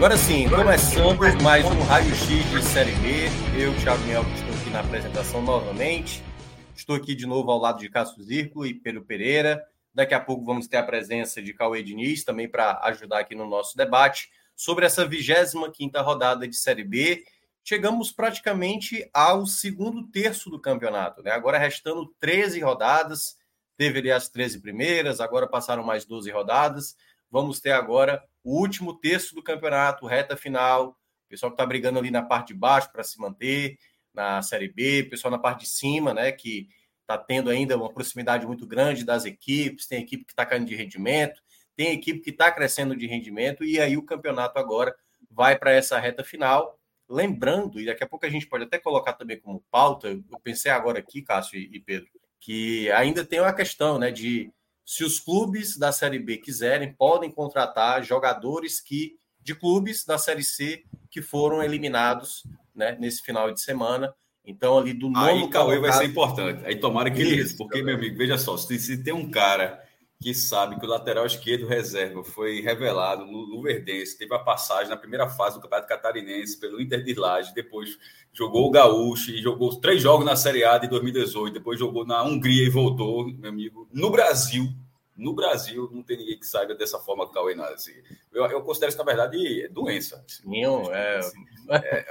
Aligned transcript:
Agora 0.00 0.16
sim, 0.16 0.48
começando 0.48 1.42
mais 1.42 1.62
um 1.66 1.78
Raio 1.82 2.14
X 2.14 2.50
de 2.50 2.62
Série 2.64 2.92
B. 2.92 3.26
Eu, 3.54 3.78
Thiago 3.80 4.02
Miel, 4.04 4.22
estou 4.34 4.54
aqui 4.54 4.70
na 4.70 4.80
apresentação 4.80 5.42
novamente. 5.42 6.22
Estou 6.74 6.96
aqui 6.96 7.14
de 7.14 7.26
novo 7.26 7.50
ao 7.50 7.58
lado 7.58 7.80
de 7.80 7.90
Cássio 7.90 8.22
Zirco 8.22 8.64
e 8.64 8.72
Pedro 8.72 9.04
Pereira. 9.04 9.62
Daqui 9.92 10.14
a 10.14 10.20
pouco 10.20 10.42
vamos 10.42 10.66
ter 10.66 10.78
a 10.78 10.82
presença 10.82 11.42
de 11.42 11.52
Cauê 11.52 11.82
Diniz 11.82 12.24
também 12.24 12.48
para 12.48 12.80
ajudar 12.84 13.18
aqui 13.18 13.34
no 13.34 13.46
nosso 13.46 13.76
debate 13.76 14.30
sobre 14.56 14.86
essa 14.86 15.04
25 15.04 16.00
rodada 16.00 16.48
de 16.48 16.56
Série 16.56 16.82
B. 16.82 17.22
Chegamos 17.62 18.10
praticamente 18.10 19.06
ao 19.12 19.44
segundo 19.44 20.06
terço 20.06 20.48
do 20.48 20.58
campeonato, 20.58 21.22
né? 21.22 21.30
Agora 21.30 21.58
restando 21.58 22.10
13 22.18 22.58
rodadas, 22.60 23.36
teve 23.76 23.98
ali 23.98 24.10
as 24.10 24.30
13 24.30 24.62
primeiras, 24.62 25.20
agora 25.20 25.46
passaram 25.46 25.84
mais 25.84 26.06
12 26.06 26.30
rodadas. 26.30 26.96
Vamos 27.30 27.60
ter 27.60 27.72
agora 27.72 28.24
o 28.42 28.58
último 28.58 28.98
terço 28.98 29.34
do 29.34 29.42
campeonato, 29.42 30.06
reta 30.06 30.36
final. 30.36 30.90
O 31.26 31.28
pessoal 31.28 31.50
que 31.50 31.54
está 31.54 31.66
brigando 31.66 31.98
ali 31.98 32.10
na 32.10 32.22
parte 32.22 32.48
de 32.48 32.54
baixo 32.54 32.90
para 32.92 33.04
se 33.04 33.18
manter 33.18 33.78
na 34.12 34.42
Série 34.42 34.68
B, 34.68 35.02
o 35.02 35.10
pessoal 35.10 35.30
na 35.30 35.38
parte 35.38 35.60
de 35.60 35.66
cima, 35.66 36.12
né? 36.12 36.32
Que 36.32 36.68
está 37.02 37.18
tendo 37.18 37.50
ainda 37.50 37.76
uma 37.76 37.92
proximidade 37.92 38.46
muito 38.46 38.66
grande 38.66 39.04
das 39.04 39.24
equipes, 39.24 39.86
tem 39.86 40.02
equipe 40.02 40.24
que 40.24 40.32
está 40.32 40.46
caindo 40.46 40.66
de 40.66 40.74
rendimento, 40.74 41.42
tem 41.76 41.92
equipe 41.92 42.20
que 42.20 42.30
está 42.30 42.50
crescendo 42.52 42.94
de 42.96 43.06
rendimento, 43.06 43.64
e 43.64 43.80
aí 43.80 43.96
o 43.96 44.04
campeonato 44.04 44.58
agora 44.58 44.94
vai 45.30 45.58
para 45.58 45.72
essa 45.72 45.98
reta 45.98 46.22
final. 46.22 46.78
Lembrando, 47.08 47.80
e 47.80 47.86
daqui 47.86 48.04
a 48.04 48.08
pouco 48.08 48.24
a 48.24 48.30
gente 48.30 48.46
pode 48.46 48.64
até 48.64 48.78
colocar 48.78 49.14
também 49.14 49.40
como 49.40 49.64
pauta, 49.70 50.08
eu 50.08 50.40
pensei 50.42 50.70
agora 50.70 51.00
aqui, 51.00 51.22
Cássio 51.22 51.58
e 51.58 51.80
Pedro, 51.80 52.08
que 52.38 52.90
ainda 52.92 53.24
tem 53.24 53.40
uma 53.40 53.52
questão 53.52 53.98
né, 53.98 54.12
de 54.12 54.52
se 54.84 55.04
os 55.04 55.20
clubes 55.20 55.76
da 55.76 55.92
Série 55.92 56.18
B 56.18 56.38
quiserem, 56.38 56.92
podem 56.92 57.30
contratar 57.30 58.02
jogadores 58.02 58.80
que 58.80 59.18
de 59.42 59.54
clubes 59.54 60.04
da 60.04 60.18
Série 60.18 60.44
C 60.44 60.84
que 61.10 61.22
foram 61.22 61.62
eliminados 61.62 62.44
né, 62.74 62.96
nesse 63.00 63.22
final 63.22 63.52
de 63.52 63.60
semana. 63.60 64.14
Então, 64.44 64.78
ali 64.78 64.92
do 64.92 65.10
nono. 65.10 65.26
Aí, 65.26 65.50
Cauê, 65.50 65.78
vai 65.78 65.92
ser 65.92 66.04
importante. 66.04 66.64
Aí, 66.64 66.76
tomara 66.76 67.10
que 67.10 67.20
ele. 67.20 67.48
Porque, 67.54 67.82
meu 67.82 67.94
amigo, 67.94 68.16
veja 68.16 68.38
só: 68.38 68.56
se, 68.56 68.78
se, 68.78 69.02
tem 69.02 69.12
um 69.12 69.30
cara 69.30 69.82
que 70.20 70.34
sabe 70.34 70.78
que 70.78 70.84
o 70.84 70.88
lateral 70.88 71.24
esquerdo 71.24 71.66
reserva 71.66 72.22
foi 72.22 72.60
revelado 72.60 73.24
no, 73.24 73.46
no 73.46 73.62
Verdense, 73.62 74.18
teve 74.18 74.34
a 74.34 74.38
passagem 74.38 74.90
na 74.90 74.96
primeira 74.96 75.26
fase 75.26 75.56
do 75.56 75.62
Campeonato 75.62 75.88
Catarinense 75.88 76.60
pelo 76.60 76.78
Inter 76.78 77.02
de 77.02 77.14
Laje, 77.14 77.54
depois 77.54 77.98
jogou 78.30 78.68
o 78.68 78.70
Gaúcho 78.70 79.30
e 79.30 79.40
jogou 79.40 79.80
três 79.80 80.02
jogos 80.02 80.26
na 80.26 80.36
Série 80.36 80.62
A 80.62 80.76
de 80.76 80.88
2018, 80.88 81.54
depois 81.54 81.78
jogou 81.78 82.04
na 82.04 82.22
Hungria 82.22 82.66
e 82.66 82.68
voltou, 82.68 83.32
meu 83.32 83.48
amigo. 83.48 83.88
No 83.90 84.10
Brasil, 84.10 84.68
no 85.16 85.32
Brasil, 85.32 85.88
não 85.90 86.02
tem 86.02 86.18
ninguém 86.18 86.38
que 86.38 86.46
saiba 86.46 86.74
dessa 86.74 86.98
forma 86.98 87.24
que 87.24 87.30
o 87.30 87.34
Cauê 87.34 87.54
Assim. 87.72 87.94
Eu, 88.30 88.44
eu 88.44 88.60
considero 88.60 88.90
isso, 88.90 88.98
na 88.98 89.04
verdade, 89.04 89.68
doença. 89.68 90.22
Sim, 90.28 90.64
é, 90.92 91.16
assim, 91.16 91.44
é, 91.70 91.76
é, 91.98 92.06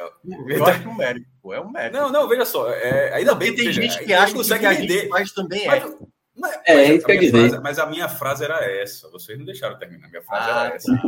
eu 0.47 0.65
acho 0.65 0.89
um 0.89 0.95
mérito, 0.95 1.53
é 1.53 1.61
um 1.61 1.71
mérito. 1.71 1.95
Não, 1.95 2.11
não, 2.11 2.27
veja 2.27 2.45
só, 2.45 2.69
é, 2.71 3.13
ainda 3.13 3.35
bem 3.35 3.53
que 3.53 3.63
tem 3.63 3.71
gente 3.71 4.03
que 4.03 4.13
acha 4.13 4.33
que, 4.33 4.59
que 4.59 4.65
a 4.65 4.73
gente 4.73 5.07
faz 5.09 5.31
também 5.31 5.67
é. 5.67 5.67
Mas, 5.67 5.95
mas, 6.39 6.59
é, 6.65 6.73
é 6.73 6.93
isso 6.95 7.05
que 7.05 7.11
eu 7.11 7.19
dizer. 7.19 7.49
Frase, 7.49 7.63
mas 7.63 7.79
a 7.79 7.85
minha 7.85 8.09
frase 8.09 8.43
era 8.43 8.63
essa. 8.63 9.09
Vocês 9.09 9.37
não 9.37 9.45
deixaram 9.45 9.77
terminar. 9.77 10.09
Minha 10.09 10.23
frase 10.23 10.49
ah, 10.49 10.65
era 10.65 10.75
essa. 10.75 11.01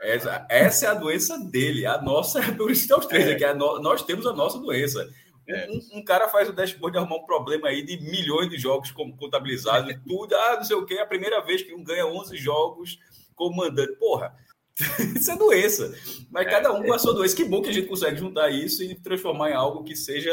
Essa. 0.00 0.46
Essa 0.48 0.86
é 0.86 0.88
a 0.88 0.94
doença 0.94 1.38
dele. 1.38 1.86
A 1.86 2.00
nossa, 2.00 2.40
por 2.56 2.70
isso 2.70 2.86
que 2.86 2.94
os 2.94 3.06
três 3.06 3.26
é. 3.26 3.32
aqui. 3.32 3.58
nós 3.58 4.02
temos 4.02 4.26
a 4.26 4.32
nossa 4.32 4.58
doença. 4.58 5.08
É. 5.48 5.68
Um, 5.68 5.98
um, 5.98 6.04
cara 6.04 6.28
faz 6.28 6.48
o 6.48 6.52
dashboard 6.52 6.92
de 6.92 6.98
arrumar 6.98 7.16
um 7.16 7.26
problema 7.26 7.68
aí 7.68 7.82
de 7.82 8.00
milhões 8.00 8.48
de 8.48 8.56
jogos 8.56 8.90
contabilizados 8.90 9.94
tudo. 10.06 10.34
Ah, 10.34 10.56
não 10.56 10.64
sei 10.64 10.76
o 10.76 10.86
que. 10.86 10.94
É 10.94 11.02
a 11.02 11.06
primeira 11.06 11.40
vez 11.40 11.62
que 11.62 11.74
um 11.74 11.82
ganha 11.82 12.06
11 12.06 12.36
jogos 12.36 12.98
como 13.34 13.56
mandante. 13.56 13.94
Porra, 13.96 14.34
isso 15.16 15.30
é 15.30 15.36
doença. 15.36 15.92
Mas 16.30 16.46
é, 16.46 16.50
cada 16.50 16.72
um 16.72 16.82
com 16.82 16.92
a 16.92 16.98
sua 16.98 17.14
doença. 17.14 17.36
Que 17.36 17.44
bom 17.44 17.60
que 17.60 17.70
a 17.70 17.72
gente 17.72 17.88
consegue 17.88 18.18
juntar 18.18 18.50
isso 18.50 18.82
e 18.82 18.94
transformar 18.94 19.50
em 19.50 19.54
algo 19.54 19.84
que 19.84 19.96
seja 19.96 20.32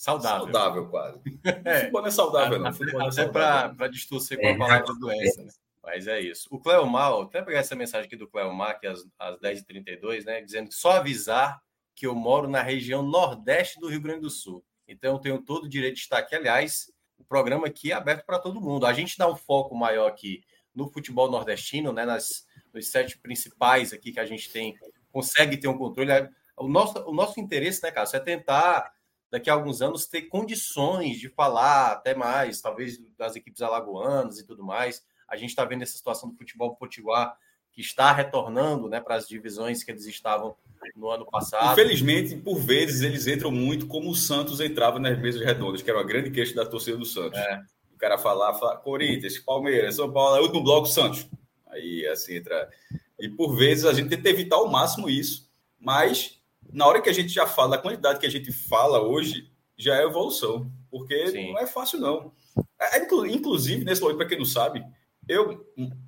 saudável. 0.00 0.44
Saudável, 0.44 0.88
quase. 0.88 1.20
É. 1.64 1.80
Futebol 1.80 2.00
não 2.00 2.08
é 2.08 2.10
saudável, 2.10 2.58
não. 2.58 2.72
Futebol 2.72 3.02
até 3.02 3.22
é 3.22 3.28
para 3.28 3.88
distorcer 3.88 4.40
com 4.40 4.46
a 4.46 4.50
é. 4.50 4.56
palavra 4.56 4.94
doença, 4.94 5.42
né? 5.42 5.50
Mas 5.82 6.06
é 6.06 6.20
isso. 6.20 6.48
O 6.50 6.58
Cleomar, 6.58 7.12
até 7.12 7.42
pegar 7.42 7.58
essa 7.58 7.74
mensagem 7.74 8.06
aqui 8.06 8.16
do 8.16 8.28
Cleomar, 8.28 8.78
que 8.80 8.86
é 8.86 8.90
às, 8.90 9.06
às 9.18 9.38
10h32, 9.38 10.24
né? 10.24 10.40
Dizendo 10.40 10.68
que 10.68 10.74
só 10.74 10.92
avisar 10.92 11.60
que 11.94 12.06
eu 12.06 12.14
moro 12.14 12.48
na 12.48 12.62
região 12.62 13.02
nordeste 13.02 13.78
do 13.78 13.88
Rio 13.88 14.00
Grande 14.00 14.22
do 14.22 14.30
Sul. 14.30 14.64
Então 14.88 15.14
eu 15.14 15.18
tenho 15.18 15.42
todo 15.42 15.64
o 15.64 15.68
direito 15.68 15.96
de 15.96 16.00
estar 16.00 16.18
aqui. 16.18 16.34
Aliás, 16.34 16.90
o 17.18 17.24
programa 17.24 17.66
aqui 17.66 17.92
é 17.92 17.94
aberto 17.94 18.24
para 18.24 18.38
todo 18.38 18.60
mundo. 18.60 18.86
A 18.86 18.92
gente 18.92 19.18
dá 19.18 19.28
um 19.28 19.36
foco 19.36 19.74
maior 19.74 20.08
aqui 20.08 20.42
no 20.74 20.90
futebol 20.90 21.30
nordestino, 21.30 21.92
né? 21.92 22.06
Nas, 22.06 22.46
nos 22.72 22.90
sete 22.90 23.18
principais 23.18 23.92
aqui 23.92 24.12
que 24.12 24.20
a 24.20 24.26
gente 24.26 24.50
tem, 24.50 24.78
consegue 25.12 25.58
ter 25.58 25.68
um 25.68 25.76
controle. 25.76 26.10
O 26.56 26.68
nosso, 26.68 26.98
o 27.00 27.12
nosso 27.12 27.38
interesse, 27.38 27.82
né, 27.82 27.90
Cássio, 27.90 28.16
é 28.16 28.20
tentar 28.20 28.92
daqui 29.30 29.48
a 29.48 29.54
alguns 29.54 29.80
anos 29.80 30.06
ter 30.06 30.22
condições 30.22 31.18
de 31.18 31.28
falar 31.28 31.92
até 31.92 32.14
mais, 32.14 32.60
talvez 32.60 32.98
das 33.16 33.36
equipes 33.36 33.62
alagoanas 33.62 34.38
e 34.38 34.46
tudo 34.46 34.64
mais. 34.64 35.04
A 35.28 35.36
gente 35.36 35.50
está 35.50 35.64
vendo 35.64 35.82
essa 35.82 35.96
situação 35.96 36.28
do 36.28 36.36
futebol 36.36 36.74
potiguar 36.74 37.36
que 37.72 37.80
está 37.80 38.12
retornando 38.12 38.88
né, 38.88 39.00
para 39.00 39.14
as 39.14 39.28
divisões 39.28 39.84
que 39.84 39.90
eles 39.90 40.04
estavam 40.04 40.56
no 40.96 41.08
ano 41.08 41.24
passado. 41.24 41.72
Infelizmente, 41.72 42.36
por 42.36 42.58
vezes, 42.58 43.02
eles 43.02 43.26
entram 43.26 43.50
muito 43.52 43.86
como 43.86 44.10
o 44.10 44.14
Santos 44.14 44.60
entrava 44.60 44.98
nas 44.98 45.18
mesas 45.20 45.40
redondas, 45.40 45.80
que 45.80 45.88
era 45.88 45.98
uma 45.98 46.06
grande 46.06 46.30
queixa 46.30 46.54
da 46.54 46.66
torcida 46.66 46.96
do 46.96 47.04
Santos. 47.04 47.38
É. 47.38 47.62
O 47.94 47.98
cara 47.98 48.18
falar, 48.18 48.54
fala, 48.54 48.76
Corinthians, 48.76 49.38
Palmeiras, 49.38 49.96
São 49.96 50.12
Paulo, 50.12 50.36
é 50.36 50.40
último 50.40 50.64
bloco, 50.64 50.86
Santos. 50.86 51.28
Aí, 51.68 52.04
assim, 52.08 52.36
entra. 52.36 52.68
E 53.20 53.28
por 53.28 53.56
vezes 53.56 53.84
a 53.84 53.92
gente 53.92 54.08
tenta 54.08 54.28
evitar 54.28 54.56
ao 54.56 54.68
máximo 54.68 55.08
isso, 55.08 55.48
mas 55.78 56.39
na 56.72 56.86
hora 56.86 57.00
que 57.00 57.10
a 57.10 57.12
gente 57.12 57.28
já 57.28 57.46
fala, 57.46 57.76
a 57.76 57.78
quantidade 57.78 58.18
que 58.18 58.26
a 58.26 58.30
gente 58.30 58.52
fala 58.52 59.00
hoje, 59.00 59.50
já 59.76 59.96
é 59.96 60.04
evolução, 60.04 60.70
porque 60.90 61.28
Sim. 61.28 61.52
não 61.52 61.58
é 61.58 61.66
fácil, 61.66 61.98
não. 61.98 62.32
É, 62.78 62.98
é 62.98 63.06
inclusive, 63.28 63.84
nesse 63.84 64.00
momento, 64.00 64.18
para 64.18 64.26
quem 64.26 64.38
não 64.38 64.44
sabe, 64.44 64.84
eu 65.26 65.64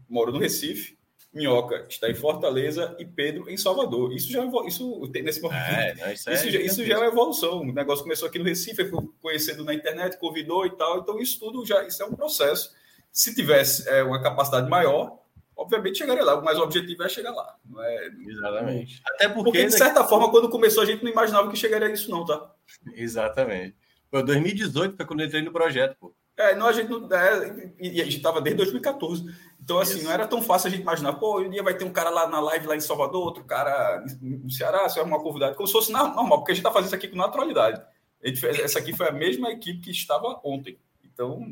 moro 0.09 0.33
no 0.33 0.39
Recife, 0.39 0.99
Minhoca 1.33 1.87
está 1.89 2.11
em 2.11 2.15
Fortaleza 2.15 2.95
e 2.99 3.07
Pedro 3.07 3.49
em 3.49 3.57
Salvador. 3.57 4.13
Isso 4.13 4.31
já 4.31 4.45
isso 4.67 5.01
nesse 5.11 5.41
momento. 5.41 5.59
É, 5.59 6.13
isso, 6.13 6.29
é 6.29 6.35
isso, 6.35 6.51
já, 6.51 6.61
isso 6.61 6.85
já 6.85 6.95
é 6.95 6.99
uma 6.99 7.07
evolução. 7.07 7.61
O 7.63 7.73
negócio 7.73 8.03
começou 8.03 8.29
aqui 8.29 8.39
no 8.39 8.45
Recife, 8.45 8.85
foi 8.85 9.01
conhecendo 9.21 9.65
na 9.65 9.73
internet, 9.73 10.19
convidou 10.19 10.67
e 10.67 10.77
tal. 10.77 10.99
Então, 10.99 11.19
isso 11.19 11.39
tudo 11.41 11.65
já 11.65 11.83
isso 11.87 12.03
é 12.03 12.07
um 12.07 12.15
processo. 12.15 12.75
Se 13.11 13.35
tivesse 13.35 13.89
é, 13.89 14.03
uma 14.03 14.23
capacidade 14.23 14.69
maior, 14.69 15.22
obviamente 15.57 15.99
chegaria 15.99 16.25
lá. 16.25 16.41
Mas 16.41 16.59
o 16.59 16.63
objetivo 16.63 17.03
é 17.03 17.09
chegar 17.09 17.33
lá. 17.33 17.57
Não 17.65 17.83
é, 17.83 18.11
Exatamente. 18.27 19.03
Até 19.07 19.29
porque, 19.29 19.45
porque 19.45 19.67
de 19.67 19.73
certa 19.73 20.05
forma, 20.05 20.31
quando 20.31 20.49
começou, 20.49 20.83
a 20.83 20.87
gente 20.87 21.05
não 21.05 21.11
imaginava 21.11 21.51
que 21.51 21.57
chegaria 21.57 21.89
a 21.89 21.93
isso, 21.93 22.11
não, 22.11 22.25
tá? 22.25 22.51
Exatamente. 22.95 23.77
Foi 24.11 24.23
2018 24.23 24.97
foi 24.97 25.07
quando 25.07 25.21
eu 25.21 25.27
entrei 25.27 25.43
no 25.43 25.53
projeto, 25.53 25.97
pô. 25.99 26.15
É, 26.37 26.55
não, 26.55 26.67
a 26.67 26.73
gente 26.73 26.89
não. 26.89 27.09
É, 27.13 27.73
e 27.79 28.01
a 28.01 28.05
gente 28.05 28.17
estava 28.17 28.41
desde 28.41 28.57
2014. 28.57 29.25
Então, 29.61 29.79
assim, 29.79 29.97
Isso. 29.97 30.05
não 30.05 30.13
era 30.13 30.27
tão 30.27 30.43
fácil 30.43 30.69
a 30.69 30.71
gente 30.71 30.83
imaginar, 30.83 31.13
pô, 31.15 31.41
um 31.41 31.49
dia 31.49 31.63
vai 31.63 31.75
ter 31.75 31.85
um 31.85 31.93
cara 31.93 32.11
lá 32.11 32.27
na 32.27 32.41
live 32.41 32.67
lá 32.67 32.75
em 32.75 32.81
Salvador, 32.81 33.23
outro 33.23 33.45
cara 33.45 34.05
no 34.21 34.51
Ceará, 34.51 34.89
se 34.89 34.99
arrumar 34.99 35.21
convidado, 35.21 35.55
como 35.55 35.67
se 35.67 35.73
fosse 35.73 35.93
normal, 35.93 36.39
porque 36.39 36.53
a 36.53 36.55
gente 36.55 36.65
está 36.65 36.73
fazendo 36.73 36.87
isso 36.87 36.95
aqui 36.97 37.09
com 37.09 37.17
naturalidade. 37.17 37.83
Fez, 38.37 38.59
essa 38.59 38.79
aqui 38.79 38.97
foi 38.97 39.09
a 39.09 39.13
mesma 39.13 39.51
equipe 39.51 39.81
que 39.81 39.91
estava 39.91 40.41
ontem. 40.43 40.79
Então, 41.05 41.43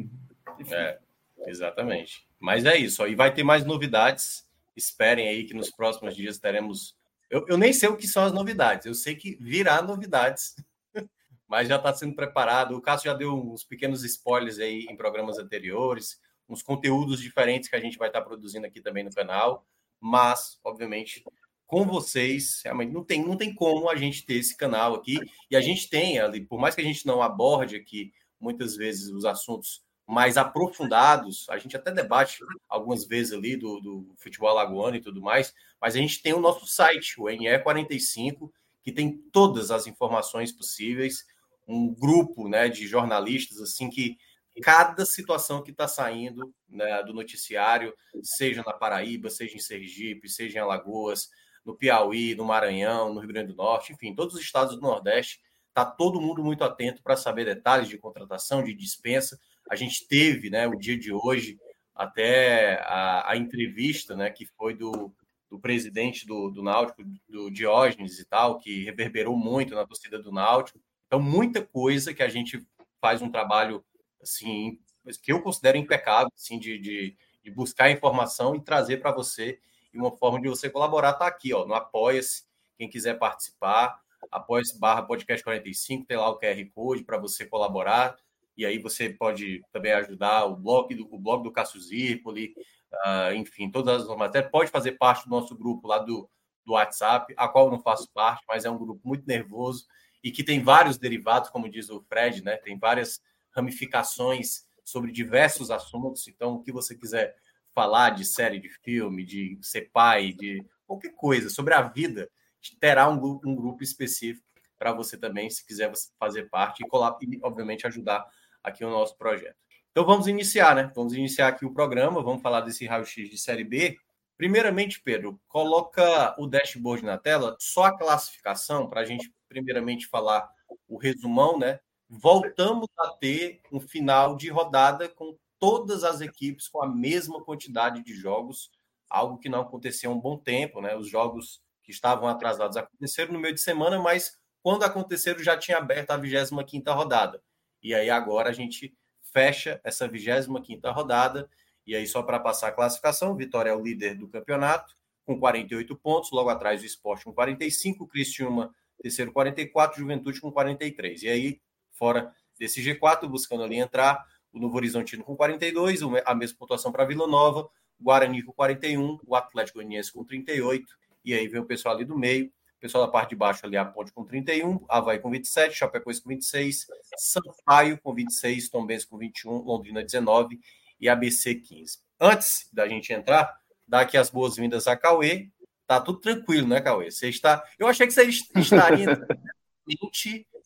enfim. 0.59 0.75
É, 0.75 0.99
exatamente. 1.47 2.27
Mas 2.39 2.65
é 2.65 2.77
isso, 2.77 3.07
e 3.07 3.15
vai 3.15 3.33
ter 3.33 3.43
mais 3.43 3.65
novidades. 3.65 4.49
Esperem 4.77 5.29
aí 5.29 5.45
que 5.45 5.55
nos 5.55 5.71
próximos 5.71 6.15
dias 6.17 6.39
teremos. 6.39 6.97
Eu, 7.29 7.45
eu 7.49 7.59
nem 7.59 7.73
sei 7.73 7.89
o 7.89 7.97
que 7.97 8.07
são 8.07 8.25
as 8.25 8.33
novidades, 8.33 8.87
eu 8.87 8.95
sei 8.95 9.15
que 9.15 9.37
virá 9.41 9.83
novidades 9.83 10.55
mas 11.49 11.69
já 11.69 11.77
está 11.77 11.93
sendo 11.93 12.15
preparado. 12.15 12.77
O 12.77 12.81
Cássio 12.81 13.11
já 13.11 13.17
deu 13.17 13.35
uns 13.35 13.65
pequenos 13.65 14.05
spoilers 14.05 14.59
aí 14.59 14.87
em 14.89 14.97
programas 14.97 15.39
anteriores, 15.39 16.21
uns 16.49 16.63
conteúdos 16.63 17.21
diferentes 17.21 17.69
que 17.69 17.77
a 17.77 17.81
gente 17.81 17.99
vai 17.99 18.09
estar 18.09 18.21
tá 18.21 18.27
produzindo 18.27 18.67
aqui 18.67 18.81
também 18.81 19.05
no 19.05 19.11
canal. 19.11 19.67
mas, 20.01 20.59
obviamente, 20.65 21.23
com 21.67 21.85
vocês, 21.85 22.63
realmente 22.65 22.93
não 22.93 23.05
tem, 23.05 23.25
não 23.25 23.37
tem 23.37 23.55
como 23.55 23.89
a 23.89 23.95
gente 23.95 24.25
ter 24.25 24.35
esse 24.35 24.57
canal 24.57 24.95
aqui. 24.95 25.19
E 25.51 25.57
a 25.57 25.61
gente 25.61 25.89
tem 25.89 26.19
ali, 26.19 26.41
por 26.41 26.59
mais 26.59 26.75
que 26.75 26.81
a 26.81 26.85
gente 26.85 27.07
não 27.07 27.23
aborde 27.23 27.77
aqui 27.77 28.13
muitas 28.41 28.75
vezes 28.77 29.09
os 29.09 29.25
assuntos 29.25 29.85
mais 30.11 30.37
aprofundados, 30.37 31.49
a 31.49 31.57
gente 31.57 31.77
até 31.77 31.93
debate 31.93 32.41
algumas 32.69 33.05
vezes 33.05 33.33
ali 33.33 33.57
do, 33.57 33.81
do 33.81 34.15
futebol 34.17 34.49
alagoano 34.49 34.97
e 34.97 35.01
tudo 35.01 35.21
mais, 35.21 35.55
mas 35.81 35.95
a 35.95 35.99
gente 35.99 36.21
tem 36.21 36.33
o 36.33 36.41
nosso 36.41 36.67
site, 36.67 37.21
o 37.21 37.25
NE45, 37.25 38.51
que 38.83 38.91
tem 38.91 39.17
todas 39.33 39.71
as 39.71 39.87
informações 39.87 40.51
possíveis, 40.51 41.25
um 41.67 41.95
grupo 41.95 42.49
né, 42.49 42.69
de 42.69 42.87
jornalistas 42.89 43.61
assim 43.61 43.89
que 43.89 44.17
cada 44.61 45.07
situação 45.07 45.63
que 45.63 45.71
está 45.71 45.87
saindo 45.87 46.53
né, 46.69 47.03
do 47.05 47.15
noticiário, 47.15 47.95
seja 48.23 48.63
na 48.67 48.73
Paraíba, 48.73 49.31
seja 49.31 49.57
em 49.57 49.61
Sergipe, 49.61 50.29
seja 50.29 50.59
em 50.59 50.61
Alagoas, 50.61 51.31
no 51.65 51.77
Piauí, 51.77 52.35
no 52.35 52.45
Maranhão, 52.45 53.15
no 53.15 53.21
Rio 53.21 53.29
Grande 53.29 53.53
do 53.53 53.57
Norte, 53.57 53.93
enfim, 53.93 54.15
todos 54.15 54.35
os 54.35 54.41
estados 54.41 54.75
do 54.75 54.83
Nordeste, 54.83 55.41
está 55.69 55.85
todo 55.85 56.21
mundo 56.21 56.43
muito 56.43 56.65
atento 56.65 57.01
para 57.01 57.17
saber 57.17 57.45
detalhes 57.45 57.89
de 57.89 57.97
contratação, 57.97 58.63
de 58.63 58.75
dispensa. 58.75 59.39
A 59.71 59.77
gente 59.77 60.07
teve, 60.09 60.51
né, 60.51 60.67
o 60.67 60.77
dia 60.77 60.99
de 60.99 61.13
hoje, 61.13 61.57
até 61.95 62.81
a, 62.83 63.31
a 63.31 63.37
entrevista, 63.37 64.17
né, 64.17 64.29
que 64.29 64.45
foi 64.45 64.75
do, 64.75 65.15
do 65.49 65.61
presidente 65.61 66.27
do, 66.27 66.51
do 66.51 66.63
Náutico, 66.63 67.03
do 67.29 67.51
Diógenes 67.51 68.19
e 68.19 68.25
tal, 68.25 68.59
que 68.59 68.85
reverberou 68.85 69.37
muito 69.37 69.75
na 69.75 69.87
torcida 69.87 70.19
do 70.21 70.33
Náutico. 70.33 70.81
Então, 71.07 71.21
muita 71.21 71.65
coisa 71.65 72.13
que 72.13 72.23
a 72.23 72.29
gente 72.29 72.67
faz 73.01 73.23
um 73.23 73.31
trabalho, 73.31 73.85
assim, 74.21 74.79
que 75.23 75.33
eu 75.33 75.41
considero 75.41 75.79
impecável, 75.79 76.31
assim, 76.35 76.59
de, 76.59 76.79
de, 76.79 77.17
de 77.43 77.51
buscar 77.51 77.91
informação 77.91 78.57
e 78.57 78.61
trazer 78.61 78.99
para 78.99 79.13
você 79.13 79.59
e 79.93 79.99
uma 79.99 80.17
forma 80.17 80.41
de 80.41 80.49
você 80.49 80.71
colaborar 80.71 81.11
está 81.11 81.27
aqui, 81.27 81.53
ó, 81.53 81.67
no 81.67 81.75
Apoia-se. 81.75 82.45
Quem 82.77 82.89
quiser 82.89 83.19
participar, 83.19 84.01
apoia-se 84.31 84.79
barra 84.79 85.03
podcast 85.03 85.43
45, 85.45 86.07
tem 86.07 86.17
lá 86.17 86.31
o 86.31 86.39
QR 86.39 86.65
Code 86.73 87.05
para 87.05 87.19
você 87.19 87.45
colaborar. 87.45 88.17
E 88.61 88.67
aí 88.67 88.79
você 88.79 89.09
pode 89.09 89.63
também 89.73 89.91
ajudar 89.93 90.45
o 90.45 90.55
blog 90.55 90.95
do, 90.95 91.09
o 91.11 91.19
blog 91.19 91.43
do 91.43 91.51
Cássio 91.51 91.81
Zirpoli, 91.81 92.53
uh, 92.93 93.33
enfim, 93.35 93.71
todas 93.71 94.03
as 94.03 94.17
matérias. 94.19 94.51
Pode 94.53 94.71
fazer 94.71 94.99
parte 94.99 95.25
do 95.25 95.31
nosso 95.31 95.57
grupo 95.57 95.89
lá 95.89 95.99
do, 95.99 96.29
do 96.67 96.75
WhatsApp, 96.75 97.33
a 97.39 97.49
qual 97.49 97.65
eu 97.65 97.71
não 97.71 97.81
faço 97.81 98.11
parte, 98.13 98.45
mas 98.47 98.67
é 98.67 98.71
um 98.71 98.77
grupo 98.77 99.01
muito 99.03 99.27
nervoso 99.27 99.87
e 100.23 100.31
que 100.31 100.45
tem 100.45 100.63
vários 100.63 100.99
derivados, 100.99 101.49
como 101.49 101.71
diz 101.71 101.89
o 101.89 102.03
Fred, 102.03 102.45
né? 102.45 102.59
Tem 102.59 102.79
várias 102.79 103.23
ramificações 103.51 104.67
sobre 104.85 105.11
diversos 105.11 105.71
assuntos. 105.71 106.29
Então, 106.29 106.57
o 106.57 106.63
que 106.63 106.71
você 106.71 106.95
quiser 106.95 107.35
falar 107.75 108.11
de 108.11 108.27
série 108.27 108.61
de 108.61 108.69
filme, 108.69 109.25
de 109.25 109.59
ser 109.63 109.89
pai, 109.91 110.35
de 110.35 110.63
qualquer 110.87 111.15
coisa 111.15 111.49
sobre 111.49 111.73
a 111.73 111.81
vida, 111.81 112.31
terá 112.79 113.09
um, 113.09 113.41
um 113.43 113.57
grupo 113.57 113.83
específico 113.83 114.47
para 114.79 114.93
você 114.93 115.17
também, 115.17 115.49
se 115.49 115.65
quiser 115.67 115.91
fazer 116.19 116.51
parte 116.51 116.83
e, 116.83 117.37
e, 117.37 117.41
obviamente, 117.43 117.87
ajudar 117.87 118.27
aqui 118.63 118.85
o 118.85 118.91
nosso 118.91 119.17
projeto. 119.17 119.57
Então, 119.91 120.05
vamos 120.05 120.29
iniciar, 120.29 120.75
né? 120.77 120.93
Vamos 120.95 121.15
iniciar 121.15 121.49
aqui 121.49 121.65
o 121.65 121.73
programa, 121.73 122.23
vamos 122.23 122.43
falar 122.43 122.61
desse 122.61 122.87
raio-x 122.87 123.29
de 123.29 123.37
Série 123.37 123.65
B. 123.65 123.99
Primeiramente, 124.37 125.03
Pedro, 125.03 125.41
coloca 125.49 126.35
o 126.39 126.47
dashboard 126.47 127.05
na 127.05 127.19
tela, 127.19 127.57
só 127.59 127.85
a 127.85 127.99
classificação, 127.99 128.89
para 128.89 129.01
a 129.01 129.05
gente, 129.05 129.33
primeiramente, 129.49 130.07
falar 130.07 130.49
o 130.89 130.97
resumão, 130.97 131.59
né? 131.59 131.81
Voltamos 132.09 132.89
a 132.99 133.09
ter 133.09 133.61
um 133.73 133.81
final 133.81 134.37
de 134.37 134.49
rodada 134.49 135.09
com 135.09 135.37
todas 135.59 136.05
as 136.05 136.21
equipes 136.21 136.69
com 136.69 136.83
a 136.83 136.89
mesma 136.89 137.45
quantidade 137.45 138.03
de 138.03 138.15
jogos, 138.15 138.71
algo 139.09 139.39
que 139.39 139.49
não 139.49 139.61
acontecia 139.61 140.09
há 140.09 140.13
um 140.13 140.19
bom 140.19 140.39
tempo, 140.39 140.81
né? 140.81 140.97
Os 140.97 141.09
jogos 141.09 141.61
que 141.85 141.93
estavam 141.93 142.29
atrasados 142.29 142.77
aconteceram 142.77 143.33
no 143.33 143.41
meio 143.41 143.55
de 143.55 143.61
semana, 143.61 143.99
mas 143.99 144.39
quando 144.63 144.85
aconteceram 144.85 145.43
já 145.43 145.57
tinha 145.57 145.79
aberto 145.79 146.13
a 146.13 146.19
25ª 146.19 146.95
rodada. 146.95 147.43
E 147.83 147.95
aí 147.95 148.11
agora 148.11 148.51
a 148.51 148.53
gente 148.53 148.95
fecha 149.33 149.81
essa 149.85 150.09
25ª 150.09 150.93
rodada, 150.93 151.49
e 151.87 151.95
aí 151.95 152.07
só 152.07 152.23
para 152.23 152.39
passar 152.39 152.69
a 152.69 152.73
classificação, 152.73 153.37
Vitória 153.37 153.71
é 153.71 153.75
o 153.75 153.83
líder 153.83 154.17
do 154.17 154.29
campeonato, 154.29 154.95
com 155.25 155.39
48 155.39 155.97
pontos, 155.97 156.31
logo 156.33 156.49
atrás 156.49 156.83
o 156.83 156.87
Esporte 156.87 157.25
com 157.25 157.33
45, 157.33 158.07
Cristiúma 158.07 158.75
terceiro 159.01 159.33
44, 159.33 159.99
Juventude 159.99 160.41
com 160.41 160.53
43. 160.53 161.23
E 161.23 161.29
aí, 161.29 161.61
fora 161.93 162.33
desse 162.59 162.83
G4, 162.83 163.29
buscando 163.29 163.63
ali 163.63 163.77
entrar, 163.77 164.25
o 164.53 164.59
Novo 164.59 164.77
Horizontino 164.77 165.25
com 165.25 165.37
42, 165.37 166.01
a 166.25 166.35
mesma 166.35 166.59
pontuação 166.59 166.93
para 166.93 167.05
Vila 167.05 167.27
Nova, 167.27 167.69
Guarani 167.99 168.43
com 168.43 168.53
41, 168.53 169.19
o 169.27 169.35
Atlético 169.35 169.79
Goianiense 169.79 170.13
com 170.13 170.25
38, 170.25 170.87
e 171.25 171.35
aí 171.35 171.49
vem 171.49 171.61
o 171.61 171.67
pessoal 171.67 171.95
ali 171.95 172.05
do 172.05 172.19
meio, 172.19 172.53
pessoal 172.81 173.05
da 173.05 173.13
parte 173.13 173.31
de 173.31 173.37
baixo 173.37 173.67
ali, 173.67 173.77
a 173.77 173.85
Ponte 173.85 174.13
com 174.13 174.25
31, 174.25 174.85
Havaí 174.89 175.19
com 175.19 175.31
27, 175.31 175.77
Chapecoense 175.77 176.23
com 176.23 176.31
26, 176.31 176.87
Sampaio 177.17 177.99
com 177.99 178.15
26, 178.15 178.69
Tombense 178.71 179.07
com 179.07 179.19
21, 179.19 179.59
Londrina 179.59 180.03
19 180.03 180.59
e 180.99 181.09
ABC 181.09 181.55
15. 181.55 181.99
Antes 182.19 182.69
da 182.73 182.89
gente 182.89 183.13
entrar, 183.13 183.59
dar 183.87 184.01
aqui 184.01 184.17
as 184.17 184.31
boas-vindas 184.31 184.87
a 184.87 184.97
Cauê. 184.97 185.49
Tá 185.87 186.01
tudo 186.01 186.21
tranquilo, 186.21 186.69
né, 186.69 186.81
Cauê? 186.81 187.11
Você 187.11 187.29
está. 187.29 187.65
Eu 187.79 187.87
achei 187.87 188.07
que 188.07 188.13
você 188.13 188.23
estaria 188.25 189.27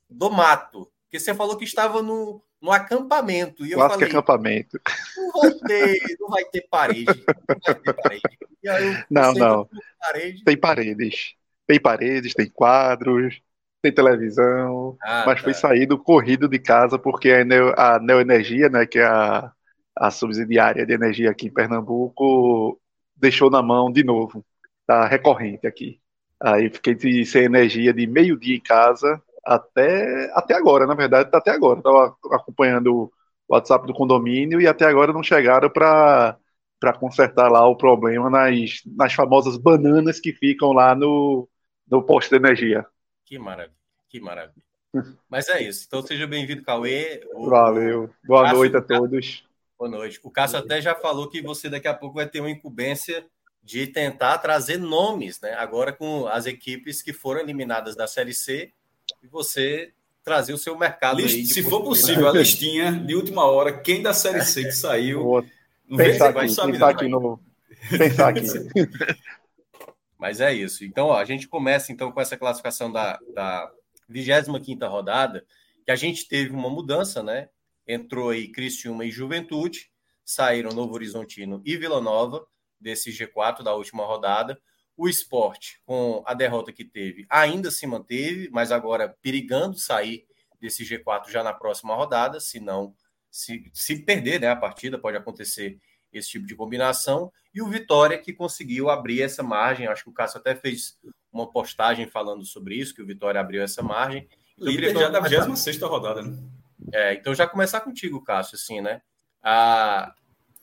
do 0.08 0.30
mato, 0.30 0.92
porque 1.04 1.18
você 1.18 1.34
falou 1.34 1.56
que 1.56 1.64
estava 1.64 2.02
no, 2.02 2.42
no 2.60 2.70
acampamento. 2.70 3.64
E 3.64 3.72
eu 3.72 3.78
Clássico 3.78 4.00
falei, 4.00 4.10
acampamento. 4.10 4.80
Não 5.16 5.32
vai 5.32 5.54
ter, 5.54 6.16
não 6.20 6.28
vai 6.28 6.44
ter 6.44 6.68
parede. 6.68 7.24
Não 7.48 7.60
vai 7.64 7.74
ter 7.74 7.92
parede. 7.94 8.22
Aí, 8.68 9.04
não, 9.10 9.32
não. 9.32 9.68
Parede. 9.98 10.44
Tem 10.44 10.56
paredes. 10.56 11.34
Tem 11.66 11.80
paredes, 11.80 12.34
tem 12.34 12.48
quadros, 12.48 13.40
tem 13.82 13.92
televisão. 13.92 14.96
Ah, 15.02 15.24
mas 15.26 15.38
tá. 15.38 15.44
foi 15.44 15.54
saído 15.54 15.98
corrido 15.98 16.48
de 16.48 16.58
casa 16.58 16.98
porque 16.98 17.30
a, 17.30 17.44
Neo, 17.44 17.74
a 17.76 17.98
Neoenergia, 17.98 18.68
né, 18.68 18.86
que 18.86 18.98
é 18.98 19.04
a, 19.04 19.52
a 19.96 20.10
subsidiária 20.10 20.86
de 20.86 20.92
energia 20.92 21.30
aqui 21.30 21.46
em 21.46 21.52
Pernambuco, 21.52 22.80
deixou 23.16 23.50
na 23.50 23.62
mão 23.62 23.92
de 23.92 24.02
novo. 24.04 24.44
Tá 24.86 25.06
recorrente 25.06 25.66
aqui. 25.66 26.00
Aí 26.42 26.70
fiquei 26.70 27.24
sem 27.24 27.44
energia 27.44 27.92
de 27.92 28.06
meio-dia 28.06 28.56
em 28.56 28.60
casa 28.60 29.22
até, 29.44 30.30
até 30.34 30.54
agora, 30.54 30.86
na 30.86 30.94
verdade, 30.94 31.30
tá 31.30 31.38
até 31.38 31.50
agora. 31.50 31.78
Estava 31.78 32.16
acompanhando 32.32 32.94
o 32.94 33.12
WhatsApp 33.48 33.86
do 33.86 33.94
condomínio 33.94 34.60
e 34.60 34.66
até 34.66 34.86
agora 34.86 35.12
não 35.12 35.22
chegaram 35.22 35.70
para 35.70 36.36
para 36.80 36.92
consertar 36.92 37.50
lá 37.50 37.66
o 37.66 37.76
problema 37.76 38.28
nas, 38.28 38.82
nas 38.84 39.14
famosas 39.14 39.56
bananas 39.56 40.20
que 40.20 40.34
ficam 40.34 40.72
lá 40.72 40.94
no, 40.94 41.48
no 41.90 42.02
posto 42.02 42.30
de 42.30 42.36
energia. 42.36 42.86
Que 43.24 43.38
maravilha, 43.38 43.76
que 44.08 44.20
maravilha. 44.20 44.64
Mas 45.28 45.48
é 45.48 45.62
isso. 45.62 45.84
Então 45.86 46.02
seja 46.02 46.26
bem-vindo, 46.26 46.62
Cauê. 46.62 47.20
O, 47.32 47.48
Valeu. 47.48 48.10
Boa 48.24 48.42
Cássio, 48.42 48.58
noite 48.58 48.76
a 48.76 48.82
todos. 48.82 49.44
Boa 49.78 49.90
noite. 49.90 50.20
O 50.22 50.30
Cássio 50.30 50.58
até 50.58 50.80
já 50.80 50.94
falou 50.94 51.28
que 51.28 51.42
você 51.42 51.68
daqui 51.68 51.88
a 51.88 51.94
pouco 51.94 52.14
vai 52.16 52.28
ter 52.28 52.40
uma 52.40 52.50
incumbência 52.50 53.26
de 53.62 53.86
tentar 53.86 54.38
trazer 54.38 54.78
nomes, 54.78 55.40
né? 55.40 55.54
Agora 55.54 55.92
com 55.92 56.26
as 56.26 56.46
equipes 56.46 57.02
que 57.02 57.12
foram 57.12 57.40
eliminadas 57.40 57.96
da 57.96 58.06
Série 58.06 58.34
C 58.34 58.72
e 59.22 59.26
você 59.26 59.92
trazer 60.22 60.52
o 60.52 60.58
seu 60.58 60.78
mercado. 60.78 61.20
List, 61.20 61.34
aí 61.34 61.46
se 61.46 61.62
for 61.62 61.82
possível, 61.82 62.28
a 62.28 62.32
listinha 62.32 62.92
de 62.92 63.14
última 63.14 63.44
hora, 63.44 63.72
quem 63.72 64.02
da 64.02 64.14
Série 64.14 64.42
C 64.42 64.64
que 64.64 64.72
saiu. 64.72 65.44
pensar 65.96 66.28
aqui, 66.30 66.54
pensar 66.54 66.88
aqui 66.88 67.08
no. 67.08 67.40
Pensar 67.98 68.28
aqui. 68.28 68.46
Mas 70.24 70.40
é 70.40 70.54
isso. 70.54 70.86
Então, 70.86 71.08
ó, 71.08 71.18
a 71.18 71.24
gente 71.26 71.46
começa 71.46 71.92
então 71.92 72.10
com 72.10 72.18
essa 72.18 72.34
classificação 72.34 72.90
da, 72.90 73.18
da 73.34 73.70
25 74.08 74.86
rodada, 74.86 75.44
que 75.84 75.90
a 75.90 75.96
gente 75.96 76.26
teve 76.26 76.50
uma 76.50 76.70
mudança, 76.70 77.22
né? 77.22 77.50
Entrou 77.86 78.30
aí 78.30 78.48
Cristiúma 78.50 79.04
e 79.04 79.10
Juventude, 79.10 79.90
saíram 80.24 80.72
Novo 80.72 80.94
Horizontino 80.94 81.60
e 81.62 81.76
Vila 81.76 82.00
Nova 82.00 82.46
desse 82.80 83.10
G4 83.10 83.62
da 83.62 83.74
última 83.74 84.02
rodada. 84.06 84.58
O 84.96 85.10
esporte, 85.10 85.78
com 85.84 86.22
a 86.24 86.32
derrota 86.32 86.72
que 86.72 86.86
teve, 86.86 87.26
ainda 87.28 87.70
se 87.70 87.86
manteve, 87.86 88.48
mas 88.50 88.72
agora 88.72 89.14
perigando 89.20 89.76
sair 89.76 90.24
desse 90.58 90.84
G4 90.84 91.28
já 91.28 91.42
na 91.42 91.52
próxima 91.52 91.94
rodada, 91.94 92.40
se 92.40 92.58
não, 92.60 92.94
se, 93.30 93.70
se 93.74 94.02
perder 94.06 94.40
né, 94.40 94.48
a 94.48 94.56
partida, 94.56 94.98
pode 94.98 95.18
acontecer 95.18 95.78
esse 96.18 96.30
tipo 96.30 96.46
de 96.46 96.54
combinação. 96.54 97.32
E 97.54 97.62
o 97.62 97.68
Vitória, 97.68 98.18
que 98.18 98.32
conseguiu 98.32 98.90
abrir 98.90 99.22
essa 99.22 99.42
margem, 99.42 99.86
acho 99.86 100.04
que 100.04 100.10
o 100.10 100.14
Cássio 100.14 100.38
até 100.38 100.54
fez 100.54 100.98
uma 101.32 101.50
postagem 101.50 102.06
falando 102.06 102.44
sobre 102.44 102.74
isso, 102.74 102.94
que 102.94 103.02
o 103.02 103.06
Vitória 103.06 103.40
abriu 103.40 103.62
essa 103.62 103.82
margem. 103.82 104.28
Então, 104.56 104.68
Líder 104.68 104.92
já 104.92 105.08
da 105.08 105.20
26 105.20 105.80
rodada, 105.82 106.22
né? 106.22 106.36
É, 106.92 107.14
então 107.14 107.34
já 107.34 107.46
começar 107.46 107.80
contigo, 107.80 108.22
Cássio, 108.22 108.56
assim, 108.56 108.80
né? 108.80 109.00
Ah, 109.42 110.14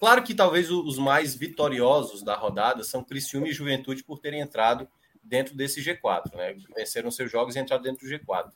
Claro 0.02 0.24
que 0.24 0.34
talvez 0.34 0.72
os 0.72 0.98
mais 0.98 1.36
vitoriosos 1.36 2.24
da 2.24 2.36
rodada 2.36 2.84
são 2.84 3.04
Criciúma 3.04 3.48
e 3.48 3.54
Juventude 3.54 4.04
por 4.04 4.18
terem 4.18 4.42
entrado 4.42 4.88
dentro 5.22 5.56
desse 5.56 5.80
G4, 5.80 6.34
né? 6.34 6.56
Venceram 6.76 7.12
seus 7.12 7.32
jogos 7.32 7.56
e 7.56 7.60
entraram 7.60 7.84
dentro 7.84 8.08
do 8.08 8.12
G4. 8.12 8.50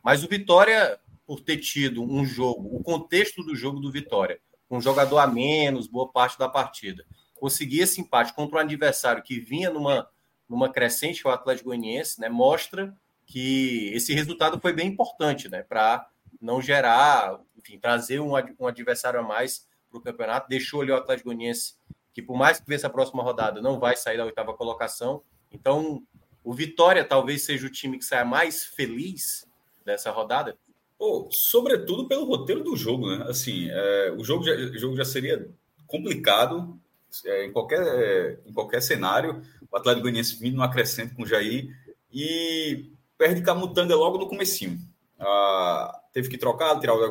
Mas 0.00 0.22
o 0.22 0.28
Vitória, 0.28 1.00
por 1.26 1.40
ter 1.40 1.56
tido 1.56 2.00
um 2.00 2.24
jogo, 2.24 2.76
o 2.76 2.80
contexto 2.80 3.42
do 3.42 3.56
jogo 3.56 3.80
do 3.80 3.90
Vitória, 3.90 4.38
um 4.76 4.80
jogador 4.80 5.18
a 5.18 5.26
menos, 5.26 5.86
boa 5.86 6.08
parte 6.08 6.38
da 6.38 6.48
partida, 6.48 7.04
conseguir 7.34 7.80
esse 7.80 8.00
empate 8.00 8.32
contra 8.32 8.58
um 8.58 8.60
adversário 8.60 9.22
que 9.22 9.38
vinha 9.38 9.70
numa, 9.70 10.08
numa 10.48 10.70
crescente, 10.70 11.26
o 11.26 11.30
Atlético 11.30 11.68
Goianiense, 11.68 12.20
né, 12.20 12.28
mostra 12.28 12.94
que 13.26 13.90
esse 13.94 14.12
resultado 14.12 14.60
foi 14.60 14.72
bem 14.72 14.88
importante, 14.88 15.48
né, 15.48 15.62
para 15.62 16.08
não 16.40 16.60
gerar, 16.60 17.40
enfim, 17.56 17.78
trazer 17.78 18.20
um, 18.20 18.32
um 18.58 18.66
adversário 18.66 19.20
a 19.20 19.22
mais 19.22 19.66
para 19.90 19.98
o 19.98 20.02
campeonato. 20.02 20.48
Deixou 20.48 20.82
ali 20.82 20.90
o 20.90 20.96
Atlético 20.96 21.28
Goianiense, 21.30 21.74
que 22.12 22.20
por 22.20 22.36
mais 22.36 22.60
que 22.60 22.66
vença 22.66 22.86
a 22.86 22.90
próxima 22.90 23.22
rodada, 23.22 23.62
não 23.62 23.78
vai 23.78 23.96
sair 23.96 24.18
da 24.18 24.24
oitava 24.24 24.52
colocação. 24.54 25.22
Então, 25.50 26.02
o 26.42 26.52
Vitória 26.52 27.04
talvez 27.04 27.44
seja 27.44 27.66
o 27.66 27.70
time 27.70 27.98
que 27.98 28.04
saia 28.04 28.24
mais 28.24 28.64
feliz 28.64 29.46
dessa 29.84 30.10
rodada. 30.10 30.58
Pô, 30.98 31.28
sobretudo 31.30 32.06
pelo 32.06 32.24
roteiro 32.24 32.62
do 32.62 32.76
jogo, 32.76 33.08
né? 33.08 33.26
Assim, 33.28 33.68
é, 33.70 34.14
o, 34.16 34.24
jogo 34.24 34.44
já, 34.44 34.52
o 34.52 34.78
jogo 34.78 34.96
já 34.96 35.04
seria 35.04 35.48
complicado 35.86 36.78
é, 37.24 37.44
em, 37.44 37.52
qualquer, 37.52 37.82
é, 37.82 38.38
em 38.46 38.52
qualquer 38.52 38.80
cenário. 38.80 39.42
O 39.70 39.76
Atlético 39.76 40.02
Goianiense 40.02 40.38
vindo 40.40 40.56
no 40.56 40.62
acrescento 40.62 41.14
com 41.14 41.22
o 41.22 41.26
Jair 41.26 41.68
e 42.12 42.90
perde 43.18 43.42
Camutanga 43.42 43.94
logo 43.96 44.18
no 44.18 44.28
comecinho. 44.28 44.78
Ah, 45.18 46.00
teve 46.12 46.28
que 46.28 46.38
trocar, 46.38 46.78
tirar 46.78 46.94
o 46.94 46.98
Léo 46.98 47.10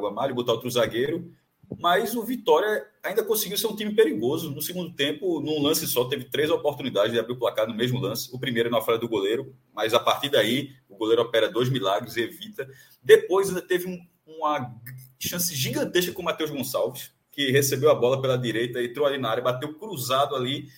Gamalho, 0.00 0.34
botar 0.34 0.52
outro 0.52 0.70
zagueiro. 0.70 1.32
Mas 1.78 2.14
o 2.14 2.22
Vitória 2.22 2.86
ainda 3.04 3.22
conseguiu 3.22 3.58
ser 3.58 3.66
um 3.66 3.76
time 3.76 3.94
perigoso. 3.94 4.50
No 4.50 4.62
segundo 4.62 4.90
tempo, 4.92 5.40
num 5.40 5.62
lance 5.62 5.86
só, 5.86 6.06
teve 6.06 6.24
três 6.24 6.50
oportunidades 6.50 7.12
de 7.12 7.18
abrir 7.18 7.34
o 7.34 7.38
placar 7.38 7.68
no 7.68 7.74
mesmo 7.74 8.00
lance. 8.00 8.30
O 8.32 8.38
primeiro 8.38 8.70
na 8.70 8.80
falha 8.80 8.98
do 8.98 9.08
goleiro, 9.08 9.54
mas 9.72 9.92
a 9.92 10.00
partir 10.00 10.30
daí, 10.30 10.72
o 10.88 10.96
goleiro 10.96 11.22
opera 11.22 11.50
dois 11.50 11.68
milagres 11.68 12.16
e 12.16 12.22
evita. 12.22 12.66
Depois 13.02 13.48
ainda 13.48 13.60
teve 13.60 13.86
um, 13.86 13.98
uma 14.26 14.74
chance 15.18 15.54
gigantesca 15.54 16.12
com 16.12 16.22
o 16.22 16.24
Matheus 16.24 16.50
Gonçalves, 16.50 17.12
que 17.30 17.50
recebeu 17.50 17.90
a 17.90 17.94
bola 17.94 18.20
pela 18.20 18.38
direita, 18.38 18.82
entrou 18.82 19.06
ali 19.06 19.18
na 19.18 19.30
área, 19.30 19.42
bateu 19.42 19.74
cruzado 19.74 20.34
ali. 20.34 20.68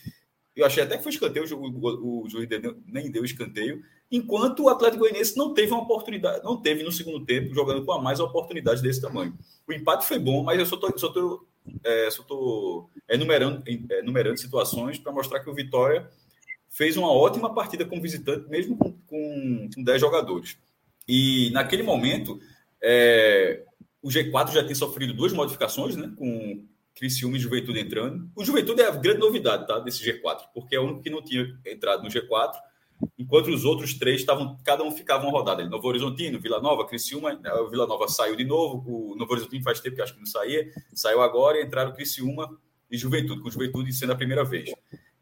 Eu 0.55 0.67
achei 0.67 0.83
até 0.83 0.97
que 0.97 1.03
foi 1.03 1.13
escanteio, 1.13 1.45
o, 1.55 2.25
juiz 2.29 2.49
nem 2.87 3.11
deu 3.11 3.25
escanteio 3.25 3.83
enquanto 4.11 4.63
o 4.63 4.69
Atlético 4.69 5.01
Goianiense 5.01 5.37
não 5.37 5.53
teve 5.53 5.73
uma 5.73 5.83
oportunidade, 5.83 6.45
não 6.45 6.57
teve 6.57 6.83
no 6.83 6.93
segundo 6.93 7.25
tempo, 7.25 7.53
jogando 7.55 7.85
com 7.85 7.93
a 7.93 8.01
mais 8.01 8.21
oportunidades 8.21 8.81
desse 8.81 9.01
tamanho. 9.01 9.37
O 9.67 9.73
empate 9.73 10.07
foi 10.07 10.19
bom, 10.19 10.45
mas 10.45 10.59
eu 10.59 10.67
só 10.67 10.77
estou 10.77 11.45
é, 11.85 12.11
só 12.11 12.23
tô 12.23 12.89
enumerando, 13.09 13.63
enumerando 13.67 14.39
situações 14.39 14.99
para 14.99 15.13
mostrar 15.13 15.41
que 15.41 15.51
o 15.51 15.55
Vitória 15.55 16.09
fez 16.69 16.97
uma 16.97 17.11
ótima 17.11 17.55
partida 17.55 17.85
como 17.85 18.03
visitante, 18.03 18.49
mesmo 18.49 18.77
com, 18.77 18.93
com, 19.07 19.71
com 19.75 19.83
10 19.83 20.01
jogadores. 20.01 20.59
E 21.09 21.51
naquele 21.51 21.83
momento, 21.83 22.39
é, 22.83 23.65
o 24.03 24.09
G4 24.09 24.53
já 24.53 24.65
tem 24.65 24.75
sofrido 24.75 25.15
duas 25.15 25.33
modificações, 25.33 25.97
né, 25.97 26.13
com 26.17 26.65
Criciúma 26.95 27.37
e 27.37 27.41
Juventude 27.41 27.79
entrando. 27.79 28.31
O 28.35 28.45
Juventude 28.45 28.83
é 28.83 28.89
a 28.89 28.91
grande 28.91 29.21
novidade 29.21 29.67
tá, 29.67 29.79
desse 29.79 30.05
G4, 30.05 30.43
porque 30.55 30.77
é 30.77 30.81
o 30.81 30.85
único 30.85 31.03
que 31.03 31.11
não 31.11 31.23
tinha 31.23 31.47
entrado 31.67 32.03
no 32.03 32.09
G4 32.09 32.55
enquanto 33.19 33.49
os 33.49 33.65
outros 33.65 33.95
três 33.95 34.21
estavam, 34.21 34.57
cada 34.65 34.83
um 34.83 34.91
ficava 34.91 35.25
uma 35.25 35.33
rodada. 35.33 35.65
Novo 35.69 35.89
Horizontino, 35.89 36.41
Vila 36.41 36.61
Nova, 36.61 36.87
Criciúma, 36.87 37.35
né, 37.35 37.53
o 37.55 37.69
Vila 37.69 37.87
Nova 37.87 38.09
saiu 38.09 38.37
de 38.37 38.45
novo, 38.45 38.85
o 38.87 39.17
Novo 39.17 39.33
Horizontino 39.33 39.63
faz 39.63 39.81
tempo 39.81 39.97
que 39.97 40.03
acho 40.03 40.15
que 40.15 40.21
não 40.21 40.27
saía, 40.27 40.71
saiu 40.95 41.21
agora 41.23 41.59
e 41.59 41.65
entraram 41.65 41.93
Criciúma 41.93 42.59
e 42.91 42.97
Juventude, 42.97 43.43
com 43.43 43.51
Juventude 43.51 43.93
sendo 43.93 44.13
a 44.13 44.17
primeira 44.17 44.45
vez. 44.45 44.71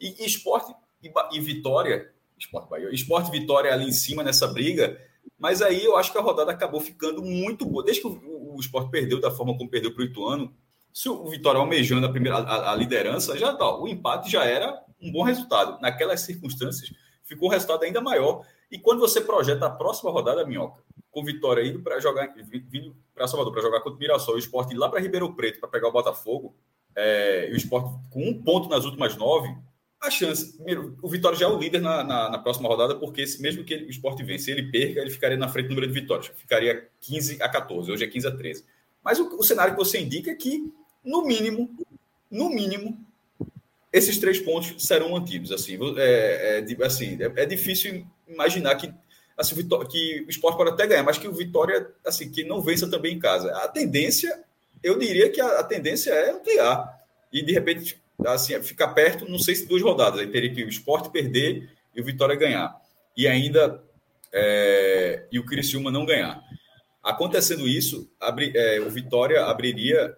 E, 0.00 0.22
e 0.22 0.26
Esporte 0.26 0.74
e, 1.02 1.12
e, 1.32 1.40
Vitória, 1.40 2.12
Esporte 2.38 2.68
Bahia, 2.68 2.92
Esporte 2.92 3.30
Vitória 3.30 3.72
ali 3.72 3.86
em 3.86 3.92
cima 3.92 4.22
nessa 4.22 4.46
briga, 4.46 5.00
mas 5.38 5.62
aí 5.62 5.84
eu 5.84 5.96
acho 5.96 6.12
que 6.12 6.18
a 6.18 6.22
rodada 6.22 6.50
acabou 6.50 6.80
ficando 6.80 7.22
muito 7.22 7.64
boa. 7.66 7.84
Desde 7.84 8.02
que 8.02 8.08
o, 8.08 8.54
o 8.54 8.60
Esporte 8.60 8.90
perdeu 8.90 9.20
da 9.20 9.30
forma 9.30 9.56
como 9.56 9.70
perdeu 9.70 9.92
para 9.92 10.02
o 10.02 10.06
Ituano, 10.06 10.54
se 10.92 11.08
o 11.08 11.26
Vitória 11.26 11.58
almejando 11.58 12.06
a, 12.06 12.10
primeira, 12.10 12.38
a, 12.38 12.72
a 12.72 12.76
liderança, 12.76 13.36
já 13.36 13.52
tá, 13.52 13.76
o 13.76 13.88
empate 13.88 14.30
já 14.30 14.44
era 14.44 14.80
um 15.02 15.10
bom 15.10 15.22
resultado. 15.22 15.80
Naquelas 15.80 16.20
circunstâncias, 16.20 16.90
ficou 17.34 17.48
resultado 17.48 17.82
ainda 17.84 18.00
maior. 18.00 18.44
E 18.70 18.78
quando 18.78 19.00
você 19.00 19.20
projeta 19.20 19.66
a 19.66 19.70
próxima 19.70 20.10
rodada, 20.10 20.46
Minhoca, 20.46 20.82
com 21.10 21.24
Vitória 21.24 21.66
indo 21.66 21.80
para 21.80 22.00
jogar, 22.00 22.34
vindo 22.34 22.96
para 23.14 23.28
Salvador 23.28 23.52
para 23.52 23.62
jogar 23.62 23.80
contra 23.80 23.96
o 23.96 24.00
Mirassol, 24.00 24.34
o 24.34 24.38
esporte 24.38 24.74
ir 24.74 24.78
lá 24.78 24.88
para 24.88 25.00
Ribeirão 25.00 25.32
Preto 25.32 25.60
para 25.60 25.68
pegar 25.68 25.88
o 25.88 25.92
Botafogo, 25.92 26.54
é, 26.96 27.48
e 27.50 27.52
o 27.52 27.56
esporte 27.56 27.90
com 28.10 28.28
um 28.28 28.42
ponto 28.42 28.68
nas 28.68 28.84
últimas 28.84 29.16
nove, 29.16 29.54
a 30.00 30.10
chance. 30.10 30.54
Primeiro, 30.54 30.96
o 31.02 31.08
Vitória 31.08 31.38
já 31.38 31.46
é 31.46 31.48
o 31.48 31.58
líder 31.58 31.80
na, 31.80 32.04
na, 32.04 32.30
na 32.30 32.38
próxima 32.38 32.68
rodada, 32.68 32.94
porque 32.96 33.24
mesmo 33.40 33.64
que 33.64 33.74
ele, 33.74 33.86
o 33.86 33.90
esporte 33.90 34.22
vença, 34.22 34.50
ele 34.50 34.70
perca, 34.70 35.00
ele 35.00 35.10
ficaria 35.10 35.36
na 35.36 35.48
frente 35.48 35.66
do 35.66 35.74
número 35.74 35.86
de 35.92 36.00
vitórias. 36.00 36.26
Ficaria 36.36 36.88
15 37.00 37.42
a 37.42 37.48
14, 37.48 37.90
hoje 37.90 38.04
é 38.04 38.06
15 38.06 38.26
a 38.26 38.36
13. 38.36 38.64
Mas 39.02 39.18
o, 39.18 39.36
o 39.38 39.42
cenário 39.42 39.74
que 39.74 39.78
você 39.78 40.00
indica 40.00 40.30
é 40.30 40.34
que, 40.34 40.70
no 41.04 41.24
mínimo, 41.24 41.70
no 42.30 42.48
mínimo, 42.48 42.98
esses 43.94 44.18
três 44.18 44.40
pontos 44.40 44.74
serão 44.84 45.10
mantidos. 45.10 45.52
Assim, 45.52 45.78
é, 45.96 46.64
é, 46.68 46.84
assim, 46.84 47.16
é, 47.22 47.42
é 47.42 47.46
difícil 47.46 48.04
imaginar 48.26 48.74
que, 48.74 48.92
assim, 49.38 49.54
que 49.88 50.24
o 50.26 50.30
esporte 50.30 50.56
pode 50.56 50.70
até 50.70 50.84
ganhar, 50.84 51.04
mas 51.04 51.16
que 51.16 51.28
o 51.28 51.32
Vitória 51.32 51.88
assim, 52.04 52.28
que 52.28 52.42
não 52.42 52.60
vença 52.60 52.90
também 52.90 53.14
em 53.14 53.20
casa. 53.20 53.52
A 53.58 53.68
tendência, 53.68 54.42
eu 54.82 54.98
diria 54.98 55.30
que 55.30 55.40
a, 55.40 55.60
a 55.60 55.62
tendência 55.62 56.10
é 56.10 56.32
ampliar. 56.32 56.92
E 57.32 57.40
de 57.40 57.52
repente, 57.52 57.96
assim, 58.26 58.60
ficar 58.64 58.88
perto, 58.88 59.30
não 59.30 59.38
sei 59.38 59.54
se 59.54 59.68
duas 59.68 59.80
rodadas. 59.80 60.18
Aí 60.18 60.26
teria 60.26 60.52
que 60.52 60.64
o 60.64 60.68
esporte 60.68 61.10
perder 61.10 61.70
e 61.94 62.00
o 62.00 62.04
Vitória 62.04 62.34
ganhar. 62.34 62.76
E 63.16 63.28
ainda 63.28 63.80
é, 64.32 65.24
e 65.30 65.38
o 65.38 65.46
Criciúma 65.46 65.92
não 65.92 66.04
ganhar. 66.04 66.42
Acontecendo 67.00 67.68
isso, 67.68 68.10
é, 68.56 68.80
o 68.80 68.90
Vitória 68.90 69.44
abriria. 69.44 70.16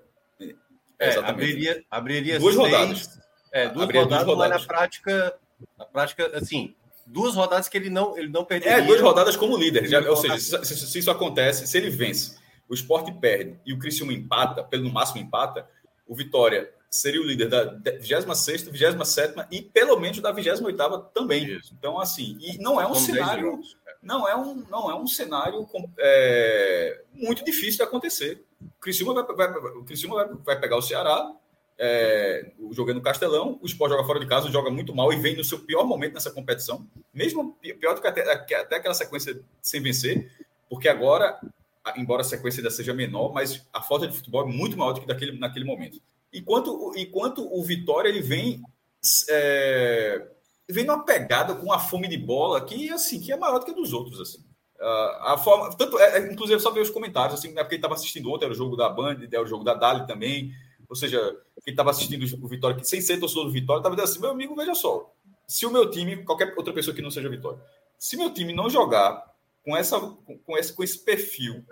É, 0.99 1.17
abriria, 1.17 1.85
abriria 1.91 2.39
duas 2.39 2.55
seis, 2.55 2.67
rodadas 2.67 3.26
é, 3.57 3.69
duas 3.69 3.87
rodadas, 3.87 4.09
duas 4.09 4.23
rodadas, 4.25 4.51
mas 4.51 4.61
na 4.61 4.67
prática, 4.67 5.39
na 5.79 5.85
prática, 5.87 6.31
assim, 6.37 6.75
duas 7.07 7.35
rodadas 7.35 7.69
que 7.69 7.77
ele 7.79 7.89
não, 7.89 8.19
ele 8.19 8.29
não 8.29 8.45
perderia. 8.45 8.79
É, 8.79 8.83
duas 8.83 9.01
rodadas 9.01 9.35
como 9.35 9.57
líder. 9.57 9.87
Já, 9.89 10.01
ou 10.09 10.17
seja, 10.17 10.39
se, 10.39 10.65
se, 10.65 10.87
se, 10.87 10.99
isso 10.99 11.11
acontece, 11.11 11.67
se 11.67 11.79
ele 11.79 11.89
vence, 11.89 12.37
o 12.69 12.75
esporte 12.75 13.11
perde 13.13 13.59
e 13.65 13.73
o 13.73 13.79
Criciúma 13.79 14.13
empata, 14.13 14.63
pelo 14.63 14.93
máximo 14.93 15.23
empata, 15.23 15.67
o 16.07 16.15
Vitória 16.15 16.71
seria 16.91 17.21
o 17.21 17.25
líder 17.25 17.49
da 17.49 17.65
26 17.99 18.63
27 18.63 19.35
e 19.51 19.63
pelo 19.63 19.99
menos 19.99 20.21
da 20.21 20.31
28 20.33 21.11
também. 21.15 21.45
Isso. 21.45 21.75
Então, 21.79 21.99
assim, 21.99 22.37
e 22.41 22.59
não 22.59 22.81
é 22.81 22.87
um 22.87 22.95
cenário. 22.95 23.61
Não 24.03 24.29
é 24.29 24.37
um, 24.37 24.65
não 24.71 24.91
é 24.91 24.95
um 24.95 25.07
cenário 25.07 25.67
é, 25.99 27.03
muito 27.13 27.45
difícil 27.45 27.79
de 27.79 27.83
acontecer. 27.83 28.45
O 28.61 28.81
Criciúma 28.81 29.15
vai, 29.15 29.35
vai, 29.35 29.59
o 29.71 29.85
Criciúma 29.85 30.17
vai, 30.17 30.35
vai 30.45 30.61
pegar 30.61 30.77
o 30.77 30.83
Ceará, 30.83 31.33
é, 31.79 32.53
jogando 32.73 32.97
no 32.97 33.03
Castelão, 33.03 33.59
o 33.63 33.67
Sport 33.67 33.91
joga 33.93 34.05
fora 34.05 34.21
de 34.21 34.27
casa, 34.27 34.51
joga 34.51 34.71
muito 34.71 34.95
mal 34.95 35.13
e 35.13 35.17
vem 35.17 35.37
no 35.37 35.45
seu 35.45 35.59
pior 35.59 35.85
momento 35.85 36.15
nessa 36.15 36.31
competição, 36.31 36.87
mesmo 37.13 37.57
pior 37.79 37.95
do 37.95 38.01
que 38.01 38.07
até, 38.07 38.33
até 38.33 38.77
aquela 38.77 38.95
sequência 38.95 39.41
sem 39.61 39.83
vencer, 39.83 40.31
porque 40.71 40.89
agora, 40.89 41.39
embora 41.97 42.23
a 42.23 42.25
sequência 42.25 42.61
ainda 42.61 42.71
seja 42.71 42.95
menor, 42.95 43.33
mas 43.33 43.67
a 43.73 43.83
falta 43.83 44.09
de 44.09 44.17
futebol 44.17 44.49
é 44.49 44.53
muito 44.53 44.77
maior 44.77 44.93
do 44.93 45.01
que 45.01 45.07
daquele, 45.07 45.39
naquele 45.39 45.65
momento. 45.65 46.01
Enquanto, 46.33 46.93
enquanto 46.97 47.47
o 47.53 47.63
Vitória 47.63 48.09
ele 48.09 48.21
vem 48.21 48.63
é, 49.31 50.27
vem 50.69 50.85
numa 50.85 51.05
pegada 51.05 51.55
com 51.55 51.67
uma 51.67 51.79
fome 51.79 52.09
de 52.09 52.17
bola 52.17 52.65
que 52.65 52.91
assim 52.91 53.21
que 53.21 53.31
é 53.31 53.37
maior 53.37 53.59
do 53.59 53.65
que 53.65 53.71
a 53.71 53.75
dos 53.75 53.93
outros 53.93 54.21
assim. 54.21 54.45
Uh, 54.79 55.23
a 55.23 55.39
forma, 55.39 55.75
tanto, 55.75 55.99
é, 55.99 56.19
é, 56.19 56.33
inclusive 56.33 56.61
só 56.61 56.71
ver 56.71 56.81
os 56.81 56.91
comentários 56.91 57.39
assim, 57.39 57.49
né, 57.53 57.63
porque 57.63 57.77
ele 57.77 57.79
estava 57.79 57.95
assistindo 57.95 58.31
ontem 58.31 58.45
era 58.45 58.53
o 58.53 58.57
jogo 58.57 58.77
da 58.77 58.91
Band, 58.91 59.21
era 59.33 59.43
o 59.43 59.47
jogo 59.47 59.65
da 59.65 59.73
Dali 59.73 60.07
também 60.07 60.53
ou 60.89 60.97
seja, 60.97 61.19
quem 61.65 61.73
estava 61.73 61.91
assistindo 61.91 62.25
o 62.45 62.49
Vitória, 62.49 62.83
sem 62.85 63.01
ser 63.01 63.19
torcedor 63.19 63.47
do 63.47 63.53
Vitória, 63.53 63.81
estava 63.81 63.97
dizendo 63.97 64.11
assim: 64.11 64.21
meu 64.21 64.31
amigo, 64.31 64.55
veja 64.55 64.75
só, 64.75 65.13
se 65.47 65.67
o 65.67 65.71
meu 65.71 65.91
time, 65.91 66.25
qualquer 66.25 66.55
outra 66.57 66.73
pessoa 66.73 66.95
que 66.95 67.03
não 67.03 67.11
seja 67.11 67.29
Vitória, 67.29 67.61
se 67.99 68.17
meu 68.17 68.33
time 68.33 68.53
não 68.53 68.69
jogar 68.69 69.35
com, 69.65 69.77
essa, 69.77 69.99
com, 70.01 70.57
esse, 70.57 70.73
com 70.73 70.85
esse 70.85 70.99
perfil, 70.99 71.65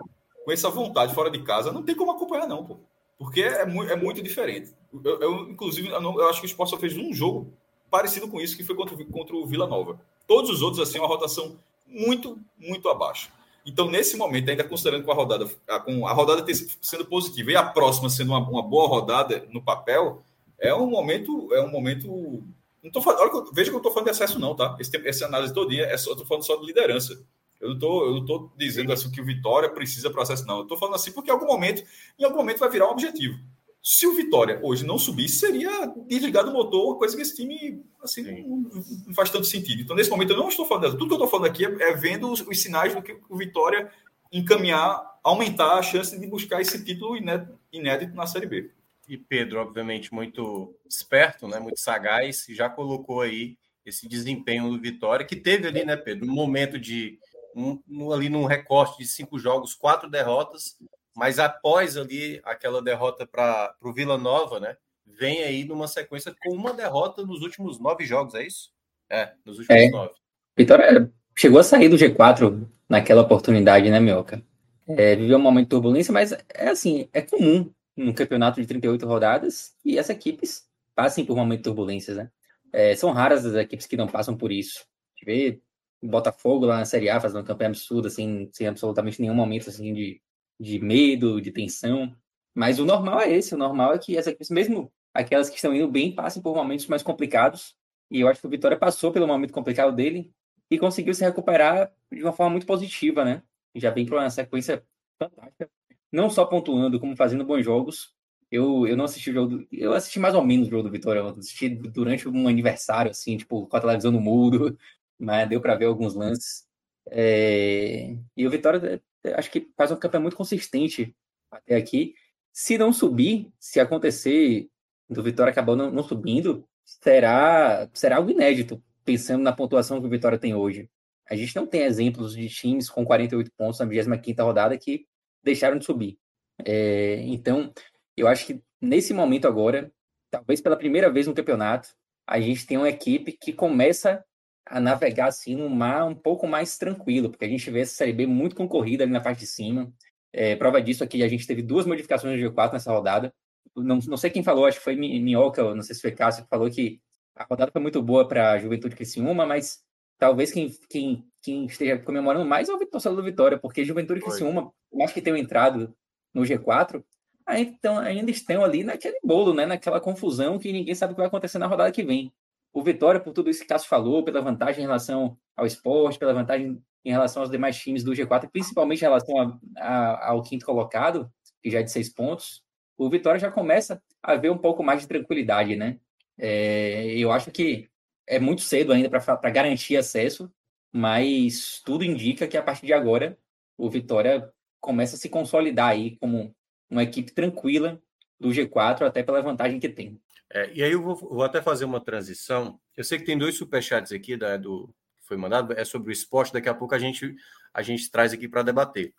com 0.43 0.51
essa 0.51 0.69
vontade 0.69 1.13
fora 1.13 1.29
de 1.29 1.41
casa, 1.43 1.71
não 1.71 1.83
tem 1.83 1.95
como 1.95 2.11
acompanhar, 2.11 2.47
não, 2.47 2.65
pô. 2.65 2.77
Porque 3.17 3.41
é, 3.41 3.65
muito, 3.65 3.91
é 3.91 3.95
muito 3.95 4.21
diferente. 4.21 4.73
Eu, 5.03 5.21
eu 5.21 5.49
inclusive, 5.49 5.87
eu, 5.87 6.01
não, 6.01 6.19
eu, 6.19 6.29
acho 6.29 6.41
que 6.41 6.45
o 6.45 6.49
Sport 6.49 6.69
só 6.69 6.77
fez 6.77 6.97
um 6.97 7.13
jogo 7.13 7.53
parecido 7.89 8.27
com 8.27 8.41
isso, 8.41 8.57
que 8.57 8.63
foi 8.63 8.75
contra, 8.75 8.95
contra 9.05 9.35
o 9.35 9.45
Vila 9.45 9.65
Nova. 9.65 9.99
Todos 10.27 10.49
os 10.49 10.61
outros, 10.61 10.81
assim, 10.81 10.99
uma 10.99 11.07
rotação 11.07 11.57
muito, 11.87 12.37
muito 12.57 12.89
abaixo. 12.89 13.31
Então, 13.65 13.89
nesse 13.89 14.15
momento, 14.15 14.49
ainda 14.49 14.63
considerando 14.63 15.03
com 15.03 15.11
a 15.11 15.15
rodada, 15.15 15.49
com 15.83 16.05
a 16.05 16.13
rodada 16.13 16.45
sendo 16.81 17.05
positiva 17.05 17.51
e 17.51 17.55
a 17.55 17.63
próxima 17.63 18.09
sendo 18.09 18.29
uma, 18.29 18.39
uma 18.39 18.61
boa 18.61 18.87
rodada 18.87 19.47
no 19.49 19.61
papel, 19.61 20.23
é 20.59 20.73
um 20.73 20.87
momento, 20.87 21.51
é 21.53 21.61
um 21.61 21.69
momento. 21.69 22.43
Não 22.83 22.91
tô 22.91 23.01
falando, 23.01 23.21
olha, 23.21 23.45
veja 23.51 23.71
que 23.71 23.75
eu 23.75 23.79
estou 23.79 23.91
falando 23.91 24.05
de 24.05 24.11
acesso, 24.11 24.39
não, 24.39 24.55
tá? 24.55 24.77
Esse, 24.79 24.95
essa 25.07 25.25
análise 25.25 25.53
todinha 25.53 25.83
é 25.83 25.97
só, 25.97 26.11
estou 26.11 26.27
falando 26.27 26.45
só 26.45 26.55
de 26.57 26.65
liderança. 26.65 27.19
Eu 27.59 27.69
não 27.69 27.75
estou, 27.75 28.05
eu 28.05 28.13
não 28.13 28.25
tô 28.25 28.51
dizendo 28.55 28.93
assim 28.93 29.09
que 29.09 29.19
o 29.19 29.25
Vitória 29.25 29.69
precisa 29.69 30.11
processo, 30.11 30.45
não. 30.45 30.57
Eu 30.57 30.63
estou 30.63 30.77
falando 30.77 30.95
assim 30.95 31.11
porque 31.11 31.31
em 31.31 31.33
algum 31.33 31.47
momento, 31.47 31.83
em 32.19 32.23
algum 32.23 32.37
momento 32.37 32.59
vai 32.59 32.69
virar 32.69 32.87
um 32.87 32.91
objetivo. 32.91 33.39
Se 33.87 34.07
o 34.07 34.15
Vitória 34.15 34.59
hoje 34.63 34.83
não 34.83 34.97
subisse, 34.97 35.37
seria 35.37 35.85
desligado 36.07 36.49
o 36.49 36.53
motor, 36.53 36.87
uma 36.87 36.97
coisa 36.97 37.15
que 37.15 37.21
esse 37.21 37.35
time 37.35 37.85
assim, 38.01 38.23
não, 38.23 38.57
não, 39.05 39.13
faz 39.13 39.29
tanto 39.29 39.45
sentido. 39.45 39.83
Então, 39.83 39.95
nesse 39.95 40.09
momento, 40.09 40.33
eu 40.33 40.37
não 40.37 40.49
estou 40.49 40.65
falando 40.65 40.97
Tudo 40.97 41.05
que 41.05 41.13
eu 41.13 41.23
estou 41.23 41.27
falando 41.27 41.45
aqui 41.45 41.63
é, 41.63 41.91
é 41.91 41.93
vendo 41.93 42.31
os, 42.31 42.41
os, 42.41 42.59
sinais 42.59 42.95
do 42.95 43.01
que 43.03 43.15
o 43.29 43.37
Vitória 43.37 43.91
encaminhar, 44.31 45.19
aumentar 45.23 45.77
a 45.77 45.83
chance 45.83 46.19
de 46.19 46.25
buscar 46.25 46.59
esse 46.61 46.83
título 46.83 47.15
inédito, 47.15 47.59
inédito 47.71 48.15
na 48.15 48.25
Série 48.25 48.47
B. 48.47 48.71
E 49.07 49.19
Pedro, 49.19 49.59
obviamente, 49.59 50.11
muito 50.11 50.73
esperto, 50.89 51.47
né? 51.47 51.59
muito 51.59 51.79
sagaz, 51.79 52.47
já 52.49 52.67
colocou 52.67 53.21
aí 53.21 53.55
esse 53.85 54.09
desempenho 54.09 54.67
do 54.67 54.81
Vitória, 54.81 55.27
que 55.27 55.35
teve 55.35 55.67
ali, 55.67 55.85
né, 55.85 55.95
Pedro, 55.95 56.27
um 56.27 56.33
momento 56.33 56.79
de 56.79 57.19
um, 57.55 58.11
ali 58.11 58.29
num 58.29 58.45
recorte 58.45 58.97
de 58.97 59.05
cinco 59.05 59.37
jogos, 59.37 59.75
quatro 59.75 60.09
derrotas, 60.09 60.75
mas 61.15 61.39
após 61.39 61.97
ali 61.97 62.41
aquela 62.43 62.81
derrota 62.81 63.25
para 63.25 63.75
o 63.81 63.93
Vila 63.93 64.17
Nova, 64.17 64.59
né? 64.59 64.75
Vem 65.05 65.43
aí 65.43 65.63
numa 65.63 65.87
sequência 65.87 66.35
com 66.43 66.53
uma 66.53 66.73
derrota 66.73 67.25
nos 67.25 67.41
últimos 67.41 67.79
nove 67.79 68.05
jogos, 68.05 68.33
é 68.35 68.45
isso? 68.45 68.71
É, 69.09 69.33
nos 69.45 69.59
últimos 69.59 69.81
é. 69.81 69.89
nove. 69.89 70.13
Vitória 70.57 71.11
chegou 71.37 71.59
a 71.59 71.63
sair 71.63 71.89
do 71.89 71.95
G4 71.95 72.67
naquela 72.89 73.21
oportunidade, 73.21 73.89
né, 73.89 73.99
Mioca? 73.99 74.41
É, 74.87 75.15
viveu 75.15 75.37
um 75.37 75.41
momento 75.41 75.65
de 75.65 75.69
turbulência, 75.69 76.13
mas 76.13 76.31
é 76.31 76.69
assim, 76.69 77.09
é 77.13 77.21
comum 77.21 77.71
num 77.95 78.13
campeonato 78.13 78.59
de 78.59 78.67
38 78.67 79.05
rodadas 79.07 79.73
e 79.83 79.97
as 79.97 80.09
equipes 80.09 80.67
passem 80.93 81.25
por 81.25 81.33
um 81.33 81.37
momento 81.37 81.59
de 81.59 81.63
turbulências, 81.63 82.17
né? 82.17 82.29
É, 82.73 82.95
são 82.95 83.11
raras 83.11 83.45
as 83.45 83.55
equipes 83.55 83.85
que 83.85 83.97
não 83.97 84.07
passam 84.07 84.35
por 84.35 84.51
isso. 84.51 84.79
A 84.79 85.19
gente 85.19 85.25
vê 85.25 85.61
Botafogo 86.03 86.65
lá 86.65 86.77
na 86.77 86.85
Série 86.85 87.09
A 87.09 87.19
fazendo 87.19 87.37
uma 87.37 87.45
campanha 87.45 87.69
absurda, 87.69 88.07
assim, 88.07 88.49
sem 88.51 88.67
absolutamente 88.67 89.21
nenhum 89.21 89.33
momento 89.33 89.69
assim, 89.69 89.93
de, 89.93 90.21
de 90.59 90.79
medo, 90.79 91.41
de 91.41 91.51
tensão. 91.51 92.15
Mas 92.53 92.79
o 92.79 92.85
normal 92.85 93.21
é 93.21 93.31
esse, 93.33 93.53
o 93.53 93.57
normal 93.57 93.93
é 93.93 93.99
que 93.99 94.17
as 94.17 94.27
equipes, 94.27 94.49
mesmo 94.49 94.91
aquelas 95.13 95.49
que 95.49 95.55
estão 95.55 95.73
indo 95.73 95.89
bem, 95.89 96.13
passem 96.13 96.41
por 96.41 96.55
momentos 96.55 96.87
mais 96.87 97.03
complicados. 97.03 97.75
E 98.09 98.21
eu 98.21 98.27
acho 98.27 98.39
que 98.41 98.47
o 98.47 98.49
Vitória 98.49 98.77
passou 98.77 99.11
pelo 99.11 99.27
momento 99.27 99.53
complicado 99.53 99.93
dele 99.95 100.31
e 100.69 100.77
conseguiu 100.79 101.13
se 101.13 101.23
recuperar 101.23 101.91
de 102.11 102.21
uma 102.23 102.33
forma 102.33 102.51
muito 102.51 102.65
positiva, 102.65 103.23
né? 103.25 103.43
Já 103.75 103.91
vem 103.91 104.05
para 104.05 104.19
uma 104.19 104.29
sequência 104.29 104.83
fantástica, 105.19 105.69
não 106.11 106.29
só 106.29 106.45
pontuando, 106.45 106.99
como 106.99 107.15
fazendo 107.15 107.45
bons 107.45 107.63
jogos. 107.63 108.13
Eu, 108.51 108.87
eu 108.87 108.95
não 108.95 109.05
assisti 109.05 109.31
o 109.31 109.33
jogo, 109.33 109.57
do, 109.57 109.67
eu 109.71 109.93
assisti 109.93 110.19
mais 110.19 110.35
ou 110.35 110.43
menos 110.43 110.67
o 110.67 110.71
jogo 110.71 110.83
do 110.83 110.91
Vitória, 110.91 111.19
eu 111.19 111.27
assisti 111.27 111.67
durante 111.69 112.27
um 112.29 112.47
aniversário, 112.47 113.11
assim, 113.11 113.37
tipo, 113.37 113.67
com 113.67 113.77
a 113.77 113.81
televisão 113.81 114.11
no 114.11 114.21
mudo, 114.21 114.77
mas 115.19 115.49
deu 115.49 115.59
para 115.59 115.75
ver 115.75 115.85
alguns 115.85 116.13
lances. 116.15 116.67
É... 117.09 118.15
E 118.37 118.47
o 118.47 118.49
Vitória, 118.49 119.01
acho 119.35 119.51
que 119.51 119.69
faz 119.75 119.91
uma 119.91 119.97
campanha 119.97 120.21
muito 120.21 120.37
consistente 120.37 121.15
até 121.51 121.75
aqui. 121.75 122.13
Se 122.51 122.77
não 122.77 122.93
subir, 122.93 123.51
se 123.59 123.79
acontecer 123.79 124.69
do 125.09 125.23
Vitória 125.23 125.51
acabar 125.51 125.75
não, 125.75 125.91
não 125.91 126.03
subindo, 126.03 126.67
será, 126.83 127.89
será 127.93 128.17
algo 128.17 128.31
inédito, 128.31 128.81
pensando 129.03 129.43
na 129.43 129.53
pontuação 129.53 129.99
que 129.99 130.07
o 130.07 130.09
Vitória 130.09 130.37
tem 130.37 130.53
hoje. 130.55 130.89
A 131.29 131.35
gente 131.35 131.55
não 131.55 131.65
tem 131.65 131.81
exemplos 131.81 132.35
de 132.35 132.47
times 132.49 132.89
com 132.89 133.03
48 133.03 133.51
pontos 133.57 133.79
na 133.79 133.85
25 133.85 134.43
rodada 134.43 134.77
que 134.77 135.05
deixaram 135.43 135.77
de 135.77 135.85
subir. 135.85 136.17
É, 136.63 137.21
então, 137.23 137.73
eu 138.15 138.27
acho 138.27 138.45
que 138.45 138.61
nesse 138.79 139.13
momento 139.13 139.47
agora, 139.47 139.91
talvez 140.29 140.61
pela 140.61 140.77
primeira 140.77 141.11
vez 141.11 141.27
no 141.27 141.33
campeonato, 141.33 141.89
a 142.27 142.39
gente 142.39 142.65
tem 142.65 142.77
uma 142.77 142.89
equipe 142.89 143.31
que 143.31 143.53
começa 143.53 144.23
a 144.65 144.79
navegar 144.79 145.27
assim 145.27 145.55
no 145.55 145.69
mar 145.69 146.05
um 146.05 146.15
pouco 146.15 146.47
mais 146.47 146.77
tranquilo, 146.77 147.29
porque 147.29 147.45
a 147.45 147.49
gente 147.49 147.69
vê 147.69 147.81
essa 147.81 147.93
Série 147.93 148.13
B 148.13 148.25
muito 148.25 148.55
concorrida 148.55 149.03
ali 149.03 149.11
na 149.11 149.21
parte 149.21 149.39
de 149.39 149.47
cima. 149.47 149.93
É, 150.33 150.55
prova 150.55 150.81
disso 150.81 151.03
aqui, 151.03 151.23
a 151.23 151.27
gente 151.27 151.45
teve 151.45 151.61
duas 151.61 151.85
modificações 151.85 152.39
no 152.39 152.49
G4 152.49 152.73
nessa 152.73 152.91
rodada. 152.91 153.33
Não, 153.75 153.99
não 154.07 154.17
sei 154.17 154.29
quem 154.29 154.43
falou, 154.43 154.65
acho 154.65 154.79
que 154.79 154.83
foi 154.83 154.95
Minhoca, 154.95 155.75
não 155.75 155.81
sei 155.81 155.95
se 155.95 156.01
foi 156.01 156.11
Cássio, 156.11 156.43
que 156.43 156.49
falou 156.49 156.69
que 156.69 156.99
a 157.35 157.43
rodada 157.43 157.71
foi 157.71 157.81
muito 157.81 158.01
boa 158.01 158.27
para 158.27 158.53
a 158.53 158.57
Juventude 158.57 158.95
Criciúma, 158.95 159.45
mas 159.45 159.83
talvez 160.17 160.51
quem, 160.51 160.69
quem, 160.89 161.27
quem 161.41 161.65
esteja 161.65 161.99
comemorando 161.99 162.45
mais 162.45 162.69
é 162.69 162.73
o 162.73 162.85
torcedor 162.85 163.17
do 163.17 163.23
Vitória, 163.23 163.59
porque 163.59 163.83
Juventude 163.83 164.21
Criciúma, 164.21 164.71
mais 164.93 165.11
que 165.11 165.21
tenham 165.21 165.37
entrado 165.37 165.93
no 166.33 166.43
G4, 166.43 167.03
ainda, 167.45 167.69
então, 167.69 167.97
ainda 167.99 168.31
estão 168.31 168.63
ali 168.63 168.83
naquele 168.83 169.19
bolo, 169.23 169.53
né? 169.53 169.65
naquela 169.65 169.99
confusão 169.99 170.57
que 170.57 170.71
ninguém 170.71 170.95
sabe 170.95 171.11
o 171.11 171.15
que 171.15 171.21
vai 171.21 171.27
acontecer 171.27 171.57
na 171.57 171.67
rodada 171.67 171.91
que 171.91 172.03
vem. 172.03 172.33
O 172.75 172.83
Vitória, 172.83 173.21
por 173.21 173.31
tudo 173.31 173.49
isso 173.49 173.61
que 173.61 173.67
Cássio 173.67 173.87
falou, 173.87 174.21
pela 174.21 174.41
vantagem 174.41 174.83
em 174.83 174.85
relação 174.85 175.37
ao 175.55 175.65
esporte, 175.65 176.19
pela 176.19 176.33
vantagem 176.33 176.83
em 177.05 177.09
relação 177.09 177.41
aos 177.41 177.49
demais 177.49 177.77
times 177.77 178.03
do 178.03 178.11
G4, 178.11 178.49
principalmente 178.51 178.99
em 178.99 179.05
relação 179.05 179.39
a, 179.39 179.59
a, 179.77 180.29
ao 180.31 180.43
quinto 180.43 180.65
colocado, 180.65 181.31
que 181.63 181.71
já 181.71 181.79
é 181.79 181.83
de 181.83 181.89
seis 181.89 182.09
pontos, 182.09 182.61
o 182.97 183.09
Vitória 183.09 183.39
já 183.39 183.49
começa 183.49 184.03
a 184.21 184.35
ver 184.35 184.49
um 184.49 184.57
pouco 184.57 184.83
mais 184.83 184.99
de 184.99 185.07
tranquilidade, 185.07 185.77
né? 185.77 185.97
É, 186.37 187.17
eu 187.17 187.31
acho 187.31 187.49
que 187.49 187.89
é 188.27 188.39
muito 188.39 188.61
cedo 188.61 188.91
ainda 188.91 189.09
para 189.09 189.49
garantir 189.49 189.95
acesso, 189.95 190.51
mas 190.91 191.81
tudo 191.85 192.03
indica 192.03 192.45
que 192.45 192.57
a 192.57 192.61
partir 192.61 192.87
de 192.87 192.93
agora 192.93 193.39
o 193.77 193.89
Vitória 193.89 194.51
começa 194.81 195.15
a 195.15 195.19
se 195.19 195.29
consolidar 195.29 195.91
aí 195.91 196.17
como 196.17 196.53
uma 196.89 197.03
equipe 197.03 197.31
tranquila 197.31 198.01
do 198.37 198.49
G4, 198.49 199.03
até 199.03 199.23
pela 199.23 199.41
vantagem 199.41 199.79
que 199.79 199.87
tem. 199.87 200.19
É, 200.51 200.71
e 200.73 200.83
aí 200.83 200.91
eu 200.91 201.01
vou, 201.01 201.15
vou, 201.15 201.43
até 201.43 201.61
fazer 201.61 201.85
uma 201.85 201.99
transição. 201.99 202.79
Eu 202.95 203.03
sei 203.03 203.17
que 203.17 203.25
tem 203.25 203.37
dois 203.37 203.57
superchats 203.57 204.11
aqui 204.11 204.37
da, 204.37 204.57
do 204.57 204.87
que 205.19 205.27
foi 205.27 205.37
mandado, 205.37 205.73
é 205.73 205.83
sobre 205.83 206.09
o 206.09 206.13
esporte, 206.13 206.53
daqui 206.53 206.69
a 206.69 206.73
pouco 206.73 206.93
a 206.93 206.99
gente, 206.99 207.35
a 207.73 207.81
gente 207.81 208.09
traz 208.11 208.33
aqui 208.33 208.47
para 208.47 208.61
debater. 208.61 209.13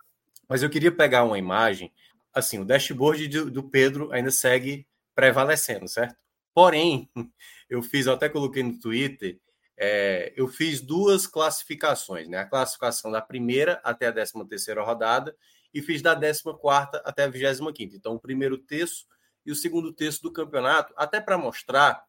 Mas 0.48 0.62
eu 0.62 0.70
queria 0.70 0.92
pegar 0.92 1.24
uma 1.24 1.38
imagem, 1.38 1.92
assim, 2.32 2.58
o 2.58 2.64
dashboard 2.64 3.26
do, 3.28 3.50
do 3.50 3.62
Pedro 3.62 4.12
ainda 4.12 4.30
segue 4.30 4.86
prevalecendo, 5.14 5.88
certo? 5.88 6.16
Porém, 6.54 7.10
eu 7.68 7.82
fiz, 7.82 8.06
eu 8.06 8.12
até 8.12 8.28
coloquei 8.28 8.62
no 8.62 8.78
Twitter, 8.78 9.38
é, 9.76 10.32
eu 10.36 10.48
fiz 10.48 10.80
duas 10.80 11.26
classificações, 11.26 12.28
né? 12.28 12.38
A 12.38 12.46
classificação 12.46 13.10
da 13.10 13.20
primeira 13.20 13.80
até 13.84 14.06
a 14.06 14.10
décima 14.10 14.46
terceira 14.46 14.82
rodada 14.82 15.36
e 15.74 15.82
fiz 15.82 16.00
da 16.00 16.14
décima 16.14 16.56
quarta 16.56 17.02
até 17.04 17.24
a 17.24 17.28
vigésima 17.28 17.72
quinta. 17.72 17.96
Então, 17.96 18.14
o 18.14 18.20
primeiro 18.20 18.56
terço 18.56 19.06
e 19.46 19.52
o 19.52 19.56
segundo 19.56 19.92
terço 19.92 20.20
do 20.22 20.32
campeonato, 20.32 20.92
até 20.96 21.20
para 21.20 21.38
mostrar 21.38 22.04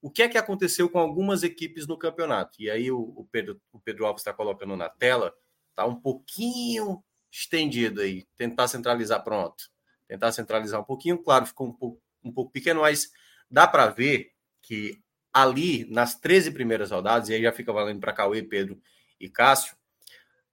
o 0.00 0.10
que 0.10 0.22
é 0.22 0.28
que 0.28 0.38
aconteceu 0.38 0.88
com 0.88 0.98
algumas 0.98 1.42
equipes 1.42 1.86
no 1.86 1.98
campeonato. 1.98 2.62
E 2.62 2.70
aí 2.70 2.90
o, 2.90 3.00
o 3.00 3.26
Pedro, 3.30 3.60
o 3.72 3.80
Pedro 3.80 4.06
Alves 4.06 4.20
está 4.20 4.32
colocando 4.32 4.76
na 4.76 4.88
tela, 4.88 5.34
tá 5.74 5.84
um 5.84 5.96
pouquinho 5.96 7.02
estendido 7.30 8.00
aí, 8.00 8.24
tentar 8.36 8.68
centralizar 8.68 9.24
pronto. 9.24 9.64
Tentar 10.06 10.30
centralizar 10.30 10.80
um 10.80 10.84
pouquinho, 10.84 11.18
claro, 11.18 11.46
ficou 11.46 11.66
um 11.66 11.72
pouco, 11.72 12.00
um 12.22 12.32
pouco 12.32 12.52
pequeno, 12.52 12.82
mas 12.82 13.10
dá 13.50 13.66
para 13.66 13.88
ver 13.88 14.30
que 14.62 15.02
ali, 15.32 15.84
nas 15.90 16.14
13 16.14 16.52
primeiras 16.52 16.92
rodadas, 16.92 17.28
e 17.28 17.34
aí 17.34 17.42
já 17.42 17.52
fica 17.52 17.72
valendo 17.72 18.00
para 18.00 18.12
Cauê, 18.12 18.42
Pedro 18.42 18.80
e 19.18 19.28
Cássio, 19.28 19.76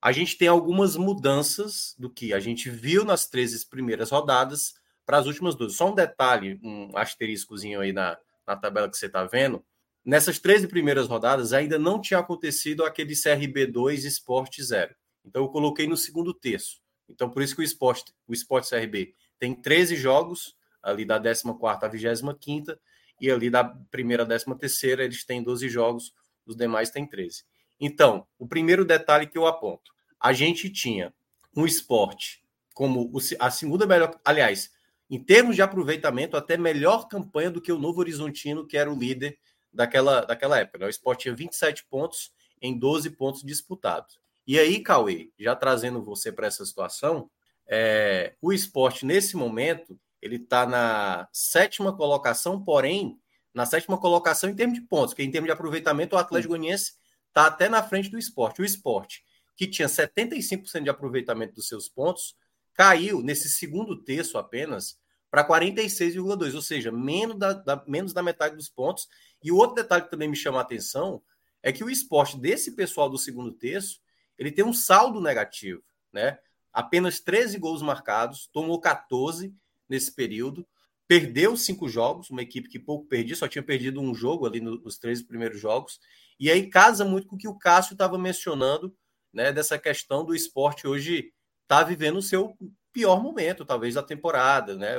a 0.02 0.12
gente 0.12 0.38
tem 0.38 0.48
algumas 0.48 0.98
mudanças 0.98 1.96
do 1.98 2.10
que 2.10 2.34
a 2.34 2.40
gente 2.40 2.70
viu 2.70 3.06
nas 3.06 3.28
13 3.28 3.68
primeiras 3.70 4.10
rodadas 4.10 4.74
para 5.06 5.18
as 5.18 5.26
últimas 5.26 5.56
duas. 5.56 5.76
Só 5.76 5.92
um 5.92 5.96
detalhe, 5.96 6.60
um 6.64 6.96
asteriscozinho 6.96 7.82
aí 7.82 7.92
na, 7.92 8.18
na 8.46 8.56
tabela 8.56 8.90
que 8.90 8.98
você 8.98 9.08
está 9.08 9.24
vendo. 9.26 9.64
Nessas 10.06 10.40
13 10.40 10.68
primeiras 10.68 11.08
rodadas 11.08 11.54
ainda 11.54 11.80
não 11.80 12.00
tinha 12.00 12.20
acontecido 12.20 12.84
aquele 12.84 13.14
CRB2 13.14 14.06
Esporte 14.06 14.62
0. 14.62 14.94
Então 15.26 15.44
eu 15.44 15.50
coloquei 15.50 15.88
no 15.88 15.96
segundo 15.96 16.34
terço. 16.34 16.82
Então 17.08 17.30
por 17.30 17.42
isso 17.42 17.56
que 17.56 17.62
o 17.62 17.64
Esporte, 17.64 18.14
o 18.28 18.34
Esporte 18.34 18.70
CRB 18.70 19.16
tem 19.40 19.54
13 19.54 19.96
jogos 19.96 20.56
ali 20.82 21.06
da 21.06 21.20
14 21.20 22.08
à 22.08 22.14
25 22.14 22.78
e 23.22 23.32
ali 23.32 23.50
da 23.50 23.64
primeira 23.64 24.24
à 24.24 24.26
13 24.26 24.46
terceira 24.60 25.04
eles 25.04 25.24
têm 25.24 25.42
12 25.42 25.70
jogos, 25.70 26.14
os 26.46 26.56
demais 26.56 26.90
têm 26.90 27.06
13. 27.06 27.46
Então, 27.80 28.28
o 28.38 28.48
primeiro 28.48 28.84
detalhe 28.84 29.28
que 29.28 29.38
eu 29.38 29.48
aponto, 29.48 29.92
a 30.20 30.34
gente 30.34 30.70
tinha 30.70 31.14
um 31.56 31.66
esporte 31.66 32.44
como 32.74 33.12
a 33.40 33.52
segunda 33.52 33.86
melhor, 33.86 34.20
aliás, 34.26 34.72
em 35.14 35.24
termos 35.24 35.56
de 35.56 35.62
aproveitamento, 35.62 36.36
até 36.36 36.58
melhor 36.58 37.08
campanha 37.08 37.52
do 37.52 37.62
que 37.62 37.72
o 37.72 37.78
Novo 37.78 38.00
Horizontino, 38.00 38.66
que 38.66 38.76
era 38.76 38.92
o 38.92 38.98
líder 38.98 39.38
daquela, 39.72 40.22
daquela 40.22 40.58
época. 40.58 40.80
Né? 40.80 40.88
O 40.88 40.90
Sport 40.90 41.20
tinha 41.20 41.36
27 41.36 41.86
pontos 41.86 42.32
em 42.60 42.76
12 42.76 43.12
pontos 43.12 43.44
disputados. 43.44 44.20
E 44.48 44.58
aí, 44.58 44.82
Cauê, 44.82 45.32
já 45.38 45.56
trazendo 45.56 46.04
você 46.04 46.32
para 46.32 46.48
essa 46.48 46.66
situação, 46.66 47.30
é, 47.68 48.34
o 48.42 48.52
esporte, 48.52 49.06
nesse 49.06 49.38
momento, 49.38 50.00
ele 50.20 50.38
está 50.38 50.66
na 50.66 51.30
sétima 51.32 51.96
colocação, 51.96 52.64
porém, 52.64 53.20
na 53.54 53.68
sétima 53.68 54.00
colocação 54.00 54.50
em 54.50 54.56
termos 54.56 54.80
de 54.80 54.82
pontos, 54.82 55.14
porque 55.14 55.22
em 55.22 55.30
termos 55.30 55.48
de 55.48 55.54
aproveitamento, 55.54 56.16
o 56.16 56.20
Atlético 56.20 56.56
Goianiense 56.56 56.94
está 57.28 57.46
até 57.46 57.70
na 57.70 57.84
frente 57.84 58.10
do 58.10 58.18
esporte. 58.18 58.64
O 58.64 58.66
esporte, 58.66 59.24
que 59.56 59.68
tinha 59.68 59.88
75% 59.88 60.82
de 60.82 60.90
aproveitamento 60.90 61.54
dos 61.54 61.68
seus 61.68 61.88
pontos, 61.88 62.36
caiu 62.74 63.22
nesse 63.22 63.48
segundo 63.48 64.04
terço 64.04 64.40
apenas 64.40 65.03
para 65.34 65.48
46,2, 65.48 66.54
ou 66.54 66.62
seja, 66.62 66.92
menos 66.92 67.40
da, 67.40 67.54
da, 67.54 67.84
menos 67.88 68.14
da 68.14 68.22
metade 68.22 68.56
dos 68.56 68.70
pontos. 68.70 69.08
E 69.44 69.52
o 69.52 69.58
outro 69.58 69.74
detalhe 69.74 70.04
que 70.04 70.12
também 70.12 70.30
me 70.30 70.36
chama 70.36 70.60
a 70.60 70.62
atenção 70.62 71.24
é 71.64 71.72
que 71.74 71.84
o 71.84 71.90
esporte 71.90 72.40
desse 72.40 72.76
pessoal 72.76 73.10
do 73.10 73.18
segundo 73.18 73.52
terço, 73.52 74.00
ele 74.38 74.52
tem 74.52 74.64
um 74.64 74.72
saldo 74.72 75.20
negativo, 75.20 75.82
né? 76.12 76.38
Apenas 76.72 77.20
13 77.20 77.58
gols 77.58 77.82
marcados, 77.82 78.48
tomou 78.54 78.80
14 78.80 79.52
nesse 79.90 80.14
período. 80.14 80.68
Perdeu 81.08 81.58
cinco 81.58 81.90
jogos, 81.90 82.30
uma 82.30 82.44
equipe 82.44 82.70
que 82.70 82.78
pouco 82.78 83.08
perdia, 83.08 83.36
só 83.36 83.48
tinha 83.48 83.64
perdido 83.64 84.00
um 84.00 84.14
jogo 84.14 84.46
ali 84.46 84.62
nos 84.62 85.00
três 85.00 85.24
primeiros 85.24 85.60
jogos. 85.60 86.00
E 86.40 86.52
aí 86.52 86.70
casa 86.70 87.04
muito 87.04 87.26
com 87.26 87.36
o 87.36 87.40
que 87.40 87.48
o 87.48 87.58
Cássio 87.58 87.94
estava 87.94 88.20
mencionando, 88.20 88.96
né? 89.34 89.52
Dessa 89.52 89.80
questão 89.80 90.24
do 90.24 90.36
esporte 90.36 90.86
hoje 90.86 91.34
tá 91.68 91.82
vivendo 91.82 92.18
o 92.18 92.22
seu 92.22 92.56
pior 92.94 93.22
momento, 93.22 93.66
talvez, 93.66 93.96
da 93.96 94.04
temporada, 94.04 94.76
né? 94.76 94.96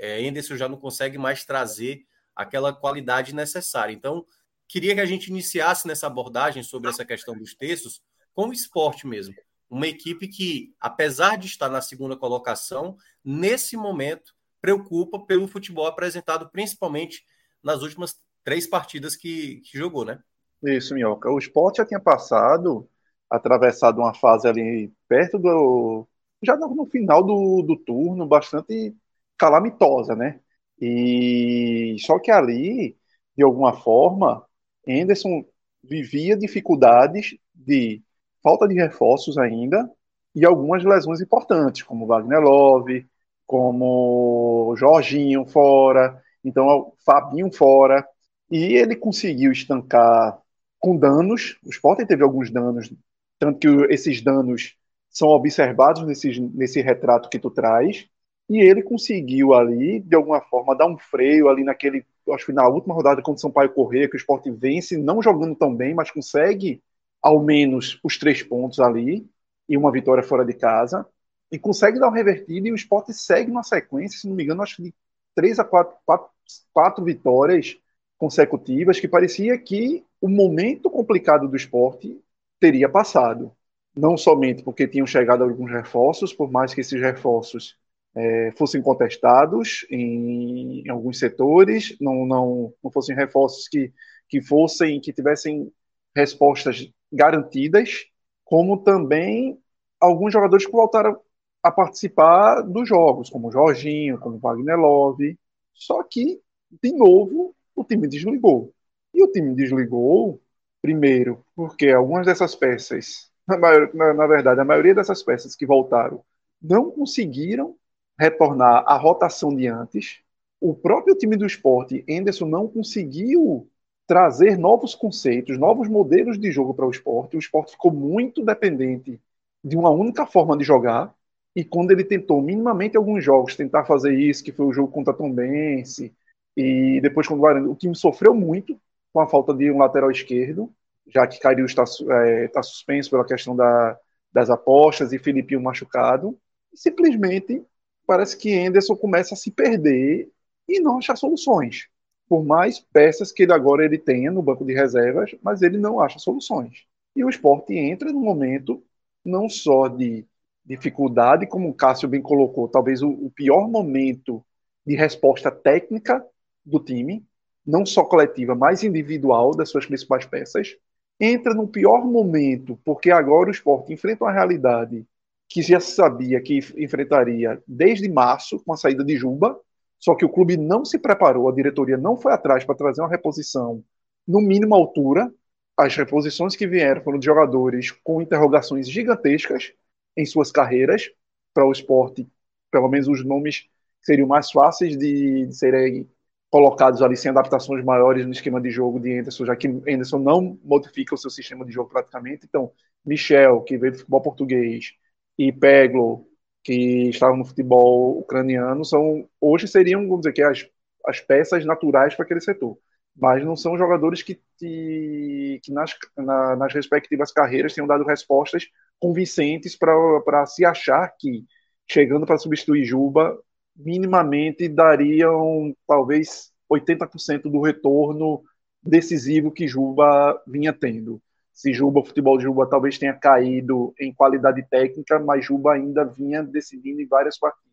é, 0.00 0.22
Enderson 0.22 0.56
já 0.56 0.68
não 0.68 0.78
consegue 0.78 1.18
mais 1.18 1.44
trazer 1.44 2.06
aquela 2.34 2.72
qualidade 2.72 3.34
necessária. 3.34 3.92
Então, 3.92 4.24
queria 4.66 4.94
que 4.94 5.00
a 5.00 5.06
gente 5.06 5.28
iniciasse 5.28 5.86
nessa 5.86 6.06
abordagem 6.06 6.62
sobre 6.62 6.88
essa 6.88 7.04
questão 7.04 7.36
dos 7.36 7.54
textos 7.54 8.02
com 8.32 8.48
o 8.48 8.52
esporte 8.52 9.06
mesmo. 9.06 9.34
Uma 9.68 9.86
equipe 9.86 10.26
que, 10.26 10.74
apesar 10.80 11.36
de 11.36 11.46
estar 11.46 11.68
na 11.68 11.80
segunda 11.80 12.16
colocação, 12.16 12.96
nesse 13.24 13.76
momento 13.76 14.34
preocupa 14.60 15.18
pelo 15.18 15.46
futebol 15.46 15.86
apresentado, 15.86 16.48
principalmente 16.50 17.24
nas 17.62 17.82
últimas 17.82 18.20
três 18.42 18.66
partidas 18.66 19.14
que, 19.14 19.60
que 19.60 19.78
jogou, 19.78 20.04
né? 20.04 20.18
Isso, 20.62 20.94
Minhoca. 20.94 21.30
O 21.30 21.38
esporte 21.38 21.76
já 21.76 21.86
tinha 21.86 22.00
passado, 22.00 22.88
atravessado 23.28 23.98
uma 23.98 24.14
fase 24.14 24.48
ali 24.48 24.92
perto 25.08 25.38
do. 25.38 26.06
Já 26.42 26.56
no 26.56 26.86
final 26.86 27.22
do, 27.22 27.62
do 27.62 27.76
turno, 27.76 28.26
bastante 28.26 28.94
calamitosa, 29.36 30.14
né? 30.16 30.40
E 30.80 31.96
só 32.00 32.18
que 32.18 32.30
ali, 32.30 32.96
de 33.36 33.42
alguma 33.44 33.74
forma, 33.74 34.46
Henderson 34.86 35.44
vivia 35.82 36.36
dificuldades 36.36 37.36
de 37.54 38.02
falta 38.42 38.66
de 38.66 38.74
reforços 38.74 39.36
ainda 39.38 39.90
e 40.34 40.44
algumas 40.46 40.84
lesões 40.84 41.20
importantes, 41.20 41.82
como 41.82 42.06
Wagner 42.06 42.40
Love, 42.40 43.06
como 43.46 44.74
Jorginho 44.76 45.44
fora, 45.46 46.22
então 46.44 46.92
Fabinho 47.04 47.52
fora, 47.52 48.06
e 48.50 48.74
ele 48.74 48.96
conseguiu 48.96 49.52
estancar 49.52 50.40
com 50.78 50.96
danos. 50.96 51.58
O 51.64 51.70
Sporting 51.70 52.06
teve 52.06 52.22
alguns 52.22 52.50
danos, 52.50 52.92
tanto 53.38 53.58
que 53.58 53.92
esses 53.92 54.22
danos 54.22 54.76
são 55.10 55.28
observados 55.28 56.04
nesse, 56.06 56.40
nesse 56.40 56.80
retrato 56.80 57.28
que 57.28 57.38
tu 57.38 57.50
traz. 57.50 58.08
E 58.48 58.58
ele 58.60 58.82
conseguiu 58.82 59.54
ali, 59.54 60.00
de 60.00 60.16
alguma 60.16 60.40
forma, 60.40 60.76
dar 60.76 60.86
um 60.86 60.98
freio 60.98 61.48
ali 61.48 61.64
naquele. 61.64 62.04
Acho 62.32 62.46
que 62.46 62.52
na 62.52 62.68
última 62.68 62.94
rodada 62.94 63.22
contra 63.22 63.38
o 63.38 63.40
Sampaio 63.40 63.72
Correia, 63.72 64.08
que 64.08 64.16
o 64.16 64.18
Sport 64.18 64.46
vence, 64.50 64.96
não 64.96 65.22
jogando 65.22 65.54
tão 65.56 65.74
bem, 65.74 65.94
mas 65.94 66.10
consegue 66.10 66.82
ao 67.22 67.42
menos 67.42 68.00
os 68.02 68.18
três 68.18 68.42
pontos 68.42 68.80
ali 68.80 69.28
e 69.68 69.76
uma 69.76 69.92
vitória 69.92 70.22
fora 70.22 70.44
de 70.44 70.54
casa. 70.54 71.06
E 71.50 71.58
consegue 71.58 71.98
dar 71.98 72.08
um 72.08 72.12
revertido 72.12 72.68
e 72.68 72.72
o 72.72 72.76
Sport 72.76 73.10
segue 73.10 73.50
uma 73.50 73.62
sequência, 73.62 74.18
se 74.20 74.28
não 74.28 74.36
me 74.36 74.44
engano, 74.44 74.62
acho 74.62 74.76
que 74.76 74.82
de 74.84 74.94
três 75.34 75.58
a 75.58 75.64
quatro, 75.64 75.96
quatro, 76.04 76.28
quatro 76.72 77.04
vitórias 77.04 77.76
consecutivas, 78.18 79.00
que 79.00 79.08
parecia 79.08 79.58
que 79.58 80.04
o 80.20 80.28
momento 80.28 80.90
complicado 80.90 81.48
do 81.48 81.56
esporte 81.56 82.20
teria 82.60 82.88
passado. 82.88 83.52
Não 83.96 84.16
somente 84.16 84.62
porque 84.62 84.86
tinham 84.88 85.06
chegado 85.06 85.42
alguns 85.42 85.70
reforços, 85.70 86.32
por 86.32 86.50
mais 86.50 86.72
que 86.72 86.80
esses 86.80 87.00
reforços 87.00 87.76
é, 88.14 88.52
fossem 88.56 88.82
contestados 88.82 89.86
em, 89.90 90.82
em, 90.86 90.90
alguns 90.90 91.18
setores, 91.18 91.96
não, 92.00 92.26
não, 92.26 92.74
não 92.82 92.90
fossem 92.90 93.14
reforços 93.14 93.68
que, 93.68 93.92
que 94.28 94.40
fossem, 94.40 95.00
que 95.00 95.12
tivessem 95.12 95.72
respostas 96.14 96.90
garantidas, 97.12 98.06
como 98.44 98.82
também 98.82 99.60
alguns 100.00 100.32
jogadores 100.32 100.66
que 100.66 100.72
voltaram 100.72 101.20
a 101.62 101.70
participar 101.70 102.62
dos 102.62 102.88
jogos, 102.88 103.28
como 103.30 103.52
Jorginho, 103.52 104.18
como 104.18 104.38
Wagner 104.38 104.78
Love. 104.78 105.38
Só 105.74 106.02
que, 106.02 106.40
de 106.82 106.92
novo, 106.92 107.54
o 107.74 107.84
time 107.84 108.08
desligou. 108.08 108.74
E 109.14 109.22
o 109.22 109.30
time 109.30 109.54
desligou, 109.54 110.40
primeiro, 110.80 111.44
porque 111.54 111.90
algumas 111.90 112.26
dessas 112.26 112.54
peças, 112.54 113.29
na, 113.50 113.58
maior, 113.58 113.90
na, 113.94 114.14
na 114.14 114.26
verdade, 114.26 114.60
a 114.60 114.64
maioria 114.64 114.94
dessas 114.94 115.22
peças 115.22 115.56
que 115.56 115.66
voltaram, 115.66 116.22
não 116.62 116.90
conseguiram 116.90 117.76
retornar 118.18 118.84
à 118.86 118.96
rotação 118.96 119.54
de 119.54 119.66
antes. 119.66 120.20
O 120.60 120.74
próprio 120.74 121.16
time 121.16 121.36
do 121.36 121.46
esporte, 121.46 122.04
Enderson, 122.06 122.46
não 122.46 122.68
conseguiu 122.68 123.68
trazer 124.06 124.58
novos 124.58 124.94
conceitos, 124.94 125.58
novos 125.58 125.88
modelos 125.88 126.38
de 126.38 126.50
jogo 126.50 126.74
para 126.74 126.86
o 126.86 126.90
esporte. 126.90 127.36
O 127.36 127.38
esporte 127.38 127.72
ficou 127.72 127.90
muito 127.92 128.44
dependente 128.44 129.20
de 129.64 129.76
uma 129.76 129.90
única 129.90 130.26
forma 130.26 130.56
de 130.56 130.64
jogar. 130.64 131.14
E 131.56 131.64
quando 131.64 131.90
ele 131.90 132.04
tentou 132.04 132.40
minimamente 132.42 132.96
alguns 132.96 133.24
jogos 133.24 133.56
tentar 133.56 133.84
fazer 133.84 134.14
isso, 134.14 134.44
que 134.44 134.52
foi 134.52 134.66
o 134.66 134.72
jogo 134.72 134.92
contra 134.92 135.14
Tom 135.14 135.32
Bense, 135.32 136.14
e 136.56 137.00
depois 137.00 137.26
quando 137.26 137.42
o, 137.42 137.72
o 137.72 137.74
time 137.74 137.96
sofreu 137.96 138.34
muito 138.34 138.78
com 139.12 139.20
a 139.20 139.26
falta 139.26 139.54
de 139.54 139.70
um 139.70 139.78
lateral 139.78 140.10
esquerdo, 140.10 140.72
já 141.12 141.26
que 141.26 141.40
Caiu 141.40 141.66
está, 141.66 141.84
é, 142.10 142.44
está 142.44 142.62
suspenso 142.62 143.10
pela 143.10 143.26
questão 143.26 143.54
da, 143.54 143.98
das 144.32 144.50
apostas 144.50 145.12
e 145.12 145.18
Filipinho 145.18 145.62
machucado. 145.62 146.38
Simplesmente 146.74 147.62
parece 148.06 148.36
que 148.36 148.50
Henderson 148.50 148.96
começa 148.96 149.34
a 149.34 149.36
se 149.36 149.50
perder 149.50 150.30
e 150.68 150.80
não 150.80 150.98
achar 150.98 151.16
soluções. 151.16 151.88
Por 152.28 152.44
mais 152.44 152.78
peças 152.78 153.32
que 153.32 153.42
ele 153.42 153.52
agora 153.52 153.84
ele 153.84 153.98
tenha 153.98 154.30
no 154.30 154.42
banco 154.42 154.64
de 154.64 154.72
reservas, 154.72 155.34
mas 155.42 155.62
ele 155.62 155.78
não 155.78 156.00
acha 156.00 156.18
soluções. 156.18 156.84
E 157.14 157.24
o 157.24 157.28
esporte 157.28 157.74
entra 157.74 158.12
num 158.12 158.20
momento 158.20 158.82
não 159.24 159.48
só 159.48 159.88
de 159.88 160.24
dificuldade, 160.64 161.46
como 161.46 161.68
o 161.68 161.74
Cássio 161.74 162.08
bem 162.08 162.22
colocou, 162.22 162.68
talvez 162.68 163.02
o, 163.02 163.08
o 163.08 163.30
pior 163.30 163.68
momento 163.68 164.44
de 164.86 164.94
resposta 164.94 165.50
técnica 165.50 166.24
do 166.64 166.78
time, 166.78 167.24
não 167.66 167.84
só 167.84 168.04
coletiva, 168.04 168.54
mas 168.54 168.82
individual 168.84 169.50
das 169.52 169.68
suas 169.70 169.86
principais 169.86 170.24
peças. 170.24 170.76
Entra 171.20 171.52
no 171.52 171.68
pior 171.68 172.04
momento, 172.06 172.80
porque 172.84 173.10
agora 173.10 173.48
o 173.48 173.52
esporte 173.52 173.92
enfrenta 173.92 174.24
uma 174.24 174.32
realidade 174.32 175.06
que 175.48 175.60
já 175.60 175.80
sabia 175.80 176.40
que 176.40 176.60
enfrentaria 176.78 177.62
desde 177.66 178.08
março, 178.08 178.58
com 178.64 178.72
a 178.72 178.76
saída 178.76 179.04
de 179.04 179.16
Juba, 179.16 179.60
só 179.98 180.14
que 180.14 180.24
o 180.24 180.30
clube 180.30 180.56
não 180.56 180.84
se 180.84 180.98
preparou, 180.98 181.48
a 181.48 181.52
diretoria 181.52 181.98
não 181.98 182.16
foi 182.16 182.32
atrás 182.32 182.64
para 182.64 182.74
trazer 182.74 183.02
uma 183.02 183.10
reposição 183.10 183.84
no 184.26 184.40
mínimo 184.40 184.74
altura. 184.74 185.30
As 185.76 185.94
reposições 185.94 186.56
que 186.56 186.66
vieram 186.66 187.02
foram 187.02 187.18
de 187.18 187.26
jogadores 187.26 187.90
com 187.90 188.22
interrogações 188.22 188.88
gigantescas 188.88 189.74
em 190.16 190.24
suas 190.24 190.50
carreiras 190.50 191.10
para 191.52 191.66
o 191.66 191.72
esporte, 191.72 192.26
pelo 192.70 192.88
menos 192.88 193.08
os 193.08 193.24
nomes 193.24 193.68
seriam 194.02 194.26
mais 194.26 194.50
fáceis 194.50 194.96
de, 194.96 195.46
de 195.46 195.54
serem 195.54 196.08
colocados 196.50 197.00
ali 197.02 197.16
sem 197.16 197.30
adaptações 197.30 197.84
maiores 197.84 198.26
no 198.26 198.32
esquema 198.32 198.60
de 198.60 198.70
jogo 198.70 198.98
de 199.00 199.18
Anderson, 199.20 199.46
já 199.46 199.56
que 199.56 199.68
Anderson 199.68 200.18
não 200.18 200.58
modifica 200.64 201.14
o 201.14 201.18
seu 201.18 201.30
sistema 201.30 201.64
de 201.64 201.72
jogo 201.72 201.90
praticamente. 201.90 202.46
Então, 202.46 202.72
Michel, 203.04 203.62
que 203.62 203.78
veio 203.78 203.92
do 203.92 203.98
futebol 203.98 204.20
português, 204.22 204.92
e 205.38 205.52
Peglo, 205.52 206.26
que 206.62 207.08
estavam 207.08 207.36
no 207.38 207.44
futebol 207.44 208.18
ucraniano, 208.18 208.84
são 208.84 209.28
hoje 209.40 209.68
seriam, 209.68 210.02
vamos 210.02 210.20
dizer 210.20 210.32
que 210.32 210.42
as, 210.42 210.68
as 211.06 211.20
peças 211.20 211.64
naturais 211.64 212.14
para 212.14 212.24
aquele 212.24 212.40
setor. 212.40 212.78
Mas 213.16 213.44
não 213.44 213.56
são 213.56 213.76
jogadores 213.78 214.22
que, 214.22 214.40
que, 214.58 215.60
que 215.62 215.72
nas, 215.72 215.94
na, 216.16 216.56
nas 216.56 216.72
respectivas 216.74 217.32
carreiras 217.32 217.74
tenham 217.74 217.86
dado 217.86 218.04
respostas 218.04 218.66
convincentes 218.98 219.76
para 219.76 220.46
se 220.46 220.64
achar 220.64 221.08
que, 221.18 221.44
chegando 221.88 222.26
para 222.26 222.38
substituir 222.38 222.84
Juba, 222.84 223.38
minimamente 223.76 224.68
dariam 224.68 225.74
talvez 225.86 226.52
80% 226.68 227.50
do 227.50 227.60
retorno 227.60 228.42
decisivo 228.82 229.50
que 229.50 229.68
Juba 229.68 230.40
vinha 230.46 230.72
tendo 230.72 231.20
se 231.60 231.74
Juba, 231.74 232.00
o 232.00 232.04
futebol 232.04 232.38
de 232.38 232.44
Juba 232.44 232.66
talvez 232.66 232.98
tenha 232.98 233.12
caído 233.12 233.92
em 234.00 234.14
qualidade 234.14 234.66
técnica, 234.70 235.18
mas 235.18 235.44
Juba 235.44 235.74
ainda 235.74 236.04
vinha 236.04 236.42
decidindo 236.42 237.02
em 237.02 237.06
várias 237.06 237.38
partidas. 237.38 237.68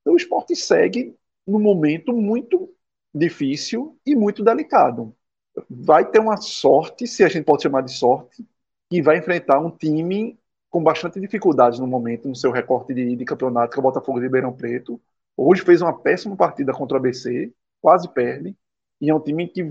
Então 0.00 0.14
o 0.14 0.16
esporte 0.16 0.56
segue 0.56 1.14
num 1.46 1.60
momento 1.60 2.12
muito 2.12 2.74
difícil 3.14 3.96
e 4.04 4.16
muito 4.16 4.42
delicado. 4.42 5.14
Vai 5.70 6.10
ter 6.10 6.18
uma 6.18 6.36
sorte, 6.38 7.06
se 7.06 7.22
a 7.22 7.28
gente 7.28 7.44
pode 7.44 7.62
chamar 7.62 7.82
de 7.82 7.92
sorte, 7.92 8.44
que 8.90 9.00
vai 9.00 9.18
enfrentar 9.18 9.60
um 9.60 9.70
time 9.70 10.36
com 10.68 10.82
bastante 10.82 11.20
dificuldades 11.20 11.78
no 11.78 11.86
momento, 11.86 12.28
no 12.28 12.34
seu 12.34 12.50
recorte 12.50 12.92
de, 12.92 13.14
de 13.14 13.24
campeonato, 13.24 13.72
que 13.72 13.78
é 13.78 13.80
o 13.80 13.82
Botafogo 13.82 14.18
de 14.18 14.26
Ribeirão 14.26 14.52
Preto. 14.52 15.00
Hoje 15.36 15.62
fez 15.62 15.82
uma 15.82 15.92
péssima 15.98 16.36
partida 16.36 16.72
contra 16.72 16.96
o 16.96 17.00
ABC, 17.00 17.52
quase 17.80 18.08
perde, 18.12 18.56
e 19.00 19.10
é 19.10 19.14
um 19.14 19.20
time 19.20 19.48
que 19.48 19.62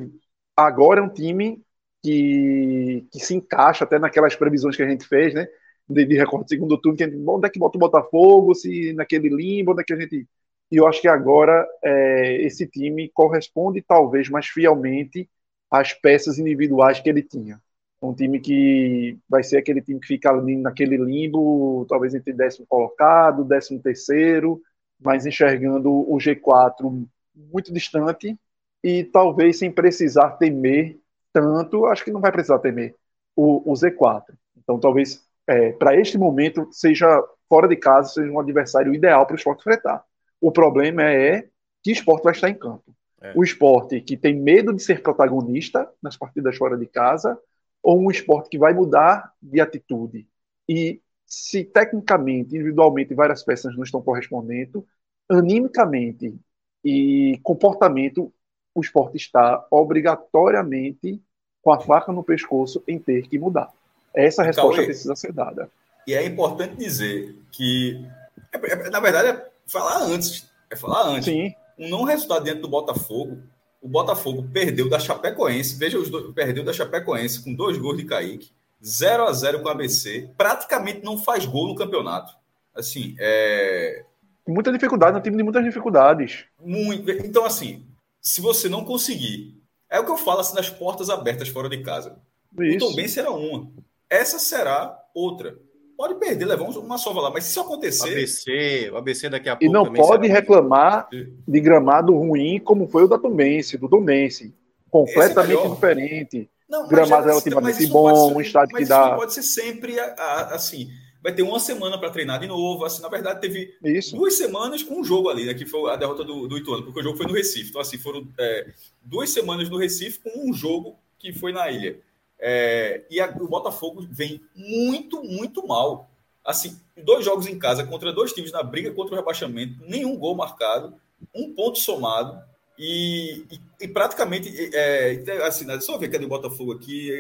agora 0.56 1.00
é 1.00 1.04
um 1.04 1.10
time 1.10 1.64
que, 2.02 3.08
que 3.12 3.20
se 3.20 3.34
encaixa 3.36 3.86
até 3.86 3.98
naquelas 3.98 4.36
previsões 4.36 4.76
que 4.76 4.84
a 4.84 4.90
gente 4.90 5.08
fez, 5.08 5.34
né? 5.34 5.48
De, 5.88 6.06
de 6.06 6.16
recorte 6.18 6.50
segundo 6.50 6.78
turno, 6.80 6.98
que 6.98 7.04
a 7.04 7.10
gente, 7.10 7.24
onde 7.28 7.48
é 7.48 7.50
que 7.50 7.60
bota 7.60 7.78
o 7.78 7.80
Botafogo, 7.80 8.54
se 8.56 8.94
naquele 8.94 9.30
limbo, 9.30 9.72
onde 9.72 9.82
é 9.82 9.86
que 9.86 9.94
a 9.94 10.00
gente. 10.00 10.28
E 10.72 10.78
eu 10.78 10.88
acho 10.88 11.02
que 11.02 11.08
agora 11.08 11.68
é, 11.84 12.42
esse 12.44 12.68
time 12.68 13.10
corresponde 13.14 13.82
talvez 13.82 14.30
mais 14.30 14.48
fielmente 14.48 15.30
às 15.72 15.94
peças 15.94 16.40
individuais 16.40 17.00
que 17.00 17.10
ele 17.10 17.22
tinha. 17.24 17.62
Um 18.02 18.14
time 18.14 18.40
que 18.40 19.18
vai 19.30 19.44
ser 19.44 19.58
aquele 19.58 19.82
time 19.82 20.00
que 20.00 20.08
fica 20.08 20.30
ali 20.30 20.58
naquele 20.58 20.98
limbo, 20.98 21.86
talvez 21.88 22.14
entre 22.14 22.34
décimo 22.34 22.66
colocado, 22.68 23.46
décimo 23.46 23.82
terceiro, 23.82 24.62
mas 25.04 25.26
enxergando 25.26 25.92
o 25.92 26.18
G4 26.18 27.08
muito 27.36 27.74
distante 27.74 28.38
e 28.84 29.04
talvez 29.04 29.60
sem 29.60 29.72
precisar 29.72 30.32
temer 30.32 31.00
tanto, 31.32 31.86
acho 31.86 32.04
que 32.04 32.12
não 32.12 32.22
vai 32.22 32.32
precisar 32.32 32.60
temer 32.60 32.96
o, 33.36 33.72
o 33.72 33.74
Z4. 33.74 34.26
Então, 34.58 34.80
talvez 34.80 35.26
é, 35.48 35.72
para 35.72 36.00
este 36.00 36.18
momento 36.18 36.68
seja 36.72 37.08
fora 37.50 37.68
de 37.68 37.76
casa, 37.76 38.10
seja 38.10 38.32
um 38.32 38.40
adversário 38.40 38.94
ideal 38.94 39.26
para 39.26 39.34
o 39.34 39.38
esporte 39.38 39.62
enfrentar. 39.62 40.04
O 40.40 40.52
problema 40.52 41.04
é 41.04 41.48
que 41.82 41.92
esporte 41.92 42.24
vai 42.24 42.34
estar 42.34 42.50
em 42.50 42.56
campo. 42.56 42.96
É. 43.22 43.34
O 43.36 43.44
esporte 43.44 44.00
que 44.02 44.16
tem 44.16 44.40
medo 44.40 44.74
de 44.74 44.84
ser 44.84 45.02
protagonista 45.02 45.90
nas 46.02 46.18
partidas 46.18 46.58
fora 46.58 46.78
de 46.78 46.86
casa, 46.86 47.38
ou 47.82 48.00
um 48.00 48.12
esporte 48.12 48.50
que 48.50 48.58
vai 48.58 48.74
mudar 48.74 49.34
de 49.42 49.60
atitude. 49.60 50.28
E 50.70 51.02
se 51.26 51.64
tecnicamente, 51.64 52.56
individualmente, 52.56 53.14
várias 53.14 53.44
peças 53.44 53.76
não 53.76 53.84
estão 53.84 54.02
correspondendo, 54.02 54.86
animicamente 55.30 56.36
e 56.84 57.40
comportamento, 57.44 58.32
o 58.76 58.82
esporte 58.82 59.18
está 59.18 59.66
obrigatoriamente 59.72 61.22
com 61.62 61.72
a 61.72 61.80
faca 61.80 62.12
no 62.12 62.24
pescoço 62.24 62.84
em 62.88 63.00
ter 63.00 63.28
que 63.28 63.40
mudar. 63.40 63.72
Essa 64.14 64.44
resposta 64.44 64.76
Cauê, 64.76 64.86
precisa 64.86 65.16
ser 65.16 65.32
dada. 65.32 65.70
E 66.06 66.14
é 66.14 66.26
importante 66.26 66.76
dizer 66.76 67.36
que, 67.52 68.06
é, 68.52 68.72
é, 68.72 68.90
na 68.90 69.00
verdade, 69.00 69.30
é 69.30 69.50
falar 69.66 70.04
antes. 70.04 70.50
É 70.70 70.76
falar 70.76 71.08
antes. 71.08 71.26
Sim 71.26 71.54
um 71.78 71.90
não 71.90 72.04
resultado 72.04 72.44
dentro 72.44 72.62
do 72.62 72.68
Botafogo. 72.68 73.42
O 73.82 73.88
Botafogo 73.88 74.48
perdeu 74.54 74.90
da 74.90 75.00
Chapecoense, 75.00 75.76
veja 75.76 75.98
os 75.98 76.10
dois, 76.10 76.34
perdeu 76.34 76.64
da 76.64 76.72
Chapecoense 76.72 77.44
com 77.44 77.54
dois 77.54 77.78
gols 77.78 77.98
de 77.98 78.06
Kaique, 78.06 78.52
0 78.84 79.26
a 79.26 79.34
0 79.34 79.62
com 79.62 79.68
o 79.68 79.72
ABC, 79.72 80.30
praticamente 80.38 81.04
não 81.04 81.18
faz 81.18 81.46
gol 81.46 81.68
no 81.68 81.76
campeonato. 81.76 82.34
Assim, 82.74 83.16
é. 83.20 84.06
Muita 84.48 84.72
dificuldade, 84.72 85.16
é 85.16 85.20
um 85.20 85.24
time 85.24 85.38
de 85.38 85.44
muitas 85.44 85.64
dificuldades. 85.64 86.46
Muito. 86.60 87.10
Então, 87.12 87.46
assim, 87.46 87.86
se 88.22 88.42
você 88.42 88.70
não 88.70 88.84
conseguir. 88.84 89.62
É 89.90 90.00
o 90.00 90.06
que 90.06 90.12
eu 90.12 90.18
falo 90.18 90.40
assim, 90.40 90.56
das 90.56 90.70
portas 90.70 91.10
abertas 91.10 91.50
fora 91.50 91.70
de 91.70 91.84
casa. 91.84 92.18
Isso. 92.60 92.88
O 92.88 92.96
Tom 92.96 93.08
será 93.08 93.32
uma. 93.32 93.72
Essa 94.10 94.40
será 94.40 94.98
outra. 95.14 95.56
Pode 95.96 96.16
perder, 96.16 96.46
levar 96.46 96.64
uma 96.64 96.98
sova 96.98 97.22
lá, 97.22 97.30
mas 97.30 97.44
se 97.44 97.52
isso 97.52 97.60
acontecer. 97.60 98.10
ABC, 98.10 98.90
o 98.92 98.98
ABC 98.98 99.30
daqui 99.30 99.48
a 99.48 99.56
pouco. 99.56 99.66
E 99.66 99.70
não 99.70 99.94
pode 99.94 100.28
reclamar 100.28 101.08
de 101.48 101.62
gramado 101.62 102.16
ruim 102.16 102.60
como 102.60 102.88
foi 102.88 103.04
o 103.04 103.08
da 103.08 103.20
Tumense, 103.20 103.78
do 103.78 103.88
Tumense. 103.88 104.54
Completamente 104.90 105.66
é 105.66 105.70
diferente. 105.70 106.50
Não, 106.68 106.88
gramado 106.88 107.28
relativamente 107.28 107.86
bom, 107.86 108.30
ser, 108.30 108.36
um 108.36 108.42
estádio 108.42 108.76
que 108.76 108.86
dá. 108.86 109.16
pode 109.16 109.34
ser 109.34 109.44
sempre 109.44 110.00
assim. 110.00 110.90
Vai 111.24 111.34
ter 111.34 111.42
uma 111.42 111.58
semana 111.58 111.98
para 111.98 112.10
treinar 112.10 112.38
de 112.38 112.48
novo. 112.48 112.84
Assim, 112.84 113.02
na 113.02 113.08
verdade, 113.08 113.40
teve 113.40 113.74
isso. 113.82 114.14
duas 114.14 114.36
semanas 114.36 114.84
com 114.84 115.00
um 115.00 115.04
jogo 115.06 115.30
ali, 115.30 115.46
né? 115.46 115.54
Que 115.54 115.66
foi 115.66 115.90
a 115.90 115.96
derrota 115.96 116.22
do, 116.22 116.48
do 116.50 116.58
Ituano, 116.58 116.84
porque 116.84 117.00
o 117.00 117.04
jogo 117.04 117.16
foi 117.16 117.26
no 117.26 117.34
Recife. 117.34 117.70
Então, 117.70 117.80
assim, 117.80 117.98
foram 117.98 118.28
é, 118.38 118.74
duas 119.02 119.30
semanas 119.30 119.70
no 119.70 119.78
Recife 119.78 120.20
com 120.20 120.50
um 120.50 120.54
jogo 120.54 120.98
que 121.18 121.32
foi 121.32 121.54
na 121.54 121.72
ilha. 121.72 121.98
É, 122.38 123.04
e 123.10 123.22
a, 123.22 123.30
o 123.40 123.48
Botafogo 123.48 124.06
vem 124.12 124.42
muito, 124.54 125.24
muito 125.24 125.66
mal. 125.66 126.12
Assim, 126.44 126.78
dois 127.02 127.24
jogos 127.24 127.48
em 127.48 127.58
casa 127.58 127.86
contra 127.86 128.12
dois 128.12 128.34
times 128.34 128.52
na 128.52 128.62
briga 128.62 128.92
contra 128.92 129.14
o 129.14 129.18
rebaixamento, 129.18 129.82
nenhum 129.88 130.18
gol 130.18 130.36
marcado, 130.36 130.94
um 131.34 131.54
ponto 131.54 131.80
somado 131.80 132.38
e, 132.78 133.46
e, 133.50 133.60
e 133.82 133.88
praticamente, 133.88 134.52
é, 134.76 135.24
assim, 135.44 135.64
né, 135.64 135.80
só 135.80 135.98
ver 135.98 136.10
cadê 136.10 136.26
o 136.26 136.30
Botafogo 136.30 136.74
aqui. 136.74 137.12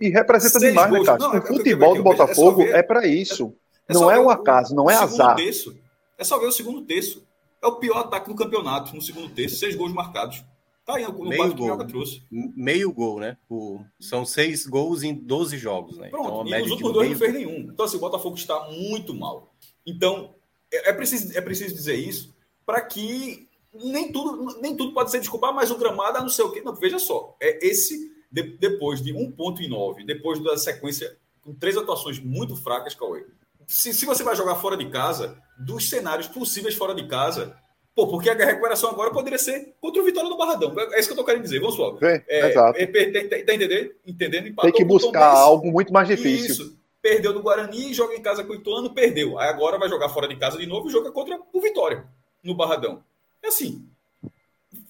E 0.00 0.08
representa 0.08 0.58
demais, 0.58 0.90
né, 0.90 0.98
gols. 0.98 1.08
né, 1.08 1.18
cara? 1.18 1.18
Não, 1.18 1.32
o 1.32 1.36
é 1.36 1.46
futebol 1.46 1.96
do 1.96 2.02
Botafogo 2.02 2.62
é, 2.62 2.78
é 2.78 2.82
para 2.82 3.06
isso. 3.06 3.54
É 3.88 3.94
não 3.94 4.10
é 4.10 4.20
um 4.20 4.28
acaso, 4.28 4.74
não 4.74 4.90
é 4.90 4.94
azar. 4.94 5.36
Terço. 5.36 5.76
É 6.18 6.24
só 6.24 6.38
ver 6.38 6.46
o 6.46 6.52
segundo 6.52 6.82
terço. 6.82 7.26
É 7.62 7.66
o 7.66 7.76
pior 7.76 7.98
ataque 7.98 8.28
do 8.28 8.34
campeonato 8.34 8.94
no 8.94 9.00
segundo 9.00 9.28
terço, 9.30 9.56
seis 9.56 9.74
gols 9.74 9.92
marcados. 9.92 10.44
Tá 10.84 10.96
aí, 10.96 11.02
no 11.02 11.28
meio 11.28 11.54
gol. 11.54 11.84
trouxe. 11.84 12.22
Meio 12.30 12.92
gol, 12.92 13.18
né? 13.18 13.36
O, 13.50 13.80
são 13.98 14.24
seis 14.24 14.66
gols 14.66 15.02
em 15.02 15.12
12 15.12 15.58
jogos, 15.58 15.98
né? 15.98 16.10
Pronto, 16.10 16.46
então, 16.46 16.58
e 16.58 16.62
nos 16.62 16.70
últimos 16.70 16.92
dois 16.92 17.10
não 17.10 17.18
fez 17.18 17.34
nenhum. 17.34 17.68
Então, 17.72 17.84
assim, 17.84 17.96
o 17.96 18.00
Botafogo 18.00 18.36
está 18.36 18.68
muito 18.70 19.12
mal. 19.12 19.52
Então, 19.84 20.34
é, 20.72 20.90
é 20.90 20.92
preciso, 20.92 21.36
é 21.36 21.40
preciso 21.40 21.74
dizer 21.74 21.96
isso 21.96 22.36
para 22.64 22.80
que 22.80 23.48
nem 23.72 24.12
tudo, 24.12 24.60
nem 24.60 24.76
tudo 24.76 24.92
pode 24.92 25.10
ser 25.10 25.18
desculpar, 25.18 25.52
mas 25.52 25.70
o 25.70 25.78
gramado, 25.78 26.18
a 26.18 26.22
não 26.22 26.28
sei 26.28 26.44
o 26.44 26.52
quê. 26.52 26.62
Não, 26.62 26.74
veja 26.74 26.98
só, 26.98 27.36
é 27.40 27.66
esse, 27.66 28.12
de, 28.30 28.42
depois 28.42 29.02
de 29.02 29.12
um 29.12 29.30
ponto 29.30 29.62
e 29.62 29.68
nove, 29.68 30.04
depois 30.04 30.42
da 30.42 30.56
sequência 30.56 31.16
com 31.42 31.54
três 31.54 31.76
atuações 31.76 32.18
muito 32.18 32.56
fracas, 32.56 32.94
Cauê. 32.94 33.24
Se, 33.66 33.92
se 33.92 34.04
você 34.04 34.22
vai 34.22 34.34
jogar 34.36 34.56
fora 34.56 34.76
de 34.76 34.88
casa, 34.88 35.40
dos 35.58 35.88
cenários 35.88 36.28
possíveis 36.28 36.74
fora 36.74 36.94
de 36.94 37.06
casa, 37.06 37.56
Pô, 37.96 38.06
porque 38.06 38.28
a 38.28 38.34
recuperação 38.34 38.90
agora 38.90 39.10
poderia 39.10 39.38
ser 39.38 39.74
contra 39.80 40.02
o 40.02 40.04
Vitória 40.04 40.28
do 40.28 40.36
Barradão. 40.36 40.74
É 40.92 41.00
isso 41.00 41.08
que 41.08 41.14
eu 41.14 41.16
tô 41.16 41.24
querendo 41.24 41.44
dizer. 41.44 41.60
Vamos 41.60 41.76
supor. 41.76 41.98
É, 42.04 42.22
é, 42.28 42.50
exato. 42.50 42.78
É, 42.78 42.86
tá, 42.86 43.28
tá 43.46 43.54
entendendo? 43.54 43.94
entendendo? 44.06 44.54
Tem 44.54 44.72
que 44.72 44.84
buscar 44.84 45.24
algo 45.24 45.72
muito 45.72 45.90
mais 45.90 46.06
difícil. 46.06 46.50
Isso. 46.50 46.78
Perdeu 47.00 47.32
do 47.32 47.40
Guarani, 47.40 47.94
joga 47.94 48.14
em 48.14 48.20
casa 48.20 48.44
com 48.44 48.52
o 48.52 48.56
Ituano, 48.56 48.92
perdeu. 48.92 49.38
Aí 49.38 49.48
agora 49.48 49.78
vai 49.78 49.88
jogar 49.88 50.10
fora 50.10 50.28
de 50.28 50.36
casa 50.36 50.58
de 50.58 50.66
novo 50.66 50.88
e 50.88 50.92
joga 50.92 51.10
contra 51.10 51.40
o 51.50 51.58
Vitória, 51.58 52.04
no 52.44 52.54
Barradão. 52.54 53.02
É 53.42 53.48
assim. 53.48 53.88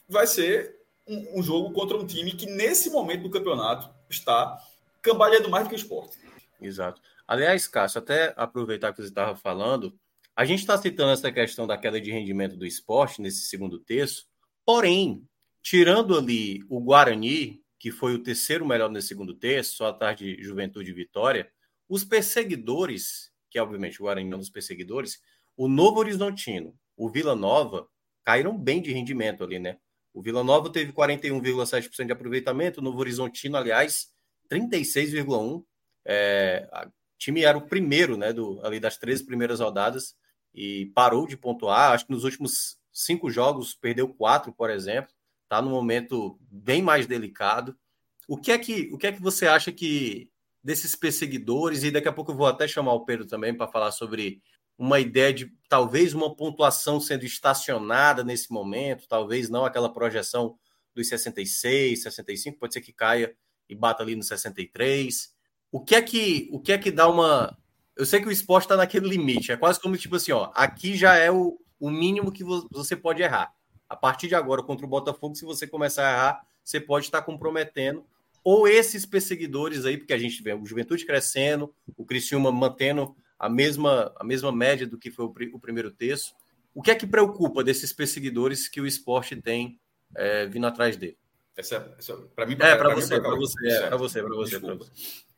Vai 0.09 0.27
ser 0.27 0.76
um, 1.07 1.39
um 1.39 1.43
jogo 1.43 1.73
contra 1.73 1.97
um 1.97 2.07
time 2.07 2.33
que, 2.33 2.47
nesse 2.47 2.91
momento 2.91 3.23
do 3.23 3.31
campeonato, 3.31 3.89
está 4.09 4.59
cambaleando 5.03 5.49
mais 5.49 5.65
do 5.65 5.71
que 5.71 5.77
o 5.77 5.79
esporte. 5.79 6.19
Exato. 6.61 7.01
Aliás, 7.27 7.69
Cássio, 7.69 7.99
até 7.99 8.33
aproveitar 8.37 8.93
que 8.93 9.03
você 9.03 9.09
estava 9.09 9.37
falando, 9.37 9.99
a 10.35 10.45
gente 10.45 10.61
está 10.61 10.77
citando 10.77 11.13
essa 11.13 11.31
questão 11.33 11.67
da 11.67 11.79
queda 11.79 12.01
de 12.01 12.11
rendimento 12.11 12.57
do 12.57 12.67
esporte 12.67 13.23
nesse 13.23 13.47
segundo 13.47 13.79
terço, 13.79 14.27
porém, 14.65 15.27
tirando 15.63 16.17
ali 16.17 16.65
o 16.69 16.81
Guarani, 16.81 17.63
que 17.79 17.91
foi 17.91 18.15
o 18.15 18.23
terceiro 18.23 18.67
melhor 18.67 18.91
nesse 18.91 19.09
segundo 19.09 19.35
terço, 19.35 19.77
só 19.77 19.89
atrás 19.89 20.17
de 20.17 20.43
Juventude 20.43 20.91
e 20.91 20.95
Vitória, 20.95 21.51
os 21.89 22.05
perseguidores, 22.05 23.31
que 23.51 23.59
obviamente 23.59 24.01
o 24.01 24.05
Guarani 24.05 24.33
é 24.33 24.37
um 24.37 24.41
dos 24.41 24.51
perseguidores, 24.51 25.21
o 25.57 25.69
Novo 25.69 26.01
Horizontino, 26.01 26.77
o 26.97 27.09
Vila 27.09 27.35
Nova, 27.35 27.89
caíram 28.25 28.57
bem 28.59 28.83
de 28.83 28.93
rendimento 28.93 29.43
ali, 29.43 29.59
né? 29.59 29.79
O 30.17 30.23
Vila 30.23 30.43
Nova 30.43 30.73
teve 30.73 30.95
41,7% 30.95 32.07
de 32.07 32.13
aproveitamento, 32.13 32.81
o 32.81 32.83
Novo 32.83 32.99
Horizontino, 32.99 33.55
aliás, 33.55 34.09
36,1%. 34.51 35.63
É, 36.07 36.67
o 36.73 36.91
time 37.19 37.43
era 37.43 37.59
o 37.59 37.67
primeiro, 37.67 38.17
né, 38.17 38.33
do, 38.33 38.59
ali 38.65 38.81
das 38.81 38.97
13 38.97 39.27
primeiras 39.27 39.61
rodadas, 39.61 40.17
e 40.55 40.87
parou 40.95 41.27
de 41.27 41.37
pontuar. 41.37 41.93
Acho 41.93 42.07
que 42.07 42.13
nos 42.13 42.25
últimos 42.25 42.79
cinco 42.91 43.31
jogos 43.31 43.75
perdeu 43.75 44.09
quatro, 44.09 44.55
por 44.55 44.71
exemplo. 44.71 45.13
Está 45.43 45.61
num 45.61 45.69
momento 45.69 46.39
bem 46.51 46.81
mais 46.81 47.07
delicado. 47.07 47.77
O 48.27 48.39
que 48.39 48.53
é 48.53 48.59
que 48.59 48.89
o 48.95 48.97
que 48.97 49.09
é 49.09 49.13
que 49.13 49.21
você 49.21 49.47
acha 49.47 49.71
que 49.71 50.31
desses 50.65 50.97
perseguidores 50.97 51.85
e 51.85 51.91
daqui 51.91 52.09
a 52.09 52.13
pouco 52.13 52.33
eu 52.33 52.37
vou 52.37 52.47
até 52.47 52.67
chamar 52.67 52.95
o 52.95 53.05
Pedro 53.05 53.27
também 53.27 53.55
para 53.55 53.71
falar 53.71 53.93
sobre 53.93 54.41
uma 54.79 55.01
ideia 55.01 55.33
de 55.33 55.53
talvez 55.69 56.15
uma 56.15 56.35
pontuação 56.35 57.01
sendo 57.01 57.25
estacionada 57.25 58.23
nesse 58.23 58.53
momento, 58.53 59.09
talvez 59.09 59.49
não 59.49 59.65
aquela 59.65 59.93
projeção 59.93 60.57
dos 60.95 61.09
66, 61.09 62.03
65, 62.03 62.59
pode 62.59 62.75
ser 62.75 62.81
que 62.81 62.93
caia 62.93 63.35
e 63.69 63.75
bata 63.75 64.03
ali 64.03 64.15
no 64.17 64.23
63. 64.23 65.35
O 65.71 65.81
que 65.81 65.95
é 65.95 66.03
que 66.03 66.49
o 66.53 66.61
que 66.61 66.73
é 66.73 66.79
que 66.79 66.91
dá 66.91 67.09
uma 67.09 67.57
eu 67.97 68.05
sei 68.05 68.21
que 68.21 68.29
o 68.29 68.33
esporte 68.33 68.65
está 68.65 68.77
naquele 68.77 69.09
limite. 69.09 69.51
É 69.51 69.57
quase 69.57 69.81
como 69.81 69.97
tipo 69.97 70.17
assim, 70.17 70.31
ó, 70.31 70.51
aqui 70.55 70.95
já 70.95 71.17
é 71.17 71.31
o, 71.31 71.59
o 71.81 71.91
mínimo 71.91 72.31
que 72.31 72.45
você 72.45 72.95
pode 72.95 73.23
errar. 73.23 73.55
A 73.89 73.97
partir 73.97 74.29
de 74.29 74.35
agora, 74.35 74.63
contra 74.63 74.85
o 74.85 74.89
Botafogo, 74.89 75.35
se 75.35 75.45
você 75.45 75.67
começar 75.67 76.07
a 76.07 76.13
errar, 76.13 76.47
você 76.63 76.79
pode 76.79 77.07
estar 77.07 77.23
comprometendo. 77.23 78.05
Ou 78.45 78.69
esses 78.69 79.07
perseguidores 79.07 79.87
aí, 79.87 79.97
porque 79.97 80.13
a 80.13 80.19
gente 80.19 80.43
vê 80.43 80.53
o 80.53 80.67
Juventude 80.67 81.07
crescendo, 81.07 81.75
o 81.97 82.05
Criciúma 82.05 82.53
mantendo 82.53 83.17
a 83.39 83.49
mesma, 83.49 84.13
a 84.17 84.25
mesma 84.25 84.53
média 84.53 84.87
do 84.87 84.99
que 84.99 85.11
foi 85.11 85.27
o, 85.27 85.35
o 85.55 85.61
primeiro 85.61 85.91
terço. 85.91 86.35
O 86.75 86.83
que 86.83 86.91
é 86.91 86.95
que 86.95 87.07
preocupa 87.07 87.65
desses 87.65 87.93
perseguidores 87.93 88.69
que 88.69 88.81
o 88.81 88.87
esporte 88.87 89.35
tem 89.37 89.81
é, 90.15 90.47
vindo 90.47 90.67
atrás 90.67 90.97
dele? 90.97 91.19
Essa, 91.57 91.95
essa 91.99 92.15
para 92.35 92.47
mim, 92.47 92.55
é 92.55 92.77
para 92.77 92.95
você, 92.95 93.21
para 93.21 93.35
você, 93.35 93.69
é, 93.69 93.87
para 93.87 93.97
você, 93.97 94.23
para 94.23 94.37
você, 94.37 94.59
você. 94.59 94.91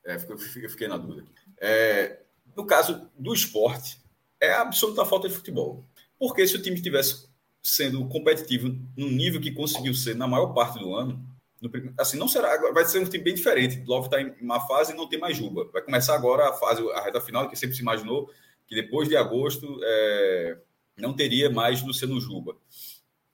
É, 0.05 0.17
eu 0.17 0.69
fiquei 0.69 0.89
na 0.89 0.97
dúvida. 0.97 1.29
É, 1.61 2.23
no 2.57 2.67
caso 2.67 3.09
do 3.17 3.33
esporte, 3.33 4.01
é 4.41 4.51
a 4.53 4.63
absoluta 4.63 5.05
falta 5.05 5.29
de 5.29 5.35
futebol. 5.35 5.85
Porque 6.19 6.47
se 6.47 6.57
o 6.57 6.63
time 6.63 6.77
estivesse 6.77 7.29
sendo 7.63 8.07
competitivo 8.09 8.69
no 8.97 9.09
nível 9.09 9.41
que 9.41 9.53
conseguiu 9.53 9.95
ser 9.95 10.17
na 10.17 10.27
maior 10.27 10.53
parte 10.55 10.79
do 10.79 10.95
ano, 10.95 11.25
no, 11.61 11.71
assim, 11.99 12.19
não 12.19 12.29
será, 12.29 12.57
vai 12.73 12.85
ser 12.85 13.01
um 13.01 13.05
time 13.05 13.25
bem 13.25 13.35
diferente. 13.35 13.83
Logo 13.87 14.07
está 14.07 14.21
em 14.21 14.35
uma 14.41 14.61
fase 14.67 14.93
e 14.93 14.97
não 14.97 15.09
tem 15.09 15.19
mais 15.19 15.37
Juba. 15.37 15.69
Vai 15.73 15.83
começar 15.83 16.15
agora 16.15 16.49
a 16.49 16.53
fase, 16.53 16.83
a 16.93 17.01
reta 17.01 17.21
final, 17.21 17.49
que 17.49 17.57
sempre 17.57 17.77
se 17.77 17.83
imaginou 17.83 18.31
que 18.67 18.75
depois 18.75 19.09
de 19.09 19.17
agosto 19.17 19.81
é, 19.83 20.59
não 20.97 21.15
teria 21.15 21.49
mais 21.49 21.83
Luciano 21.83 22.21
Juba. 22.21 22.57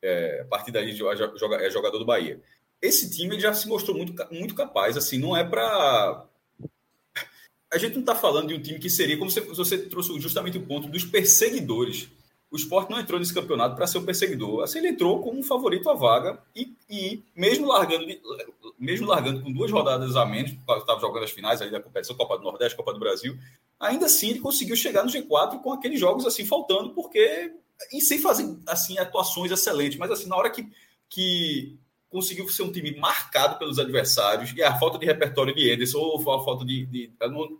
É, 0.01 0.43
a 0.43 0.45
partir 0.45 0.71
daí 0.71 0.91
é 0.91 1.71
jogador 1.71 1.99
do 1.99 2.07
Bahia. 2.07 2.41
Esse 2.81 3.11
time 3.11 3.41
já 3.41 3.53
se 3.53 3.67
mostrou 3.67 3.97
muito, 3.97 4.15
muito 4.31 4.55
capaz. 4.55 4.97
Assim, 4.97 5.19
não 5.19 5.37
é 5.37 5.43
para 5.43 6.27
a 7.73 7.79
gente 7.79 7.95
não 7.95 8.03
está 8.03 8.15
falando 8.15 8.49
de 8.49 8.55
um 8.55 8.63
time 8.63 8.79
que 8.79 8.89
seria, 8.89 9.19
como 9.19 9.29
você, 9.29 9.41
você 9.41 9.77
trouxe 9.77 10.17
justamente 10.21 10.57
o 10.57 10.65
ponto 10.65 10.87
dos 10.87 11.05
perseguidores. 11.05 12.09
O 12.55 12.57
esporte 12.57 12.89
não 12.89 13.01
entrou 13.01 13.19
nesse 13.19 13.35
campeonato 13.35 13.75
para 13.75 13.85
ser 13.85 13.99
um 13.99 14.05
perseguidor. 14.05 14.63
Assim, 14.63 14.79
ele 14.79 14.91
entrou 14.91 15.21
como 15.21 15.37
um 15.37 15.43
favorito 15.43 15.91
à 15.91 15.95
vaga 15.95 16.39
e, 16.55 16.73
e 16.89 17.21
mesmo, 17.35 17.67
largando, 17.67 18.07
mesmo 18.79 19.09
largando 19.09 19.43
com 19.43 19.53
duas 19.53 19.73
rodadas 19.73 20.15
a 20.15 20.25
menos, 20.25 20.53
estava 20.53 21.01
jogando 21.01 21.25
as 21.25 21.33
finais 21.33 21.61
aí 21.61 21.69
da 21.69 21.81
competição, 21.81 22.15
Copa 22.15 22.39
do 22.39 22.45
Nordeste, 22.45 22.77
Copa 22.77 22.93
do 22.93 23.01
Brasil, 23.01 23.37
ainda 23.81 24.07
assim 24.07 24.31
ele 24.31 24.39
conseguiu 24.39 24.77
chegar 24.77 25.03
no 25.03 25.11
G4 25.11 25.61
com 25.63 25.73
aqueles 25.73 25.99
jogos 25.99 26.25
assim 26.27 26.47
faltando, 26.47 26.91
porque 26.91 27.51
e 27.93 28.01
sem 28.01 28.21
fazer 28.21 28.57
assim 28.69 28.99
atuações 28.99 29.51
excelentes, 29.51 29.99
mas 29.99 30.13
assim 30.13 30.29
na 30.29 30.37
hora 30.37 30.49
que, 30.49 30.65
que 31.11 31.77
conseguiu 32.09 32.49
ser 32.49 32.63
um 32.63 32.71
time 32.71 32.97
marcado 32.97 33.59
pelos 33.59 33.81
adversários 33.81 34.53
e 34.57 34.63
a 34.63 34.79
falta 34.79 34.97
de 34.97 35.07
repertório 35.07 35.53
de 35.53 35.69
Ederson 35.69 35.99
ou 35.99 36.33
a 36.33 36.45
falta 36.45 36.65
de, 36.65 36.87
de 36.87 37.11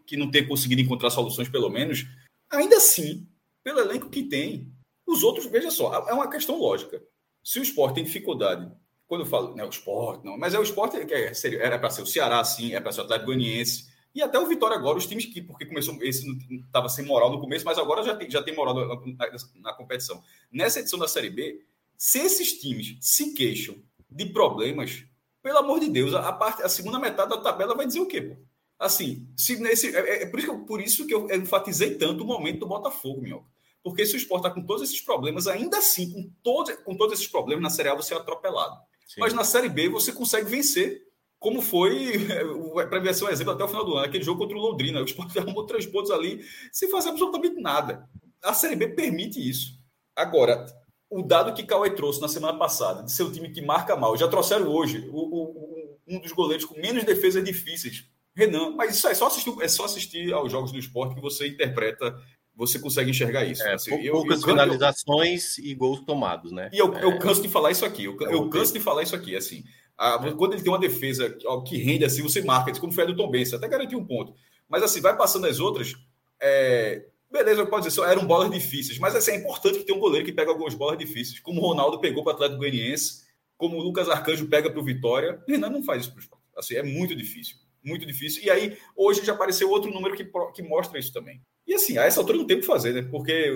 que 0.07 0.17
não 0.17 0.31
ter 0.31 0.47
conseguido 0.47 0.83
encontrar 0.83 1.11
soluções 1.11 1.49
pelo 1.49 1.69
menos, 1.69 2.07
ainda 2.49 2.77
assim, 2.77 3.27
pelo 3.65 3.81
elenco 3.81 4.09
que 4.09 4.23
tem, 4.23 4.73
os 5.07 5.23
outros, 5.23 5.47
veja 5.47 5.71
só, 5.71 6.09
é 6.09 6.13
uma 6.13 6.31
questão 6.31 6.59
lógica. 6.59 7.03
Se 7.43 7.59
o 7.59 7.63
esporte 7.63 7.97
tem 7.97 8.05
dificuldade, 8.05 8.71
quando 9.07 9.23
eu 9.23 9.27
falo, 9.27 9.55
né, 9.55 9.65
o 9.65 9.69
esporte, 9.69 10.25
não, 10.25 10.39
mas 10.39 10.55
é 10.55 10.59
o 10.59 10.63
esporte 10.63 11.05
que 11.05 11.15
é, 11.15 11.33
era 11.61 11.79
para 11.79 11.91
ser 11.91 12.03
o 12.03 12.07
Ceará, 12.07 12.43
sim, 12.43 12.75
é 12.75 12.81
para 12.81 12.91
ser 12.91 13.01
o 13.01 13.05
Atlético 13.05 13.27
Goianiense, 13.27 13.93
e 14.15 14.23
até 14.23 14.39
o 14.39 14.47
Vitória 14.47 14.77
agora, 14.77 14.97
os 14.97 15.07
times 15.07 15.27
que, 15.27 15.43
porque 15.43 15.67
começou, 15.67 15.97
esse 16.01 16.25
estava 16.65 16.89
sem 16.89 17.05
moral 17.05 17.33
no 17.33 17.41
começo, 17.41 17.65
mas 17.65 17.79
agora 17.79 18.03
já 18.05 18.15
tem, 18.15 18.31
já 18.31 18.43
tem 18.43 18.55
moral 18.55 18.75
na, 18.75 18.87
na, 18.87 19.37
na, 19.57 19.73
competição. 19.75 20.23
Nessa 20.53 20.79
edição 20.81 20.99
da 20.99 21.09
Série 21.09 21.31
B, 21.31 21.61
se 21.99 22.21
esses 22.21 22.61
times 22.61 22.97
se 23.01 23.35
queixam 23.35 23.77
de 24.09 24.27
problemas, 24.27 25.05
pelo 25.43 25.59
amor 25.59 25.81
de 25.81 25.89
Deus, 25.89 26.15
a, 26.15 26.33
parte, 26.33 26.63
a 26.63 26.69
segunda 26.69 26.99
metade 27.01 27.31
da 27.31 27.39
tabela 27.39 27.75
vai 27.75 27.87
dizer 27.87 28.01
o 28.01 28.07
quê, 28.07 28.23
pô? 28.23 28.37
Assim, 28.79 29.29
se 29.37 29.57
nesse, 29.61 29.95
é, 29.95 30.01
é, 30.01 30.23
é 30.23 30.27
por, 30.27 30.39
isso 30.39 30.53
que, 30.53 30.67
por 30.67 30.81
isso 30.81 31.07
que 31.07 31.15
eu 31.15 31.29
enfatizei 31.35 31.97
tanto 31.97 32.23
o 32.23 32.27
momento 32.27 32.61
do 32.61 32.67
Botafogo, 32.67 33.21
Minhoca. 33.21 33.54
Porque 33.85 34.07
se 34.07 34.15
o 34.15 34.17
Sport 34.17 34.41
está 34.41 34.51
com 34.51 34.65
todos 34.65 34.83
esses 34.83 35.03
problemas, 35.03 35.47
ainda 35.47 35.77
assim, 35.77 36.11
com, 36.11 36.31
todo, 36.43 36.75
com 36.85 36.97
todos 36.97 37.13
esses 37.13 37.29
problemas, 37.29 37.63
na 37.63 37.69
Série 37.69 37.91
A 37.91 37.95
você 37.95 38.15
é 38.15 38.17
atropelado. 38.17 38.75
Sim. 39.07 39.21
Mas 39.21 39.35
na 39.35 39.45
Série 39.45 39.69
B 39.69 39.91
você 39.91 40.11
consegue 40.11 40.49
vencer, 40.49 41.03
como 41.39 41.61
foi, 41.61 42.27
para 42.89 42.99
ver 42.99 43.11
um 43.23 43.29
exemplo, 43.29 43.53
até 43.53 43.63
o 43.63 43.69
final 43.69 43.85
do 43.85 43.95
ano, 43.95 44.07
aquele 44.07 44.25
jogo 44.25 44.41
contra 44.41 44.57
o 44.57 44.61
Londrina. 44.61 45.03
O 45.03 45.05
Sport 45.05 45.37
arrumou 45.37 45.67
três 45.67 45.85
pontos 45.85 46.11
ali 46.11 46.43
sem 46.73 46.91
fazer 46.91 47.11
absolutamente 47.11 47.61
nada. 47.61 48.09
A 48.43 48.55
Série 48.55 48.75
B 48.75 48.89
permite 48.89 49.39
isso. 49.39 49.79
Agora, 50.17 50.65
o 51.11 51.23
dado 51.23 51.53
que 51.53 51.63
Cauê 51.63 51.91
trouxe 51.91 52.23
na 52.23 52.29
semana 52.29 52.59
passada, 52.59 53.03
de 53.03 53.13
ser 53.13 53.25
o 53.25 53.31
time 53.31 53.51
que 53.51 53.61
marca 53.61 53.95
mal, 53.95 54.17
já 54.17 54.27
trouxeram 54.27 54.67
hoje 54.67 55.07
o, 55.13 55.19
o, 55.19 55.99
um 56.09 56.19
dos 56.19 56.33
goleiros 56.33 56.65
com 56.65 56.81
menos 56.81 57.05
defesas 57.05 57.45
difíceis, 57.45 58.09
Renan. 58.35 58.71
Mas 58.71 58.97
isso 58.97 59.07
é 59.09 59.15
só 59.15 59.27
assistir, 59.27 59.55
é 59.61 59.69
só 59.69 59.85
assistir 59.85 60.33
aos 60.33 60.51
jogos 60.51 60.73
do 60.73 60.79
esporte 60.79 61.15
que 61.15 61.21
você 61.21 61.49
interpreta 61.49 62.19
você 62.57 62.79
consegue 62.79 63.11
enxergar 63.11 63.45
isso. 63.45 63.63
É, 63.63 63.75
assim, 63.75 63.91
poucas 64.11 64.41
eu, 64.41 64.49
finalizações 64.49 65.59
eu, 65.59 65.65
e 65.65 65.75
gols 65.75 66.01
tomados, 66.01 66.53
né? 66.53 66.71
E 66.73 66.79
eu, 66.79 66.95
é, 66.95 67.05
eu 67.05 67.19
canso 67.19 67.43
de 67.43 67.49
falar 67.49 67.71
isso 67.71 67.85
aqui. 67.85 68.05
Eu, 68.05 68.17
eu 68.21 68.49
canso 68.49 68.73
de 68.73 68.81
falar 68.81 69.03
isso 69.03 69.17
aqui, 69.17 69.35
assim. 69.35 69.65
A, 69.97 70.19
quando 70.33 70.55
ele 70.55 70.63
tem 70.63 70.73
uma 70.73 70.79
defesa 70.79 71.37
que 71.67 71.77
rende 71.79 72.05
assim, 72.05 72.23
você 72.23 72.43
marca, 72.43 72.79
como 72.79 72.93
foi 72.93 73.05
a 73.05 73.07
do 73.07 73.17
Tom 73.17 73.31
Benz, 73.31 73.53
até 73.53 73.69
garantiu 73.69 73.99
um 73.99 74.07
ponto. 74.07 74.35
Mas 74.69 74.83
assim, 74.83 75.01
vai 75.01 75.17
passando 75.17 75.47
as 75.47 75.61
outras. 75.61 75.95
É, 76.41 77.07
beleza, 77.31 77.67
pode 77.67 77.89
dizer, 77.89 78.03
eram 78.03 78.27
bolas 78.27 78.51
difíceis, 78.51 78.99
mas 78.99 79.15
assim, 79.15 79.33
é 79.33 79.37
importante 79.37 79.79
que 79.79 79.85
tenha 79.85 79.97
um 79.97 80.01
goleiro 80.01 80.25
que 80.25 80.33
pega 80.33 80.51
algumas 80.51 80.75
bolas 80.75 80.99
difíceis, 80.99 81.41
como 81.41 81.61
o 81.61 81.67
Ronaldo 81.67 82.01
pegou 82.01 82.23
para 82.23 82.33
o 82.33 82.35
Atlético 82.35 82.59
Goianiense, 82.59 83.25
como 83.57 83.77
o 83.77 83.83
Lucas 83.83 84.09
Arcanjo 84.09 84.47
pega 84.47 84.71
para 84.71 84.81
o 84.81 84.85
Vitória. 84.85 85.43
Renan 85.49 85.71
não 85.71 85.83
faz 85.83 86.03
isso 86.03 86.15
para 86.15 86.23
o 86.23 86.45
Assim, 86.57 86.77
é 86.77 86.83
muito 86.83 87.17
difícil. 87.17 87.57
Muito 87.83 88.07
difícil. 88.07 88.43
E 88.45 88.51
aí, 88.51 88.77
hoje 88.97 89.25
já 89.25 89.33
apareceu 89.33 89.69
outro 89.69 89.93
número 89.93 90.15
que, 90.15 90.25
que 90.55 90.63
mostra 90.63 90.99
isso 90.99 91.13
também. 91.13 91.43
E 91.67 91.75
assim, 91.75 91.99
a 91.99 92.05
essa 92.05 92.21
altura 92.21 92.39
não 92.39 92.47
tem 92.47 92.57
o 92.59 92.61
que 92.61 92.67
fazer, 92.67 92.93
né? 92.93 93.03
Porque 93.03 93.51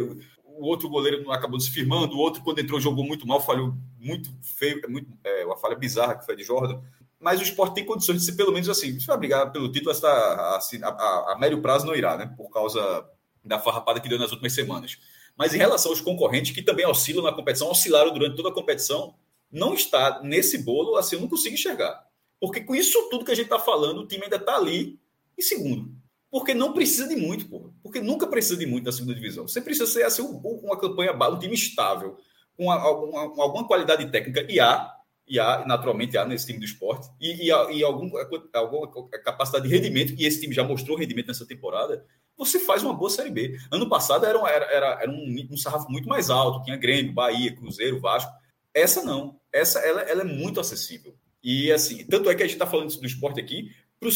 o 0.45 0.67
outro 0.67 0.89
goleiro 0.89 1.31
acabou 1.31 1.61
se 1.61 1.71
firmando, 1.71 2.17
o 2.17 2.19
outro, 2.19 2.43
quando 2.43 2.59
entrou, 2.59 2.81
jogou 2.81 3.05
muito 3.05 3.27
mal, 3.27 3.41
falhou 3.41 3.75
muito 3.99 4.31
feio, 4.43 4.81
é 4.85 4.89
muito, 4.89 5.11
é, 5.23 5.45
uma 5.45 5.57
falha 5.57 5.77
bizarra 5.77 6.17
que 6.17 6.27
foi 6.27 6.37
de 6.37 6.43
Jordan. 6.43 6.81
Mas 7.21 7.41
o 7.41 7.43
esporte 7.43 7.75
tem 7.75 7.85
condições 7.85 8.21
de 8.21 8.25
ser 8.25 8.37
pelo 8.37 8.53
menos 8.53 8.69
assim. 8.69 8.99
Se 8.99 9.07
vai 9.07 9.19
brigar 9.19 9.51
pelo 9.53 9.71
título, 9.71 9.91
está, 9.91 10.57
assim, 10.57 10.83
a, 10.83 10.89
a, 10.89 11.33
a, 11.33 11.39
médio 11.39 11.61
prazo 11.61 11.87
não 11.87 11.95
irá, 11.95 12.17
né? 12.17 12.33
Por 12.37 12.49
causa 12.51 13.09
da 13.45 13.59
farrapada 13.59 14.01
que 14.01 14.09
deu 14.09 14.19
nas 14.19 14.31
últimas 14.31 14.53
semanas. 14.53 14.99
Mas 15.37 15.55
em 15.55 15.59
relação 15.59 15.91
aos 15.91 16.01
concorrentes 16.01 16.53
que 16.53 16.63
também 16.63 16.87
oscilam 16.87 17.25
na 17.25 17.33
competição, 17.33 17.71
oscilaram 17.71 18.13
durante 18.13 18.37
toda 18.37 18.49
a 18.49 18.55
competição, 18.55 19.15
não 19.51 19.75
está 19.75 20.21
nesse 20.23 20.59
bolo, 20.59 20.97
assim, 20.97 21.17
eu 21.17 21.21
não 21.21 21.29
consigo 21.29 21.55
enxergar. 21.55 22.05
Porque 22.41 22.61
com 22.61 22.75
isso 22.75 23.09
tudo 23.09 23.25
que 23.25 23.33
a 23.33 23.35
gente 23.35 23.47
está 23.47 23.59
falando, 23.59 24.01
o 24.01 24.07
time 24.07 24.25
ainda 24.25 24.37
está 24.37 24.57
ali 24.57 24.99
em 25.37 25.43
segundo. 25.43 25.91
Porque 26.31 26.53
não 26.53 26.73
precisa 26.73 27.09
de 27.09 27.17
muito, 27.17 27.49
porra. 27.49 27.71
Porque 27.83 28.01
nunca 28.01 28.27
precisa 28.27 28.57
de 28.57 28.67
muito 28.67 28.85
na 28.85 28.93
segunda 28.93 29.15
divisão. 29.15 29.49
Você 29.49 29.61
precisa 29.61 29.87
ser 29.87 30.05
assim, 30.05 30.23
uma 30.23 30.79
campanha, 30.79 31.13
um 31.13 31.39
time 31.39 31.55
estável, 31.55 32.17
com 32.57 32.71
alguma, 32.71 33.43
alguma 33.43 33.67
qualidade 33.67 34.11
técnica, 34.11 34.47
e 34.51 34.59
há, 34.61 34.93
e 35.27 35.39
há, 35.39 35.65
naturalmente 35.67 36.19
há 36.19 36.25
nesse 36.25 36.47
time 36.47 36.59
do 36.59 36.65
esporte, 36.65 37.09
e, 37.21 37.49
e, 37.49 37.79
e 37.79 37.85
algum, 37.85 38.11
alguma 38.53 38.91
capacidade 39.25 39.69
de 39.69 39.75
rendimento, 39.75 40.15
e 40.19 40.27
esse 40.27 40.41
time 40.41 40.53
já 40.53 40.65
mostrou 40.65 40.99
rendimento 40.99 41.29
nessa 41.29 41.47
temporada, 41.47 42.05
você 42.39 42.61
faz 42.61 42.85
uma 42.85 42.95
boa 42.95 43.11
Série 43.11 43.31
B. 43.31 43.59
Ano 43.71 43.89
passado 43.89 44.25
era, 44.25 44.39
era, 44.49 44.65
era, 44.67 44.87
era 45.03 45.11
um, 45.11 45.49
um 45.51 45.57
sarrafo 45.57 45.91
muito 45.91 46.09
mais 46.09 46.31
alto, 46.31 46.65
tinha 46.65 46.77
Grêmio, 46.77 47.13
Bahia, 47.13 47.55
Cruzeiro, 47.55 48.01
Vasco. 48.01 48.31
Essa 48.73 49.03
não. 49.03 49.41
Essa 49.53 49.81
ela, 49.81 50.03
ela 50.03 50.21
é 50.21 50.25
muito 50.25 50.61
acessível. 50.61 51.17
E 51.43 51.73
assim, 51.73 52.05
tanto 52.05 52.31
é 52.31 52.35
que 52.37 52.43
a 52.43 52.47
gente 52.47 52.55
está 52.55 52.67
falando 52.67 52.95
do 52.97 53.07
esporte 53.07 53.41
aqui, 53.41 53.71
Pro 54.01 54.11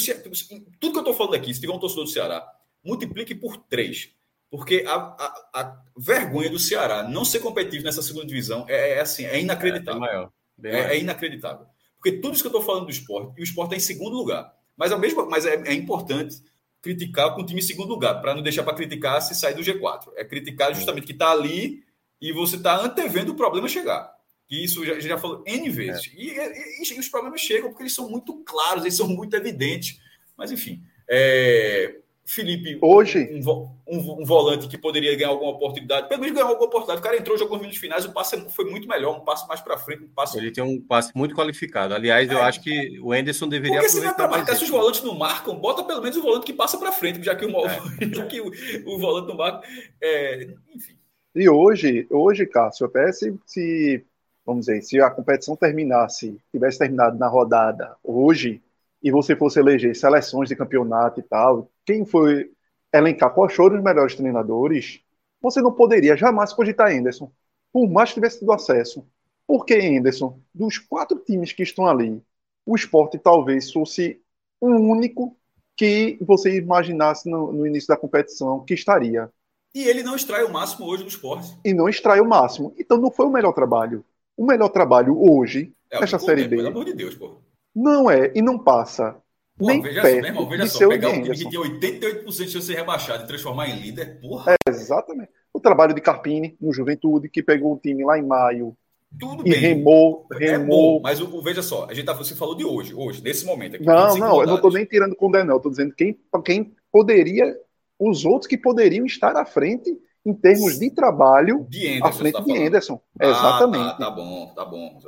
tudo 0.79 0.92
que 0.92 0.99
eu 0.99 1.01
estou 1.01 1.14
falando 1.14 1.35
aqui, 1.35 1.53
se 1.53 1.61
tiver 1.61 1.73
um 1.73 1.79
torcedor 1.79 2.05
do 2.05 2.11
Ceará, 2.11 2.47
multiplique 2.85 3.35
por 3.35 3.57
três. 3.57 4.11
Porque 4.51 4.85
a, 4.87 4.95
a, 4.95 5.61
a, 5.61 5.83
vergonha 5.97 6.51
do 6.51 6.59
Ceará 6.59 7.03
não 7.03 7.25
ser 7.25 7.40
competitivo 7.40 7.85
nessa 7.85 8.03
segunda 8.03 8.27
divisão 8.27 8.66
é, 8.68 8.99
é 8.99 9.01
assim, 9.01 9.25
é 9.25 9.40
inacreditável. 9.40 10.31
É, 10.62 10.71
é, 10.71 10.81
é, 10.95 11.01
inacreditável. 11.01 11.66
Porque 11.97 12.12
tudo 12.12 12.35
isso 12.35 12.42
que 12.42 12.49
eu 12.49 12.59
estou 12.59 12.62
falando 12.62 12.85
do 12.85 12.90
esporte, 12.90 13.33
e 13.38 13.40
o 13.40 13.45
esporte 13.45 13.75
está 13.75 13.77
em 13.77 13.95
segundo 13.95 14.16
lugar. 14.16 14.53
Mas, 14.77 14.92
ao 14.92 14.99
mesmo, 14.99 15.25
mas 15.29 15.47
é, 15.47 15.55
é 15.66 15.73
importante 15.73 16.37
criticar 16.83 17.35
com 17.35 17.42
o 17.42 17.47
time 17.47 17.61
em 17.61 17.64
segundo 17.64 17.88
lugar, 17.88 18.21
para 18.21 18.35
não 18.35 18.42
deixar 18.42 18.62
para 18.64 18.75
criticar 18.75 19.23
se 19.23 19.35
sair 19.35 19.55
do 19.55 19.62
G4. 19.62 20.12
É 20.16 20.25
criticar 20.25 20.75
justamente 20.75 21.07
que 21.07 21.12
está 21.12 21.31
ali 21.31 21.83
e 22.21 22.33
você 22.33 22.57
está 22.57 22.77
antevendo 22.85 23.33
o 23.33 23.37
problema 23.37 23.68
chegar. 23.68 24.12
E 24.50 24.64
isso 24.64 24.85
já, 24.85 24.98
já 25.00 25.18
falou 25.18 25.42
N 25.46 25.70
vezes. 25.70 26.09
É. 26.09 26.20
E, 26.20 26.31
e, 26.31 26.94
e, 26.94 27.00
os 27.00 27.09
problemas 27.09 27.40
chegam 27.40 27.70
porque 27.70 27.83
eles 27.83 27.94
são 27.94 28.09
muito 28.09 28.35
claros, 28.44 28.85
eles 28.85 28.96
são 28.96 29.09
muito 29.09 29.35
evidentes. 29.35 29.98
Mas, 30.37 30.52
enfim. 30.52 30.83
É, 31.09 31.96
Felipe, 32.24 32.78
hoje 32.81 33.28
um, 33.33 33.68
um, 33.87 34.22
um, 34.22 34.24
volante 34.24 34.68
que 34.68 34.78
poderia 34.78 35.14
ganhar 35.16 35.31
alguma 35.31 35.50
oportunidade, 35.50 36.09
pelo 36.09 36.20
menos 36.20 36.35
ganhou 36.35 36.50
alguma 36.50 36.68
oportunidade. 36.68 37.00
O 37.00 37.02
cara 37.02 37.16
entrou, 37.16 37.37
jogou 37.37 37.55
nos 37.55 37.62
minutos 37.62 37.81
finais, 37.81 38.05
o 38.05 38.12
passe 38.12 38.40
foi 38.50 38.64
muito 38.70 38.87
melhor, 38.87 39.16
um 39.16 39.24
passe 39.24 39.46
mais 39.48 39.61
para 39.61 39.76
frente, 39.76 40.05
um 40.05 40.09
passe. 40.09 40.38
Ele 40.38 40.52
tem 40.52 40.62
um 40.62 40.81
passe 40.81 41.11
muito 41.16 41.35
qualificado. 41.35 41.94
Aliás, 41.94 42.31
é. 42.31 42.33
eu 42.33 42.40
acho 42.40 42.62
que 42.62 42.98
o 43.00 43.12
Enderson 43.12 43.48
deveria 43.48 43.81
Porque 43.81 43.90
se 43.90 44.00
não 44.00 44.11
é 44.11 44.14
para 44.14 44.28
marcar, 44.28 44.57
se 44.57 44.64
os 44.64 44.70
volantes 44.70 45.02
não 45.02 45.14
marcam, 45.14 45.57
bota 45.57 45.83
pelo 45.83 46.00
menos 46.00 46.16
o 46.16 46.22
volante 46.22 46.46
que 46.46 46.52
passa 46.52 46.78
para 46.78 46.92
frente, 46.92 47.22
já 47.22 47.35
que 47.35 47.44
o, 47.44 47.66
é. 47.66 47.81
já 48.14 48.24
que 48.26 48.40
o, 48.40 48.52
o 48.87 48.98
volante 48.98 49.28
não 49.28 49.37
marca. 49.37 49.66
É, 50.00 50.48
enfim. 50.74 50.96
E 51.35 51.48
hoje, 51.48 52.07
hoje, 52.09 52.46
Cássio, 52.46 52.87
até 52.87 53.11
se, 53.11 53.35
se 53.44 54.05
vamos 54.44 54.66
dizer, 54.66 54.83
se 54.83 55.00
a 55.00 55.11
competição 55.11 55.57
terminasse, 55.57 56.40
tivesse 56.50 56.78
terminado 56.78 57.18
na 57.18 57.28
rodada 57.28 57.96
hoje, 58.02 58.62
e 59.02 59.11
você 59.11 59.35
fosse 59.35 59.59
eleger 59.59 59.96
seleções 59.96 60.48
de 60.48 60.57
campeonato 60.57 61.20
e 61.20 61.22
tal, 61.22 61.68
quem 61.85 62.05
foi 62.05 62.50
elencar 62.92 63.35
quais 63.35 63.55
foram 63.55 63.76
os 63.76 63.83
melhores 63.83 64.14
treinadores, 64.14 65.00
você 65.40 65.61
não 65.61 65.72
poderia 65.72 66.16
jamais 66.16 66.52
cogitar 66.52 66.92
Anderson, 66.92 67.31
por 67.72 67.90
mais 67.90 68.11
que 68.11 68.14
tivesse 68.16 68.38
tido 68.38 68.52
acesso. 68.52 69.05
Porque 69.46 69.74
Anderson, 69.74 70.38
dos 70.55 70.78
quatro 70.78 71.18
times 71.18 71.52
que 71.52 71.64
estão 71.64 71.87
ali, 71.87 72.22
o 72.64 72.76
esporte 72.76 73.18
talvez 73.18 73.72
fosse 73.72 74.20
o 74.61 74.68
único 74.68 75.37
que 75.76 76.16
você 76.20 76.57
imaginasse 76.59 77.28
no, 77.28 77.52
no 77.52 77.66
início 77.66 77.88
da 77.88 77.96
competição 77.96 78.64
que 78.64 78.74
estaria. 78.74 79.28
E 79.74 79.85
ele 79.88 80.02
não 80.02 80.14
extrai 80.14 80.44
o 80.44 80.52
máximo 80.52 80.87
hoje 80.87 81.02
do 81.02 81.09
esporte. 81.09 81.59
E 81.64 81.72
não 81.72 81.88
extrai 81.88 82.20
o 82.20 82.28
máximo. 82.28 82.72
Então 82.78 82.98
não 82.98 83.11
foi 83.11 83.26
o 83.26 83.31
melhor 83.31 83.52
trabalho. 83.52 84.05
O 84.42 84.44
melhor 84.44 84.70
trabalho 84.70 85.16
hoje, 85.16 85.72
é, 85.88 86.00
nesta 86.00 86.18
Série 86.18 86.48
B. 86.48 86.57
Pelo 86.57 86.66
amor 86.66 86.85
de 86.85 86.94
Deus, 86.94 87.14
pô. 87.14 87.37
Não 87.72 88.11
é, 88.11 88.33
e 88.35 88.42
não 88.42 88.59
passa. 88.59 89.14
Pô, 89.57 89.68
nem 89.68 89.81
veja 89.81 90.02
perto 90.02 90.20
só, 90.20 90.26
irmão, 90.26 90.48
veja 90.48 90.66
só, 90.66 90.88
pegar 90.88 91.11
um 91.11 91.22
time 91.22 91.37
que 91.37 91.48
tinha 91.48 91.61
88% 91.61 92.24
de 92.24 92.35
chance 92.35 92.52
de 92.52 92.64
ser 92.64 92.74
rebaixado 92.74 93.22
e 93.22 93.26
transformar 93.28 93.68
em 93.68 93.78
líder, 93.78 94.18
porra. 94.20 94.55
É, 94.55 94.68
exatamente. 94.68 95.31
O 95.55 95.61
trabalho 95.61 95.94
de 95.94 96.00
Carpini 96.00 96.57
no 96.61 96.72
Juventude, 96.72 97.28
que 97.28 97.40
pegou 97.40 97.75
o 97.75 97.79
time 97.79 98.04
lá 98.04 98.19
em 98.19 98.27
maio. 98.27 98.77
Tudo 99.17 99.46
e 99.46 99.50
bem. 99.50 99.60
remou, 99.60 100.27
remou. 100.33 100.56
É 100.56 100.58
bom, 100.58 101.00
mas 101.00 101.21
o, 101.21 101.37
o, 101.37 101.40
veja 101.40 101.62
só, 101.62 101.87
a 101.88 101.94
gente 101.94 102.06
tá, 102.06 102.12
você 102.12 102.35
falou 102.35 102.56
de 102.56 102.64
hoje, 102.64 102.92
hoje, 102.92 103.23
nesse 103.23 103.46
momento 103.46 103.77
aqui. 103.77 103.85
Não, 103.85 104.17
não, 104.17 104.40
eu 104.40 104.46
não 104.48 104.60
tô 104.60 104.71
nem 104.71 104.85
tirando 104.85 105.14
com 105.14 105.29
o 105.29 105.31
Denel, 105.31 105.54
eu 105.54 105.60
tô 105.60 105.71
dizendo 105.71 105.94
quem, 105.94 106.19
quem 106.44 106.75
poderia, 106.90 107.56
os 107.96 108.25
outros 108.25 108.48
que 108.48 108.58
poderiam 108.58 109.06
estar 109.06 109.37
à 109.37 109.44
frente 109.44 109.96
em 110.25 110.33
termos 110.33 110.79
de 110.79 110.90
trabalho 110.90 111.66
de 111.68 111.87
Anderson, 111.87 112.06
à 112.06 112.12
frente 112.12 112.35
tá 112.35 112.40
de 112.40 112.66
Anderson. 112.66 113.00
Ah, 113.20 113.29
Exatamente. 113.29 113.85
Tá, 113.85 113.96
tá, 113.96 114.10
bom, 114.10 114.52
tá 114.54 114.64
bom, 114.64 114.98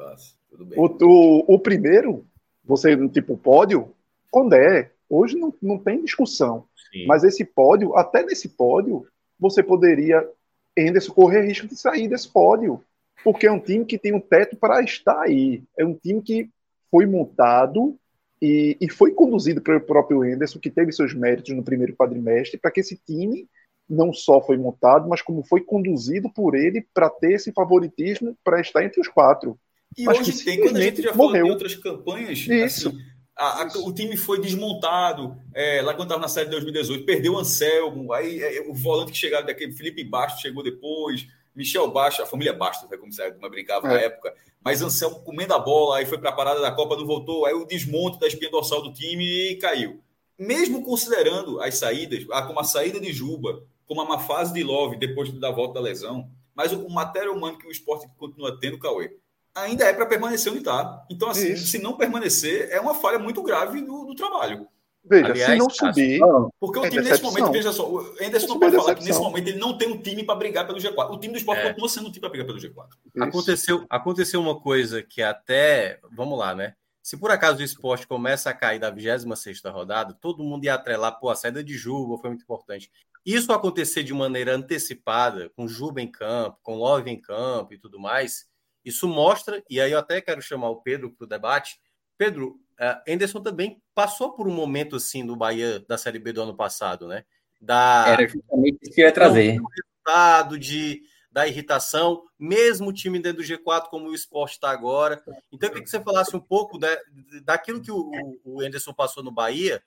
tudo 0.50 0.64
bem. 0.64 0.78
O, 0.78 0.86
o, 0.86 1.54
o, 1.54 1.58
primeiro, 1.58 2.26
você, 2.64 2.96
tipo, 3.08 3.36
pódio, 3.36 3.94
Condé, 4.30 4.90
hoje 5.08 5.36
não, 5.36 5.54
não 5.62 5.78
tem 5.78 6.02
discussão. 6.02 6.64
Sim. 6.92 7.06
Mas 7.06 7.22
esse 7.22 7.44
pódio, 7.44 7.96
até 7.96 8.24
nesse 8.24 8.48
pódio, 8.48 9.06
você 9.38 9.62
poderia, 9.62 10.28
Anderson, 10.76 11.12
correr 11.12 11.42
risco 11.42 11.68
de 11.68 11.76
sair 11.76 12.08
desse 12.08 12.28
pódio. 12.28 12.82
Porque 13.22 13.46
é 13.46 13.52
um 13.52 13.60
time 13.60 13.84
que 13.84 13.96
tem 13.96 14.12
um 14.12 14.20
teto 14.20 14.56
para 14.56 14.82
estar 14.82 15.22
aí. 15.22 15.62
É 15.78 15.84
um 15.84 15.94
time 15.94 16.20
que 16.20 16.50
foi 16.90 17.06
montado 17.06 17.96
e, 18.42 18.76
e 18.80 18.90
foi 18.90 19.12
conduzido 19.12 19.62
pelo 19.62 19.80
próprio 19.80 20.22
Anderson, 20.22 20.58
que 20.58 20.70
teve 20.70 20.92
seus 20.92 21.14
méritos 21.14 21.54
no 21.54 21.62
primeiro 21.62 21.96
quadrimestre, 21.96 22.58
para 22.58 22.70
que 22.70 22.80
esse 22.80 22.96
time 22.96 23.48
não 23.88 24.12
só 24.12 24.40
foi 24.40 24.56
montado, 24.56 25.08
mas 25.08 25.22
como 25.22 25.42
foi 25.42 25.60
conduzido 25.60 26.30
por 26.30 26.54
ele 26.54 26.86
para 26.92 27.10
ter 27.10 27.32
esse 27.32 27.52
favoritismo 27.52 28.36
para 28.42 28.60
estar 28.60 28.84
entre 28.84 29.00
os 29.00 29.08
quatro. 29.08 29.58
E 29.96 30.04
mas 30.04 30.18
hoje 30.18 30.44
tem, 30.44 30.60
quando 30.60 30.76
a 30.76 30.80
gente 30.80 31.02
já 31.02 31.14
morreu. 31.14 31.32
falou 31.32 31.44
de 31.44 31.50
outras 31.50 31.74
campanhas, 31.76 32.38
Isso. 32.38 32.88
Assim, 32.88 32.98
a, 33.36 33.62
a, 33.62 33.66
o 33.84 33.92
time 33.92 34.16
foi 34.16 34.40
desmontado 34.40 35.36
é, 35.52 35.82
lá 35.82 35.92
quando 35.92 36.08
estava 36.08 36.20
na 36.20 36.28
série 36.28 36.46
de 36.46 36.52
2018, 36.52 37.04
perdeu 37.04 37.34
o 37.34 37.38
Anselmo, 37.38 38.12
aí 38.12 38.40
é, 38.40 38.62
o 38.68 38.74
volante 38.74 39.12
que 39.12 39.18
chegava 39.18 39.46
daquele 39.46 39.72
Felipe 39.72 40.04
Bastos 40.04 40.40
chegou 40.40 40.62
depois, 40.62 41.26
Michel 41.54 41.90
Bastos, 41.90 42.24
a 42.24 42.28
família 42.28 42.52
Bastos, 42.52 42.88
né, 42.88 42.96
como 42.96 43.12
você 43.12 43.30
como 43.32 43.50
brincava 43.50 43.88
é. 43.88 43.90
na 43.90 44.00
época, 44.00 44.34
mas 44.62 44.82
Anselmo 44.82 45.20
comendo 45.20 45.52
a 45.52 45.58
bola, 45.58 45.98
aí 45.98 46.06
foi 46.06 46.18
para 46.18 46.30
a 46.30 46.34
parada 46.34 46.60
da 46.60 46.72
Copa, 46.72 46.96
não 46.96 47.06
voltou, 47.06 47.44
aí 47.44 47.54
o 47.54 47.66
desmonte 47.66 48.18
da 48.18 48.26
espinha 48.26 48.50
dorsal 48.50 48.82
do 48.82 48.92
time 48.92 49.24
e 49.24 49.56
caiu. 49.56 50.00
Mesmo 50.38 50.82
considerando 50.82 51.60
as 51.60 51.76
saídas, 51.76 52.24
como 52.46 52.58
a 52.58 52.64
saída 52.64 52.98
de 52.98 53.12
Juba, 53.12 53.62
como 53.86 54.02
uma 54.02 54.18
fase 54.18 54.52
de 54.52 54.62
Love 54.62 54.96
depois 54.96 55.30
da 55.32 55.50
volta 55.50 55.74
da 55.74 55.80
lesão, 55.80 56.30
mas 56.54 56.72
o, 56.72 56.86
o 56.86 56.92
matéria 56.92 57.32
humano 57.32 57.58
que 57.58 57.66
o 57.66 57.70
esporte 57.70 58.06
continua 58.16 58.58
tendo, 58.58 58.78
Cauê, 58.78 59.16
ainda 59.54 59.84
é 59.84 59.92
para 59.92 60.06
permanecer 60.06 60.50
onde 60.50 60.60
está. 60.60 61.04
Então, 61.10 61.30
assim, 61.30 61.52
Isso. 61.52 61.66
se 61.66 61.78
não 61.78 61.96
permanecer, 61.96 62.68
é 62.70 62.80
uma 62.80 62.94
falha 62.94 63.18
muito 63.18 63.42
grave 63.42 63.80
do, 63.80 64.04
do 64.04 64.14
trabalho. 64.14 64.66
Veja, 65.06 65.26
Aliás, 65.26 65.52
se 65.52 65.58
não 65.58 65.68
subir. 65.68 66.20
Porque 66.58 66.78
o 66.78 66.84
é 66.84 66.88
time 66.88 67.02
nesse 67.02 67.22
momento, 67.22 67.52
veja 67.52 67.72
só, 67.72 67.86
o 67.86 67.98
Anderson 68.22 68.46
não 68.46 68.58
pode 68.58 68.74
falar 68.74 68.94
que 68.94 69.04
nesse 69.04 69.20
momento 69.20 69.48
ele 69.48 69.58
não 69.58 69.76
tem 69.76 69.88
um 69.88 70.00
time 70.00 70.24
para 70.24 70.34
brigar 70.34 70.66
pelo 70.66 70.78
G4. 70.78 71.10
O 71.10 71.20
time 71.20 71.34
do 71.34 71.38
esporte 71.38 71.60
é. 71.60 71.68
continua 71.68 71.88
sendo 71.90 72.08
um 72.08 72.10
time 72.10 72.20
para 72.20 72.30
brigar 72.30 72.46
pelo 72.46 72.58
G4. 72.58 72.86
Aconteceu, 73.20 73.84
aconteceu 73.90 74.40
uma 74.40 74.58
coisa 74.58 75.02
que 75.02 75.22
até. 75.22 76.00
Vamos 76.10 76.38
lá, 76.38 76.54
né? 76.54 76.74
Se 77.02 77.18
por 77.18 77.30
acaso 77.30 77.60
o 77.60 77.62
esporte 77.62 78.06
começa 78.06 78.48
a 78.48 78.54
cair 78.54 78.78
da 78.78 78.88
26 78.88 79.60
rodada, 79.66 80.16
todo 80.18 80.42
mundo 80.42 80.64
ia 80.64 80.72
atrelar, 80.72 81.20
pô, 81.20 81.28
a 81.28 81.36
saída 81.36 81.62
de 81.62 81.76
Juba 81.76 82.16
foi 82.16 82.30
muito 82.30 82.44
importante. 82.44 82.90
Isso 83.24 83.52
acontecer 83.52 84.02
de 84.02 84.12
maneira 84.12 84.54
antecipada, 84.54 85.50
com 85.56 85.66
Juba 85.66 86.00
em 86.00 86.10
campo, 86.10 86.58
com 86.62 86.76
Love 86.76 87.10
em 87.10 87.20
campo 87.20 87.72
e 87.72 87.78
tudo 87.78 87.98
mais, 87.98 88.46
isso 88.84 89.08
mostra, 89.08 89.64
e 89.68 89.80
aí 89.80 89.92
eu 89.92 89.98
até 89.98 90.20
quero 90.20 90.42
chamar 90.42 90.68
o 90.68 90.82
Pedro 90.82 91.10
para 91.10 91.24
o 91.24 91.28
debate. 91.28 91.80
Pedro, 92.18 92.60
uh, 92.78 93.10
Anderson 93.10 93.40
também 93.40 93.82
passou 93.94 94.32
por 94.34 94.46
um 94.46 94.52
momento 94.52 94.96
assim 94.96 95.22
no 95.22 95.34
Bahia 95.34 95.80
da 95.80 95.96
Série 95.96 96.18
B 96.18 96.32
do 96.32 96.42
ano 96.42 96.54
passado, 96.54 97.08
né? 97.08 97.24
Da, 97.58 98.04
Era 98.08 98.28
justamente 98.28 98.78
isso 98.82 98.92
que 98.94 99.00
eu 99.00 99.06
ia 99.06 99.12
trazer. 99.12 99.56
Do 99.56 99.66
resultado, 99.66 100.58
de, 100.58 101.02
da 101.32 101.48
irritação, 101.48 102.24
mesmo 102.38 102.90
o 102.90 102.92
time 102.92 103.18
dentro 103.18 103.42
do 103.42 103.48
G4, 103.48 103.88
como 103.88 104.08
o 104.08 104.14
esporte 104.14 104.52
está 104.52 104.70
agora. 104.70 105.22
Então, 105.50 105.68
eu 105.68 105.70
queria 105.70 105.82
que 105.82 105.90
você 105.90 106.00
falasse 106.02 106.36
um 106.36 106.40
pouco 106.40 106.78
da, 106.78 106.94
daquilo 107.42 107.80
que 107.80 107.90
o, 107.90 108.10
o 108.44 108.60
Anderson 108.60 108.92
passou 108.92 109.22
no 109.22 109.32
Bahia, 109.32 109.82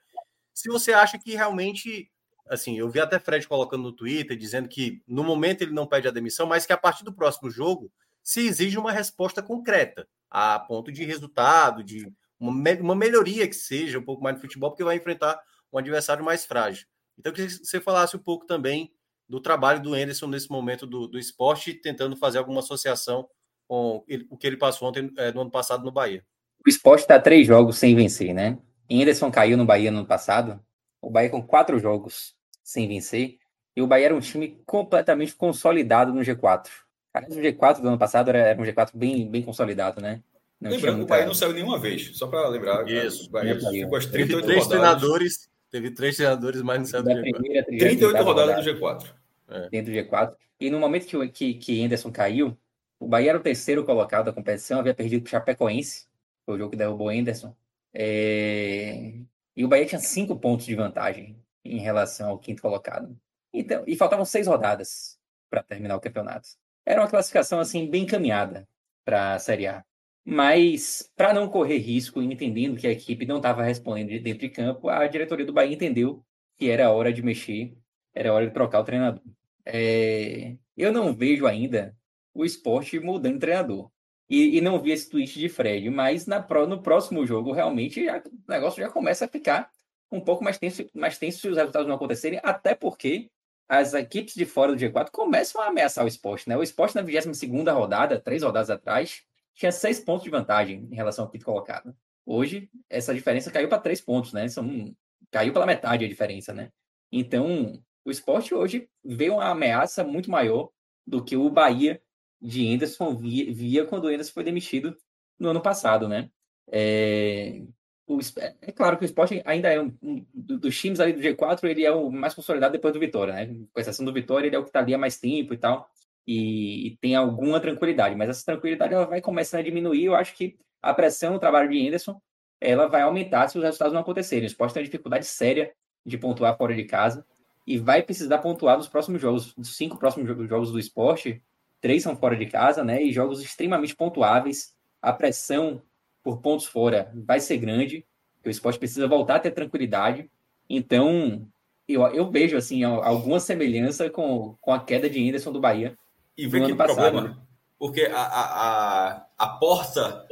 se 0.52 0.68
você 0.68 0.92
acha 0.92 1.16
que 1.16 1.36
realmente 1.36 2.10
assim, 2.48 2.78
eu 2.78 2.88
vi 2.88 3.00
até 3.00 3.18
Fred 3.18 3.46
colocando 3.46 3.82
no 3.82 3.92
Twitter 3.92 4.36
dizendo 4.36 4.68
que 4.68 5.02
no 5.06 5.22
momento 5.22 5.62
ele 5.62 5.72
não 5.72 5.86
pede 5.86 6.08
a 6.08 6.12
demissão, 6.12 6.46
mas 6.46 6.66
que 6.66 6.72
a 6.72 6.76
partir 6.76 7.04
do 7.04 7.12
próximo 7.12 7.50
jogo 7.50 7.90
se 8.22 8.46
exige 8.46 8.78
uma 8.78 8.92
resposta 8.92 9.42
concreta, 9.42 10.06
a 10.30 10.58
ponto 10.58 10.92
de 10.92 11.04
resultado, 11.04 11.82
de 11.82 12.12
uma, 12.38 12.94
melhoria 12.94 13.48
que 13.48 13.56
seja 13.56 13.98
um 13.98 14.04
pouco 14.04 14.22
mais 14.22 14.36
no 14.36 14.42
futebol, 14.42 14.70
porque 14.70 14.84
vai 14.84 14.96
enfrentar 14.96 15.40
um 15.72 15.78
adversário 15.78 16.24
mais 16.24 16.44
frágil. 16.44 16.86
Então, 17.18 17.30
eu 17.30 17.34
queria 17.34 17.50
que 17.50 17.64
você 17.64 17.80
falasse 17.80 18.16
um 18.16 18.20
pouco 18.20 18.46
também 18.46 18.92
do 19.28 19.40
trabalho 19.40 19.82
do 19.82 19.94
Anderson 19.94 20.26
nesse 20.26 20.50
momento 20.50 20.86
do, 20.86 21.06
do 21.06 21.18
esporte, 21.18 21.74
tentando 21.74 22.16
fazer 22.16 22.38
alguma 22.38 22.60
associação 22.60 23.28
com 23.66 24.04
ele, 24.08 24.26
o 24.30 24.36
que 24.36 24.46
ele 24.46 24.56
passou 24.56 24.88
ontem, 24.88 25.12
é, 25.18 25.32
no 25.32 25.42
ano 25.42 25.50
passado 25.50 25.84
no 25.84 25.90
Bahia. 25.90 26.24
O 26.64 26.68
esporte 26.68 27.02
está 27.02 27.18
três 27.18 27.46
jogos 27.46 27.76
sem 27.76 27.94
vencer, 27.94 28.32
né? 28.32 28.58
Anderson 28.90 29.30
caiu 29.30 29.56
no 29.56 29.66
Bahia 29.66 29.90
no 29.90 29.98
ano 29.98 30.06
passado, 30.06 30.60
o 31.00 31.10
Bahia 31.10 31.28
com 31.28 31.42
quatro 31.42 31.78
jogos 31.78 32.34
sem 32.68 32.86
vencer, 32.86 33.38
e 33.74 33.80
o 33.80 33.86
Bahia 33.86 34.06
era 34.06 34.14
um 34.14 34.20
time 34.20 34.60
completamente 34.66 35.34
consolidado 35.34 36.12
no 36.12 36.20
G4. 36.20 36.68
Aliás, 37.14 37.34
o 37.34 37.40
G4 37.40 37.80
do 37.80 37.88
ano 37.88 37.98
passado 37.98 38.28
era, 38.28 38.38
era 38.40 38.60
um 38.60 38.64
G4 38.64 38.90
bem, 38.94 39.26
bem 39.26 39.40
consolidado, 39.42 40.02
né? 40.02 40.22
Não 40.60 40.70
Lembrando, 40.70 40.98
muita... 40.98 41.06
o 41.06 41.16
Bahia 41.16 41.26
não 41.26 41.32
saiu 41.32 41.54
nenhuma 41.54 41.78
vez, 41.78 42.14
só 42.14 42.26
para 42.26 42.46
lembrar. 42.46 42.86
Isso. 42.86 43.28
O 43.28 43.30
Bahia 43.30 43.58
ficou 43.58 43.96
as 43.96 44.04
38 44.04 44.12
teve 44.14 44.42
três 44.42 44.64
rodadas. 44.64 44.68
treinadores, 44.68 45.50
teve 45.70 45.90
três 45.92 46.16
treinadores, 46.16 46.60
mas 46.60 46.78
não 46.78 46.84
saiu 46.84 47.04
do 47.04 47.10
G4. 47.10 47.32
Primeira, 47.32 47.64
38 47.64 48.22
rodadas 48.22 48.64
do 48.64 48.70
G4. 48.70 49.14
É. 49.48 49.68
Dentro 49.70 49.92
do 49.92 49.98
G4. 49.98 50.36
E 50.60 50.70
no 50.70 50.78
momento 50.78 51.06
que, 51.06 51.28
que, 51.28 51.54
que 51.54 51.82
Anderson 51.82 52.12
caiu, 52.12 52.54
o 53.00 53.08
Bahia 53.08 53.30
era 53.30 53.38
o 53.38 53.42
terceiro 53.42 53.82
colocado 53.82 54.26
da 54.26 54.32
competição, 54.32 54.80
havia 54.80 54.92
perdido 54.92 55.22
para 55.22 55.28
o 55.28 55.30
Chapecoense, 55.30 56.06
foi 56.44 56.56
o 56.56 56.58
jogo 56.58 56.72
que 56.72 56.76
derrubou 56.76 57.06
o 57.06 57.10
Anderson. 57.10 57.56
É... 57.94 59.14
E 59.56 59.64
o 59.64 59.68
Bahia 59.68 59.86
tinha 59.86 60.00
cinco 60.00 60.36
pontos 60.36 60.66
de 60.66 60.74
vantagem 60.74 61.34
em 61.70 61.78
relação 61.78 62.30
ao 62.30 62.38
quinto 62.38 62.62
colocado. 62.62 63.16
Então, 63.52 63.84
e 63.86 63.96
faltavam 63.96 64.24
seis 64.24 64.46
rodadas 64.46 65.18
para 65.50 65.62
terminar 65.62 65.96
o 65.96 66.00
campeonato. 66.00 66.48
Era 66.84 67.00
uma 67.00 67.08
classificação 67.08 67.60
assim 67.60 67.88
bem 67.90 68.04
encaminhada 68.04 68.68
para 69.04 69.34
a 69.34 69.38
Série 69.38 69.66
A. 69.66 69.84
Mas, 70.24 71.10
para 71.16 71.32
não 71.32 71.48
correr 71.48 71.78
risco, 71.78 72.20
entendendo 72.20 72.76
que 72.76 72.86
a 72.86 72.90
equipe 72.90 73.24
não 73.24 73.38
estava 73.38 73.62
respondendo 73.62 74.08
dentro 74.22 74.40
de 74.40 74.50
campo, 74.50 74.88
a 74.88 75.06
diretoria 75.06 75.46
do 75.46 75.52
Bahia 75.52 75.74
entendeu 75.74 76.22
que 76.58 76.68
era 76.68 76.90
hora 76.90 77.12
de 77.12 77.22
mexer, 77.22 77.76
era 78.14 78.32
hora 78.32 78.46
de 78.46 78.52
trocar 78.52 78.80
o 78.80 78.84
treinador. 78.84 79.22
É... 79.64 80.56
Eu 80.76 80.92
não 80.92 81.14
vejo 81.14 81.46
ainda 81.46 81.96
o 82.34 82.44
esporte 82.44 82.98
mudando 83.00 83.34
de 83.34 83.40
treinador. 83.40 83.90
E, 84.28 84.58
e, 84.58 84.60
não 84.60 84.78
vi 84.78 84.90
esse 84.90 85.08
tweet 85.08 85.38
de 85.38 85.48
Fred, 85.48 85.88
mas 85.88 86.26
na, 86.26 86.46
no 86.66 86.82
próximo 86.82 87.26
jogo, 87.26 87.52
realmente, 87.52 88.04
já, 88.04 88.18
o 88.18 88.50
negócio 88.50 88.82
já 88.82 88.90
começa 88.90 89.24
a 89.24 89.28
ficar 89.28 89.70
um 90.10 90.20
pouco 90.20 90.42
mais 90.42 90.58
tenso, 90.58 90.86
mais 90.94 91.18
tenso 91.18 91.38
se 91.40 91.48
os 91.48 91.56
resultados 91.56 91.88
não 91.88 91.96
acontecerem, 91.96 92.40
até 92.42 92.74
porque 92.74 93.30
as 93.68 93.92
equipes 93.92 94.34
de 94.34 94.46
fora 94.46 94.74
do 94.74 94.78
G4 94.78 95.10
começam 95.10 95.60
a 95.60 95.66
ameaçar 95.66 96.04
o 96.04 96.08
esporte, 96.08 96.48
né? 96.48 96.56
O 96.56 96.62
esporte 96.62 96.94
na 96.94 97.02
22 97.02 97.68
rodada, 97.74 98.18
três 98.18 98.42
rodadas 98.42 98.70
atrás, 98.70 99.22
tinha 99.54 99.70
seis 99.70 100.00
pontos 100.00 100.24
de 100.24 100.30
vantagem 100.30 100.88
em 100.90 100.94
relação 100.94 101.24
ao 101.24 101.30
quinto 101.30 101.44
colocado. 101.44 101.94
Hoje, 102.24 102.70
essa 102.88 103.14
diferença 103.14 103.50
caiu 103.50 103.68
para 103.68 103.78
três 103.78 104.00
pontos, 104.00 104.32
né? 104.32 104.48
São, 104.48 104.94
caiu 105.30 105.52
pela 105.52 105.66
metade 105.66 106.04
a 106.04 106.08
diferença, 106.08 106.54
né? 106.54 106.70
Então, 107.12 107.82
o 108.04 108.10
esporte 108.10 108.54
hoje 108.54 108.88
vê 109.04 109.28
uma 109.28 109.50
ameaça 109.50 110.02
muito 110.04 110.30
maior 110.30 110.70
do 111.06 111.22
que 111.22 111.36
o 111.36 111.50
Bahia 111.50 112.00
de 112.40 112.72
Anderson 112.72 113.14
via, 113.16 113.52
via 113.52 113.84
quando 113.84 114.04
o 114.04 114.08
Anderson 114.08 114.32
foi 114.32 114.44
demitido 114.44 114.96
no 115.38 115.50
ano 115.50 115.60
passado, 115.60 116.08
né? 116.08 116.30
É, 116.70 117.62
o, 118.08 118.18
é 118.62 118.72
claro 118.72 118.96
que 118.96 119.04
o 119.04 119.06
esporte 119.06 119.42
ainda 119.44 119.68
é 119.68 119.80
um, 119.80 119.94
um, 120.02 120.26
dos 120.34 120.80
times 120.80 120.98
ali 120.98 121.12
do 121.12 121.20
G4, 121.20 121.64
ele 121.64 121.84
é 121.84 121.92
o 121.92 122.10
mais 122.10 122.32
consolidado 122.32 122.72
depois 122.72 122.94
do 122.94 122.98
Vitória, 122.98 123.34
né? 123.34 123.46
Com 123.72 123.80
exceção 123.80 124.04
do 124.04 124.12
Vitória, 124.12 124.46
ele 124.46 124.56
é 124.56 124.58
o 124.58 124.62
que 124.62 124.70
está 124.70 124.80
ali 124.80 124.94
há 124.94 124.98
mais 124.98 125.18
tempo 125.18 125.52
e 125.52 125.58
tal, 125.58 125.88
e, 126.26 126.88
e, 126.88 126.96
tem 126.96 127.14
alguma 127.14 127.60
tranquilidade, 127.60 128.16
mas 128.16 128.30
essa 128.30 128.44
tranquilidade 128.44 128.94
ela 128.94 129.06
vai 129.06 129.20
começar 129.20 129.58
a 129.58 129.62
diminuir. 129.62 130.06
Eu 130.06 130.14
acho 130.14 130.34
que 130.34 130.56
a 130.80 130.94
pressão 130.94 131.34
no 131.34 131.38
trabalho 131.38 131.68
de 131.68 131.86
Anderson 131.86 132.20
ela 132.60 132.88
vai 132.88 133.02
aumentar 133.02 133.48
se 133.48 133.58
os 133.58 133.64
resultados 133.64 133.92
não 133.92 134.00
acontecerem. 134.00 134.44
O 134.44 134.46
esporte 134.46 134.74
tem 134.74 134.82
uma 134.82 134.86
dificuldade 134.86 135.26
séria 135.26 135.72
de 136.04 136.18
pontuar 136.18 136.56
fora 136.56 136.74
de 136.74 136.84
casa 136.84 137.24
e 137.66 137.78
vai 137.78 138.02
precisar 138.02 138.38
pontuar 138.38 138.76
nos 138.76 138.88
próximos 138.88 139.20
jogos. 139.20 139.54
Cinco 139.62 139.98
próximos 139.98 140.26
jogos 140.48 140.72
do 140.72 140.78
esporte, 140.78 141.42
três 141.80 142.02
são 142.02 142.16
fora 142.16 142.36
de 142.36 142.46
casa, 142.46 142.82
né? 142.82 143.02
E 143.02 143.12
jogos 143.12 143.42
extremamente 143.42 143.94
pontuáveis. 143.94 144.74
A 145.00 145.12
pressão 145.12 145.82
por 146.28 146.42
pontos 146.42 146.66
fora 146.66 147.10
vai 147.24 147.40
ser 147.40 147.56
grande, 147.56 148.04
o 148.44 148.50
esporte 148.50 148.78
precisa 148.78 149.08
voltar 149.08 149.36
a 149.36 149.40
ter 149.40 149.50
tranquilidade. 149.50 150.30
Então, 150.68 151.48
eu, 151.88 152.02
eu 152.08 152.30
vejo 152.30 152.54
assim 152.54 152.84
alguma 152.84 153.40
semelhança 153.40 154.10
com, 154.10 154.54
com 154.60 154.70
a 154.70 154.78
queda 154.78 155.08
de 155.08 155.26
Anderson 155.26 155.52
do 155.52 155.58
Bahia. 155.58 155.96
E 156.36 156.46
vê 156.46 156.60
que 156.60 156.74
passado, 156.74 156.96
problema, 156.96 157.28
né? 157.28 157.36
porque 157.78 158.02
a, 158.02 158.20
a, 158.20 159.26
a 159.38 159.48
porta 159.58 160.26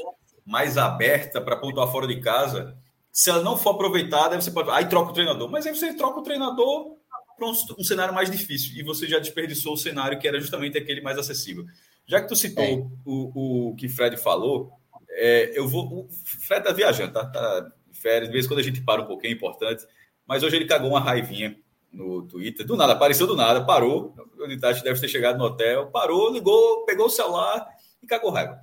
mais 0.44 0.76
aberta 0.76 1.40
para 1.40 1.56
pontuar 1.56 1.90
fora 1.90 2.06
de 2.06 2.20
casa, 2.20 2.76
se 3.10 3.30
ela 3.30 3.42
não 3.42 3.56
for 3.56 3.70
aproveitada, 3.70 4.38
você 4.38 4.50
pode. 4.50 4.68
Aí 4.72 4.84
troca 4.90 5.12
o 5.12 5.14
treinador. 5.14 5.50
Mas 5.50 5.66
aí 5.66 5.74
você 5.74 5.94
troca 5.94 6.20
o 6.20 6.22
treinador 6.22 6.94
para 7.38 7.46
um, 7.48 7.52
um, 7.78 7.84
cenário 7.84 8.12
mais 8.12 8.30
difícil. 8.30 8.76
E 8.76 8.82
você 8.82 9.08
já 9.08 9.18
desperdiçou 9.18 9.72
o 9.72 9.78
cenário 9.78 10.18
que 10.18 10.28
era 10.28 10.38
justamente 10.38 10.76
aquele 10.76 11.00
mais 11.00 11.16
acessível. 11.16 11.64
Já 12.06 12.20
que 12.20 12.28
tu 12.28 12.36
citou 12.36 12.62
é. 12.62 12.86
o, 13.06 13.70
o 13.70 13.76
que 13.76 13.88
Fred 13.88 14.18
falou, 14.18 14.70
é, 15.16 15.58
eu 15.58 15.66
vou. 15.66 15.84
O 15.86 16.08
Fred 16.46 16.64
tá 16.64 16.72
viajando, 16.72 17.12
tá? 17.12 17.24
tá 17.24 17.66
férias. 17.92 18.28
De 18.28 18.32
vez 18.32 18.44
em 18.44 18.48
quando 18.48 18.60
a 18.60 18.62
gente 18.62 18.82
para 18.82 19.02
um 19.02 19.06
pouquinho, 19.06 19.32
é 19.32 19.34
importante. 19.34 19.84
Mas 20.26 20.42
hoje 20.42 20.56
ele 20.56 20.66
cagou 20.66 20.90
uma 20.90 21.00
raivinha 21.00 21.56
no 21.92 22.22
Twitter. 22.22 22.66
Do 22.66 22.76
nada, 22.76 22.92
apareceu 22.92 23.26
do 23.26 23.34
nada, 23.34 23.64
parou. 23.64 24.14
O 24.38 24.44
Unitachi 24.44 24.84
deve 24.84 25.00
ter 25.00 25.08
chegado 25.08 25.38
no 25.38 25.44
hotel, 25.44 25.86
parou, 25.86 26.30
ligou, 26.30 26.84
pegou 26.84 27.06
o 27.06 27.10
celular 27.10 27.66
e 28.02 28.06
cagou 28.06 28.30
raiva. 28.30 28.58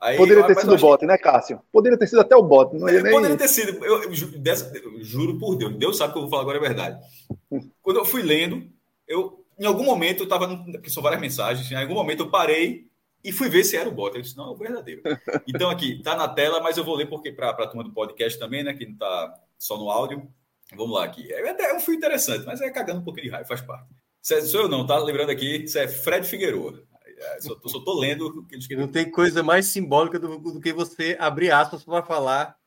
Aí, 0.00 0.16
Poderia 0.16 0.46
ter 0.46 0.54
sido 0.54 0.74
o 0.74 0.78
bot, 0.78 1.04
né, 1.04 1.18
Cássio? 1.18 1.60
Poderia 1.72 1.98
ter 1.98 2.06
sido 2.06 2.20
até 2.20 2.36
o 2.36 2.42
bot. 2.42 2.72
Não 2.76 2.88
ia 2.88 3.02
nem... 3.02 3.12
Poderia 3.12 3.36
ter 3.36 3.48
sido. 3.48 3.84
Eu, 3.84 4.04
eu, 4.04 4.12
eu, 4.12 5.04
juro 5.04 5.38
por 5.38 5.56
Deus. 5.56 5.74
Deus 5.76 5.98
sabe 5.98 6.12
que 6.12 6.18
eu 6.18 6.22
vou 6.22 6.30
falar 6.30 6.42
agora 6.42 6.58
é 6.58 6.60
verdade. 6.60 7.00
Quando 7.82 7.96
eu 7.96 8.04
fui 8.04 8.22
lendo, 8.22 8.64
eu, 9.08 9.44
em 9.58 9.66
algum 9.66 9.84
momento, 9.84 10.20
eu 10.20 10.24
estava. 10.24 10.56
Porque 10.56 10.88
são 10.88 11.02
várias 11.02 11.20
mensagens. 11.20 11.68
Em 11.70 11.74
algum 11.74 11.94
momento 11.94 12.22
eu 12.22 12.30
parei 12.30 12.87
e 13.28 13.32
fui 13.32 13.48
ver 13.50 13.62
se 13.62 13.76
era 13.76 13.88
o 13.88 13.92
bot. 13.92 14.16
Eu 14.16 14.22
disse, 14.22 14.36
não, 14.36 14.46
é 14.46 14.50
o 14.50 14.56
verdadeiro. 14.56 15.02
Então, 15.46 15.68
aqui, 15.68 16.02
tá 16.02 16.16
na 16.16 16.26
tela, 16.26 16.60
mas 16.60 16.76
eu 16.78 16.84
vou 16.84 16.96
ler 16.96 17.06
porque 17.06 17.30
para 17.30 17.50
a 17.50 17.66
turma 17.66 17.84
do 17.84 17.92
podcast 17.92 18.38
também, 18.38 18.64
né? 18.64 18.72
Que 18.72 18.86
não 18.86 18.96
tá 18.96 19.34
só 19.58 19.76
no 19.76 19.90
áudio. 19.90 20.26
Vamos 20.74 20.94
lá 20.94 21.04
aqui. 21.04 21.30
É, 21.32 21.70
é 21.70 21.74
um 21.74 21.80
fio 21.80 21.94
interessante, 21.94 22.46
mas 22.46 22.60
é 22.60 22.70
cagando 22.70 23.00
um 23.00 23.04
pouquinho 23.04 23.26
de 23.26 23.30
raiva, 23.30 23.46
faz 23.46 23.60
parte. 23.60 23.86
é, 24.30 24.40
sou 24.42 24.62
eu 24.62 24.68
não, 24.68 24.86
tá? 24.86 24.98
Lembrando 24.98 25.30
aqui, 25.30 25.64
isso 25.64 25.78
é 25.78 25.86
Fred 25.86 26.26
Figueiredo. 26.26 26.86
É, 27.04 27.40
só, 27.40 27.58
só 27.66 27.80
tô 27.80 27.98
lendo. 27.98 28.46
Que 28.46 28.76
não 28.76 28.88
tem 28.88 29.10
coisa 29.10 29.42
mais 29.42 29.66
simbólica 29.66 30.18
do, 30.18 30.38
do 30.38 30.60
que 30.60 30.72
você 30.72 31.16
abrir 31.20 31.50
aspas 31.50 31.84
para 31.84 32.02
falar 32.02 32.57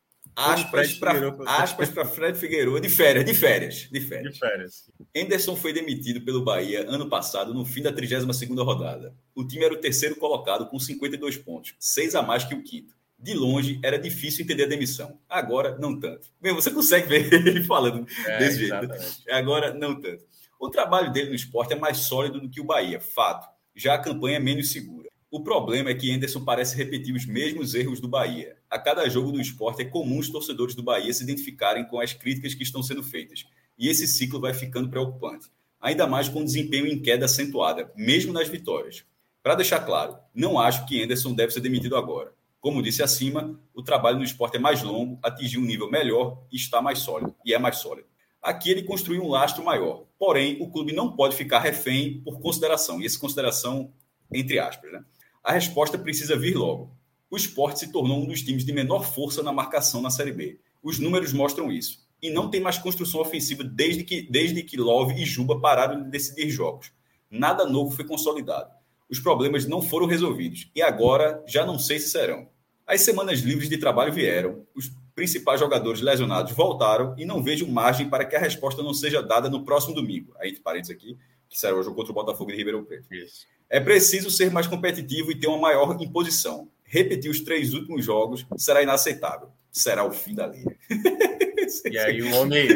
Aspas 1.45 1.89
para 1.89 2.05
Fred 2.05 2.37
Figueiredo 2.37 2.79
de 2.79 2.89
férias, 2.89 3.25
de 3.25 3.33
férias, 3.33 3.87
de 3.91 3.99
férias. 3.99 4.33
De 4.33 4.39
férias. 4.39 4.91
Anderson 5.15 5.55
foi 5.55 5.73
demitido 5.73 6.21
pelo 6.21 6.43
Bahia 6.43 6.85
ano 6.87 7.09
passado, 7.09 7.53
no 7.53 7.65
fim 7.65 7.81
da 7.81 7.91
32 7.91 8.41
rodada. 8.59 9.13
O 9.35 9.45
time 9.45 9.65
era 9.65 9.73
o 9.73 9.77
terceiro 9.77 10.15
colocado 10.15 10.67
com 10.67 10.79
52 10.79 11.37
pontos, 11.37 11.75
seis 11.79 12.15
a 12.15 12.21
mais 12.21 12.43
que 12.43 12.55
o 12.55 12.63
quinto. 12.63 12.95
De 13.19 13.35
longe, 13.35 13.79
era 13.83 13.99
difícil 13.99 14.43
entender 14.43 14.63
a 14.63 14.67
demissão. 14.67 15.19
Agora, 15.29 15.77
não 15.77 15.99
tanto. 15.99 16.27
Bem, 16.41 16.55
você 16.55 16.71
consegue 16.71 17.07
ver 17.07 17.31
ele 17.47 17.63
falando 17.63 18.07
é, 18.25 18.39
desse 18.39 18.63
exatamente. 18.63 18.99
jeito. 18.99 19.31
Agora, 19.31 19.73
não 19.73 19.99
tanto. 19.99 20.23
O 20.59 20.69
trabalho 20.69 21.11
dele 21.11 21.29
no 21.29 21.35
esporte 21.35 21.73
é 21.73 21.75
mais 21.75 21.97
sólido 21.99 22.39
do 22.39 22.49
que 22.49 22.59
o 22.59 22.63
Bahia, 22.63 22.99
fato. 22.99 23.47
Já 23.75 23.93
a 23.93 23.99
campanha 23.99 24.37
é 24.37 24.39
menos 24.39 24.71
segura. 24.71 25.00
O 25.31 25.39
problema 25.39 25.89
é 25.89 25.95
que 25.95 26.11
Anderson 26.11 26.43
parece 26.43 26.75
repetir 26.75 27.15
os 27.15 27.25
mesmos 27.25 27.73
erros 27.73 28.01
do 28.01 28.07
Bahia. 28.09 28.57
A 28.69 28.77
cada 28.77 29.07
jogo 29.07 29.31
do 29.31 29.39
esporte 29.39 29.81
é 29.81 29.85
comum 29.85 30.19
os 30.19 30.29
torcedores 30.29 30.75
do 30.75 30.83
Bahia 30.83 31.13
se 31.13 31.23
identificarem 31.23 31.87
com 31.87 32.01
as 32.01 32.11
críticas 32.11 32.53
que 32.53 32.63
estão 32.63 32.83
sendo 32.83 33.01
feitas. 33.01 33.45
E 33.79 33.87
esse 33.87 34.05
ciclo 34.07 34.41
vai 34.41 34.53
ficando 34.53 34.89
preocupante. 34.89 35.47
Ainda 35.79 36.05
mais 36.05 36.27
com 36.27 36.43
desempenho 36.43 36.85
em 36.85 37.01
queda 37.01 37.27
acentuada, 37.27 37.89
mesmo 37.95 38.33
nas 38.33 38.49
vitórias. 38.49 39.05
Para 39.41 39.55
deixar 39.55 39.79
claro, 39.79 40.17
não 40.35 40.59
acho 40.59 40.85
que 40.85 41.01
Anderson 41.01 41.33
deve 41.33 41.53
ser 41.53 41.61
demitido 41.61 41.95
agora. 41.95 42.33
Como 42.59 42.83
disse 42.83 43.01
acima, 43.01 43.57
o 43.73 43.81
trabalho 43.81 44.17
no 44.17 44.25
esporte 44.25 44.57
é 44.57 44.59
mais 44.59 44.83
longo, 44.83 45.17
atingiu 45.23 45.61
um 45.61 45.65
nível 45.65 45.89
melhor 45.89 46.43
e 46.51 46.57
está 46.57 46.81
mais 46.81 46.99
sólido. 46.99 47.33
E 47.45 47.53
é 47.53 47.57
mais 47.57 47.77
sólido. 47.77 48.09
Aqui 48.41 48.69
ele 48.69 48.83
construiu 48.83 49.23
um 49.23 49.29
lastro 49.29 49.63
maior. 49.63 50.03
Porém, 50.19 50.57
o 50.59 50.69
clube 50.69 50.91
não 50.91 51.15
pode 51.15 51.37
ficar 51.37 51.59
refém 51.59 52.19
por 52.19 52.41
consideração. 52.41 53.01
E 53.01 53.05
essa 53.05 53.17
consideração, 53.17 53.93
entre 54.29 54.59
aspas, 54.59 54.91
né? 54.91 55.05
A 55.43 55.51
resposta 55.51 55.97
precisa 55.97 56.37
vir 56.37 56.55
logo. 56.55 56.95
O 57.29 57.37
esporte 57.37 57.79
se 57.79 57.91
tornou 57.91 58.21
um 58.21 58.27
dos 58.27 58.41
times 58.41 58.65
de 58.65 58.73
menor 58.73 59.03
força 59.03 59.41
na 59.41 59.51
marcação 59.51 60.01
na 60.01 60.09
Série 60.09 60.31
B. 60.31 60.59
Os 60.83 60.99
números 60.99 61.33
mostram 61.33 61.71
isso. 61.71 61.99
E 62.21 62.29
não 62.29 62.49
tem 62.49 62.61
mais 62.61 62.77
construção 62.77 63.21
ofensiva 63.21 63.63
desde 63.63 64.03
que, 64.03 64.21
desde 64.21 64.61
que 64.61 64.77
Love 64.77 65.13
e 65.19 65.25
Juba 65.25 65.59
pararam 65.59 66.03
de 66.03 66.09
decidir 66.09 66.49
jogos. 66.49 66.91
Nada 67.29 67.65
novo 67.65 67.91
foi 67.91 68.05
consolidado. 68.05 68.69
Os 69.09 69.19
problemas 69.19 69.65
não 69.65 69.81
foram 69.81 70.05
resolvidos. 70.05 70.69
E 70.75 70.81
agora 70.81 71.43
já 71.47 71.65
não 71.65 71.79
sei 71.79 71.99
se 71.99 72.09
serão. 72.09 72.47
As 72.85 73.01
semanas 73.01 73.39
livres 73.39 73.69
de 73.69 73.77
trabalho 73.77 74.11
vieram, 74.11 74.65
os 74.75 74.91
principais 75.15 75.59
jogadores 75.59 76.01
lesionados 76.01 76.51
voltaram 76.51 77.15
e 77.17 77.25
não 77.25 77.41
vejo 77.41 77.67
margem 77.67 78.09
para 78.09 78.25
que 78.25 78.35
a 78.35 78.39
resposta 78.39 78.83
não 78.83 78.93
seja 78.93 79.21
dada 79.21 79.49
no 79.49 79.63
próximo 79.63 79.95
domingo. 79.95 80.33
Aí, 80.39 80.49
entre 80.49 80.61
parênteses 80.61 80.95
aqui, 80.95 81.17
que 81.49 81.59
será 81.59 81.75
o 81.75 81.83
jogo 81.83 81.95
contra 81.95 82.11
o 82.11 82.15
Botafogo 82.15 82.51
de 82.51 82.57
Ribeirão 82.57 82.83
Preto. 82.83 83.13
Isso. 83.13 83.45
É 83.71 83.79
preciso 83.79 84.29
ser 84.29 84.51
mais 84.51 84.67
competitivo 84.67 85.31
e 85.31 85.39
ter 85.39 85.47
uma 85.47 85.57
maior 85.57 85.95
imposição. 86.01 86.67
Repetir 86.83 87.31
os 87.31 87.39
três 87.39 87.73
últimos 87.73 88.03
jogos 88.03 88.45
será 88.57 88.83
inaceitável. 88.83 89.47
Será 89.71 90.03
o 90.03 90.11
fim 90.11 90.35
da 90.35 90.47
linha. 90.47 90.75
E 91.89 91.97
aí 91.97 92.21
o 92.21 92.35
homem, 92.35 92.67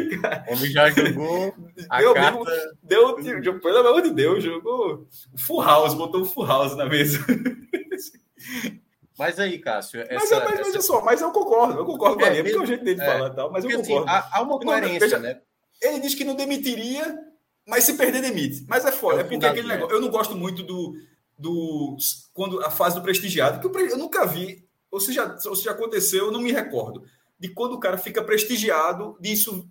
o 0.48 0.54
homem 0.54 0.70
já 0.70 0.88
jogou 0.88 1.54
a 1.90 1.98
deu 1.98 2.14
carta... 2.14 2.38
Mesmo, 2.38 2.76
deu, 2.82 3.40
deu, 3.42 3.60
pelo 3.60 3.78
amor 3.78 4.00
de 4.00 4.10
Deus, 4.10 4.42
jogou 4.42 5.06
full 5.36 5.62
house, 5.62 5.92
botou 5.92 6.22
um 6.22 6.24
full 6.24 6.46
house 6.46 6.74
na 6.74 6.86
mesa. 6.86 7.18
Mas 9.18 9.38
aí, 9.38 9.58
Cássio. 9.58 10.00
Essa, 10.08 10.40
mas, 10.40 10.60
mas, 10.60 10.68
essa... 10.68 10.82
só, 10.82 11.02
mas 11.02 11.20
eu 11.20 11.30
concordo, 11.30 11.78
eu 11.78 11.84
concordo 11.84 12.16
com 12.16 12.24
é, 12.24 12.38
ele, 12.38 12.44
porque 12.44 12.56
é 12.56 12.60
o 12.60 12.66
jeito 12.66 12.84
dele 12.84 13.02
é, 13.02 13.04
falar 13.04 13.30
tal, 13.30 13.50
mas 13.50 13.64
eu 13.64 13.70
assim, 13.70 13.78
concordo. 13.78 14.10
Assim, 14.10 14.28
há, 14.30 14.38
há, 14.38 14.42
uma 14.42 14.58
coerência, 14.58 15.18
não, 15.18 15.20
né? 15.20 15.40
Ele 15.80 16.00
diz 16.00 16.14
que 16.14 16.24
não 16.24 16.34
demitiria, 16.34 17.18
mas 17.66 17.84
se 17.84 17.94
perder, 17.94 18.22
demite. 18.22 18.64
Mas 18.68 18.84
é 18.84 18.92
foda. 18.92 19.18
É, 19.18 19.20
é 19.20 19.24
porque 19.24 19.44
aquele 19.44 19.68
negócio. 19.68 19.94
Eu 19.94 20.00
não 20.00 20.08
gosto 20.08 20.36
muito 20.36 20.62
do. 20.62 20.94
do 21.38 21.96
quando 22.32 22.64
a 22.64 22.70
fase 22.70 22.94
do 22.94 23.02
prestigiado, 23.02 23.60
que 23.60 23.66
eu, 23.66 23.88
eu 23.88 23.98
nunca 23.98 24.26
vi. 24.26 24.64
Ou 24.90 25.00
seja, 25.00 25.36
ou 25.46 25.56
seja, 25.56 25.72
aconteceu, 25.72 26.26
eu 26.26 26.32
não 26.32 26.40
me 26.40 26.52
recordo. 26.52 27.04
De 27.38 27.48
quando 27.48 27.72
o 27.74 27.80
cara 27.80 27.98
fica 27.98 28.22
prestigiado, 28.22 29.16
disso 29.20 29.68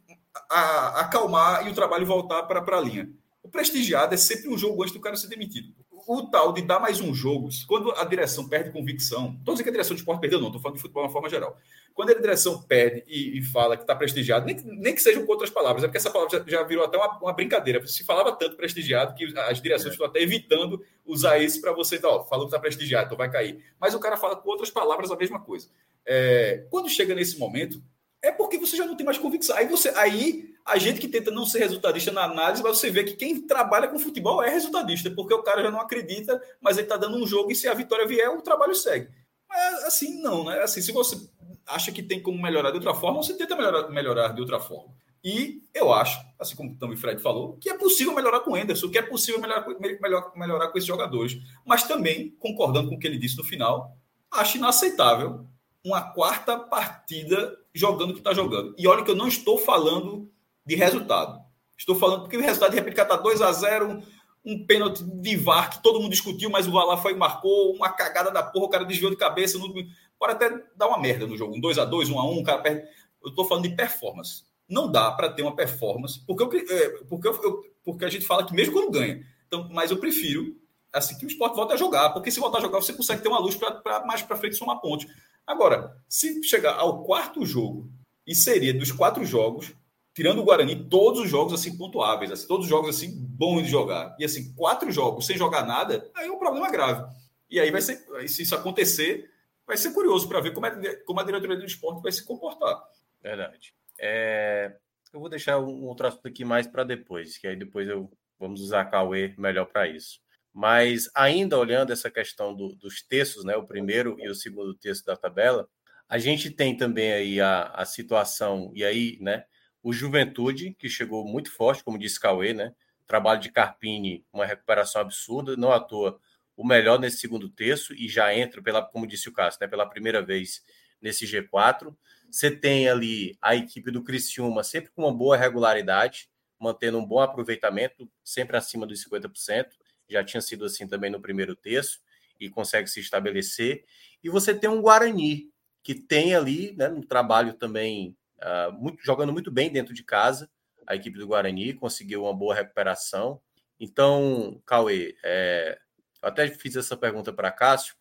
a, 0.50 0.60
a 0.60 1.02
acalmar 1.02 1.66
e 1.66 1.72
o 1.72 1.74
trabalho 1.74 2.06
voltar 2.06 2.44
para 2.44 2.78
a 2.78 2.82
linha. 2.82 3.10
O 3.42 3.50
prestigiado 3.50 4.14
é 4.14 4.18
sempre 4.18 4.50
um 4.50 4.58
jogo 4.58 4.82
antes 4.82 4.94
do 4.94 5.00
cara 5.00 5.16
ser 5.16 5.28
demitido 5.28 5.74
o 6.08 6.24
tal 6.28 6.54
de 6.54 6.62
dar 6.62 6.80
mais 6.80 7.02
um 7.02 7.14
jogo, 7.14 7.50
quando 7.68 7.92
a 7.92 8.04
direção 8.04 8.48
perde 8.48 8.72
convicção, 8.72 9.36
estou 9.40 9.54
dizendo 9.54 9.64
que 9.64 9.70
a 9.70 9.74
direção 9.74 9.96
de 9.96 10.02
esporte 10.02 10.22
perdeu, 10.22 10.40
não, 10.40 10.48
estou 10.48 10.62
falando 10.62 10.76
de 10.76 10.82
futebol 10.82 11.04
de 11.04 11.08
uma 11.08 11.14
forma 11.14 11.30
geral. 11.30 11.58
Quando 11.94 12.12
a 12.12 12.14
direção 12.14 12.62
perde 12.62 13.04
e, 13.08 13.40
e 13.40 13.42
fala 13.42 13.78
que 13.78 13.84
está 13.84 13.96
prestigiado, 13.96 14.46
nem, 14.46 14.56
nem 14.64 14.94
que 14.94 15.02
sejam 15.02 15.26
com 15.26 15.32
outras 15.32 15.50
palavras, 15.50 15.84
é 15.84 15.88
porque 15.88 15.98
essa 15.98 16.12
palavra 16.12 16.38
já, 16.38 16.46
já 16.46 16.64
virou 16.64 16.84
até 16.84 16.98
uma, 16.98 17.18
uma, 17.20 17.34
brincadeira. 17.34 17.86
Se 17.88 18.04
falava 18.04 18.34
tanto 18.34 18.58
prestigiado 18.58 19.16
que 19.16 19.26
as 19.40 19.62
direções 19.62 19.92
é. 19.92 19.92
estão 19.92 20.06
até 20.06 20.22
evitando 20.22 20.84
usar 21.06 21.40
isso 21.40 21.62
para 21.62 21.72
você, 21.72 22.00
ó, 22.04 22.24
falou 22.26 22.46
que 22.46 22.50
está 22.50 22.60
prestigiado, 22.60 23.06
então 23.06 23.18
vai 23.18 23.32
cair. 23.32 23.64
Mas 23.80 23.96
o 23.96 24.00
cara 24.00 24.18
fala 24.18 24.36
com 24.36 24.50
outras 24.50 24.70
palavras 24.70 25.10
a 25.10 25.16
mesma 25.16 25.40
coisa. 25.40 25.70
É, 26.06 26.66
quando 26.70 26.90
chega 26.90 27.16
nesse 27.16 27.40
momento, 27.40 27.82
é 28.26 28.32
porque 28.32 28.58
você 28.58 28.76
já 28.76 28.86
não 28.86 28.96
tem 28.96 29.06
mais 29.06 29.18
convicção. 29.18 29.56
Aí 29.56 29.68
você, 29.68 29.90
aí 29.90 30.54
a 30.66 30.78
gente 30.78 31.00
que 31.00 31.08
tenta 31.08 31.30
não 31.30 31.46
ser 31.46 31.60
resultadista 31.60 32.12
na 32.12 32.24
análise, 32.24 32.64
mas 32.64 32.78
você 32.78 32.90
vê 32.90 33.04
que 33.04 33.14
quem 33.14 33.42
trabalha 33.42 33.88
com 33.88 34.00
futebol 34.00 34.42
é 34.42 34.50
resultadista, 34.50 35.12
porque 35.12 35.34
o 35.34 35.44
cara 35.44 35.62
já 35.62 35.70
não 35.70 35.80
acredita, 35.80 36.42
mas 36.60 36.78
ele 36.78 36.88
está 36.88 36.98
dando 36.98 37.18
um 37.18 37.28
jogo 37.28 37.52
e 37.52 37.56
se 37.56 37.68
a 37.68 37.74
vitória 37.74 38.08
vier, 38.08 38.30
o 38.30 38.42
trabalho 38.42 38.74
segue. 38.74 39.10
Mas 39.48 39.84
assim, 39.84 40.22
não, 40.22 40.44
né? 40.44 40.60
Assim, 40.62 40.82
se 40.82 40.92
você 40.92 41.30
acha 41.68 41.92
que 41.92 42.02
tem 42.02 42.22
como 42.22 42.42
melhorar 42.42 42.72
de 42.72 42.78
outra 42.78 42.96
forma, 42.96 43.22
você 43.22 43.36
tenta 43.36 43.56
melhorar, 43.56 43.90
melhorar 43.90 44.30
de 44.30 44.42
outra 44.42 44.60
forma. 44.60 44.92
E 45.24 45.62
eu 45.74 45.94
acho, 45.94 46.20
assim 46.40 46.56
como 46.56 46.76
também 46.78 46.96
o 46.96 47.00
Fred 47.00 47.22
falou, 47.22 47.58
que 47.58 47.70
é 47.70 47.78
possível 47.78 48.14
melhorar 48.14 48.40
com 48.42 48.52
o 48.52 48.56
Anderson, 48.56 48.90
que 48.90 48.98
é 48.98 49.02
possível 49.02 49.40
melhorar, 49.40 49.68
melhor, 49.80 50.32
melhorar 50.36 50.68
com 50.70 50.78
esses 50.78 50.88
jogadores. 50.88 51.38
Mas 51.66 51.84
também, 51.84 52.36
concordando 52.40 52.90
com 52.90 52.96
o 52.96 53.00
que 53.00 53.08
ele 53.08 53.18
disse 53.18 53.38
no 53.38 53.44
final, 53.44 53.96
acho 54.32 54.58
inaceitável 54.58 55.48
uma 55.86 56.02
quarta 56.02 56.58
partida 56.58 57.56
jogando 57.72 58.10
o 58.10 58.14
que 58.14 58.20
está 58.20 58.34
jogando. 58.34 58.74
E 58.76 58.88
olha 58.88 59.04
que 59.04 59.12
eu 59.12 59.16
não 59.16 59.28
estou 59.28 59.56
falando 59.56 60.28
de 60.66 60.76
resultado. 60.76 61.40
Estou 61.78 61.96
falando 61.96 62.22
porque 62.22 62.38
o 62.38 62.42
resultado 62.42 62.72
de 62.72 62.78
repente 62.78 63.00
está 63.00 63.16
2 63.16 63.42
a 63.44 63.52
0 63.52 64.02
um, 64.44 64.66
pênalti 64.66 65.04
de 65.04 65.38
VAR 65.38 65.70
que 65.70 65.84
todo 65.84 66.00
mundo 66.00 66.12
discutiu, 66.12 66.50
mas 66.50 66.68
o 66.68 66.72
VAR 66.72 66.98
foi 67.00 67.14
e 67.14 67.16
marcou, 67.16 67.72
uma 67.76 67.90
cagada 67.90 68.32
da 68.32 68.42
porra, 68.42 68.66
o 68.66 68.70
cara 68.70 68.84
desviou 68.84 69.12
de 69.12 69.18
cabeça. 69.18 69.60
No... 69.60 69.72
Pode 70.18 70.34
até 70.34 70.50
dar 70.76 70.88
uma 70.88 71.00
merda 71.00 71.28
no 71.28 71.38
jogo. 71.38 71.56
Um 71.56 71.60
2 71.60 71.78
a 71.78 71.86
2 71.86 72.10
1 72.10 72.20
a 72.20 72.26
1 72.26 72.40
um 72.40 72.44
cara 72.44 72.62
perde. 72.64 72.88
Eu 73.24 73.30
estou 73.30 73.46
falando 73.46 73.70
de 73.70 73.76
performance. 73.76 74.44
Não 74.68 74.92
dá 74.92 75.12
para 75.12 75.30
ter 75.30 75.44
uma 75.44 75.56
performance, 75.56 76.20
porque, 76.26 76.44
eu, 76.44 76.76
é, 76.76 76.90
porque, 77.08 77.28
eu, 77.28 77.64
porque 77.84 78.06
a 78.06 78.10
gente 78.10 78.26
fala 78.26 78.44
que 78.44 78.56
mesmo 78.56 78.74
quando 78.74 78.90
ganha. 78.90 79.24
Então, 79.46 79.70
mas 79.72 79.92
eu 79.92 79.98
prefiro 79.98 80.56
assim 80.92 81.18
que 81.18 81.26
o 81.26 81.28
esporte 81.28 81.56
volte 81.56 81.74
a 81.74 81.78
jogar, 81.78 82.12
porque 82.12 82.32
se 82.32 82.40
voltar 82.40 82.60
a 82.60 82.62
jogar, 82.62 82.82
você 82.82 82.94
consegue 82.94 83.22
ter 83.22 83.28
uma 83.28 83.40
luz 83.40 83.56
para 83.56 84.04
mais 84.06 84.22
para 84.22 84.38
frente 84.38 84.56
somar 84.56 84.80
ponte. 84.80 85.08
Agora, 85.46 85.96
se 86.10 86.44
chegar 86.44 86.76
ao 86.76 87.04
quarto 87.04 87.46
jogo, 87.46 87.92
e 88.26 88.34
seria 88.34 88.74
dos 88.74 88.92
quatro 88.92 89.24
jogos, 89.26 89.74
tirando 90.14 90.40
o 90.40 90.44
Guarani, 90.44 90.88
todos 90.90 91.22
os 91.22 91.30
jogos 91.30 91.54
assim 91.54 91.78
pontuáveis, 91.78 92.32
assim, 92.32 92.48
todos 92.48 92.66
os 92.66 92.70
jogos 92.70 92.96
assim 92.96 93.14
bons 93.16 93.64
de 93.64 93.70
jogar. 93.70 94.16
E 94.18 94.26
assim, 94.26 94.54
quatro 94.54 94.92
jogos 94.92 95.26
sem 95.26 95.38
jogar 95.38 95.66
nada, 95.66 96.10
aí 96.16 96.28
é 96.28 96.32
um 96.32 96.40
problema 96.40 96.72
grave. 96.72 97.06
E 97.50 97.60
aí 97.60 97.70
vai 97.70 97.82
ser, 97.82 98.04
se 98.28 98.42
isso 98.42 98.56
acontecer, 98.56 99.30
vai 99.68 99.78
ser 99.78 99.94
curioso 99.94 100.28
para 100.28 100.42
ver 100.42 100.54
como, 100.54 100.66
é, 100.66 100.96
como 101.06 101.20
a 101.20 101.24
diretoria 101.24 101.58
do 101.58 101.66
esporte 101.66 102.02
vai 102.02 102.12
se 102.12 102.26
comportar. 102.26 102.82
Verdade. 103.22 103.76
É, 104.00 104.76
eu 105.14 105.20
vou 105.20 105.30
deixar 105.30 105.60
um 105.60 105.86
outro 105.86 106.08
assunto 106.08 106.28
aqui 106.28 106.44
mais 106.44 106.66
para 106.66 106.84
depois, 106.84 107.38
que 107.38 107.48
aí 107.48 107.56
depois 107.56 107.88
eu 107.88 108.12
vamos 108.40 108.62
usar 108.62 108.82
a 108.82 108.86
Cauê 108.86 109.34
melhor 109.38 109.66
para 109.66 109.88
isso. 109.88 110.20
Mas 110.56 111.10
ainda 111.14 111.60
olhando 111.60 111.92
essa 111.92 112.10
questão 112.10 112.56
do, 112.56 112.74
dos 112.78 113.02
textos, 113.02 113.44
né, 113.44 113.58
o 113.58 113.66
primeiro 113.66 114.16
e 114.22 114.30
o 114.30 114.34
segundo 114.34 114.74
texto 114.74 115.04
da 115.04 115.18
tabela, 115.18 115.68
a 116.08 116.18
gente 116.18 116.50
tem 116.50 116.78
também 116.78 117.12
aí 117.12 117.42
a, 117.42 117.64
a 117.74 117.84
situação, 117.84 118.72
e 118.74 118.82
aí, 118.86 119.18
né, 119.20 119.44
o 119.84 119.92
Juventude, 119.92 120.74
que 120.80 120.88
chegou 120.88 121.26
muito 121.28 121.52
forte, 121.52 121.84
como 121.84 122.00
disse 122.00 122.18
Cauê, 122.18 122.54
né, 122.54 122.74
trabalho 123.06 123.42
de 123.42 123.52
Carpini, 123.52 124.26
uma 124.32 124.46
recuperação 124.46 125.02
absurda, 125.02 125.58
não 125.58 125.74
à 125.74 125.80
toa 125.82 126.18
o 126.56 126.66
melhor 126.66 126.98
nesse 127.00 127.18
segundo 127.18 127.50
terço 127.50 127.94
e 127.94 128.08
já 128.08 128.34
entra, 128.34 128.64
pela, 128.64 128.82
como 128.82 129.06
disse 129.06 129.28
o 129.28 129.34
Cássio, 129.34 129.60
né, 129.60 129.68
pela 129.68 129.86
primeira 129.86 130.22
vez 130.22 130.64
nesse 131.02 131.26
G4. 131.26 131.94
Você 132.32 132.50
tem 132.50 132.88
ali 132.88 133.38
a 133.42 133.58
equipe 133.58 133.92
do 133.92 134.02
Criciúma 134.02 134.64
sempre 134.64 134.90
com 134.92 135.04
uma 135.04 135.14
boa 135.14 135.36
regularidade, 135.36 136.30
mantendo 136.58 136.98
um 136.98 137.06
bom 137.06 137.20
aproveitamento, 137.20 138.10
sempre 138.24 138.56
acima 138.56 138.88
dos 138.88 139.04
50% 139.04 139.76
já 140.10 140.24
tinha 140.24 140.42
sido 140.42 140.66
assim 140.66 140.88
também 140.88 141.10
no 141.10 141.22
primeiro 141.22 141.56
terço 141.56 142.00
e 142.40 142.50
consegue 142.50 142.90
se 142.90 143.00
estabelecer. 143.00 143.86
E 144.24 144.30
você 144.30 144.54
tem 144.54 144.70
um 144.70 144.82
Guarani 144.82 145.50
que 145.84 145.94
tem 145.94 146.36
ali 146.36 146.74
né, 146.76 146.90
um 146.90 147.02
trabalho 147.02 147.54
também 147.54 148.18
uh, 148.40 148.72
muito, 148.74 149.04
jogando 149.04 149.32
muito 149.32 149.52
bem 149.52 149.72
dentro 149.72 149.94
de 149.94 150.04
casa. 150.04 150.50
A 150.88 150.96
equipe 150.96 151.18
do 151.18 151.28
Guarani 151.28 151.74
conseguiu 151.74 152.24
uma 152.24 152.34
boa 152.34 152.56
recuperação. 152.56 153.42
Então, 153.80 154.62
Cauê, 154.66 155.16
é, 155.24 155.80
eu 156.22 156.30
até 156.30 156.48
fiz 156.48 156.76
essa 156.76 156.96
pergunta 156.98 157.32
para 157.34 157.52
Cássio. 157.52 157.96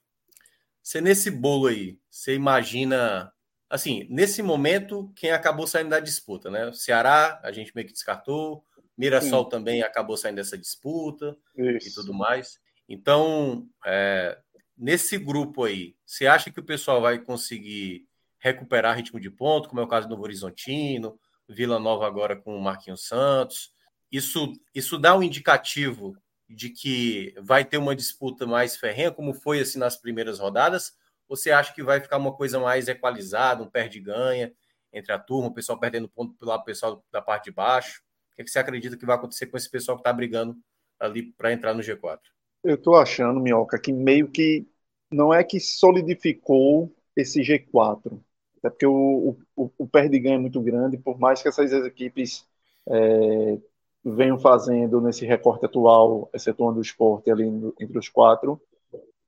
Você 0.83 1.01
nesse 1.01 1.31
bolo 1.31 1.67
aí, 1.67 1.99
você 2.11 2.35
imagina 2.35 3.33
assim, 3.75 4.07
nesse 4.09 4.43
momento, 4.43 5.13
quem 5.17 5.33
acabou 5.33 5.67
saindo 5.67 5.91
da 5.91 5.99
disputa, 5.99 6.51
né? 6.51 6.67
O 6.67 6.73
Ceará, 6.73 7.41
a 7.43 7.51
gente 7.51 7.75
meio 7.75 7.87
que 7.87 7.93
descartou, 7.93 8.65
Mirassol 8.97 9.45
Sim. 9.45 9.51
também 9.51 9.83
acabou 9.83 10.17
saindo 10.17 10.37
dessa 10.37 10.57
disputa 10.57 11.37
Isso. 11.57 11.89
e 11.89 11.93
tudo 11.95 12.15
mais. 12.15 12.59
Então, 12.89 13.67
é, 13.85 14.39
nesse 14.77 15.19
grupo 15.19 15.65
aí, 15.65 15.97
você 16.05 16.27
acha 16.27 16.51
que 16.51 16.61
o 16.61 16.65
pessoal 16.65 17.01
vai 17.01 17.19
conseguir 17.19 18.07
recuperar 18.39 18.97
ritmo 18.97 19.19
de 19.19 19.31
ponto, 19.31 19.69
como 19.69 19.81
é 19.81 19.85
o 19.85 19.89
caso 19.89 20.07
do 20.07 20.11
Novo 20.11 20.23
Horizontino, 20.25 21.19
Vila 21.49 21.79
Nova 21.79 22.07
agora 22.07 22.37
com 22.37 22.57
o 22.57 22.63
Marquinhos 22.63 23.07
Santos? 23.07 23.73
Isso, 24.13 24.53
isso 24.75 24.99
dá 24.99 25.17
um 25.17 25.23
indicativo 25.23 26.17
de 26.49 26.71
que 26.71 27.35
vai 27.41 27.65
ter 27.65 27.79
uma 27.79 27.97
disputa 27.97 28.47
mais 28.47 28.77
ferrenha, 28.77 29.11
como 29.11 29.33
foi 29.33 29.61
assim 29.61 29.79
nas 29.79 29.97
primeiras 29.97 30.39
rodadas? 30.39 30.93
Ou 31.27 31.37
você 31.37 31.51
acha 31.51 31.73
que 31.73 31.83
vai 31.83 32.01
ficar 32.01 32.19
uma 32.19 32.35
coisa 32.35 32.61
mais 32.61 32.87
equalizada, 32.87 33.63
um 33.63 33.71
perde-ganha 33.71 34.53
entre 34.93 35.13
a 35.13 35.19
turma, 35.19 35.49
o 35.49 35.55
pessoal 35.55 35.81
perdendo 35.81 36.09
ponto 36.09 36.35
pelo 36.35 36.57
pessoal 36.63 37.05
da 37.11 37.21
parte 37.21 37.47
de 37.47 37.51
baixo? 37.51 38.04
O 38.35 38.37
que, 38.37 38.43
é 38.43 38.47
você 38.47 38.59
acredita 38.59 38.97
que 38.97 39.07
vai 39.07 39.16
acontecer 39.16 39.47
com 39.47 39.57
esse 39.57 39.70
pessoal 39.70 39.97
que 39.97 40.01
está 40.01 40.12
brigando 40.12 40.57
ali 40.99 41.32
para 41.32 41.53
entrar 41.53 41.72
no 41.72 41.80
G4? 41.80 42.18
Eu 42.64 42.74
estou 42.74 42.97
achando, 42.97 43.39
Minhoca, 43.41 43.78
que 43.78 43.93
meio 43.93 44.28
que 44.28 44.66
não 45.11 45.32
é 45.32 45.45
que 45.45 45.61
solidificou 45.61 46.93
esse 47.16 47.41
G4. 47.43 48.20
Até 48.59 48.70
porque 48.70 48.87
o, 48.87 49.37
o, 49.55 49.70
o 49.78 49.87
perde-ganha 49.87 50.37
é 50.37 50.39
muito 50.39 50.61
grande, 50.61 50.99
por 50.99 51.18
mais 51.18 51.41
que 51.41 51.49
essas 51.49 51.70
equipes 51.72 52.45
é, 52.89 53.59
venham 54.05 54.39
fazendo 54.39 55.01
nesse 55.01 55.24
recorte 55.24 55.66
atual, 55.66 56.28
excetuando 56.35 56.78
o 56.78 56.82
esporte 56.82 57.30
ali 57.30 57.45
entre 57.78 57.99
os 57.99 58.09
quatro, 58.09 58.61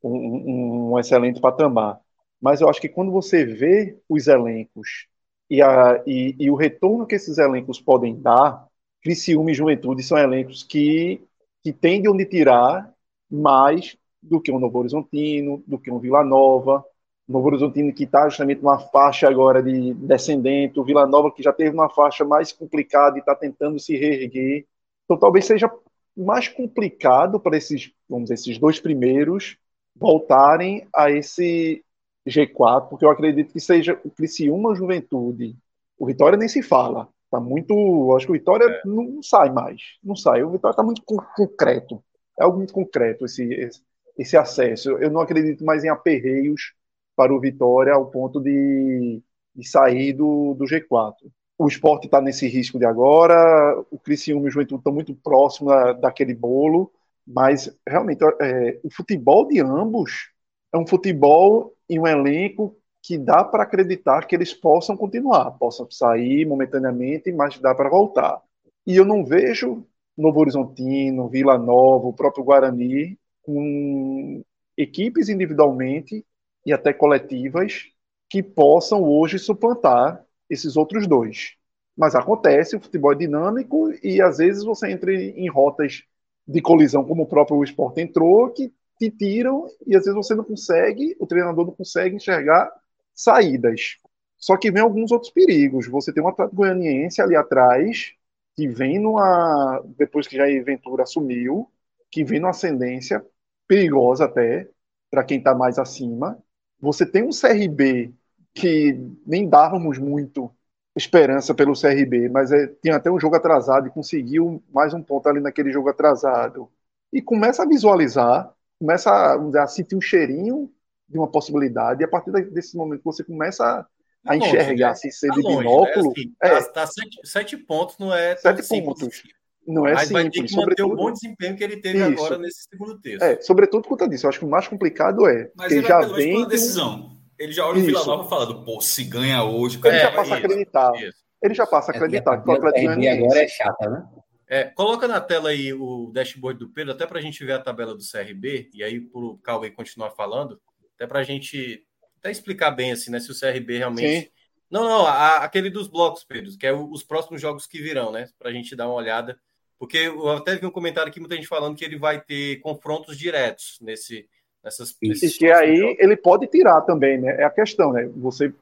um, 0.02 0.92
um, 0.92 0.98
excelente 0.98 1.40
patamar. 1.40 2.00
Mas 2.40 2.60
eu 2.60 2.68
acho 2.68 2.80
que 2.80 2.88
quando 2.88 3.12
você 3.12 3.44
vê 3.44 3.98
os 4.08 4.26
elencos 4.26 5.06
e, 5.48 5.62
a, 5.62 6.02
e, 6.06 6.34
e 6.38 6.50
o 6.50 6.56
retorno 6.56 7.06
que 7.06 7.14
esses 7.14 7.38
elencos 7.38 7.80
podem 7.80 8.20
dar, 8.20 8.66
Criciúma 9.06 9.52
e 9.52 9.54
Juventude 9.54 10.02
são 10.02 10.18
elencos 10.18 10.64
que, 10.64 11.22
que 11.62 11.72
têm 11.72 12.02
de 12.02 12.08
onde 12.08 12.26
tirar 12.26 12.92
mais 13.30 13.96
do 14.20 14.40
que 14.40 14.50
um 14.50 14.58
Novo 14.58 14.80
Horizontino, 14.80 15.62
do 15.64 15.78
que 15.78 15.92
um 15.92 16.00
Vila 16.00 16.24
Nova. 16.24 16.84
Novo 17.28 17.46
Horizontino 17.46 17.94
que 17.94 18.02
está 18.02 18.28
justamente 18.28 18.60
numa 18.60 18.80
faixa 18.80 19.28
agora 19.28 19.62
de 19.62 19.94
descendente, 19.94 20.80
o 20.80 20.82
Vila 20.82 21.06
Nova 21.06 21.30
que 21.30 21.40
já 21.40 21.52
teve 21.52 21.70
uma 21.70 21.88
faixa 21.88 22.24
mais 22.24 22.50
complicada 22.50 23.16
e 23.16 23.20
está 23.20 23.32
tentando 23.36 23.78
se 23.78 23.96
reerguer. 23.96 24.66
Então 25.04 25.16
talvez 25.16 25.44
seja 25.44 25.70
mais 26.16 26.48
complicado 26.48 27.38
para 27.38 27.56
esses, 27.56 27.92
vamos 28.08 28.24
dizer, 28.24 28.34
esses 28.34 28.58
dois 28.58 28.80
primeiros 28.80 29.56
voltarem 29.94 30.88
a 30.92 31.12
esse 31.12 31.84
G4, 32.26 32.88
porque 32.88 33.04
eu 33.04 33.10
acredito 33.10 33.52
que 33.52 33.60
seja 33.60 34.00
o 34.04 34.10
Criciúma 34.10 34.74
Juventude. 34.74 35.56
O 35.96 36.06
Vitória 36.06 36.36
nem 36.36 36.48
se 36.48 36.60
fala. 36.60 37.08
Tá 37.30 37.40
muito. 37.40 38.14
Acho 38.14 38.26
que 38.26 38.32
o 38.32 38.34
Vitória 38.34 38.64
é. 38.64 38.80
não 38.84 39.22
sai 39.22 39.50
mais. 39.50 39.80
Não 40.02 40.14
sai. 40.14 40.42
O 40.42 40.50
Vitória 40.50 40.72
está 40.72 40.82
muito 40.82 41.02
concreto. 41.04 42.02
É 42.38 42.44
algo 42.44 42.58
muito 42.58 42.72
concreto 42.72 43.24
esse, 43.24 43.44
esse, 43.54 43.82
esse, 44.18 44.36
acesso. 44.36 44.90
Eu 44.98 45.10
não 45.10 45.20
acredito 45.20 45.64
mais 45.64 45.84
em 45.84 45.88
aperreios 45.88 46.74
para 47.16 47.34
o 47.34 47.40
Vitória 47.40 47.94
ao 47.94 48.10
ponto 48.10 48.40
de, 48.40 49.22
de 49.54 49.68
sair 49.68 50.12
do, 50.12 50.54
do 50.54 50.64
G4. 50.64 51.14
O 51.58 51.66
esporte 51.66 52.04
está 52.06 52.20
nesse 52.20 52.46
risco 52.46 52.78
de 52.78 52.84
agora. 52.84 53.80
O 53.90 53.98
Criciúma 53.98 54.44
e 54.44 54.48
o 54.48 54.50
Juventude 54.50 54.80
estão 54.80 54.92
muito 54.92 55.14
próximos 55.14 55.72
da, 55.72 55.92
daquele 55.94 56.34
bolo. 56.34 56.92
Mas, 57.26 57.74
realmente, 57.88 58.22
é, 58.40 58.78
o 58.84 58.90
futebol 58.90 59.48
de 59.48 59.60
ambos 59.60 60.30
é 60.72 60.78
um 60.78 60.86
futebol 60.86 61.74
e 61.88 61.98
um 61.98 62.06
elenco 62.06 62.76
que 63.06 63.16
dá 63.16 63.44
para 63.44 63.62
acreditar 63.62 64.26
que 64.26 64.34
eles 64.34 64.52
possam 64.52 64.96
continuar, 64.96 65.52
possam 65.52 65.88
sair 65.88 66.44
momentaneamente, 66.44 67.30
mas 67.30 67.56
dá 67.60 67.72
para 67.72 67.88
voltar. 67.88 68.42
E 68.84 68.96
eu 68.96 69.04
não 69.04 69.24
vejo 69.24 69.86
Novo 70.18 70.40
Horizontino, 70.40 71.28
Vila 71.28 71.56
Nova, 71.56 72.08
o 72.08 72.12
próprio 72.12 72.42
Guarani, 72.42 73.16
com 73.42 74.42
equipes 74.76 75.28
individualmente 75.28 76.26
e 76.64 76.72
até 76.72 76.92
coletivas 76.92 77.84
que 78.28 78.42
possam 78.42 79.04
hoje 79.04 79.38
suplantar 79.38 80.24
esses 80.50 80.76
outros 80.76 81.06
dois. 81.06 81.54
Mas 81.96 82.16
acontece, 82.16 82.74
o 82.74 82.80
futebol 82.80 83.12
é 83.12 83.16
dinâmico 83.16 83.92
e 84.02 84.20
às 84.20 84.38
vezes 84.38 84.64
você 84.64 84.90
entra 84.90 85.14
em 85.14 85.48
rotas 85.48 86.02
de 86.46 86.60
colisão, 86.60 87.04
como 87.04 87.22
o 87.22 87.28
próprio 87.28 87.62
esporte 87.62 88.00
entrou, 88.00 88.50
que 88.50 88.72
te 88.98 89.12
tiram 89.12 89.68
e 89.86 89.94
às 89.94 90.02
vezes 90.02 90.16
você 90.16 90.34
não 90.34 90.42
consegue, 90.42 91.16
o 91.20 91.26
treinador 91.26 91.66
não 91.66 91.72
consegue 91.72 92.16
enxergar 92.16 92.68
saídas. 93.16 93.96
Só 94.38 94.56
que 94.56 94.70
vem 94.70 94.82
alguns 94.82 95.10
outros 95.10 95.32
perigos. 95.32 95.88
Você 95.88 96.12
tem 96.12 96.22
um 96.22 96.28
Atlético 96.28 96.56
Goianiense 96.56 97.22
ali 97.22 97.34
atrás, 97.34 98.12
que 98.54 98.68
vem 98.68 98.98
numa. 98.98 99.82
Depois 99.96 100.26
que 100.28 100.38
a 100.40 100.46
Ventura 100.62 101.04
assumiu, 101.04 101.70
que 102.10 102.22
vem 102.24 102.40
numa 102.40 102.50
ascendência 102.50 103.24
perigosa 103.66 104.26
até, 104.26 104.68
para 105.10 105.24
quem 105.24 105.38
está 105.38 105.54
mais 105.54 105.78
acima. 105.78 106.38
Você 106.80 107.06
tem 107.06 107.22
um 107.24 107.30
CRB 107.30 108.14
que 108.54 108.98
nem 109.26 109.48
dávamos 109.48 109.98
muito 109.98 110.50
esperança 110.96 111.54
pelo 111.54 111.74
CRB, 111.74 112.28
mas 112.30 112.50
é, 112.52 112.68
tinha 112.82 112.96
até 112.96 113.10
um 113.10 113.20
jogo 113.20 113.36
atrasado 113.36 113.86
e 113.86 113.90
conseguiu 113.90 114.62
mais 114.72 114.94
um 114.94 115.02
ponto 115.02 115.28
ali 115.28 115.40
naquele 115.40 115.70
jogo 115.70 115.90
atrasado. 115.90 116.70
E 117.12 117.20
começa 117.22 117.62
a 117.62 117.66
visualizar, 117.66 118.52
começa 118.78 119.10
a, 119.10 119.62
a 119.62 119.66
sentir 119.66 119.96
um 119.96 120.00
cheirinho 120.00 120.72
de 121.08 121.18
uma 121.18 121.28
possibilidade, 121.28 122.02
e 122.02 122.04
a 122.04 122.08
partir 122.08 122.30
desse 122.50 122.76
momento 122.76 123.02
você 123.04 123.22
começa 123.22 123.64
a, 123.64 123.78
a 123.78 123.86
tá 124.24 124.36
enxergar, 124.36 124.90
longe, 124.90 125.06
né? 125.06 125.12
ser 125.12 125.28
tá 125.28 125.34
de 125.34 125.42
longe, 125.42 125.58
binóculo. 125.58 126.06
Né? 126.06 126.12
Assim, 126.16 126.34
é, 126.42 126.48
tá, 126.48 126.72
tá 126.72 126.86
sete, 126.86 127.20
sete, 127.24 127.56
pontos, 127.56 127.96
não 127.98 128.12
é 128.12 128.36
sete 128.36 128.66
pontos. 128.68 129.22
Não 129.66 129.86
é 129.86 129.94
Mas 129.94 130.08
simples, 130.08 130.22
vai 130.22 130.30
ter 130.30 130.44
que 130.44 130.56
manter 130.56 130.82
o 130.84 130.94
bom 130.94 131.12
desempenho 131.12 131.56
que 131.56 131.64
ele 131.64 131.78
teve 131.78 131.98
isso. 131.98 132.24
agora 132.24 132.38
nesse 132.38 132.68
segundo 132.70 133.00
texto. 133.00 133.22
É, 133.22 133.40
sobretudo 133.40 133.82
por 133.82 133.90
conta 133.90 134.08
disso. 134.08 134.24
Eu 134.24 134.28
acho 134.28 134.38
que 134.38 134.44
o 134.44 134.48
mais 134.48 134.68
complicado 134.68 135.26
é. 135.26 135.50
Mas 135.56 135.72
ele 135.72 135.84
já 135.84 136.00
vem. 136.02 136.36
Uma 136.36 136.46
decisão. 136.46 137.16
Ele 137.36 137.52
já 137.52 137.66
olha 137.66 137.80
o 137.80 137.82
Vila 137.82 138.04
Nova 138.04 138.28
falando, 138.28 138.64
pô, 138.64 138.80
se 138.80 139.02
ganha 139.02 139.42
hoje. 139.42 139.80
Ele 139.84 139.96
é, 139.96 140.00
já 140.02 140.12
passa 140.12 140.34
a 140.34 140.38
acreditar. 140.38 140.92
Isso. 141.02 141.18
Ele 141.42 141.54
já 141.54 141.66
passa 141.66 141.90
a 141.90 141.94
é, 141.94 141.96
acreditar 141.96 142.40
que 142.40 142.48
o 142.48 142.52
Atlético 142.52 142.90
agora 142.90 143.42
é 143.42 143.48
chata, 143.48 143.90
né? 143.90 144.06
É, 144.48 144.64
coloca 144.64 145.08
na 145.08 145.20
tela 145.20 145.50
aí 145.50 145.72
o 145.72 146.10
dashboard 146.12 146.58
do 146.60 146.68
Pedro, 146.68 146.92
até 146.92 147.04
para 147.04 147.18
a 147.18 147.22
gente 147.22 147.44
ver 147.44 147.54
a 147.54 147.58
tabela 147.58 147.94
do 147.94 148.02
CRB, 148.02 148.70
e 148.72 148.82
aí 148.82 149.00
para 149.00 149.20
o 149.20 149.38
Cauê 149.38 149.70
continuar 149.70 150.10
falando, 150.10 150.60
até 150.96 151.06
para 151.06 151.20
a 151.20 151.22
gente 151.22 151.84
até 152.18 152.30
explicar 152.30 152.72
bem 152.72 152.92
assim, 152.92 153.10
né? 153.10 153.20
Se 153.20 153.30
o 153.30 153.38
CRB 153.38 153.78
realmente. 153.78 154.20
Sim. 154.22 154.28
Não, 154.70 154.82
não, 154.82 155.06
a, 155.06 155.44
aquele 155.44 155.70
dos 155.70 155.86
blocos, 155.86 156.24
Pedro, 156.24 156.50
que 156.58 156.66
é 156.66 156.72
o, 156.72 156.90
os 156.90 157.04
próximos 157.04 157.40
jogos 157.40 157.66
que 157.66 157.80
virão, 157.80 158.10
né? 158.10 158.28
Para 158.38 158.50
a 158.50 158.52
gente 158.52 158.74
dar 158.74 158.88
uma 158.88 158.96
olhada. 158.96 159.38
Porque 159.78 159.98
eu 159.98 160.30
até 160.30 160.56
vi 160.56 160.66
um 160.66 160.70
comentário 160.70 161.10
aqui, 161.10 161.20
muita 161.20 161.36
gente 161.36 161.46
falando 161.46 161.76
que 161.76 161.84
ele 161.84 161.98
vai 161.98 162.20
ter 162.20 162.56
confrontos 162.60 163.16
diretos 163.16 163.78
nesse, 163.80 164.26
nessas. 164.64 164.96
E 165.00 165.12
que 165.12 165.52
aí 165.52 165.76
jogos. 165.76 165.96
ele 165.98 166.16
pode 166.16 166.46
tirar 166.48 166.80
também, 166.82 167.20
né? 167.20 167.36
É 167.40 167.44
a 167.44 167.50
questão, 167.50 167.92
né? 167.92 168.08
Você 168.16 168.52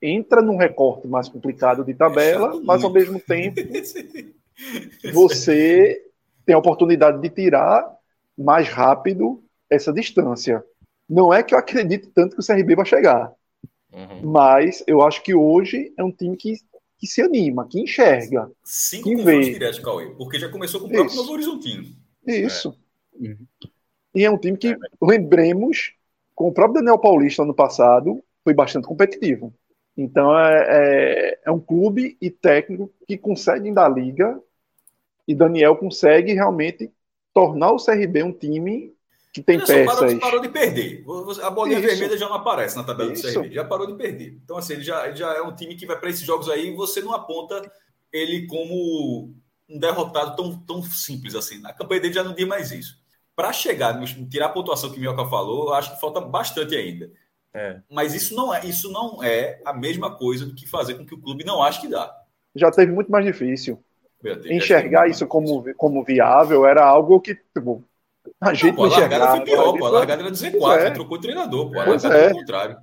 entra 0.00 0.40
num 0.40 0.56
recorte 0.56 1.08
mais 1.08 1.28
complicado 1.28 1.84
de 1.84 1.94
tabela, 1.94 2.56
é 2.56 2.60
mas 2.62 2.84
ao 2.84 2.92
mesmo 2.92 3.18
tempo 3.18 3.60
você 5.12 6.04
tem 6.46 6.54
a 6.54 6.58
oportunidade 6.58 7.20
de 7.20 7.30
tirar 7.30 7.84
mais 8.36 8.68
rápido 8.68 9.42
essa 9.68 9.92
distância. 9.92 10.64
Não 11.08 11.32
é 11.32 11.42
que 11.42 11.54
eu 11.54 11.58
acredite 11.58 12.08
tanto 12.08 12.36
que 12.36 12.42
o 12.42 12.46
CRB 12.46 12.76
vai 12.76 12.84
chegar, 12.84 13.32
uhum. 13.92 14.30
mas 14.30 14.82
eu 14.86 15.02
acho 15.02 15.22
que 15.22 15.34
hoje 15.34 15.92
é 15.96 16.04
um 16.04 16.12
time 16.12 16.36
que, 16.36 16.54
que 16.98 17.06
se 17.06 17.22
anima, 17.22 17.66
que 17.66 17.80
enxerga. 17.80 18.50
Cinco 18.62 19.04
que 19.04 19.16
vê. 19.16 19.40
direto, 19.40 19.82
Cauê, 19.82 20.10
porque 20.16 20.38
já 20.38 20.50
começou 20.50 20.80
com 20.80 20.86
o 20.86 20.90
próprio 20.90 21.06
Isso. 21.06 21.16
Novo 21.16 21.32
Horizontino. 21.32 21.96
Isso. 22.26 22.76
É. 23.14 23.26
Uhum. 23.26 23.46
E 24.14 24.24
é 24.24 24.30
um 24.30 24.38
time 24.38 24.56
que, 24.56 24.68
é, 24.68 24.76
lembremos, 25.00 25.94
com 26.34 26.48
o 26.48 26.52
próprio 26.52 26.80
Daniel 26.80 26.98
Paulista 26.98 27.42
ano 27.42 27.54
passado, 27.54 28.22
foi 28.44 28.54
bastante 28.54 28.86
competitivo. 28.86 29.54
Então 29.96 30.38
é, 30.38 30.66
é, 30.68 31.40
é, 31.46 31.50
um 31.50 31.58
clube 31.58 32.16
e 32.20 32.30
técnico 32.30 32.92
que 33.06 33.18
conseguem 33.18 33.74
dar 33.74 33.88
liga 33.88 34.40
e 35.26 35.34
Daniel 35.34 35.76
consegue 35.76 36.32
realmente 36.32 36.90
tornar 37.34 37.72
o 37.72 37.84
CRB 37.84 38.22
um 38.22 38.32
time 38.32 38.94
que 39.32 39.42
tem 39.42 39.58
peças. 39.58 39.84
Parou, 39.84 40.18
parou 40.18 40.40
de 40.40 40.48
perder. 40.48 41.04
A 41.42 41.50
bolinha 41.50 41.78
Isso. 41.78 41.88
vermelha 41.88 42.16
já 42.16 42.28
não 42.28 42.36
aparece 42.36 42.76
na 42.76 42.84
tabela 42.84 43.12
Isso. 43.12 43.26
do 43.26 43.32
CRB. 43.32 43.54
Já 43.54 43.64
parou 43.64 43.86
de 43.86 43.94
perder. 43.94 44.38
Então, 44.42 44.56
assim, 44.56 44.74
ele 44.74 44.82
já, 44.82 45.06
ele 45.06 45.16
já 45.16 45.32
é 45.34 45.42
um 45.42 45.54
time 45.54 45.76
que 45.76 45.86
vai 45.86 45.98
para 45.98 46.10
esses 46.10 46.22
jogos 46.22 46.48
aí 46.48 46.68
e 46.68 46.74
você 46.74 47.00
não 47.00 47.12
aponta 47.14 47.70
ele 48.12 48.46
como 48.46 49.34
um 49.68 49.78
derrotado 49.78 50.34
tão, 50.34 50.56
tão 50.60 50.82
simples 50.82 51.34
assim. 51.34 51.60
Na 51.60 51.72
campanha 51.72 52.00
dele 52.00 52.14
já 52.14 52.24
não 52.24 52.34
diz 52.34 52.46
mais 52.46 52.72
isso. 52.72 52.98
Para 53.36 53.52
chegar, 53.52 54.00
tirar 54.28 54.46
a 54.46 54.50
pontuação 54.50 54.90
que 54.90 54.96
o 54.96 55.00
Mioca 55.00 55.24
falou, 55.26 55.68
eu 55.68 55.74
acho 55.74 55.94
que 55.94 56.00
falta 56.00 56.20
bastante 56.20 56.74
ainda. 56.74 57.10
É. 57.54 57.80
Mas 57.90 58.14
isso 58.14 58.34
não, 58.34 58.52
é, 58.52 58.64
isso 58.64 58.90
não 58.90 59.22
é 59.22 59.60
a 59.64 59.72
mesma 59.72 60.16
coisa 60.16 60.44
do 60.44 60.54
que 60.54 60.66
fazer 60.66 60.94
com 60.94 61.06
que 61.06 61.14
o 61.14 61.20
clube 61.20 61.44
não 61.44 61.62
ache 61.62 61.80
que 61.80 61.88
dá. 61.88 62.12
Já 62.54 62.70
teve 62.70 62.92
muito 62.92 63.10
mais 63.10 63.24
difícil. 63.24 63.82
Deus, 64.20 64.44
Enxergar 64.46 65.08
isso 65.08 65.26
como, 65.26 65.72
como 65.74 66.02
viável 66.02 66.66
era 66.66 66.84
algo 66.84 67.20
que, 67.20 67.34
tipo, 67.34 67.84
a 68.40 68.54
gente 68.54 68.66
não, 68.66 68.74
pô, 68.74 68.84
a 68.84 68.88
largada 68.88 69.28
foi 69.28 69.40
pior, 69.40 69.78
pô, 69.78 69.86
a 69.86 69.90
largada 69.90 70.22
era 70.22 70.30
14, 70.30 70.86
é. 70.86 70.90
trocou 70.90 71.18
o 71.18 71.20
treinador, 71.20 71.70
pô, 71.70 71.80
a 71.80 71.84
pois 71.84 72.04
é. 72.04 72.32
contrário. 72.32 72.76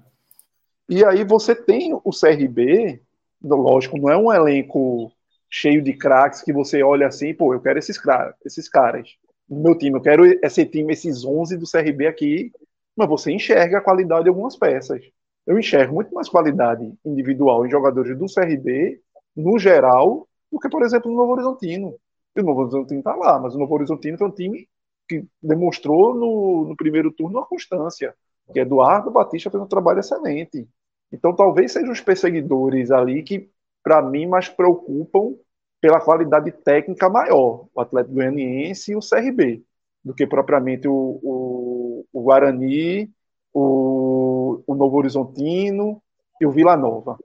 E 0.88 1.04
aí 1.04 1.24
você 1.24 1.56
tem 1.56 1.94
o 1.94 2.12
CRB, 2.12 3.02
lógico, 3.44 3.98
não 3.98 4.10
é 4.10 4.18
um 4.18 4.32
elenco 4.32 5.12
cheio 5.50 5.82
de 5.82 5.94
craques 5.94 6.42
que 6.42 6.54
você 6.54 6.84
olha 6.84 7.08
assim, 7.08 7.34
pô, 7.34 7.54
eu 7.54 7.62
quero 7.62 7.80
esses, 7.80 8.00
esses 8.46 8.70
caras 8.70 9.10
no 9.50 9.62
meu 9.62 9.78
time, 9.78 9.98
eu 9.98 10.02
quero 10.02 10.26
esse 10.44 10.66
time, 10.66 10.94
esses 10.94 11.24
11 11.24 11.58
do 11.58 11.70
CRB 11.70 12.08
aqui, 12.08 12.52
mas 12.96 13.08
você 13.08 13.32
enxerga 13.32 13.78
a 13.78 13.82
qualidade 13.82 14.24
de 14.24 14.30
algumas 14.30 14.56
peças. 14.56 15.02
Eu 15.46 15.60
enxergo 15.60 15.94
muito 15.94 16.14
mais 16.14 16.28
qualidade 16.28 16.92
individual 17.06 17.66
em 17.66 17.70
jogadores 17.70 18.18
do 18.18 18.26
CRB, 18.26 19.00
no 19.36 19.60
geral, 19.60 20.28
do 20.52 20.60
que, 20.60 20.70
por 20.70 20.84
exemplo, 20.84 21.12
no 21.12 21.18
Novo 21.18 21.34
Horizontino. 21.34 21.96
E 22.36 22.42
o 22.42 22.44
Novo 22.44 22.62
Horizontino 22.62 23.00
está 23.00 23.16
lá, 23.16 23.40
mas 23.40 23.54
o 23.54 23.60
Novo 23.60 23.74
Horizontino 23.76 24.18
foi 24.18 24.28
um 24.28 24.32
time 24.32 24.68
que 25.08 25.26
demonstrou 25.42 26.14
no, 26.16 26.66
no 26.70 26.76
primeiro 26.76 27.12
turno 27.12 27.40
uma 27.40 27.46
constância, 27.46 28.16
que 28.54 28.60
Eduardo 28.60 29.12
Batista 29.12 29.50
fez 29.50 29.62
um 29.62 29.68
trabalho 29.68 30.00
excelente. 30.00 30.68
Então, 31.12 31.36
talvez 31.36 31.72
sejam 31.72 31.92
os 31.92 32.02
perseguidores 32.02 32.92
ali 32.92 33.24
que, 33.24 33.50
para 33.84 34.02
mim, 34.02 34.28
mais 34.28 34.50
preocupam 34.50 35.36
pela 35.80 36.02
qualidade 36.02 36.52
técnica 36.52 37.10
maior, 37.10 37.68
o 37.74 37.82
Atlético 37.82 38.16
Goianiense 38.16 38.92
e 38.92 38.96
o 38.96 39.00
CRB, 39.00 39.64
do 40.04 40.14
que 40.14 40.26
propriamente 40.26 40.88
o, 40.88 40.94
o, 40.94 42.06
o 42.12 42.24
Guarani, 42.24 43.12
o, 43.54 44.64
o, 44.66 44.76
Novo 44.76 44.98
Horizontino 44.98 46.02
e 46.42 46.46
o 46.46 46.52
Vila 46.52 46.76
Nova. 46.76 47.18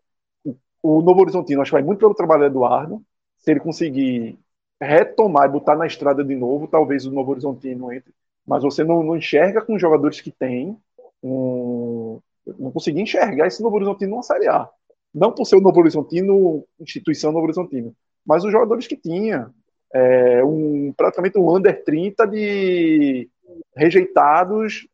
O, 0.82 1.02
Novo 1.02 1.20
Horizontino, 1.20 1.60
acho 1.60 1.70
que 1.70 1.76
vai 1.76 1.82
muito 1.82 1.98
pelo 1.98 2.14
trabalho 2.14 2.42
do 2.42 2.46
Eduardo. 2.46 3.02
Se 3.38 3.50
ele 3.50 3.60
conseguir 3.60 4.38
retomar 4.80 5.48
e 5.48 5.52
botar 5.52 5.76
na 5.76 5.86
estrada 5.86 6.24
de 6.24 6.34
novo, 6.34 6.66
talvez 6.66 7.04
o 7.04 7.12
Novo 7.12 7.32
Horizontino 7.32 7.92
entre. 7.92 8.12
Mas 8.46 8.62
você 8.62 8.82
não, 8.82 9.02
não 9.02 9.16
enxerga 9.16 9.60
com 9.60 9.74
os 9.74 9.80
jogadores 9.80 10.20
que 10.20 10.30
tem. 10.30 10.76
Um, 11.22 12.18
não 12.58 12.70
consegui 12.72 13.00
enxergar 13.00 13.46
esse 13.46 13.62
Novo 13.62 13.76
Horizontino 13.76 14.12
numa 14.12 14.22
Série 14.22 14.48
A. 14.48 14.68
Não 15.14 15.32
por 15.32 15.44
ser 15.44 15.56
o 15.56 15.60
Novo 15.60 15.78
Horizontino, 15.80 16.64
instituição 16.80 17.32
Novo 17.32 17.44
Horizontino, 17.44 17.94
mas 18.24 18.44
os 18.44 18.52
jogadores 18.52 18.86
que 18.86 18.96
tinha. 18.96 19.50
É, 19.92 20.44
um, 20.44 20.92
praticamente 20.96 21.36
um 21.36 21.56
under 21.56 21.84
30 21.84 22.24
de 22.26 23.28
rejeitados 23.74 24.86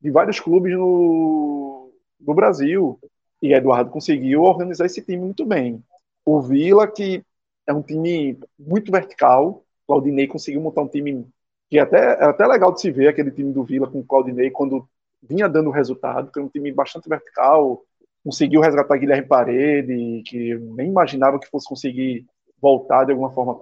de 0.00 0.10
vários 0.10 0.40
clubes 0.40 0.72
no, 0.72 1.92
no 2.20 2.34
Brasil. 2.34 2.98
E 3.40 3.54
Eduardo 3.54 3.90
conseguiu 3.90 4.42
organizar 4.42 4.86
esse 4.86 5.00
time 5.00 5.18
muito 5.18 5.44
bem. 5.44 5.82
O 6.24 6.40
Vila, 6.40 6.86
que 6.88 7.24
é 7.66 7.72
um 7.72 7.82
time 7.82 8.38
muito 8.58 8.90
vertical, 8.90 9.64
Claudinei 9.86 10.26
conseguiu 10.26 10.60
montar 10.60 10.82
um 10.82 10.88
time 10.88 11.26
que 11.68 11.78
até, 11.78 12.14
é 12.14 12.24
até 12.24 12.46
legal 12.46 12.72
de 12.72 12.80
se 12.80 12.90
ver, 12.90 13.08
aquele 13.08 13.30
time 13.30 13.52
do 13.52 13.64
Vila 13.64 13.90
com 13.90 14.00
o 14.00 14.04
Claudinei, 14.04 14.50
quando 14.50 14.88
vinha 15.22 15.48
dando 15.48 15.70
resultado, 15.70 16.30
que 16.30 16.38
é 16.38 16.42
um 16.42 16.48
time 16.48 16.72
bastante 16.72 17.08
vertical, 17.08 17.82
conseguiu 18.24 18.60
resgatar 18.60 18.98
Guilherme 18.98 19.26
Parede, 19.26 20.22
que 20.26 20.54
nem 20.54 20.88
imaginava 20.88 21.38
que 21.38 21.48
fosse 21.48 21.68
conseguir 21.68 22.26
voltar 22.60 23.04
de 23.04 23.12
alguma 23.12 23.30
forma 23.30 23.58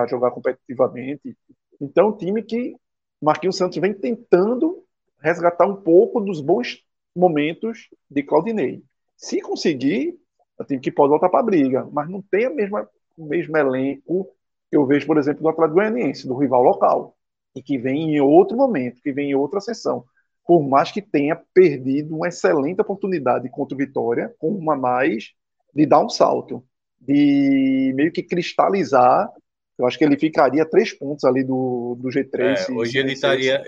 a 0.00 0.06
jogar 0.06 0.30
competitivamente. 0.30 1.36
Então, 1.80 2.08
um 2.08 2.16
time 2.16 2.42
que 2.42 2.76
Marquinhos 3.20 3.56
Santos 3.56 3.78
vem 3.78 3.94
tentando 3.94 4.84
resgatar 5.18 5.66
um 5.66 5.76
pouco 5.76 6.20
dos 6.20 6.40
bons 6.40 6.84
momentos 7.16 7.88
de 8.10 8.22
Claudinei. 8.22 8.82
Se 9.16 9.40
conseguir, 9.40 10.18
é 10.58 10.62
um 10.62 10.66
time 10.66 10.80
que 10.80 10.92
pode 10.92 11.10
voltar 11.10 11.28
para 11.28 11.40
a 11.40 11.44
briga, 11.44 11.88
mas 11.90 12.08
não 12.08 12.20
tem 12.20 12.44
a 12.44 12.50
mesma, 12.50 12.88
o 13.16 13.26
mesmo 13.26 13.56
elenco 13.56 14.28
que 14.70 14.76
eu 14.76 14.86
vejo, 14.86 15.06
por 15.06 15.18
exemplo, 15.18 15.42
do 15.42 15.48
Atlético 15.48 15.76
Goianiense, 15.76 16.26
do 16.26 16.36
rival 16.36 16.62
local, 16.62 17.16
e 17.54 17.62
que 17.62 17.78
vem 17.78 18.16
em 18.16 18.20
outro 18.20 18.56
momento, 18.56 19.00
que 19.00 19.12
vem 19.12 19.30
em 19.30 19.34
outra 19.34 19.60
sessão. 19.60 20.04
Por 20.46 20.62
mais 20.62 20.90
que 20.90 21.00
tenha 21.00 21.40
perdido 21.54 22.16
uma 22.16 22.28
excelente 22.28 22.80
oportunidade 22.80 23.48
contra 23.48 23.74
o 23.74 23.78
Vitória, 23.78 24.34
com 24.38 24.48
uma 24.48 24.76
mais 24.76 25.32
de 25.74 25.86
dar 25.86 26.04
um 26.04 26.08
salto 26.08 26.64
de 27.00 27.92
meio 27.94 28.12
que 28.12 28.22
cristalizar. 28.22 29.30
Eu 29.78 29.86
acho 29.86 29.98
que 29.98 30.04
ele 30.04 30.16
ficaria 30.16 30.64
três 30.64 30.92
pontos 30.92 31.24
ali 31.24 31.42
do, 31.42 31.96
do 32.00 32.08
G3. 32.08 32.68
É, 32.68 32.72
hoje 32.72 32.98
ele 32.98 33.12
estaria. 33.12 33.62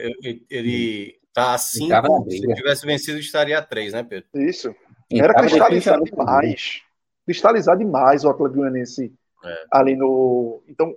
Ele 0.51 1.19
está 1.29 1.55
assim. 1.55 1.89
Se 2.29 2.37
ele 2.37 2.55
tivesse 2.55 2.87
vencido, 2.87 3.19
estaria 3.19 3.59
a 3.59 3.63
três, 3.63 3.93
né, 3.93 4.03
Pedro? 4.03 4.29
Isso. 4.35 4.75
Era 5.11 5.35
cristalizar 5.35 6.01
demais. 6.03 6.83
Cristalizar 7.25 7.77
demais 7.77 8.25
o 8.25 8.31
Atlético 8.31 8.61
Goianiense 8.61 9.13
é. 9.45 9.65
ali 9.71 9.97
no. 9.97 10.63
Então, 10.69 10.95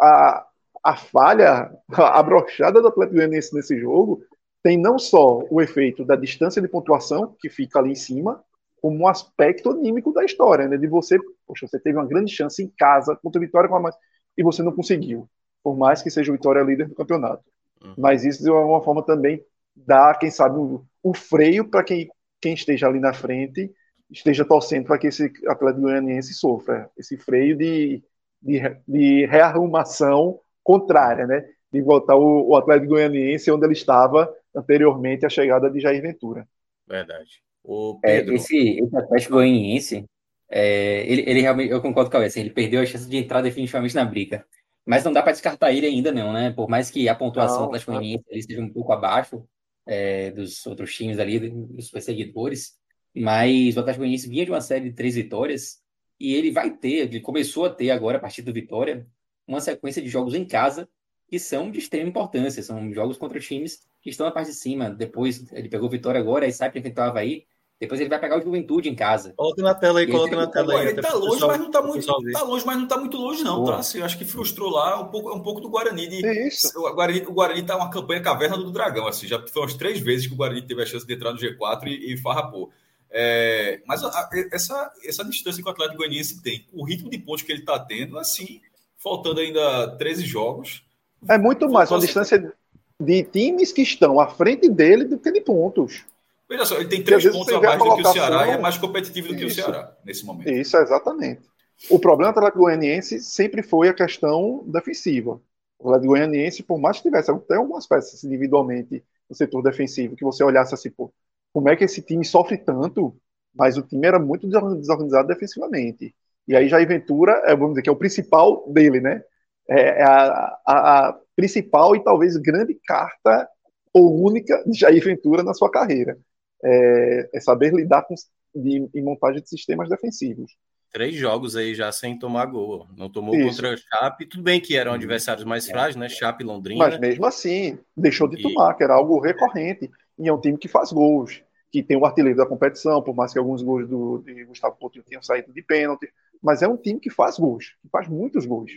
a, 0.00 0.46
a 0.82 0.96
falha, 0.96 1.70
a 1.90 2.22
brochada 2.22 2.80
do 2.80 2.88
Atlético 2.88 3.16
Goianiense 3.16 3.54
nesse 3.54 3.78
jogo 3.78 4.22
tem 4.62 4.78
não 4.78 4.98
só 4.98 5.42
o 5.50 5.60
efeito 5.60 6.04
da 6.04 6.14
distância 6.14 6.62
de 6.62 6.68
pontuação, 6.68 7.34
que 7.40 7.48
fica 7.48 7.78
ali 7.78 7.92
em 7.92 7.96
cima, 7.96 8.42
como 8.80 8.98
um 8.98 9.08
aspecto 9.08 9.70
anímico 9.70 10.12
da 10.12 10.24
história, 10.24 10.68
né? 10.68 10.76
De 10.76 10.86
você, 10.86 11.18
poxa, 11.46 11.66
você 11.66 11.78
teve 11.78 11.98
uma 11.98 12.06
grande 12.06 12.32
chance 12.32 12.62
em 12.62 12.68
casa 12.68 13.16
contra 13.16 13.40
a 13.40 13.44
Vitória 13.44 13.68
com 13.68 13.76
a 13.76 13.92
e 14.36 14.42
você 14.42 14.62
não 14.62 14.72
conseguiu, 14.72 15.28
por 15.62 15.76
mais 15.76 16.02
que 16.02 16.10
seja 16.10 16.32
o 16.32 16.34
Vitória 16.34 16.62
líder 16.62 16.88
do 16.88 16.94
campeonato. 16.94 17.44
Uhum. 17.82 17.94
Mas 17.98 18.24
isso 18.24 18.48
é 18.48 18.64
uma 18.64 18.82
forma 18.82 19.04
também 19.04 19.44
dar, 19.74 20.18
quem 20.18 20.30
sabe, 20.30 20.58
o, 20.58 20.84
o 21.02 21.14
freio 21.14 21.68
para 21.68 21.84
quem, 21.84 22.08
quem 22.40 22.54
esteja 22.54 22.88
ali 22.88 23.00
na 23.00 23.12
frente 23.12 23.72
esteja 24.12 24.44
torcendo 24.44 24.86
para 24.86 24.98
que 24.98 25.06
esse 25.06 25.32
atleta 25.46 25.80
goianiense 25.80 26.34
sofra 26.34 26.90
esse 26.96 27.16
freio 27.16 27.56
de, 27.56 28.02
de, 28.40 28.60
de 28.86 29.26
rearrumação 29.26 30.38
contrária, 30.62 31.26
né? 31.26 31.48
De 31.72 31.80
voltar 31.80 32.14
o, 32.16 32.48
o 32.48 32.56
Atlético 32.56 32.90
Goianiense 32.90 33.50
onde 33.50 33.64
ele 33.64 33.72
estava 33.72 34.32
anteriormente 34.54 35.24
à 35.24 35.28
chegada 35.28 35.70
de 35.70 35.80
Jair 35.80 36.02
Ventura. 36.02 36.46
Verdade. 36.86 37.42
O 37.64 37.98
é, 38.04 38.18
Pedro... 38.18 38.34
É, 38.34 38.36
esse, 38.36 38.78
esse 38.78 38.96
Atlético 38.96 39.34
Goianiense, 39.34 40.04
é, 40.50 41.04
ele, 41.10 41.24
ele 41.26 41.40
realmente, 41.40 41.70
eu 41.70 41.80
concordo 41.80 42.10
com 42.10 42.16
o 42.16 42.20
Alessio, 42.20 42.40
ele 42.40 42.50
perdeu 42.50 42.82
a 42.82 42.86
chance 42.86 43.08
de 43.08 43.16
entrar 43.16 43.40
definitivamente 43.40 43.94
na 43.94 44.04
briga. 44.04 44.44
Mas 44.84 45.04
não 45.04 45.12
dá 45.12 45.22
para 45.22 45.32
descartar 45.32 45.72
ele 45.72 45.86
ainda, 45.86 46.12
não, 46.12 46.32
né? 46.32 46.50
Por 46.50 46.68
mais 46.68 46.90
que 46.90 47.08
a 47.08 47.14
pontuação 47.14 47.58
do 47.58 47.64
Atlético 47.64 47.92
Goianiense 47.92 48.24
esteja 48.32 48.60
um 48.60 48.72
pouco 48.72 48.92
abaixo 48.92 49.44
é, 49.86 50.30
dos 50.32 50.66
outros 50.66 50.94
times 50.94 51.18
ali, 51.18 51.38
dos 51.48 51.90
perseguidores, 51.90 52.74
mas 53.14 53.76
o 53.76 53.80
Atlético 53.80 54.00
Goianiense 54.00 54.28
vinha 54.28 54.44
de 54.44 54.50
uma 54.50 54.60
série 54.60 54.88
de 54.88 54.96
três 54.96 55.14
vitórias 55.14 55.80
e 56.18 56.34
ele 56.34 56.50
vai 56.50 56.70
ter, 56.70 57.08
ele 57.08 57.20
começou 57.20 57.64
a 57.64 57.70
ter 57.70 57.90
agora, 57.90 58.18
a 58.18 58.20
partir 58.20 58.42
do 58.42 58.52
Vitória, 58.52 59.06
uma 59.46 59.60
sequência 59.60 60.00
de 60.00 60.08
jogos 60.08 60.34
em 60.34 60.44
casa 60.44 60.88
que 61.26 61.38
são 61.38 61.70
de 61.70 61.78
extrema 61.78 62.08
importância, 62.08 62.62
são 62.62 62.92
jogos 62.92 63.16
contra 63.16 63.40
times 63.40 63.80
que 64.02 64.10
estão 64.10 64.26
na 64.26 64.32
parte 64.32 64.48
de 64.48 64.54
cima. 64.54 64.90
Depois 64.90 65.50
ele 65.52 65.68
pegou 65.68 65.88
Vitória 65.88 66.20
agora 66.20 66.46
e 66.46 66.52
sai 66.52 66.70
para 66.70 66.78
enfrentar 66.78 67.06
o 67.06 67.10
Havaí. 67.10 67.46
Depois 67.80 67.98
ele 67.98 68.10
vai 68.10 68.20
pegar 68.20 68.38
o 68.38 68.42
Juventude 68.42 68.88
em 68.88 68.94
casa. 68.94 69.32
Coloca 69.36 69.60
na 69.60 69.74
tela 69.74 69.98
aí, 69.98 70.06
coloca 70.06 70.36
na 70.36 70.46
tela 70.46 70.78
aí. 70.78 70.88
Ele 70.88 71.02
tá 71.02 71.12
longe, 71.14 71.30
pessoal, 71.32 71.50
mas 71.50 71.60
não 71.60 71.70
tá 71.70 71.82
muito, 71.82 72.06
tá 72.06 72.42
longe, 72.42 72.66
mas 72.66 72.78
não 72.78 72.86
tá 72.86 72.96
muito 72.98 73.16
longe, 73.16 73.42
não, 73.42 73.64
tá? 73.64 73.78
Assim, 73.78 73.98
eu 73.98 74.04
acho 74.04 74.16
que 74.16 74.24
frustrou 74.24 74.70
lá 74.70 75.00
um 75.00 75.08
pouco, 75.08 75.34
um 75.34 75.42
pouco 75.42 75.60
do 75.60 75.68
Guarani. 75.68 76.06
De, 76.06 76.24
é 76.24 76.46
isso. 76.46 76.78
O 76.78 76.94
Guarani, 76.94 77.22
o 77.22 77.32
Guarani 77.32 77.62
tá 77.64 77.76
uma 77.76 77.90
campanha 77.90 78.22
caverna 78.22 78.56
do 78.56 78.70
Dragão, 78.70 79.08
assim, 79.08 79.26
já 79.26 79.44
foi 79.48 79.62
umas 79.62 79.74
três 79.74 79.98
vezes 79.98 80.28
que 80.28 80.34
o 80.34 80.36
Guarani 80.36 80.62
teve 80.62 80.80
a 80.80 80.86
chance 80.86 81.04
de 81.04 81.12
entrar 81.12 81.32
no 81.32 81.38
G4 81.38 81.86
e, 81.86 82.12
e 82.12 82.16
farrapou. 82.16 82.70
É, 83.14 83.82
mas 83.86 84.02
a, 84.02 84.30
essa, 84.50 84.92
essa 85.04 85.24
distância 85.24 85.62
que 85.62 85.68
o 85.68 85.72
Atlético 85.72 85.98
Goianiense 85.98 86.42
tem, 86.42 86.66
o 86.72 86.84
ritmo 86.84 87.10
de 87.10 87.18
pontos 87.18 87.42
que 87.42 87.52
ele 87.52 87.62
tá 87.62 87.78
tendo, 87.78 88.18
assim, 88.18 88.60
faltando 88.96 89.40
ainda 89.40 89.96
13 89.98 90.24
jogos. 90.24 90.82
É 91.28 91.36
muito 91.36 91.68
mais 91.68 91.90
uma 91.90 92.00
distância 92.00 92.52
de 92.98 93.22
times 93.24 93.70
que 93.70 93.82
estão 93.82 94.18
à 94.18 94.28
frente 94.28 94.68
dele 94.68 95.04
do 95.04 95.18
que 95.18 95.30
de 95.30 95.40
pontos. 95.42 96.04
Veja 96.48 96.64
só, 96.64 96.76
ele 96.76 96.88
tem 96.88 97.02
três 97.02 97.24
pontos 97.30 97.52
a 97.52 97.60
mais 97.60 97.78
do 97.78 97.96
que 97.96 98.02
o 98.02 98.12
Ceará 98.12 98.46
e 98.46 98.50
é 98.50 98.58
mais 98.58 98.78
competitivo 98.78 99.28
do 99.28 99.36
que 99.36 99.44
Isso. 99.44 99.60
o 99.60 99.64
Ceará 99.64 99.96
nesse 100.04 100.24
momento. 100.24 100.50
Isso, 100.50 100.76
exatamente. 100.76 101.42
O 101.90 101.98
problema 101.98 102.32
do 102.32 102.38
Atlético 102.38 102.64
Goianiense 102.64 103.20
sempre 103.20 103.62
foi 103.62 103.88
a 103.88 103.94
questão 103.94 104.62
defensiva. 104.66 105.40
O 105.78 105.88
Atlético 105.88 106.12
Goianiense, 106.12 106.62
por 106.62 106.78
mais 106.78 106.98
que 106.98 107.04
tivesse 107.04 107.30
até 107.30 107.56
algumas 107.56 107.86
peças 107.86 108.22
individualmente 108.24 109.02
no 109.28 109.34
setor 109.34 109.62
defensivo, 109.62 110.14
que 110.14 110.24
você 110.24 110.44
olhasse 110.44 110.74
assim, 110.74 110.90
pô, 110.90 111.12
como 111.52 111.68
é 111.68 111.76
que 111.76 111.84
esse 111.84 112.02
time 112.02 112.24
sofre 112.24 112.56
tanto, 112.56 113.16
mas 113.54 113.76
o 113.76 113.82
time 113.82 114.06
era 114.06 114.18
muito 114.18 114.48
desorganizado 114.48 115.28
defensivamente. 115.28 116.14
E 116.48 116.56
aí 116.56 116.68
Jair 116.68 116.88
Ventura, 116.88 117.42
é, 117.44 117.54
vamos 117.54 117.70
dizer 117.70 117.82
que 117.82 117.88
é 117.88 117.92
o 117.92 117.96
principal 117.96 118.64
dele, 118.72 119.00
né? 119.00 119.22
É, 119.68 120.00
é 120.00 120.02
a, 120.02 120.58
a, 120.66 121.08
a 121.08 121.20
principal 121.36 121.94
e 121.94 122.02
talvez 122.02 122.36
grande 122.36 122.78
carta 122.86 123.48
ou 123.92 124.24
única 124.24 124.62
de 124.66 124.78
Jair 124.78 125.02
Ventura 125.04 125.42
na 125.42 125.54
sua 125.54 125.70
carreira 125.70 126.18
é, 126.64 127.30
é 127.34 127.40
saber 127.40 127.72
lidar 127.72 128.02
com 128.02 128.14
de, 128.54 128.88
em 128.94 129.02
montagem 129.02 129.42
de 129.42 129.48
sistemas 129.48 129.88
defensivos. 129.88 130.52
Três 130.92 131.14
jogos 131.14 131.56
aí 131.56 131.74
já 131.74 131.90
sem 131.90 132.18
tomar 132.18 132.44
gol. 132.46 132.86
Não 132.96 133.08
tomou 133.08 133.34
Isso. 133.34 133.48
contra 133.48 133.72
a 133.72 133.76
Chape. 133.78 134.26
Tudo 134.26 134.42
bem 134.42 134.60
que 134.60 134.76
eram 134.76 134.92
adversários 134.92 135.44
mais 135.44 135.66
frágeis, 135.66 135.96
né? 135.96 136.06
Chape 136.06 136.44
e 136.44 136.46
Londrina. 136.46 136.84
Mas 136.84 137.00
mesmo 137.00 137.24
assim, 137.24 137.78
deixou 137.96 138.28
de 138.28 138.38
e... 138.38 138.42
tomar, 138.42 138.74
que 138.74 138.84
era 138.84 138.92
algo 138.92 139.18
recorrente. 139.18 139.90
E 140.22 140.28
é 140.28 140.32
um 140.32 140.40
time 140.40 140.56
que 140.56 140.68
faz 140.68 140.92
gols, 140.92 141.42
que 141.68 141.82
tem 141.82 141.96
o 141.96 142.06
artilheiro 142.06 142.38
da 142.38 142.46
competição, 142.46 143.02
por 143.02 143.12
mais 143.12 143.32
que 143.32 143.38
alguns 143.40 143.60
gols 143.60 143.88
do, 143.88 144.18
de 144.18 144.44
Gustavo 144.44 144.76
Coutinho 144.76 145.04
tenham 145.04 145.20
saído 145.20 145.52
de 145.52 145.60
pênalti. 145.62 146.08
Mas 146.40 146.62
é 146.62 146.68
um 146.68 146.76
time 146.76 147.00
que 147.00 147.10
faz 147.10 147.38
gols, 147.38 147.76
que 147.82 147.88
faz 147.88 148.06
muitos 148.08 148.46
gols. 148.46 148.70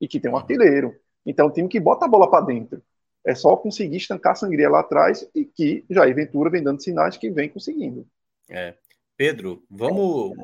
E 0.00 0.06
que 0.06 0.20
tem 0.20 0.30
um 0.30 0.36
artilheiro. 0.36 0.94
Então 1.26 1.46
é 1.46 1.48
um 1.48 1.52
time 1.52 1.68
que 1.68 1.80
bota 1.80 2.04
a 2.04 2.08
bola 2.08 2.30
para 2.30 2.44
dentro. 2.44 2.80
É 3.24 3.34
só 3.34 3.56
conseguir 3.56 3.96
estancar 3.96 4.32
a 4.32 4.36
sangria 4.36 4.70
lá 4.70 4.80
atrás 4.80 5.28
e 5.34 5.44
que 5.44 5.84
Jair 5.90 6.14
Ventura 6.14 6.50
vem 6.50 6.62
dando 6.62 6.80
sinais 6.80 7.16
que 7.16 7.30
vem 7.30 7.48
conseguindo. 7.48 8.06
É. 8.48 8.74
Pedro, 9.16 9.64
vamos. 9.68 10.36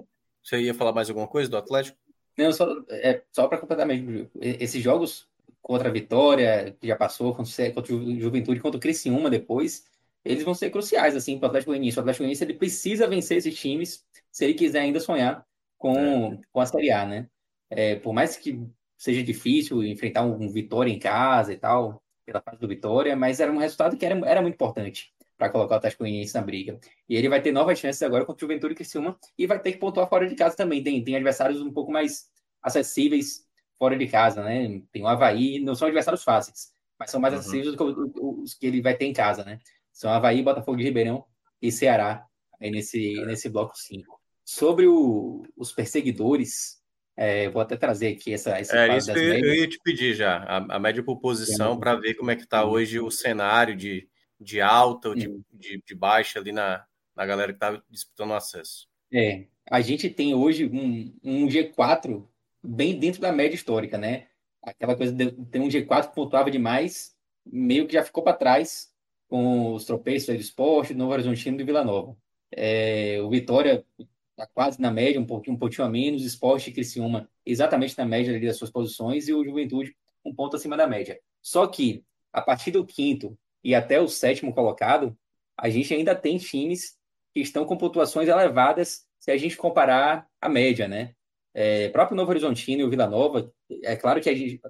Você 0.42 0.58
ia 0.60 0.74
falar 0.74 0.92
mais 0.92 1.08
alguma 1.08 1.28
coisa 1.28 1.48
do 1.48 1.56
Atlético? 1.56 1.96
Não, 2.36 2.52
só, 2.52 2.66
é, 2.90 3.22
só 3.30 3.46
para 3.46 3.58
completar 3.58 3.86
mesmo, 3.86 4.28
esses 4.40 4.82
jogos 4.82 5.28
contra 5.60 5.88
a 5.88 5.92
Vitória, 5.92 6.76
que 6.80 6.86
já 6.86 6.96
passou, 6.96 7.34
contra, 7.34 7.72
contra 7.72 7.94
o 7.94 8.20
Juventude, 8.20 8.60
contra 8.60 8.78
o 8.78 8.80
Criciúma 8.80 9.28
depois, 9.28 9.84
eles 10.24 10.44
vão 10.44 10.54
ser 10.54 10.70
cruciais, 10.70 11.16
assim, 11.16 11.38
para 11.38 11.46
o 11.46 11.48
Atlético 11.48 11.70
Goianiense. 11.70 11.98
O 11.98 12.00
Atlético 12.00 12.22
Goianiense, 12.22 12.44
ele 12.44 12.54
precisa 12.54 13.06
vencer 13.06 13.38
esses 13.38 13.58
times 13.58 14.04
se 14.30 14.44
ele 14.44 14.54
quiser 14.54 14.80
ainda 14.80 15.00
sonhar 15.00 15.44
com, 15.76 16.32
é. 16.32 16.40
com 16.52 16.60
a 16.60 16.66
Série 16.66 16.90
A, 16.90 17.06
né? 17.06 17.28
É, 17.70 17.96
por 17.96 18.12
mais 18.12 18.36
que 18.36 18.66
seja 18.96 19.22
difícil 19.22 19.82
enfrentar 19.84 20.24
um, 20.24 20.34
um, 20.34 20.52
Vitória 20.52 20.90
em 20.90 20.98
casa 20.98 21.52
e 21.52 21.56
tal, 21.56 22.02
pela 22.26 22.40
parte 22.40 22.60
do 22.60 22.68
Vitória, 22.68 23.14
mas 23.16 23.40
era 23.40 23.52
um 23.52 23.58
resultado 23.58 23.96
que 23.96 24.04
era, 24.04 24.18
era 24.26 24.42
muito 24.42 24.54
importante 24.54 25.12
para 25.36 25.48
colocar 25.50 25.76
o 25.76 25.78
Atlético 25.78 26.02
Goianiense 26.02 26.34
na 26.34 26.42
briga. 26.42 26.80
E 27.08 27.14
ele 27.14 27.28
vai 27.28 27.40
ter 27.40 27.52
novas 27.52 27.78
chances 27.78 28.02
agora 28.02 28.24
contra 28.24 28.44
o 28.44 28.48
Juventude 28.48 28.74
Criciúma 28.74 29.16
e 29.38 29.46
vai 29.46 29.58
ter 29.60 29.72
que 29.72 29.78
pontuar 29.78 30.08
fora 30.08 30.28
de 30.28 30.34
casa 30.34 30.56
também. 30.56 30.82
Tem, 30.82 31.02
tem 31.02 31.14
adversários 31.14 31.62
um 31.62 31.72
pouco 31.72 31.92
mais 31.92 32.28
acessíveis 32.60 33.46
fora 33.78 33.96
de 33.96 34.08
casa, 34.08 34.42
né? 34.42 34.82
Tem 34.90 35.02
o 35.02 35.06
Havaí, 35.06 35.60
não 35.60 35.76
são 35.76 35.86
adversários 35.86 36.24
fáceis, 36.24 36.72
mas 36.98 37.10
são 37.10 37.20
mais 37.20 37.32
uhum. 37.32 37.40
acessíveis 37.40 37.72
do 37.72 37.76
que 37.76 38.20
os 38.20 38.54
que 38.54 38.66
ele 38.66 38.82
vai 38.82 38.96
ter 38.96 39.06
em 39.06 39.12
casa, 39.12 39.44
né? 39.44 39.60
São 39.98 40.12
Havaí, 40.12 40.44
Botafogo 40.44 40.76
de 40.76 40.84
Ribeirão 40.84 41.24
e 41.60 41.72
Ceará 41.72 42.24
aí 42.60 42.70
nesse, 42.70 43.20
nesse 43.26 43.48
bloco 43.48 43.76
5. 43.76 44.16
Sobre 44.44 44.86
o, 44.86 45.42
os 45.56 45.72
perseguidores, 45.72 46.80
é, 47.16 47.48
vou 47.50 47.60
até 47.60 47.76
trazer 47.76 48.14
aqui 48.14 48.32
essa. 48.32 48.60
Esse 48.60 48.76
é 48.76 48.96
isso 48.96 49.12
que 49.12 49.18
eu, 49.18 49.38
eu, 49.38 49.54
ia 49.56 49.68
te 49.68 49.76
pedir 49.82 50.14
já, 50.14 50.36
a, 50.44 50.76
a 50.76 50.78
média 50.78 51.02
por 51.02 51.18
posição, 51.18 51.76
para 51.76 51.96
ver 51.96 52.14
como 52.14 52.30
é 52.30 52.36
que 52.36 52.42
está 52.42 52.64
hoje 52.64 53.00
o 53.00 53.10
cenário 53.10 53.74
de 53.74 54.08
de 54.40 54.60
alta 54.60 55.08
ou 55.08 55.16
de, 55.16 55.26
de, 55.52 55.82
de, 55.84 55.94
baixa 55.96 56.38
ali 56.38 56.52
na, 56.52 56.86
na 57.16 57.26
galera 57.26 57.52
que 57.52 57.56
está 57.56 57.82
disputando 57.90 58.30
o 58.30 58.34
acesso. 58.34 58.86
É, 59.12 59.46
a 59.68 59.80
gente 59.80 60.08
tem 60.08 60.32
hoje 60.32 60.64
um, 60.64 61.12
um 61.24 61.48
G4 61.48 62.24
bem 62.62 62.96
dentro 62.96 63.20
da 63.20 63.32
média 63.32 63.56
histórica, 63.56 63.98
né? 63.98 64.28
Aquela 64.62 64.94
coisa 64.94 65.12
de 65.12 65.32
ter 65.46 65.58
um 65.58 65.66
G4 65.66 66.10
que 66.10 66.14
pontuava 66.14 66.52
demais, 66.52 67.16
meio 67.44 67.84
que 67.88 67.94
já 67.94 68.04
ficou 68.04 68.22
para 68.22 68.36
trás 68.36 68.92
com 69.28 69.74
os 69.74 69.84
tropeços 69.84 70.34
do 70.34 70.40
Esporte, 70.40 70.94
do 70.94 70.98
Novo 70.98 71.12
Horizontino 71.12 71.56
e 71.56 71.58
do 71.58 71.66
Vila 71.66 71.84
Nova. 71.84 72.16
É, 72.50 73.20
o 73.22 73.28
Vitória 73.28 73.84
está 74.30 74.46
quase 74.46 74.80
na 74.80 74.90
média, 74.90 75.20
um 75.20 75.26
pouquinho, 75.26 75.56
um 75.56 75.58
pouquinho 75.58 75.86
a 75.86 75.90
menos, 75.90 76.24
Esporte 76.24 76.70
e 76.70 76.72
Criciúma 76.72 77.28
exatamente 77.44 77.96
na 77.98 78.04
média 78.04 78.34
ali 78.34 78.46
das 78.46 78.56
suas 78.56 78.70
posições 78.70 79.28
e 79.28 79.34
o 79.34 79.44
Juventude 79.44 79.94
um 80.24 80.34
ponto 80.34 80.56
acima 80.56 80.76
da 80.76 80.86
média. 80.86 81.20
Só 81.42 81.66
que, 81.66 82.04
a 82.32 82.40
partir 82.40 82.70
do 82.70 82.84
quinto 82.84 83.38
e 83.62 83.74
até 83.74 84.00
o 84.00 84.08
sétimo 84.08 84.52
colocado, 84.54 85.16
a 85.56 85.68
gente 85.68 85.92
ainda 85.92 86.14
tem 86.14 86.38
times 86.38 86.96
que 87.34 87.40
estão 87.40 87.64
com 87.64 87.76
pontuações 87.76 88.28
elevadas 88.28 89.06
se 89.18 89.30
a 89.30 89.36
gente 89.36 89.56
comparar 89.56 90.26
a 90.40 90.48
média, 90.48 90.86
né? 90.86 91.14
É, 91.52 91.88
próprio 91.88 92.16
Novo 92.16 92.30
Horizontino 92.30 92.82
e 92.82 92.84
o 92.84 92.90
Vila 92.90 93.06
Nova, 93.06 93.52
é 93.82 93.96
claro 93.96 94.20
que 94.20 94.34
gente, 94.34 94.60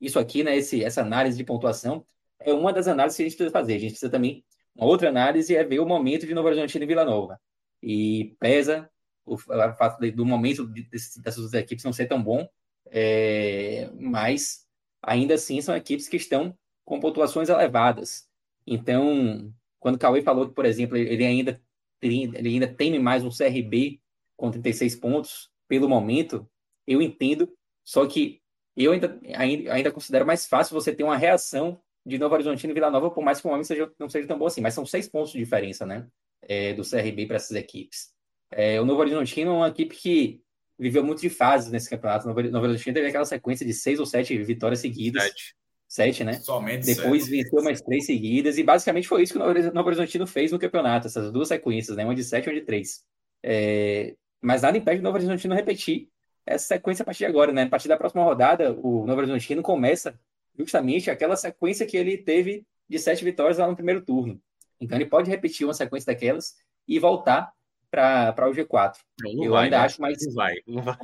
isso 0.00 0.18
aqui, 0.18 0.44
né, 0.44 0.56
esse, 0.56 0.84
essa 0.84 1.00
análise 1.00 1.36
de 1.36 1.44
pontuação, 1.44 2.04
é 2.40 2.52
uma 2.52 2.72
das 2.72 2.88
análises 2.88 3.16
que 3.16 3.22
a 3.22 3.26
gente 3.26 3.36
precisa 3.36 3.52
fazer. 3.52 3.74
A 3.74 3.78
gente 3.78 3.90
precisa 3.90 4.10
também, 4.10 4.44
uma 4.74 4.86
outra 4.86 5.08
análise 5.08 5.54
é 5.54 5.64
ver 5.64 5.80
o 5.80 5.86
momento 5.86 6.26
de 6.26 6.34
Novo 6.34 6.48
Horizontino 6.48 6.84
e 6.84 6.86
Vila 6.86 7.04
Nova. 7.04 7.40
E 7.82 8.36
pesa 8.40 8.90
o, 9.24 9.34
o 9.34 9.74
fato 9.74 10.00
do 10.12 10.26
momento 10.26 10.66
de, 10.66 10.82
dessas 10.90 11.52
equipes 11.54 11.84
não 11.84 11.92
ser 11.92 12.06
tão 12.06 12.22
bom, 12.22 12.48
é, 12.90 13.90
mas 13.98 14.66
ainda 15.02 15.34
assim 15.34 15.60
são 15.60 15.76
equipes 15.76 16.08
que 16.08 16.16
estão 16.16 16.56
com 16.84 17.00
pontuações 17.00 17.48
elevadas. 17.48 18.28
Então, 18.66 19.52
quando 19.78 19.96
o 19.96 19.98
Cauê 19.98 20.22
falou 20.22 20.48
que, 20.48 20.54
por 20.54 20.64
exemplo, 20.64 20.96
ele 20.96 21.24
ainda, 21.24 21.60
ele 22.00 22.48
ainda 22.48 22.68
teme 22.68 22.98
mais 22.98 23.24
um 23.24 23.30
CRB 23.30 24.00
com 24.36 24.50
36 24.50 24.96
pontos 24.96 25.50
pelo 25.68 25.88
momento, 25.88 26.48
eu 26.86 27.00
entendo, 27.00 27.50
só 27.82 28.06
que 28.06 28.42
eu 28.76 28.92
ainda, 28.92 29.18
ainda, 29.34 29.72
ainda 29.72 29.92
considero 29.92 30.26
mais 30.26 30.46
fácil 30.46 30.74
você 30.74 30.94
ter 30.94 31.04
uma 31.04 31.16
reação 31.16 31.80
de 32.04 32.18
Novo 32.18 32.34
Horizontino 32.34 32.72
e 32.72 32.74
Vila 32.74 32.90
Nova, 32.90 33.10
por 33.10 33.24
mais 33.24 33.40
que 33.40 33.46
o 33.46 33.50
momento 33.50 33.66
seja, 33.66 33.90
não 33.98 34.08
seja 34.08 34.28
tão 34.28 34.38
bom 34.38 34.46
assim, 34.46 34.60
mas 34.60 34.74
são 34.74 34.84
seis 34.84 35.08
pontos 35.08 35.32
de 35.32 35.38
diferença, 35.38 35.86
né, 35.86 36.06
é, 36.42 36.74
do 36.74 36.82
CRB 36.82 37.26
para 37.26 37.36
essas 37.36 37.56
equipes. 37.56 38.12
É, 38.50 38.80
o 38.80 38.84
Novo 38.84 39.00
Horizontino 39.00 39.50
é 39.50 39.54
uma 39.54 39.68
equipe 39.68 39.96
que 39.96 40.40
viveu 40.78 41.02
muito 41.02 41.20
de 41.20 41.30
fases 41.30 41.70
nesse 41.70 41.88
campeonato. 41.88 42.28
O 42.28 42.28
Novo 42.32 42.66
Horizontino 42.66 42.94
teve 42.94 43.08
aquela 43.08 43.24
sequência 43.24 43.64
de 43.64 43.72
seis 43.72 43.98
ou 43.98 44.06
sete 44.06 44.36
vitórias 44.42 44.80
seguidas. 44.80 45.22
Sete. 45.22 45.56
Sete, 45.86 46.24
né? 46.24 46.34
Somente 46.34 46.86
Depois 46.86 47.24
sete. 47.24 47.36
venceu 47.36 47.62
mais 47.62 47.80
três 47.80 48.06
seguidas, 48.06 48.58
e 48.58 48.64
basicamente 48.64 49.06
foi 49.06 49.22
isso 49.22 49.32
que 49.32 49.38
o 49.38 49.72
Novo 49.72 49.88
Horizontino 49.88 50.26
fez 50.26 50.50
no 50.50 50.58
campeonato, 50.58 51.06
essas 51.06 51.30
duas 51.30 51.48
sequências, 51.48 51.96
né? 51.96 52.04
Uma 52.04 52.14
de 52.14 52.24
sete 52.24 52.46
e 52.46 52.48
uma 52.50 52.58
de 52.58 52.66
três. 52.66 53.04
É... 53.42 54.14
Mas 54.40 54.62
nada 54.62 54.76
impede 54.76 55.00
o 55.00 55.02
Novo 55.02 55.16
Horizontino 55.16 55.54
repetir 55.54 56.08
essa 56.46 56.66
sequência 56.66 57.02
a 57.02 57.06
partir 57.06 57.20
de 57.20 57.26
agora, 57.26 57.52
né? 57.52 57.62
A 57.62 57.68
partir 57.68 57.88
da 57.88 57.96
próxima 57.96 58.24
rodada, 58.24 58.72
o 58.72 59.06
Novo 59.06 59.20
Horizontino 59.20 59.62
começa 59.62 60.18
justamente 60.56 61.10
aquela 61.10 61.36
sequência 61.36 61.86
que 61.86 61.96
ele 61.96 62.16
teve 62.16 62.66
de 62.88 62.98
sete 62.98 63.24
vitórias 63.24 63.58
lá 63.58 63.66
no 63.66 63.76
primeiro 63.76 64.02
turno. 64.02 64.40
Então 64.80 64.98
ele 64.98 65.06
pode 65.06 65.30
repetir 65.30 65.66
uma 65.66 65.74
sequência 65.74 66.12
daquelas 66.12 66.54
e 66.86 66.98
voltar 66.98 67.52
para 67.90 68.48
o 68.48 68.52
G4. 68.52 68.96
Não, 69.20 69.44
eu 69.44 69.52
vai, 69.52 69.64
ainda 69.64 69.78
né? 69.78 69.84
acho 69.84 70.00
mais. 70.00 70.18
Não 70.26 70.34
vai, 70.34 70.54
não 70.66 70.82
vai. 70.82 70.96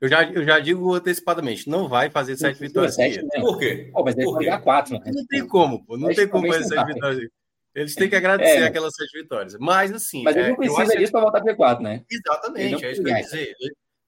Eu 0.00 0.08
já, 0.08 0.24
eu 0.30 0.44
já 0.44 0.60
digo 0.60 0.94
antecipadamente, 0.94 1.68
não 1.68 1.88
vai 1.88 2.08
fazer 2.08 2.36
sete 2.36 2.60
vitórias. 2.60 2.94
Sete, 2.94 3.20
né? 3.22 3.40
Por 3.40 3.58
quê? 3.58 3.90
Pô, 3.92 4.04
mas 4.04 4.14
Por 4.14 4.38
quê? 4.38 4.58
quatro. 4.58 4.94
Né? 4.94 5.10
Não 5.12 5.26
tem 5.26 5.46
como, 5.46 5.84
pô. 5.84 5.96
Não 5.96 6.14
tem 6.14 6.28
como 6.28 6.46
fazer 6.46 6.64
sete 6.64 6.94
vitórias. 6.94 7.30
Eles 7.74 7.94
têm 7.96 8.08
que 8.08 8.14
agradecer 8.14 8.60
é, 8.60 8.66
aquelas 8.66 8.94
sete 8.94 9.20
vitórias. 9.20 9.56
Mas 9.58 9.92
assim. 9.92 10.22
Mas 10.22 10.36
ele 10.36 10.48
não 10.48 10.54
é, 10.54 10.56
precisa 10.56 10.96
disso 10.96 11.10
para 11.10 11.22
voltar 11.22 11.42
para 11.42 11.56
G4, 11.56 11.80
né? 11.80 12.04
Exatamente, 12.08 12.84
é 12.84 12.92
isso 12.92 13.02
que 13.02 13.10
eu 13.10 13.16
ia 13.16 13.22
dizer. 13.22 13.54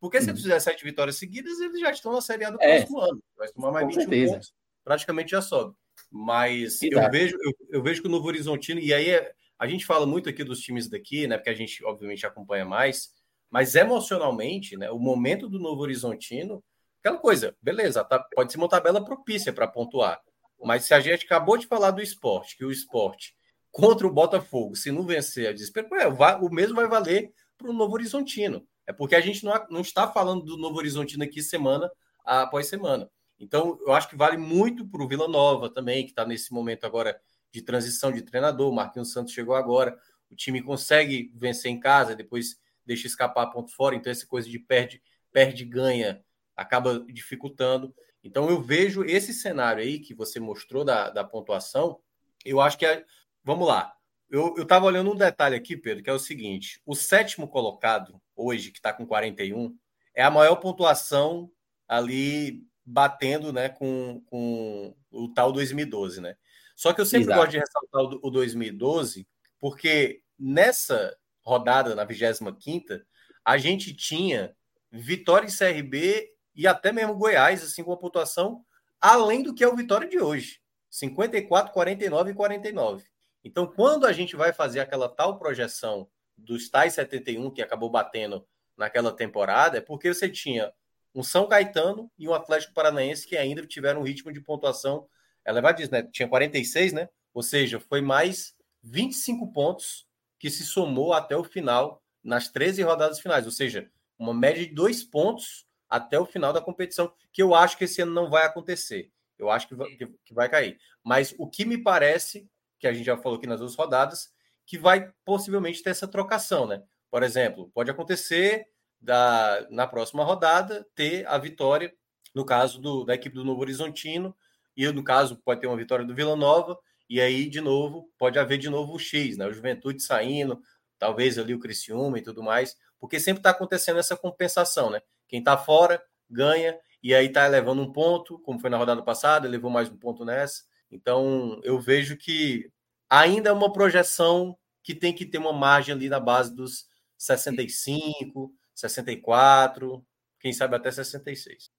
Porque 0.00 0.20
se 0.20 0.28
eles 0.28 0.40
fizerem 0.40 0.60
sete 0.60 0.84
vitórias 0.84 1.16
seguidas, 1.16 1.58
eles 1.58 1.80
já 1.80 1.90
estão 1.90 2.12
na 2.12 2.20
Série 2.20 2.44
A 2.44 2.50
do 2.50 2.58
é. 2.60 2.78
próximo 2.78 3.00
ano. 3.00 3.22
Vai 3.36 3.48
tomar 3.48 3.72
mais 3.72 3.84
Com 3.86 3.92
21 3.92 4.02
certeza. 4.02 4.32
pontos, 4.32 4.54
praticamente 4.84 5.30
já 5.30 5.42
sobe. 5.42 5.74
Mas 6.10 6.82
eu 6.82 7.10
vejo, 7.10 7.36
eu, 7.40 7.52
eu, 7.70 7.82
vejo 7.82 8.02
que 8.02 8.08
o 8.08 8.10
Novo 8.10 8.26
Horizontino, 8.28 8.80
e 8.80 8.92
aí 8.92 9.10
é, 9.10 9.32
a 9.58 9.66
gente 9.66 9.86
fala 9.86 10.06
muito 10.06 10.28
aqui 10.28 10.44
dos 10.44 10.60
times 10.60 10.88
daqui, 10.88 11.26
né? 11.26 11.36
Porque 11.36 11.50
a 11.50 11.54
gente, 11.54 11.84
obviamente, 11.84 12.26
acompanha 12.26 12.64
mais, 12.64 13.10
mas 13.50 13.74
emocionalmente, 13.74 14.76
né? 14.76 14.90
O 14.90 14.98
momento 14.98 15.48
do 15.48 15.58
Novo 15.58 15.82
Horizontino, 15.82 16.62
aquela 17.00 17.18
coisa, 17.18 17.56
beleza, 17.60 18.04
tá, 18.04 18.18
pode 18.34 18.52
ser 18.52 18.58
uma 18.58 18.68
tabela 18.68 19.04
propícia 19.04 19.52
para 19.52 19.66
pontuar. 19.66 20.20
Mas 20.62 20.84
se 20.84 20.94
a 20.94 21.00
gente 21.00 21.24
acabou 21.24 21.56
de 21.56 21.66
falar 21.66 21.90
do 21.90 22.02
esporte, 22.02 22.56
que 22.56 22.64
o 22.64 22.70
esporte 22.70 23.34
contra 23.70 24.06
o 24.06 24.12
Botafogo, 24.12 24.74
se 24.74 24.90
não 24.90 25.02
vencer 25.04 25.48
a 25.48 25.52
desespero, 25.52 25.88
é, 25.96 26.06
o 26.06 26.50
mesmo 26.50 26.76
vai 26.76 26.88
valer 26.88 27.32
para 27.58 27.70
o 27.70 27.72
Novo 27.72 27.94
Horizontino. 27.94 28.66
É 28.86 28.92
porque 28.92 29.14
a 29.14 29.20
gente 29.20 29.44
não, 29.44 29.52
não 29.68 29.80
está 29.80 30.06
falando 30.08 30.44
do 30.44 30.56
Novo 30.56 30.78
Horizontino 30.78 31.24
aqui 31.24 31.42
semana 31.42 31.90
após 32.24 32.66
semana. 32.66 33.10
Então, 33.38 33.78
eu 33.86 33.92
acho 33.92 34.08
que 34.08 34.16
vale 34.16 34.36
muito 34.36 34.86
para 34.86 35.02
o 35.02 35.08
Vila 35.08 35.28
Nova 35.28 35.68
também, 35.68 36.04
que 36.04 36.10
está 36.10 36.24
nesse 36.24 36.52
momento 36.52 36.84
agora 36.84 37.20
de 37.52 37.60
transição 37.62 38.10
de 38.10 38.22
treinador. 38.22 38.70
O 38.70 38.74
Marquinhos 38.74 39.12
Santos 39.12 39.32
chegou 39.32 39.54
agora. 39.54 39.96
O 40.30 40.34
time 40.34 40.62
consegue 40.62 41.30
vencer 41.34 41.70
em 41.70 41.78
casa, 41.78 42.16
depois 42.16 42.58
deixa 42.84 43.06
escapar 43.06 43.50
ponto 43.50 43.70
fora. 43.72 43.94
Então, 43.94 44.10
essa 44.10 44.26
coisa 44.26 44.48
de 44.48 44.58
perde, 44.58 45.02
perde, 45.32 45.64
ganha, 45.64 46.24
acaba 46.56 47.00
dificultando. 47.00 47.94
Então, 48.24 48.48
eu 48.48 48.60
vejo 48.60 49.04
esse 49.04 49.32
cenário 49.34 49.82
aí 49.82 49.98
que 49.98 50.14
você 50.14 50.40
mostrou 50.40 50.84
da, 50.84 51.10
da 51.10 51.22
pontuação. 51.22 52.00
Eu 52.44 52.60
acho 52.60 52.78
que 52.78 52.86
é. 52.86 53.04
Vamos 53.44 53.68
lá. 53.68 53.92
Eu 54.28 54.54
estava 54.56 54.86
olhando 54.86 55.12
um 55.12 55.16
detalhe 55.16 55.54
aqui, 55.54 55.76
Pedro, 55.76 56.02
que 56.02 56.10
é 56.10 56.12
o 56.12 56.18
seguinte: 56.18 56.80
o 56.84 56.94
sétimo 56.94 57.46
colocado, 57.46 58.20
hoje, 58.36 58.70
que 58.70 58.78
está 58.78 58.92
com 58.92 59.06
41, 59.06 59.76
é 60.14 60.22
a 60.22 60.30
maior 60.30 60.56
pontuação 60.56 61.50
ali 61.88 62.62
batendo 62.84 63.52
né, 63.52 63.68
com, 63.68 64.22
com 64.26 64.94
o 65.10 65.32
tal 65.32 65.52
2012, 65.52 66.20
né? 66.20 66.36
Só 66.76 66.92
que 66.92 67.00
eu 67.00 67.06
sempre 67.06 67.26
Exato. 67.26 67.40
gosto 67.40 67.50
de 67.52 67.58
ressaltar 67.58 68.20
o, 68.22 68.30
2012, 68.30 69.26
porque 69.58 70.20
nessa 70.38 71.16
rodada, 71.42 71.94
na 71.94 72.04
25 72.04 73.02
a 73.44 73.56
gente 73.56 73.94
tinha 73.94 74.54
Vitória 74.92 75.48
e 75.48 75.56
CRB 75.56 76.28
e 76.54 76.66
até 76.66 76.92
mesmo 76.92 77.16
Goiás, 77.16 77.62
assim, 77.62 77.82
com 77.82 77.92
a 77.92 77.96
pontuação 77.96 78.64
além 79.00 79.42
do 79.42 79.54
que 79.54 79.64
é 79.64 79.68
o 79.68 79.76
Vitória 79.76 80.08
de 80.08 80.18
hoje. 80.18 80.60
54, 80.90 81.72
49 81.72 82.30
e 82.30 82.34
49. 82.34 83.04
Então, 83.44 83.66
quando 83.66 84.06
a 84.06 84.12
gente 84.12 84.34
vai 84.34 84.52
fazer 84.52 84.80
aquela 84.80 85.08
tal 85.08 85.38
projeção 85.38 86.08
dos 86.36 86.68
tais 86.68 86.94
71 86.94 87.50
que 87.50 87.62
acabou 87.62 87.90
batendo 87.90 88.46
naquela 88.76 89.12
temporada, 89.12 89.78
é 89.78 89.80
porque 89.80 90.12
você 90.12 90.28
tinha 90.28 90.72
um 91.14 91.22
São 91.22 91.48
Caetano 91.48 92.10
e 92.18 92.28
um 92.28 92.34
Atlético 92.34 92.74
Paranaense 92.74 93.26
que 93.26 93.36
ainda 93.36 93.66
tiveram 93.66 94.00
um 94.00 94.04
ritmo 94.04 94.32
de 94.32 94.40
pontuação 94.40 95.08
ela 95.46 95.60
vai 95.60 95.72
dizer, 95.72 95.92
né? 95.92 96.02
Tinha 96.02 96.28
46, 96.28 96.92
né? 96.92 97.08
Ou 97.32 97.42
seja, 97.42 97.78
foi 97.78 98.00
mais 98.00 98.54
25 98.82 99.52
pontos 99.52 100.04
que 100.38 100.50
se 100.50 100.64
somou 100.64 101.12
até 101.12 101.36
o 101.36 101.44
final 101.44 102.02
nas 102.22 102.48
13 102.48 102.82
rodadas 102.82 103.20
finais, 103.20 103.46
ou 103.46 103.52
seja, 103.52 103.88
uma 104.18 104.34
média 104.34 104.66
de 104.66 104.74
dois 104.74 105.04
pontos 105.04 105.64
até 105.88 106.18
o 106.18 106.26
final 106.26 106.52
da 106.52 106.60
competição, 106.60 107.12
que 107.32 107.40
eu 107.40 107.54
acho 107.54 107.78
que 107.78 107.84
esse 107.84 108.02
ano 108.02 108.12
não 108.12 108.28
vai 108.28 108.44
acontecer. 108.44 109.12
Eu 109.38 109.48
acho 109.48 109.68
que 109.68 109.76
vai, 109.76 109.88
que 109.90 110.34
vai 110.34 110.48
cair. 110.48 110.78
Mas 111.04 111.32
o 111.38 111.48
que 111.48 111.64
me 111.64 111.78
parece, 111.78 112.50
que 112.80 112.88
a 112.88 112.92
gente 112.92 113.06
já 113.06 113.16
falou 113.16 113.38
aqui 113.38 113.46
nas 113.46 113.60
duas 113.60 113.76
rodadas, 113.76 114.34
que 114.66 114.76
vai 114.76 115.10
possivelmente 115.24 115.82
ter 115.82 115.90
essa 115.90 116.08
trocação, 116.08 116.66
né? 116.66 116.82
Por 117.10 117.22
exemplo, 117.22 117.70
pode 117.72 117.90
acontecer 117.90 118.66
da, 119.00 119.66
na 119.70 119.86
próxima 119.86 120.24
rodada, 120.24 120.86
ter 120.94 121.26
a 121.26 121.38
vitória, 121.38 121.94
no 122.34 122.44
caso 122.44 122.80
do, 122.80 123.04
da 123.04 123.14
equipe 123.14 123.34
do 123.34 123.44
Novo 123.44 123.60
Horizontino, 123.60 124.36
e 124.76 124.86
no 124.88 125.04
caso 125.04 125.40
pode 125.44 125.60
ter 125.60 125.66
uma 125.66 125.76
vitória 125.76 126.04
do 126.04 126.14
Vila 126.14 126.36
Nova, 126.36 126.78
e 127.08 127.20
aí, 127.20 127.48
de 127.48 127.60
novo, 127.60 128.10
pode 128.18 128.38
haver 128.38 128.58
de 128.58 128.68
novo 128.68 128.94
o 128.94 128.98
X, 128.98 129.36
né? 129.36 129.46
O 129.46 129.52
Juventude 129.52 130.02
saindo, 130.02 130.60
talvez 130.98 131.38
ali 131.38 131.54
o 131.54 131.60
Criciúma 131.60 132.18
e 132.18 132.22
tudo 132.22 132.42
mais, 132.42 132.76
porque 132.98 133.20
sempre 133.20 133.40
está 133.40 133.50
acontecendo 133.50 134.00
essa 134.00 134.16
compensação, 134.16 134.90
né? 134.90 135.00
Quem 135.28 135.38
está 135.38 135.56
fora 135.56 136.02
ganha, 136.28 136.76
e 137.02 137.14
aí 137.14 137.26
está 137.26 137.46
levando 137.46 137.82
um 137.82 137.92
ponto, 137.92 138.38
como 138.40 138.58
foi 138.58 138.68
na 138.68 138.76
rodada 138.76 139.02
passada, 139.02 139.48
levou 139.48 139.70
mais 139.70 139.88
um 139.88 139.96
ponto 139.96 140.24
nessa. 140.24 140.64
Então, 140.90 141.60
eu 141.62 141.78
vejo 141.78 142.16
que 142.16 142.68
ainda 143.08 143.50
é 143.50 143.52
uma 143.52 143.72
projeção 143.72 144.56
que 144.82 144.94
tem 144.94 145.12
que 145.12 145.26
ter 145.26 145.38
uma 145.38 145.52
margem 145.52 145.94
ali 145.94 146.08
na 146.08 146.20
base 146.20 146.54
dos 146.54 146.86
65, 147.18 148.52
64, 148.74 150.04
quem 150.40 150.52
sabe 150.52 150.76
até 150.76 150.90
66. 150.90 151.70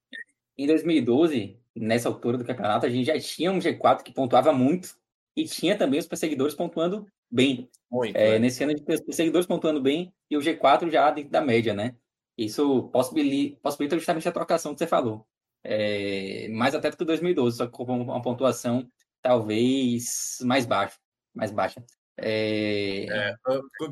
Em 0.56 0.66
2012, 0.66 1.58
nessa 1.74 2.08
altura 2.08 2.36
do 2.36 2.44
campeonato, 2.44 2.84
a 2.84 2.90
gente 2.90 3.06
já 3.06 3.18
tinha 3.18 3.52
um 3.52 3.58
G4 3.58 4.02
que 4.02 4.12
pontuava 4.12 4.52
muito 4.52 4.96
e 5.36 5.44
tinha 5.44 5.78
também 5.78 6.00
os 6.00 6.06
perseguidores 6.06 6.54
pontuando 6.54 7.06
bem. 7.30 7.70
Muito, 7.90 8.16
é, 8.16 8.36
é. 8.36 8.38
Nesse 8.38 8.62
ano, 8.62 8.72
a 8.72 8.76
gente 8.76 8.84
tem 8.84 8.94
os 8.94 9.00
perseguidores 9.00 9.46
pontuando 9.46 9.80
bem 9.80 10.12
e 10.28 10.36
o 10.36 10.40
G4 10.40 10.90
já 10.90 11.10
dentro 11.10 11.30
da 11.30 11.40
média, 11.40 11.72
né? 11.72 11.94
Isso 12.36 12.88
possibilita, 12.92 13.58
possibilita 13.62 13.96
justamente 13.96 14.28
a 14.28 14.32
trocação 14.32 14.72
que 14.72 14.78
você 14.78 14.86
falou. 14.86 15.26
É, 15.62 16.48
mais 16.50 16.74
até 16.74 16.90
do 16.90 16.96
que 16.96 17.04
2012, 17.04 17.56
só 17.56 17.66
que 17.66 17.72
com 17.72 17.84
uma 17.84 18.22
pontuação 18.22 18.88
talvez 19.22 20.38
mais 20.42 20.66
baixa. 20.66 20.96
Mais 21.38 21.50
baixa. 21.50 21.82
É... 22.16 23.06
É, 23.08 23.34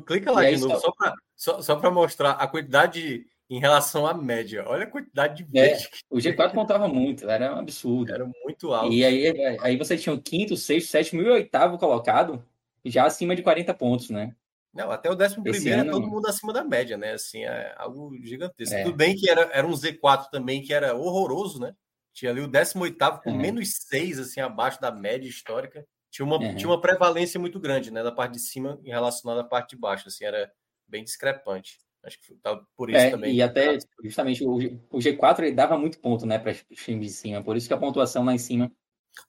clica 0.05 0.31
lá 0.31 0.43
de 0.49 0.57
novo, 0.57 0.79
só 0.79 0.91
para 0.91 1.15
só, 1.35 1.61
só 1.61 1.91
mostrar 1.91 2.31
a 2.31 2.47
quantidade 2.47 3.25
em 3.49 3.59
relação 3.59 4.05
à 4.05 4.13
média. 4.13 4.65
Olha 4.67 4.83
a 4.83 4.89
quantidade 4.89 5.43
de 5.43 5.49
vezes. 5.49 5.85
É, 5.85 5.89
o 6.09 6.17
G4 6.17 6.51
contava 6.51 6.87
muito, 6.87 7.29
era 7.29 7.55
um 7.55 7.59
absurdo. 7.59 8.13
Era 8.13 8.29
muito 8.43 8.73
alto. 8.73 8.91
E 8.91 9.05
aí, 9.05 9.57
aí 9.61 9.77
você 9.77 9.97
tinha 9.97 10.13
o 10.13 10.21
quinto, 10.21 10.57
sexto, 10.57 10.89
sétimo 10.89 11.21
e 11.21 11.29
oitavo 11.29 11.77
colocado, 11.77 12.43
já 12.83 13.05
acima 13.05 13.35
de 13.35 13.43
40 13.43 13.73
pontos, 13.73 14.09
né? 14.09 14.35
Não, 14.73 14.91
até 14.91 15.09
o 15.09 15.15
décimo 15.15 15.47
Esse 15.47 15.61
primeiro 15.61 15.81
ano... 15.81 15.89
é 15.89 15.93
todo 15.93 16.07
mundo 16.07 16.27
acima 16.27 16.51
da 16.53 16.63
média, 16.63 16.97
né? 16.97 17.13
Assim, 17.13 17.43
é 17.45 17.73
algo 17.77 18.15
gigantesco. 18.21 18.75
É. 18.75 18.83
Tudo 18.83 18.95
bem 18.95 19.15
que 19.15 19.29
era, 19.29 19.49
era 19.53 19.65
um 19.65 19.71
Z4 19.71 20.29
também, 20.29 20.61
que 20.61 20.73
era 20.73 20.93
horroroso, 20.95 21.59
né? 21.59 21.73
Tinha 22.13 22.31
ali 22.31 22.41
o 22.41 22.47
18 22.47 22.97
com 23.23 23.31
uhum. 23.31 23.37
menos 23.37 23.69
6, 23.87 24.19
assim, 24.19 24.41
abaixo 24.41 24.81
da 24.81 24.91
média 24.91 25.27
histórica. 25.27 25.85
Tinha 26.17 26.25
uma, 26.25 26.37
uhum. 26.37 26.55
tinha 26.55 26.67
uma 26.67 26.81
prevalência 26.81 27.39
muito 27.39 27.59
grande, 27.59 27.91
né? 27.91 28.01
Da 28.01 28.11
parte 28.11 28.33
de 28.33 28.39
cima 28.39 28.79
em 28.83 28.89
relação 28.89 29.37
à 29.37 29.43
parte 29.43 29.75
de 29.75 29.77
baixo, 29.79 30.07
assim, 30.07 30.25
era 30.25 30.51
bem 30.87 31.03
discrepante. 31.03 31.77
Acho 32.03 32.19
que 32.19 32.33
tá 32.37 32.59
por 32.75 32.89
isso 32.89 32.97
é, 32.97 33.11
também. 33.11 33.35
E 33.35 33.39
até, 33.39 33.77
justamente, 34.03 34.43
o, 34.43 34.55
o 34.55 34.97
G4 34.97 35.43
ele 35.43 35.51
dava 35.51 35.77
muito 35.77 35.99
ponto, 35.99 36.25
né, 36.25 36.39
para 36.39 36.53
os 36.53 36.83
times 36.83 37.05
de 37.05 37.13
cima. 37.13 37.43
Por 37.43 37.55
isso 37.55 37.67
que 37.67 37.73
a 37.75 37.77
pontuação 37.77 38.25
lá 38.25 38.33
em 38.33 38.39
cima. 38.39 38.71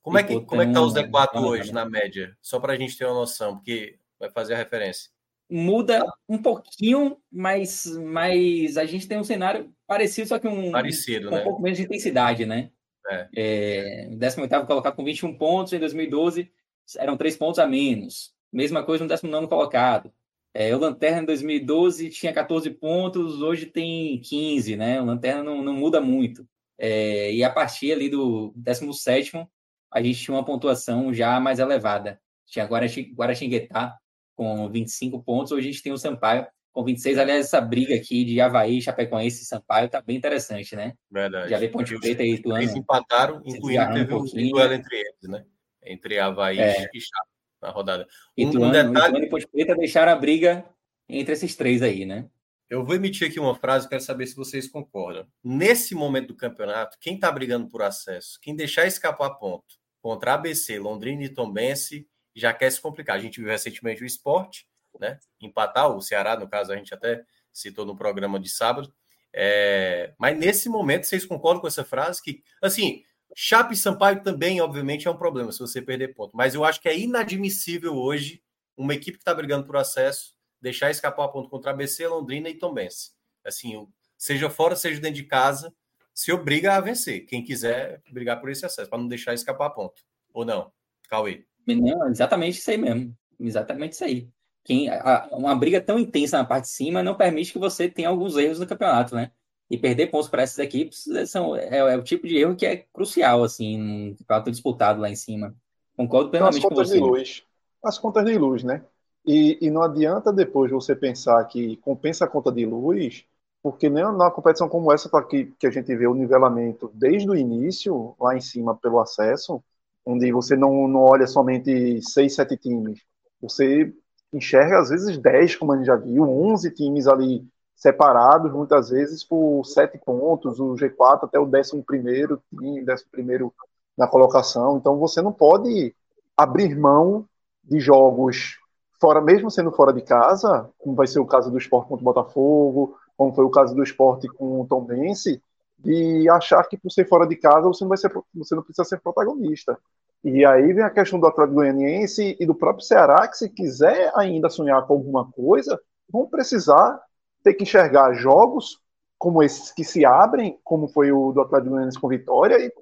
Como 0.00 0.16
é 0.16 0.22
que, 0.22 0.40
como 0.40 0.62
é 0.62 0.66
que 0.66 0.72
tá 0.72 0.80
o 0.80 0.88
Z4 0.88 1.42
hoje, 1.42 1.72
na 1.72 1.84
média? 1.84 2.34
Só 2.40 2.58
para 2.58 2.72
a 2.72 2.76
gente 2.76 2.96
ter 2.96 3.04
uma 3.04 3.16
noção, 3.16 3.56
porque 3.56 3.98
vai 4.18 4.30
fazer 4.30 4.54
a 4.54 4.56
referência. 4.56 5.10
Muda 5.50 6.02
um 6.26 6.38
pouquinho, 6.38 7.18
mas, 7.30 7.84
mas 7.98 8.78
a 8.78 8.86
gente 8.86 9.06
tem 9.06 9.18
um 9.18 9.24
cenário 9.24 9.70
parecido, 9.86 10.28
só 10.28 10.38
que 10.38 10.48
um, 10.48 10.70
parecido, 10.70 11.28
um, 11.28 11.32
né? 11.32 11.40
um 11.40 11.44
pouco 11.44 11.60
menos 11.60 11.76
de 11.76 11.84
intensidade, 11.84 12.46
né? 12.46 12.70
É. 13.10 13.28
É, 13.36 14.08
18 14.16 14.66
colocado 14.66 14.96
com 14.96 15.04
21 15.04 15.36
pontos, 15.36 15.74
em 15.74 15.78
2012 15.78 16.50
eram 16.96 17.16
3 17.16 17.36
pontos 17.36 17.58
a 17.58 17.66
menos. 17.66 18.32
Mesma 18.52 18.82
coisa 18.82 19.04
no 19.04 19.08
19 19.08 19.48
colocado. 19.48 20.12
É, 20.54 20.74
o 20.74 20.78
Lanterna 20.78 21.22
em 21.22 21.26
2012 21.26 22.10
tinha 22.10 22.32
14 22.32 22.70
pontos, 22.70 23.42
hoje 23.42 23.66
tem 23.66 24.20
15, 24.20 24.76
né? 24.76 25.00
O 25.00 25.04
Lanterna 25.04 25.42
não, 25.42 25.62
não 25.62 25.72
muda 25.74 26.00
muito. 26.00 26.48
É, 26.78 27.32
e 27.32 27.44
a 27.44 27.50
partir 27.50 27.92
ali 27.92 28.08
do 28.08 28.52
17 28.56 29.46
a 29.90 30.02
gente 30.02 30.22
tinha 30.22 30.34
uma 30.36 30.44
pontuação 30.44 31.12
já 31.12 31.38
mais 31.40 31.58
elevada. 31.58 32.20
Tinha 32.46 32.66
Guaraxinguetá 32.66 33.96
com 34.34 34.68
25 34.70 35.22
pontos, 35.22 35.52
hoje 35.52 35.68
a 35.68 35.72
gente 35.72 35.82
tem 35.82 35.92
o 35.92 35.98
Sampaio 35.98 36.46
com 36.72 36.84
26. 36.84 37.18
Aliás, 37.18 37.46
essa 37.46 37.60
briga 37.60 37.94
aqui 37.94 38.24
de 38.24 38.40
Havaí, 38.40 38.80
Chapecoense 38.80 39.42
e 39.42 39.46
Sampaio 39.46 39.88
tá 39.88 40.00
bem 40.00 40.16
interessante, 40.16 40.76
né? 40.76 40.94
Verdade. 41.10 41.50
Já 41.50 41.58
vê 41.58 41.68
Ponte 41.68 41.98
Preta 41.98 42.22
e 42.22 42.34
Ituano. 42.34 42.62
Eles 42.62 42.74
empataram, 42.74 43.42
incluindo 43.44 43.94
teve 43.94 44.14
um, 44.14 44.18
um 44.18 44.50
duelo 44.50 44.72
entre 44.72 44.96
eles, 44.96 45.28
né? 45.28 45.44
Entre 45.90 46.18
Havaí 46.18 46.58
é. 46.58 46.88
e 46.92 47.00
Chape 47.00 47.28
na 47.60 47.70
rodada. 47.70 48.06
Um, 48.36 48.48
Ituano, 48.48 48.66
um 48.66 48.70
detalhe... 48.70 49.08
Ituano 49.08 49.24
e 49.24 49.28
Ponte 49.28 49.46
Preta 49.48 49.74
deixaram 49.74 50.12
a 50.12 50.16
briga 50.16 50.64
entre 51.08 51.32
esses 51.32 51.56
três 51.56 51.82
aí, 51.82 52.04
né? 52.04 52.28
Eu 52.68 52.84
vou 52.84 52.94
emitir 52.94 53.28
aqui 53.28 53.40
uma 53.40 53.54
frase, 53.54 53.88
quero 53.88 54.02
saber 54.02 54.26
se 54.26 54.36
vocês 54.36 54.68
concordam. 54.68 55.26
Nesse 55.42 55.94
momento 55.94 56.28
do 56.28 56.36
campeonato, 56.36 56.98
quem 57.00 57.14
está 57.14 57.32
brigando 57.32 57.66
por 57.68 57.80
acesso, 57.80 58.38
quem 58.42 58.54
deixar 58.54 58.86
escapar 58.86 59.30
ponto 59.38 59.76
contra 60.02 60.34
ABC, 60.34 60.78
Londrina 60.78 61.24
e 61.24 61.28
Tombense, 61.30 62.06
já 62.36 62.52
quer 62.52 62.70
se 62.70 62.80
complicar. 62.80 63.16
A 63.16 63.20
gente 63.20 63.40
viu 63.40 63.48
recentemente 63.48 64.02
o 64.02 64.06
esporte, 64.06 64.68
né? 65.00 65.18
Empatar 65.40 65.88
o 65.88 66.02
Ceará, 66.02 66.36
no 66.38 66.48
caso, 66.48 66.72
a 66.72 66.76
gente 66.76 66.92
até 66.92 67.24
citou 67.52 67.86
no 67.86 67.96
programa 67.96 68.38
de 68.38 68.50
sábado. 68.50 68.92
É... 69.32 70.12
Mas 70.18 70.38
nesse 70.38 70.68
momento, 70.68 71.04
vocês 71.04 71.24
concordam 71.24 71.62
com 71.62 71.68
essa 71.68 71.84
frase? 71.84 72.22
Que, 72.22 72.42
assim, 72.62 73.02
Chape 73.34 73.76
Sampaio 73.76 74.22
também, 74.22 74.60
obviamente, 74.60 75.06
é 75.06 75.10
um 75.10 75.16
problema 75.16 75.52
se 75.52 75.58
você 75.58 75.80
perder 75.80 76.14
ponto. 76.14 76.36
Mas 76.36 76.54
eu 76.54 76.64
acho 76.64 76.80
que 76.80 76.88
é 76.88 76.98
inadmissível 76.98 77.94
hoje 77.94 78.42
uma 78.76 78.94
equipe 78.94 79.18
que 79.18 79.22
está 79.22 79.34
brigando 79.34 79.66
por 79.66 79.76
acesso 79.76 80.38
deixar 80.60 80.90
escapar 80.90 81.28
ponto 81.28 81.48
contra 81.48 81.70
a 81.70 81.74
ABC, 81.74 82.06
Londrina 82.06 82.48
e 82.48 82.54
Tombense. 82.54 83.12
Assim, 83.44 83.86
seja 84.16 84.50
fora, 84.50 84.76
seja 84.76 85.00
dentro 85.00 85.16
de 85.16 85.24
casa, 85.24 85.72
se 86.12 86.32
obriga 86.32 86.74
a 86.74 86.80
vencer. 86.80 87.26
Quem 87.26 87.44
quiser 87.44 88.02
brigar 88.10 88.40
por 88.40 88.50
esse 88.50 88.66
acesso, 88.66 88.90
para 88.90 88.98
não 88.98 89.08
deixar 89.08 89.34
escapar 89.34 89.70
ponto. 89.70 90.02
Ou 90.32 90.44
não? 90.44 90.72
Cauê. 91.08 91.44
Não, 91.66 92.08
exatamente 92.08 92.58
isso 92.58 92.70
aí 92.70 92.78
mesmo. 92.78 93.16
Exatamente 93.38 93.92
isso 93.92 94.04
aí. 94.04 94.28
Quem, 94.64 94.90
a, 94.90 95.28
uma 95.32 95.54
briga 95.54 95.80
tão 95.80 95.98
intensa 95.98 96.38
na 96.38 96.44
parte 96.44 96.64
de 96.64 96.70
cima 96.70 97.02
não 97.02 97.16
permite 97.16 97.52
que 97.52 97.58
você 97.58 97.88
tenha 97.88 98.08
alguns 98.08 98.36
erros 98.36 98.58
no 98.58 98.66
campeonato, 98.66 99.14
né? 99.14 99.30
E 99.70 99.76
perder 99.76 100.06
pontos 100.06 100.28
para 100.28 100.42
essas 100.42 100.58
equipes 100.58 101.04
são, 101.26 101.54
é, 101.54 101.78
é, 101.78 101.96
o 101.96 102.02
tipo 102.02 102.26
de 102.26 102.38
erro 102.38 102.56
que 102.56 102.64
é 102.64 102.76
crucial, 102.92 103.44
assim, 103.44 103.78
no 103.78 104.16
campeonato 104.16 104.50
disputado 104.50 105.00
lá 105.00 105.10
em 105.10 105.16
cima. 105.16 105.54
Concordo 105.96 106.30
plenamente 106.30 106.58
As 106.58 106.62
contas 106.62 106.88
com 106.88 106.94
você. 106.94 106.94
De 106.94 107.00
luz. 107.00 107.44
As 107.84 107.98
contas 107.98 108.24
de 108.24 108.38
luz, 108.38 108.64
né? 108.64 108.82
E, 109.26 109.58
e 109.60 109.70
não 109.70 109.82
adianta 109.82 110.32
depois 110.32 110.70
você 110.70 110.96
pensar 110.96 111.44
que 111.44 111.76
compensa 111.78 112.24
a 112.24 112.28
conta 112.28 112.50
de 112.50 112.64
luz, 112.64 113.26
porque 113.62 113.90
nem 113.90 114.04
na 114.16 114.30
competição 114.30 114.68
como 114.68 114.90
essa 114.90 115.10
que, 115.24 115.52
que 115.58 115.66
a 115.66 115.70
gente 115.70 115.94
vê 115.94 116.06
o 116.06 116.14
nivelamento 116.14 116.90
desde 116.94 117.28
o 117.28 117.34
início, 117.34 118.14
lá 118.18 118.34
em 118.34 118.40
cima 118.40 118.74
pelo 118.74 119.00
acesso, 119.00 119.62
onde 120.06 120.32
você 120.32 120.56
não, 120.56 120.88
não 120.88 121.00
olha 121.00 121.26
somente 121.26 122.00
seis, 122.02 122.34
sete 122.34 122.56
times, 122.56 123.02
você 123.40 123.92
enxerga 124.32 124.78
às 124.78 124.88
vezes 124.88 125.18
10, 125.18 125.56
como 125.56 125.72
a 125.72 125.76
gente 125.76 125.86
já 125.86 125.96
viu, 125.96 126.22
11 126.24 126.70
times 126.70 127.06
ali 127.06 127.46
separados 127.78 128.52
muitas 128.52 128.90
vezes 128.90 129.22
por 129.22 129.64
sete 129.64 129.96
pontos, 129.98 130.58
o 130.58 130.74
G4 130.74 131.20
até 131.22 131.38
o 131.38 131.46
décimo 131.46 131.82
primeiro 131.82 132.42
time, 132.50 132.84
décimo 132.84 133.08
primeiro 133.12 133.54
na 133.96 134.08
colocação. 134.08 134.76
Então 134.76 134.98
você 134.98 135.22
não 135.22 135.32
pode 135.32 135.94
abrir 136.36 136.76
mão 136.76 137.24
de 137.62 137.78
jogos 137.78 138.58
fora, 139.00 139.20
mesmo 139.20 139.48
sendo 139.48 139.70
fora 139.70 139.92
de 139.92 140.02
casa, 140.02 140.68
como 140.76 140.96
vai 140.96 141.06
ser 141.06 141.20
o 141.20 141.26
caso 141.26 141.52
do 141.52 141.58
esporte 141.58 141.88
contra 141.88 142.02
o 142.02 142.04
Botafogo, 142.04 142.96
como 143.16 143.32
foi 143.32 143.44
o 143.44 143.50
caso 143.50 143.76
do 143.76 143.82
esporte 143.82 144.26
com 144.26 144.60
o 144.60 144.66
Tom 144.66 144.84
Bense, 144.84 145.40
de 145.78 146.28
achar 146.30 146.64
que 146.64 146.76
por 146.76 146.90
ser 146.90 147.08
fora 147.08 147.28
de 147.28 147.36
casa 147.36 147.68
você 147.68 147.84
não 147.84 147.90
vai 147.90 147.98
ser, 147.98 148.12
você 148.34 148.56
não 148.56 148.62
precisa 148.62 148.88
ser 148.88 148.98
protagonista. 149.00 149.78
E 150.24 150.44
aí 150.44 150.72
vem 150.72 150.82
a 150.82 150.90
questão 150.90 151.20
do 151.20 151.28
Atlético 151.28 151.54
Goianiense 151.54 152.36
e 152.40 152.44
do 152.44 152.56
próprio 152.56 152.84
Ceará, 152.84 153.28
que 153.28 153.38
se 153.38 153.48
quiser 153.48 154.10
ainda 154.16 154.50
sonhar 154.50 154.84
com 154.84 154.94
alguma 154.94 155.30
coisa, 155.30 155.80
vão 156.10 156.26
precisar 156.26 157.00
ter 157.48 157.54
que 157.54 157.62
enxergar 157.62 158.12
jogos 158.12 158.78
como 159.16 159.42
esses 159.42 159.72
que 159.72 159.82
se 159.82 160.04
abrem, 160.04 160.58
como 160.62 160.86
foi 160.86 161.10
o 161.10 161.32
do 161.32 161.40
Atlético 161.40 161.70
Goianiense 161.70 161.98
com 161.98 162.08
Vitória, 162.08 162.58
e 162.58 162.72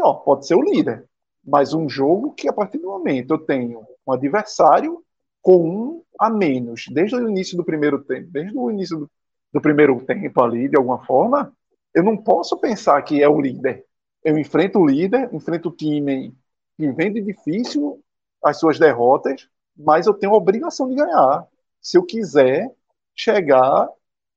ó, 0.00 0.14
pode 0.14 0.46
ser 0.46 0.56
o 0.56 0.62
líder. 0.62 1.08
Mas 1.44 1.72
um 1.72 1.88
jogo 1.88 2.32
que, 2.32 2.48
a 2.48 2.52
partir 2.52 2.78
do 2.78 2.88
momento, 2.88 3.34
eu 3.34 3.38
tenho 3.38 3.86
um 4.06 4.12
adversário 4.12 5.02
com 5.40 5.68
um 5.68 6.02
a 6.18 6.28
menos, 6.28 6.86
desde 6.90 7.14
o 7.14 7.28
início 7.28 7.56
do 7.56 7.64
primeiro 7.64 8.02
tempo, 8.02 8.28
desde 8.32 8.56
o 8.58 8.70
início 8.70 8.98
do, 8.98 9.10
do 9.52 9.60
primeiro 9.60 9.98
tempo 10.04 10.42
ali, 10.42 10.68
de 10.68 10.76
alguma 10.76 11.04
forma, 11.04 11.52
eu 11.94 12.02
não 12.02 12.16
posso 12.16 12.56
pensar 12.58 13.00
que 13.02 13.22
é 13.22 13.28
o 13.28 13.40
líder. 13.40 13.84
Eu 14.24 14.36
enfrento 14.36 14.80
o 14.80 14.86
líder, 14.86 15.32
enfrento 15.32 15.68
o 15.68 15.72
time 15.72 16.34
que 16.76 16.90
vem 16.90 17.12
de 17.12 17.22
difícil 17.22 18.02
as 18.42 18.58
suas 18.58 18.78
derrotas, 18.78 19.48
mas 19.76 20.06
eu 20.06 20.14
tenho 20.14 20.32
a 20.32 20.36
obrigação 20.36 20.88
de 20.88 20.96
ganhar. 20.96 21.46
Se 21.80 21.96
eu 21.96 22.02
quiser 22.02 22.70
chegar 23.14 23.88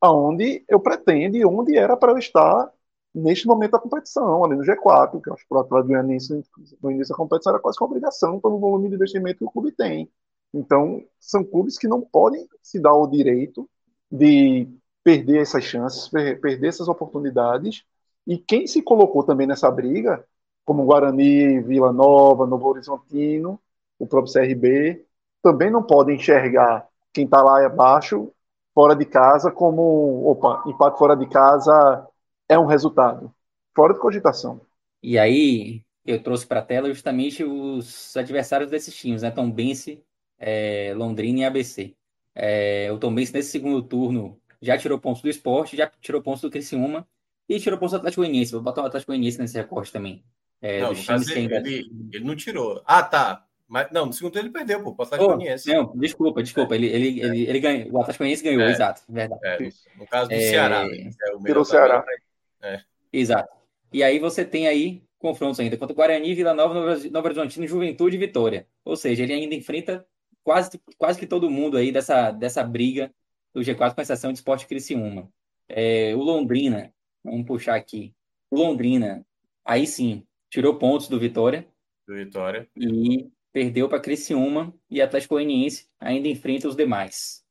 aonde 0.01 0.63
eu 0.67 0.79
pretendo 0.79 1.37
e 1.37 1.45
onde 1.45 1.77
era 1.77 1.95
para 1.97 2.11
eu 2.11 2.17
estar 2.17 2.71
neste 3.13 3.47
momento 3.47 3.71
da 3.71 3.79
competição, 3.79 4.43
ali 4.43 4.55
no 4.55 4.63
G4, 4.63 5.21
que 5.21 5.29
eu 5.29 5.33
acho 5.33 5.47
que 5.47 5.53
o 5.53 5.57
Atlético 5.57 5.87
Goianiense 5.89 6.43
no 6.81 6.91
início 6.91 7.13
da 7.13 7.17
competição 7.17 7.53
era 7.53 7.61
quase 7.61 7.77
uma 7.79 7.87
obrigação 7.87 8.39
pelo 8.39 8.59
volume 8.59 8.89
de 8.89 8.95
investimento 8.95 9.39
que 9.39 9.45
o 9.45 9.51
clube 9.51 9.71
tem. 9.71 10.09
Então, 10.53 11.03
são 11.19 11.43
clubes 11.43 11.77
que 11.77 11.87
não 11.87 12.01
podem 12.01 12.47
se 12.61 12.79
dar 12.79 12.93
o 12.93 13.07
direito 13.07 13.69
de 14.11 14.67
perder 15.03 15.41
essas 15.41 15.63
chances, 15.63 16.07
perder 16.07 16.67
essas 16.67 16.87
oportunidades. 16.87 17.83
E 18.27 18.37
quem 18.37 18.67
se 18.67 18.81
colocou 18.81 19.23
também 19.23 19.47
nessa 19.47 19.69
briga, 19.71 20.23
como 20.65 20.85
Guarani, 20.85 21.61
Vila 21.61 21.91
Nova, 21.91 22.45
Novo 22.45 22.67
Horizontino, 22.67 23.59
o 23.97 24.07
próprio 24.07 24.33
CRB, 24.33 25.05
também 25.41 25.71
não 25.71 25.83
podem 25.83 26.15
enxergar 26.15 26.87
quem 27.13 27.25
está 27.25 27.41
lá 27.41 27.65
abaixo, 27.65 28.31
fora 28.79 28.95
de 28.95 29.03
casa, 29.03 29.51
como, 29.51 30.25
opa, 30.25 30.63
empate 30.65 30.97
fora 30.97 31.13
de 31.13 31.27
casa 31.27 32.07
é 32.47 32.57
um 32.57 32.65
resultado. 32.65 33.29
Fora 33.75 33.93
de 33.93 33.99
cogitação. 33.99 34.61
E 35.03 35.19
aí, 35.19 35.83
eu 36.05 36.23
trouxe 36.23 36.47
para 36.47 36.61
a 36.61 36.63
tela 36.63 36.87
justamente 36.87 37.43
os 37.43 38.15
adversários 38.15 38.71
desses 38.71 38.95
times, 38.95 39.21
né? 39.21 39.31
Tom 39.31 39.51
Bense, 39.51 40.01
é, 40.37 40.93
Londrina 40.95 41.39
e 41.39 41.43
ABC. 41.43 41.93
É, 42.33 42.89
o 42.89 42.97
Tom 42.97 43.13
Bense, 43.13 43.33
nesse 43.33 43.51
segundo 43.51 43.81
turno, 43.81 44.39
já 44.61 44.77
tirou 44.77 44.97
pontos 44.97 45.21
do 45.21 45.27
esporte, 45.27 45.75
já 45.75 45.91
tirou 45.99 46.21
pontos 46.21 46.41
do 46.41 46.49
Criciúma 46.49 47.05
e 47.49 47.59
tirou 47.59 47.77
pontos 47.77 47.91
do 47.91 47.97
Atlético 47.97 48.21
Goianiense. 48.21 48.53
Vou 48.53 48.61
botar 48.61 48.81
o 48.81 48.85
Atlético 48.85 49.11
Goianiense 49.11 49.39
nesse 49.39 49.57
recorte 49.57 49.91
também. 49.91 50.23
É, 50.61 50.79
não, 50.79 50.95
caso, 50.95 51.29
ele, 51.33 51.53
ele, 51.53 51.91
ele, 52.13 52.23
não 52.23 52.33
tirou. 52.33 52.81
Ah, 52.85 53.03
tá. 53.03 53.45
Mas, 53.69 53.87
não, 53.91 54.07
no 54.07 54.13
segundo 54.13 54.37
ele 54.39 54.49
perdeu, 54.49 54.81
pô. 54.81 54.95
O 54.97 55.03
Atlético 55.03 55.31
oh. 55.31 55.73
Não, 55.73 55.97
desculpa, 55.97 56.41
desculpa. 56.41 56.73
Ele, 56.73 56.87
ele, 56.87 57.21
é. 57.21 57.25
ele, 57.25 57.41
ele 57.47 57.59
ganhou. 57.59 57.91
O 57.91 58.01
Atlético 58.01 58.23
Goianiense 58.23 58.43
ganhou, 58.43 58.63
é. 58.63 58.71
exato. 58.71 59.03
Verdade. 59.07 59.39
É, 59.43 59.69
no 59.95 60.07
caso 60.07 60.27
do 60.27 60.35
Ceará. 60.35 60.87
Né? 60.87 61.11
É 61.23 61.57
o 61.57 61.63
Ceará. 61.63 62.03
É. 62.63 62.81
Exato. 63.13 63.55
E 63.93 64.01
aí 64.01 64.17
você 64.17 64.43
tem 64.43 64.67
aí 64.67 65.03
confrontos 65.19 65.59
ainda 65.59 65.77
contra 65.77 65.95
Guarani, 65.95 66.33
Vila 66.33 66.53
Nova, 66.53 66.97
Nova 67.11 67.27
Horizontino, 67.27 67.67
Juventude 67.67 68.15
e 68.15 68.19
Vitória. 68.19 68.67
Ou 68.83 68.95
seja, 68.95 69.21
ele 69.21 69.33
ainda 69.33 69.53
enfrenta 69.53 70.03
quase, 70.43 70.81
quase 70.97 71.19
que 71.19 71.27
todo 71.27 71.49
mundo 71.49 71.77
aí 71.77 71.91
dessa, 71.91 72.31
dessa 72.31 72.63
briga 72.63 73.13
do 73.53 73.61
G4 73.61 73.93
com 73.93 74.01
exceção 74.01 74.31
de 74.31 74.39
Esporte 74.39 74.65
Criciúma. 74.65 75.31
É, 75.67 76.15
o 76.15 76.19
Londrina, 76.23 76.91
vamos 77.23 77.45
puxar 77.45 77.75
aqui. 77.75 78.15
O 78.49 78.57
Londrina, 78.57 79.23
aí 79.63 79.85
sim, 79.85 80.25
tirou 80.49 80.79
pontos 80.79 81.07
do 81.07 81.19
Vitória. 81.19 81.67
Do 82.07 82.15
Vitória. 82.15 82.67
E 82.75 83.29
perdeu 83.51 83.89
para 83.89 83.99
Criciúma 83.99 84.73
e 84.89 85.01
Atlético 85.01 85.35
Goianiense 85.35 85.87
ainda 85.99 86.27
enfrenta 86.27 86.67
os 86.67 86.75
demais. 86.75 87.43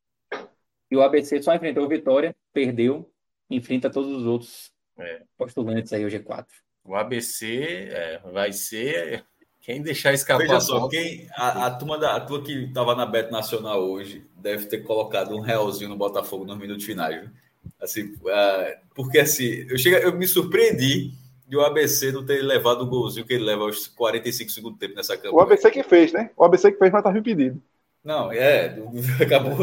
E 0.91 0.97
o 0.97 1.03
ABC 1.03 1.43
só 1.43 1.55
enfrentou 1.55 1.85
o 1.85 1.89
Vitória, 1.89 2.35
perdeu, 2.53 3.11
enfrenta 3.51 3.91
todos 3.91 4.11
os 4.11 4.27
outros 4.27 4.73
é. 4.99 5.23
postulantes 5.37 5.93
aí 5.93 6.05
o 6.05 6.09
G4. 6.09 6.47
O 6.85 6.95
ABC 6.95 7.89
é, 7.91 8.21
vai 8.33 8.53
ser 8.53 9.25
quem 9.61 9.83
deixar 9.83 10.15
escapar. 10.15 10.47
Veja 10.47 10.61
só, 10.61 10.89
quem, 10.89 11.29
a, 11.35 11.67
a, 11.67 11.71
turma 11.71 11.99
da, 11.99 12.17
a 12.17 12.21
turma 12.21 12.43
que 12.43 12.65
estava 12.65 12.95
na 12.95 13.05
Bet 13.05 13.31
Nacional 13.31 13.83
hoje 13.83 14.25
deve 14.37 14.67
ter 14.67 14.79
colocado 14.79 15.37
um 15.37 15.41
realzinho 15.41 15.91
no 15.91 15.97
Botafogo 15.97 16.47
nos 16.47 16.57
minutos 16.57 16.85
finais. 16.85 17.21
Viu? 17.21 17.31
Assim, 17.79 18.05
uh, 18.05 18.79
porque 18.95 19.19
assim, 19.19 19.67
eu, 19.69 19.77
chega, 19.77 19.99
eu 19.99 20.17
me 20.17 20.27
surpreendi 20.27 21.13
de 21.49 21.57
o 21.57 21.63
ABC 21.63 22.13
não 22.13 22.25
ter 22.25 22.43
levado 22.43 22.83
o 22.83 22.87
golzinho 22.87 23.27
que 23.27 23.33
ele 23.33 23.45
leva 23.45 23.63
aos 23.65 23.87
45 23.87 24.51
segundos 24.51 24.79
tempo 24.79 24.95
nessa 24.95 25.17
campanha. 25.17 25.35
O 25.35 25.41
ABC 25.41 25.71
que 25.71 25.83
fez, 25.83 26.13
né? 26.13 26.31
O 26.37 26.45
ABC 26.45 26.71
que 26.71 26.79
fez, 26.79 26.93
mas 26.93 27.01
estava 27.01 27.19
impedido. 27.19 27.61
Não, 28.05 28.31
é, 28.31 28.77
acabou, 29.21 29.57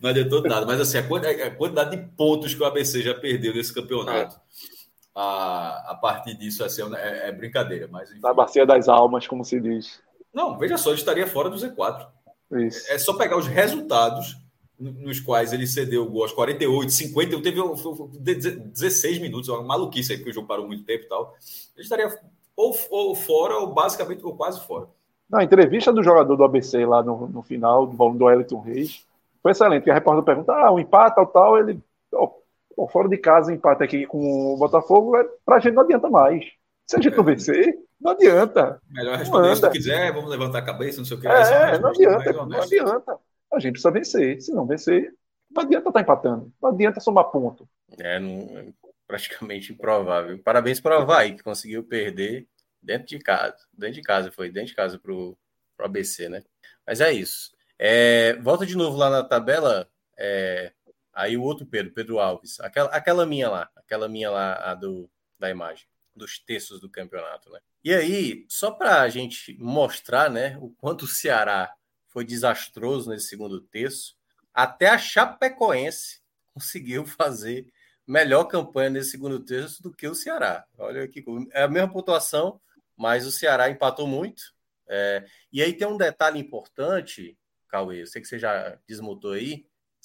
não 0.00 0.10
adiantou 0.10 0.42
nada. 0.42 0.64
Mas 0.64 0.80
assim, 0.80 0.98
a 0.98 1.02
quantidade 1.56 1.96
de 1.96 2.02
pontos 2.16 2.54
que 2.54 2.62
o 2.62 2.64
ABC 2.64 3.02
já 3.02 3.14
perdeu 3.14 3.52
nesse 3.52 3.74
campeonato, 3.74 4.40
a, 5.14 5.90
a 5.90 5.94
partir 6.00 6.34
disso 6.34 6.64
assim, 6.64 6.82
é, 6.94 7.28
é 7.28 7.32
brincadeira. 7.32 7.88
Mas, 7.90 8.10
enfim. 8.10 8.20
Na 8.22 8.32
bacia 8.32 8.64
das 8.64 8.88
almas, 8.88 9.26
como 9.26 9.44
se 9.44 9.60
diz. 9.60 10.00
Não, 10.32 10.56
veja 10.56 10.78
só, 10.78 10.90
ele 10.90 10.98
estaria 10.98 11.26
fora 11.26 11.50
do 11.50 11.56
Z4. 11.56 12.06
Isso. 12.52 12.90
É 12.90 12.98
só 12.98 13.14
pegar 13.14 13.36
os 13.36 13.48
resultados 13.48 14.36
nos 14.82 15.20
quais 15.20 15.52
ele 15.52 15.66
cedeu 15.66 16.02
o 16.02 16.10
gol 16.10 16.22
aos 16.22 16.32
48, 16.32 16.90
50, 16.90 17.42
teve 17.42 17.60
16 18.18 19.18
minutos, 19.20 19.48
uma 19.48 19.62
maluquice 19.62 20.12
aí, 20.12 20.18
porque 20.18 20.30
o 20.30 20.34
jogo 20.34 20.48
parou 20.48 20.66
muito 20.66 20.84
tempo 20.84 21.04
e 21.04 21.08
tal. 21.08 21.34
Ele 21.76 21.82
estaria 21.82 22.08
ou, 22.56 22.76
ou 22.90 23.14
fora, 23.14 23.56
ou 23.58 23.72
basicamente, 23.72 24.24
ou 24.24 24.36
quase 24.36 24.60
fora. 24.66 24.88
Na 25.30 25.44
entrevista 25.44 25.92
do 25.92 26.02
jogador 26.02 26.36
do 26.36 26.44
ABC 26.44 26.84
lá 26.84 27.02
no, 27.02 27.28
no 27.28 27.42
final, 27.42 27.86
do 27.86 27.96
volume 27.96 28.18
do 28.18 28.24
Wellington 28.24 28.60
Reis, 28.60 29.06
foi 29.40 29.52
excelente. 29.52 29.90
A 29.90 29.94
repórter 29.94 30.24
pergunta: 30.24 30.52
ah, 30.52 30.70
o 30.72 30.78
empate, 30.78 31.16
tal, 31.16 31.26
tal. 31.26 31.58
Ele, 31.58 31.80
oh, 32.12 32.88
fora 32.88 33.08
de 33.08 33.16
casa, 33.16 33.52
empate 33.52 33.82
aqui 33.82 34.06
com 34.06 34.54
o 34.54 34.56
Botafogo, 34.56 35.16
é, 35.16 35.26
pra 35.44 35.60
gente 35.60 35.74
não 35.74 35.82
adianta 35.82 36.10
mais. 36.10 36.44
Se 36.86 36.96
a 36.96 37.00
gente 37.00 37.16
não 37.16 37.24
é. 37.24 37.26
vencer, 37.26 37.78
não 38.00 38.10
adianta. 38.10 38.80
Melhor 38.90 39.16
responder 39.16 39.56
se 39.56 39.70
quiser, 39.70 40.12
vamos 40.12 40.28
levantar 40.28 40.58
a 40.58 40.62
cabeça, 40.62 40.98
não 40.98 41.04
sei 41.04 41.16
o 41.16 41.20
que. 41.20 41.26
É, 41.26 41.78
não 41.78 41.88
adianta, 41.88 42.32
não 42.32 42.60
adianta 42.60 43.18
a 43.52 43.58
gente 43.58 43.72
precisa 43.72 43.90
vencer. 43.90 44.40
Se 44.40 44.52
não 44.52 44.66
vencer, 44.66 45.14
não 45.50 45.62
adianta 45.62 45.88
estar 45.88 45.92
tá 45.92 46.00
empatando. 46.00 46.52
Não 46.60 46.70
adianta 46.70 47.00
somar 47.00 47.30
ponto. 47.30 47.68
É, 47.98 48.18
não, 48.18 48.58
é 48.58 48.66
praticamente 49.06 49.72
improvável. 49.72 50.38
Parabéns 50.38 50.80
para 50.80 50.98
o 50.98 51.02
Havaí, 51.02 51.34
que 51.34 51.42
conseguiu 51.42 51.84
perder 51.84 52.48
dentro 52.82 53.06
de 53.06 53.18
casa. 53.18 53.58
Dentro 53.72 53.96
de 53.96 54.02
casa, 54.02 54.32
foi 54.32 54.50
dentro 54.50 54.68
de 54.68 54.74
casa 54.74 54.98
para 54.98 55.12
o 55.12 55.36
ABC, 55.78 56.28
né? 56.28 56.42
Mas 56.86 57.00
é 57.00 57.12
isso. 57.12 57.52
É, 57.78 58.34
volta 58.34 58.64
de 58.64 58.76
novo 58.76 58.96
lá 58.96 59.10
na 59.10 59.22
tabela. 59.22 59.88
É, 60.18 60.72
aí 61.12 61.36
o 61.36 61.42
outro 61.42 61.66
Pedro, 61.66 61.92
Pedro 61.92 62.18
Alves. 62.18 62.58
Aquela, 62.60 62.88
aquela 62.90 63.26
minha 63.26 63.50
lá, 63.50 63.70
aquela 63.76 64.08
minha 64.08 64.30
lá, 64.30 64.54
a 64.70 64.74
do, 64.74 65.10
da 65.38 65.50
imagem, 65.50 65.86
dos 66.14 66.38
terços 66.38 66.80
do 66.80 66.88
campeonato, 66.88 67.50
né? 67.50 67.60
E 67.84 67.92
aí, 67.92 68.46
só 68.48 68.70
para 68.70 69.02
a 69.02 69.08
gente 69.08 69.56
mostrar, 69.58 70.30
né, 70.30 70.56
o 70.60 70.70
quanto 70.70 71.02
o 71.02 71.08
Ceará 71.08 71.74
foi 72.12 72.24
desastroso 72.24 73.10
nesse 73.10 73.28
segundo 73.28 73.60
terço. 73.60 74.14
Até 74.52 74.88
a 74.88 74.98
Chapecoense 74.98 76.20
conseguiu 76.52 77.04
fazer 77.06 77.66
melhor 78.06 78.44
campanha 78.44 78.90
nesse 78.90 79.12
segundo 79.12 79.40
terço 79.40 79.82
do 79.82 79.92
que 79.92 80.06
o 80.06 80.14
Ceará. 80.14 80.66
Olha 80.76 81.04
aqui, 81.04 81.24
é 81.52 81.62
a 81.62 81.68
mesma 81.68 81.90
pontuação, 81.90 82.60
mas 82.96 83.26
o 83.26 83.32
Ceará 83.32 83.70
empatou 83.70 84.06
muito. 84.06 84.42
É, 84.88 85.24
e 85.50 85.62
aí 85.62 85.72
tem 85.72 85.86
um 85.86 85.96
detalhe 85.96 86.38
importante, 86.38 87.38
Cauê, 87.68 88.02
eu 88.02 88.06
sei 88.06 88.20
que 88.20 88.28
você 88.28 88.38
já 88.38 88.78
desmutou 88.86 89.32
aí. 89.32 89.64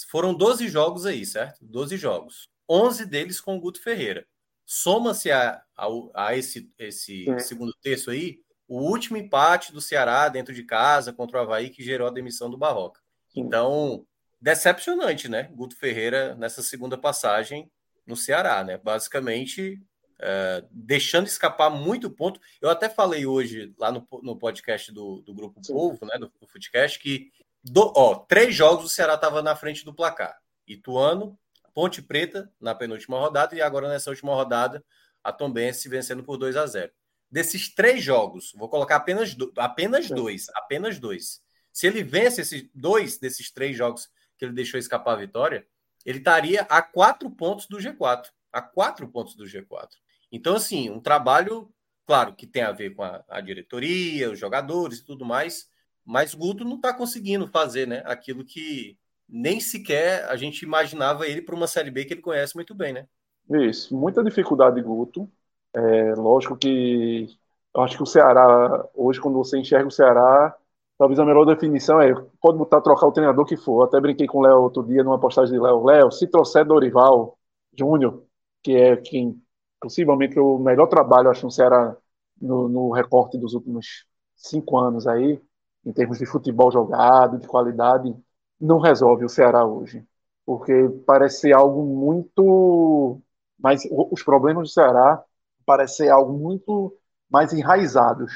Foram 0.10 0.34
12 0.34 0.70
jogos 0.70 1.06
aí, 1.06 1.26
certo? 1.26 1.58
12 1.62 1.98
jogos. 1.98 2.48
11 2.70 3.06
deles 3.06 3.42
com 3.42 3.58
o 3.58 3.60
Guto 3.60 3.82
Ferreira. 3.82 4.26
Soma-se 4.66 5.32
a, 5.32 5.62
a, 5.76 5.88
a, 6.14 6.38
esse, 6.38 6.72
esse 6.78 7.26
segundo 7.40 7.74
terço 7.82 8.12
aí 8.12 8.40
o 8.68 8.82
último 8.82 9.18
empate 9.18 9.72
do 9.72 9.82
Ceará 9.82 10.28
dentro 10.30 10.54
de 10.54 10.64
casa 10.64 11.14
contra 11.14 11.38
o 11.38 11.42
Havaí 11.42 11.70
que 11.70 11.84
gerou 11.84 12.08
a 12.08 12.12
demissão 12.12 12.50
do 12.50 12.58
Barroca. 12.58 13.02
Então, 13.36 14.06
decepcionante, 14.42 15.30
né? 15.30 15.50
Guto 15.54 15.76
Ferreira 15.76 16.36
nessa 16.36 16.62
segunda 16.62 16.98
passagem 16.98 17.72
no 18.06 18.16
Ceará, 18.16 18.64
né? 18.64 18.78
Basicamente, 18.78 19.82
é, 20.20 20.64
deixando 20.72 21.28
escapar 21.28 21.70
muito 21.70 22.10
ponto. 22.10 22.42
Eu 22.62 22.70
até 22.70 22.90
falei 22.90 23.26
hoje 23.26 23.74
lá 23.78 23.92
no, 23.92 24.08
no 24.22 24.38
podcast 24.38 24.92
do, 24.92 25.22
do 25.22 25.34
Grupo 25.34 25.64
Sim. 25.64 25.74
Povo, 25.74 26.06
né? 26.06 26.18
Do, 26.18 26.32
do 26.40 26.48
Footcast, 26.48 27.00
que 27.00 27.32
do, 27.64 27.92
ó, 27.96 28.16
três 28.16 28.56
jogos 28.56 28.86
o 28.86 28.90
Ceará 28.90 29.16
estava 29.16 29.42
na 29.42 29.56
frente 29.56 29.86
do 29.86 29.94
placar. 29.94 30.38
Ituano, 30.68 31.38
Ponte 31.74 32.02
Preta 32.02 32.52
na 32.60 32.74
penúltima 32.74 33.20
rodada 33.20 33.56
e 33.56 33.62
agora 33.62 33.88
nessa 33.88 34.10
última 34.10 34.34
rodada 34.34 34.84
a 35.24 35.32
Tombense 35.32 35.88
vencendo 35.88 36.24
por 36.24 36.38
2 36.38 36.56
a 36.56 36.66
0 36.66 36.92
desses 37.30 37.74
três 37.74 38.04
jogos, 38.04 38.54
vou 38.56 38.70
colocar 38.70 38.96
apenas, 38.96 39.34
do, 39.34 39.52
apenas 39.58 40.10
dois, 40.10 40.48
apenas 40.56 41.00
dois. 41.00 41.42
Se 41.72 41.86
ele 41.88 42.04
vence 42.04 42.42
esses 42.42 42.70
dois 42.74 43.20
desses 43.20 43.52
três 43.52 43.76
jogos 43.76 44.10
que 44.38 44.46
ele 44.46 44.54
deixou 44.54 44.80
escapar 44.80 45.14
a 45.14 45.18
vitória, 45.18 45.66
ele 46.06 46.20
estaria 46.20 46.62
a 46.62 46.82
quatro 46.82 47.30
pontos 47.30 47.68
do 47.68 47.78
G4. 47.78 48.28
A 48.52 48.62
quatro 48.62 49.08
pontos 49.08 49.36
do 49.36 49.44
G4. 49.44 49.90
Então, 50.32 50.56
assim, 50.56 50.90
um 50.90 51.00
trabalho, 51.00 51.72
claro, 52.06 52.34
que 52.34 52.48
tem 52.48 52.64
a 52.64 52.72
ver 52.72 52.96
com 52.96 53.04
a, 53.04 53.24
a 53.28 53.42
diretoria, 53.42 54.32
os 54.32 54.40
jogadores 54.40 55.00
e 55.00 55.06
tudo 55.06 55.26
mais, 55.26 55.70
mas 56.06 56.34
Guto 56.34 56.64
não 56.64 56.78
está 56.78 56.94
conseguindo 56.94 57.48
fazer 57.48 57.88
né, 57.88 58.02
aquilo 58.06 58.46
que 58.46 58.98
nem 59.28 59.60
sequer 59.60 60.24
a 60.30 60.38
gente 60.38 60.64
imaginava 60.64 61.28
ele 61.28 61.42
para 61.42 61.56
uma 61.56 61.68
Série 61.68 61.92
B 61.92 62.06
que 62.06 62.14
ele 62.14 62.22
conhece 62.22 62.56
muito 62.56 62.74
bem, 62.74 62.94
né? 62.94 63.08
Isso, 63.50 63.96
muita 63.96 64.24
dificuldade 64.24 64.82
Guto. 64.82 65.30
É, 65.78 66.16
lógico 66.16 66.58
que 66.58 67.28
eu 67.76 67.82
acho 67.84 67.98
que 67.98 68.04
o 68.04 68.06
Ceará, 68.06 68.90
hoje, 68.96 69.22
quando 69.22 69.38
você 69.38 69.60
enxerga 69.60 69.88
o 69.88 69.92
Ceará, 69.92 70.56
talvez 70.98 71.20
a 71.20 71.26
melhor 71.26 71.46
definição 71.46 72.02
é 72.02 72.14
pode 72.42 72.58
botar 72.58 72.82
trocar 72.82 73.06
o 73.08 73.12
treinador 73.12 73.46
que 73.46 73.56
for. 73.56 73.84
Até 73.84 74.00
brinquei 74.02 74.26
com 74.28 74.40
o 74.40 74.42
Léo 74.42 74.62
outro 74.64 74.84
dia 74.84 75.04
numa 75.04 75.20
postagem 75.20 75.54
de 75.54 75.60
Léo. 75.60 75.84
Léo, 75.86 76.12
se 76.12 76.28
trouxer 76.28 76.66
Dorival 76.66 77.38
Júnior, 77.78 78.24
que 78.64 78.76
é 78.76 78.98
quem 78.98 79.40
possivelmente 79.80 80.40
o 80.40 80.58
melhor 80.58 80.88
trabalho, 80.88 81.30
acho, 81.30 81.46
no 81.46 81.52
Ceará 81.52 81.96
no, 82.42 82.68
no 82.70 82.92
recorte 82.92 83.38
dos 83.38 83.54
últimos 83.54 84.06
cinco 84.36 84.78
anos 84.80 85.06
aí, 85.08 85.40
em 85.86 85.94
termos 85.94 86.18
de 86.18 86.26
futebol 86.26 86.72
jogado, 86.72 87.38
de 87.40 87.48
qualidade, 87.48 88.16
não 88.60 88.80
resolve 88.80 89.26
o 89.26 89.30
Ceará 89.30 89.66
hoje. 89.66 90.04
Porque 90.46 90.74
parece 91.06 91.42
ser 91.42 91.54
algo 91.56 91.84
muito. 91.86 93.22
Mas 93.60 93.84
os 93.92 94.24
problemas 94.24 94.70
do 94.70 94.74
Ceará 94.74 95.24
parece 95.68 95.98
ser 95.98 96.10
algo 96.12 96.34
muito 96.34 96.98
mais 97.32 97.54
enraizados, 97.54 98.34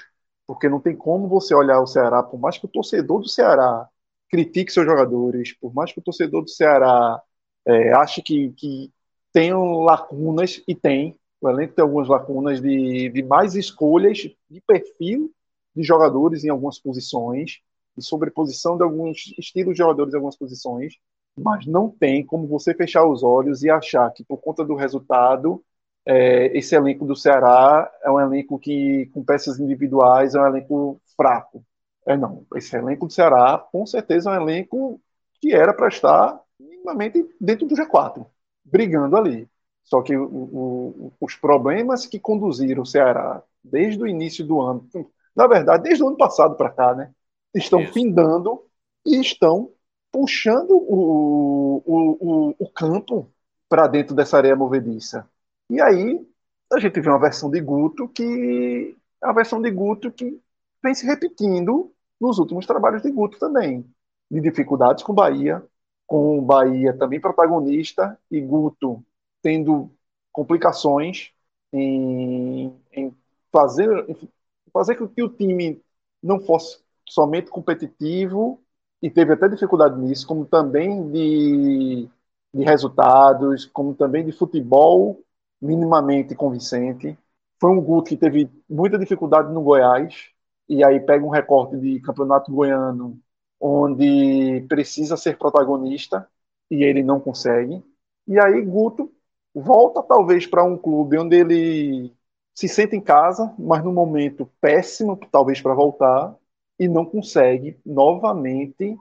porque 0.48 0.70
não 0.70 0.82
tem 0.82 0.96
como 0.98 1.30
você 1.30 1.56
olhar 1.56 1.82
o 1.82 1.88
Ceará, 1.88 2.24
por 2.24 2.40
mais 2.40 2.60
que 2.60 2.66
o 2.68 2.70
torcedor 2.70 3.22
do 3.22 3.30
Ceará 3.30 3.90
critique 4.32 4.72
seus 4.74 4.86
jogadores, 4.88 5.54
por 5.60 5.74
mais 5.74 5.94
que 5.94 6.00
o 6.00 6.04
torcedor 6.04 6.44
do 6.44 6.50
Ceará 6.52 7.22
É, 7.66 7.94
acho 7.94 8.24
que, 8.24 8.52
que 8.54 8.92
tem 9.34 9.54
lacunas, 9.54 10.62
e 10.68 10.76
tem, 10.76 11.16
o 11.40 11.50
elenco 11.50 11.74
tem 11.76 11.84
algumas 11.84 12.08
lacunas 12.08 12.62
de, 12.62 13.10
de 13.10 13.24
mais 13.24 13.56
escolhas 13.56 14.18
de 14.50 14.62
perfil 14.66 15.32
de 15.76 15.84
jogadores 15.84 16.44
em 16.44 16.50
algumas 16.50 16.80
posições, 16.80 17.60
de 17.96 18.04
sobreposição 18.04 18.78
de 18.78 18.84
alguns 18.84 19.34
estilos 19.38 19.74
de 19.74 19.78
jogadores 19.80 20.14
em 20.14 20.18
algumas 20.18 20.36
posições, 20.38 20.96
mas 21.38 21.66
não 21.66 21.90
tem 21.90 22.26
como 22.26 22.48
você 22.48 22.74
fechar 22.74 23.06
os 23.08 23.24
olhos 23.24 23.64
e 23.64 23.70
achar 23.70 24.12
que, 24.12 24.24
por 24.24 24.38
conta 24.40 24.66
do 24.66 24.76
resultado, 24.76 25.64
é, 26.06 26.58
esse 26.58 26.76
elenco 26.76 27.06
do 27.06 27.16
Ceará 27.16 27.92
é 28.04 28.10
um 28.10 28.20
elenco 28.20 28.58
que, 28.60 29.08
com 29.14 29.24
peças 29.24 29.60
individuais, 29.60 30.36
é 30.36 30.42
um 30.42 30.48
elenco 30.48 31.02
fraco. 31.16 31.64
É 32.06 32.18
não. 32.18 32.46
Esse 32.56 32.76
elenco 32.76 33.08
do 33.08 33.14
Ceará, 33.14 33.58
com 33.72 33.86
certeza, 33.86 34.32
é 34.32 34.40
um 34.40 34.42
elenco 34.42 35.02
que 35.40 35.54
era 35.54 35.74
para 35.74 35.88
estar 35.88 36.40
minimamente 36.60 37.24
dentro 37.40 37.68
do 37.68 37.76
G4, 37.76 38.26
brigando 38.64 39.16
ali. 39.16 39.48
Só 39.84 40.02
que 40.02 40.16
o, 40.16 40.24
o, 40.26 41.14
os 41.20 41.36
problemas 41.36 42.06
que 42.06 42.20
conduziram 42.20 42.84
o 42.84 42.86
Ceará 42.86 43.44
desde 43.64 44.02
o 44.02 44.08
início 44.08 44.46
do 44.46 44.62
ano, 44.62 44.88
na 45.36 45.48
verdade, 45.48 45.84
desde 45.84 46.04
o 46.04 46.08
ano 46.08 46.18
passado 46.18 46.56
para 46.56 46.70
cá, 46.70 46.96
né, 46.96 47.12
estão 47.54 47.82
Isso. 47.82 47.94
findando 47.94 48.64
e 49.06 49.20
estão 49.20 49.72
puxando 50.12 50.72
o, 50.72 51.82
o, 51.86 52.56
o 52.60 52.70
campo 52.70 53.32
para 53.70 53.88
dentro 53.88 54.16
dessa 54.16 54.38
areia 54.38 54.56
movediça. 54.56 55.28
E 55.72 55.80
aí 55.80 56.20
a 56.74 56.80
gente 56.80 57.00
vê 57.00 57.08
uma 57.10 57.18
versão 57.18 57.50
de 57.50 57.62
Guto 57.62 58.06
que 58.10 58.94
é 59.24 59.28
a 59.28 59.32
versão 59.32 59.62
de 59.62 59.72
Guto 59.72 60.12
que 60.12 60.38
vem 60.84 60.94
se 60.94 61.06
repetindo 61.06 61.94
nos 62.20 62.40
últimos 62.40 62.66
trabalhos 62.66 63.02
de 63.02 63.10
Guto 63.10 63.40
também, 63.40 63.90
de 64.30 64.42
dificuldades 64.42 65.02
com 65.02 65.14
Bahia, 65.14 65.64
com 66.06 66.44
Bahia 66.44 66.94
também 66.98 67.22
protagonista 67.22 68.20
e 68.30 68.42
Guto 68.42 69.02
tendo 69.42 69.90
complicações 70.34 71.32
em, 71.72 72.76
em 72.92 73.16
fazer 73.50 73.88
em 74.10 74.30
fazer 74.74 74.96
com 74.96 75.08
que 75.08 75.24
o 75.24 75.30
time 75.30 75.82
não 76.22 76.42
fosse 76.42 76.80
somente 77.08 77.50
competitivo 77.50 78.62
e 79.02 79.10
teve 79.10 79.32
até 79.34 79.48
dificuldade 79.48 79.98
nisso, 79.98 80.28
como 80.28 80.46
também 80.46 81.10
de, 81.12 82.10
de 82.54 82.64
resultados, 82.66 83.66
como 83.68 83.96
também 83.96 84.26
de 84.26 84.34
futebol 84.34 85.24
minimamente 85.62 86.36
convincente. 86.36 87.18
Foi 87.60 87.72
um 87.72 87.82
Guto 87.82 88.10
que 88.10 88.18
teve 88.18 88.50
muita 88.70 88.98
dificuldade 88.98 89.54
no 89.54 89.62
Goiás, 89.62 90.30
e 90.68 90.84
aí 90.84 91.00
pega 91.00 91.26
um 91.26 91.30
recorte 91.30 91.78
de 91.78 92.00
campeonato 92.00 92.52
goiano, 92.52 93.20
onde 93.60 94.66
precisa 94.68 95.16
ser 95.18 95.38
protagonista, 95.38 96.28
e 96.70 96.84
ele 96.84 97.04
não 97.04 97.20
consegue. 97.20 97.84
E 98.28 98.40
aí 98.40 98.62
Guto 98.62 99.12
volta 99.54 100.02
talvez 100.02 100.48
para 100.48 100.64
um 100.64 100.78
clube 100.78 101.18
onde 101.18 101.36
ele 101.36 102.14
se 102.56 102.68
sente 102.68 102.96
em 102.96 103.02
casa, 103.02 103.54
mas 103.60 103.84
num 103.84 103.94
momento 103.94 104.50
péssimo, 104.60 105.20
talvez 105.32 105.62
para 105.62 105.74
voltar, 105.74 106.36
e 106.80 106.88
não 106.88 107.06
consegue 107.06 107.80
novamente 107.86 108.98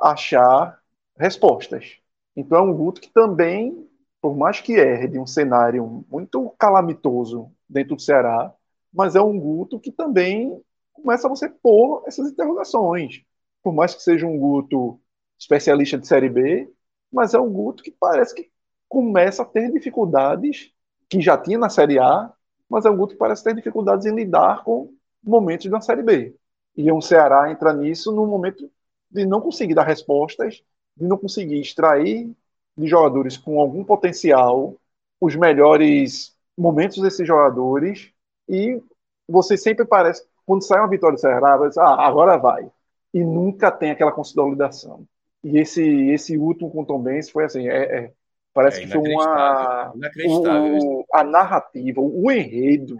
achar 0.00 0.78
respostas. 1.16 1.98
Então 2.36 2.58
é 2.58 2.62
um 2.62 2.74
Guto 2.74 3.00
que 3.00 3.10
também 3.12 3.88
por 4.24 4.34
mais 4.34 4.58
que 4.58 4.72
erre 4.72 5.06
de 5.06 5.18
um 5.18 5.26
cenário 5.26 6.02
muito 6.10 6.48
calamitoso 6.58 7.52
dentro 7.68 7.94
do 7.94 8.00
Ceará, 8.00 8.50
mas 8.90 9.14
é 9.14 9.20
um 9.20 9.38
Guto 9.38 9.78
que 9.78 9.92
também 9.92 10.58
começa 10.94 11.26
a 11.26 11.28
você 11.28 11.46
pôr 11.46 12.02
essas 12.06 12.30
interrogações. 12.30 13.20
Por 13.62 13.74
mais 13.74 13.94
que 13.94 14.02
seja 14.02 14.26
um 14.26 14.38
Guto 14.38 14.98
especialista 15.38 15.98
de 15.98 16.06
Série 16.06 16.30
B, 16.30 16.72
mas 17.12 17.34
é 17.34 17.38
um 17.38 17.52
Guto 17.52 17.82
que 17.82 17.90
parece 17.90 18.34
que 18.34 18.50
começa 18.88 19.42
a 19.42 19.44
ter 19.44 19.70
dificuldades, 19.70 20.72
que 21.06 21.20
já 21.20 21.36
tinha 21.36 21.58
na 21.58 21.68
Série 21.68 21.98
A, 21.98 22.32
mas 22.66 22.86
é 22.86 22.90
um 22.90 22.96
Guto 22.96 23.12
que 23.12 23.18
parece 23.18 23.44
ter 23.44 23.54
dificuldades 23.54 24.06
em 24.06 24.14
lidar 24.14 24.64
com 24.64 24.90
momentos 25.22 25.70
da 25.70 25.82
Série 25.82 26.02
B. 26.02 26.34
E 26.74 26.90
um 26.90 27.02
Ceará 27.02 27.52
entra 27.52 27.74
nisso 27.74 28.10
num 28.10 28.26
momento 28.26 28.72
de 29.10 29.26
não 29.26 29.42
conseguir 29.42 29.74
dar 29.74 29.84
respostas, 29.84 30.62
de 30.96 31.06
não 31.06 31.18
conseguir 31.18 31.60
extrair 31.60 32.34
de 32.76 32.86
jogadores 32.86 33.36
com 33.36 33.60
algum 33.60 33.84
potencial, 33.84 34.74
os 35.20 35.34
melhores 35.36 36.34
momentos 36.56 37.00
desses 37.00 37.26
jogadores, 37.26 38.10
e 38.48 38.80
você 39.28 39.56
sempre 39.56 39.84
parece, 39.84 40.24
quando 40.44 40.64
sai 40.64 40.80
uma 40.80 40.88
vitória 40.88 41.16
do 41.16 41.20
Ceará, 41.20 41.56
você, 41.56 41.80
ah, 41.80 42.06
agora 42.06 42.36
vai. 42.36 42.70
E 43.12 43.24
nunca 43.24 43.70
tem 43.70 43.90
aquela 43.90 44.12
consolidação. 44.12 45.06
E 45.42 45.58
esse, 45.58 45.82
esse 46.10 46.36
último 46.36 46.70
com 46.70 46.82
o 46.82 46.86
Tom 46.86 47.00
Benz 47.00 47.30
foi 47.30 47.44
assim, 47.44 47.68
é, 47.68 48.04
é 48.04 48.12
parece 48.52 48.82
é 48.82 48.86
que 48.86 48.92
foi 48.92 49.12
uma... 49.12 49.92
O, 50.26 51.04
a 51.12 51.24
narrativa, 51.24 52.00
o 52.00 52.30
enredo, 52.30 52.96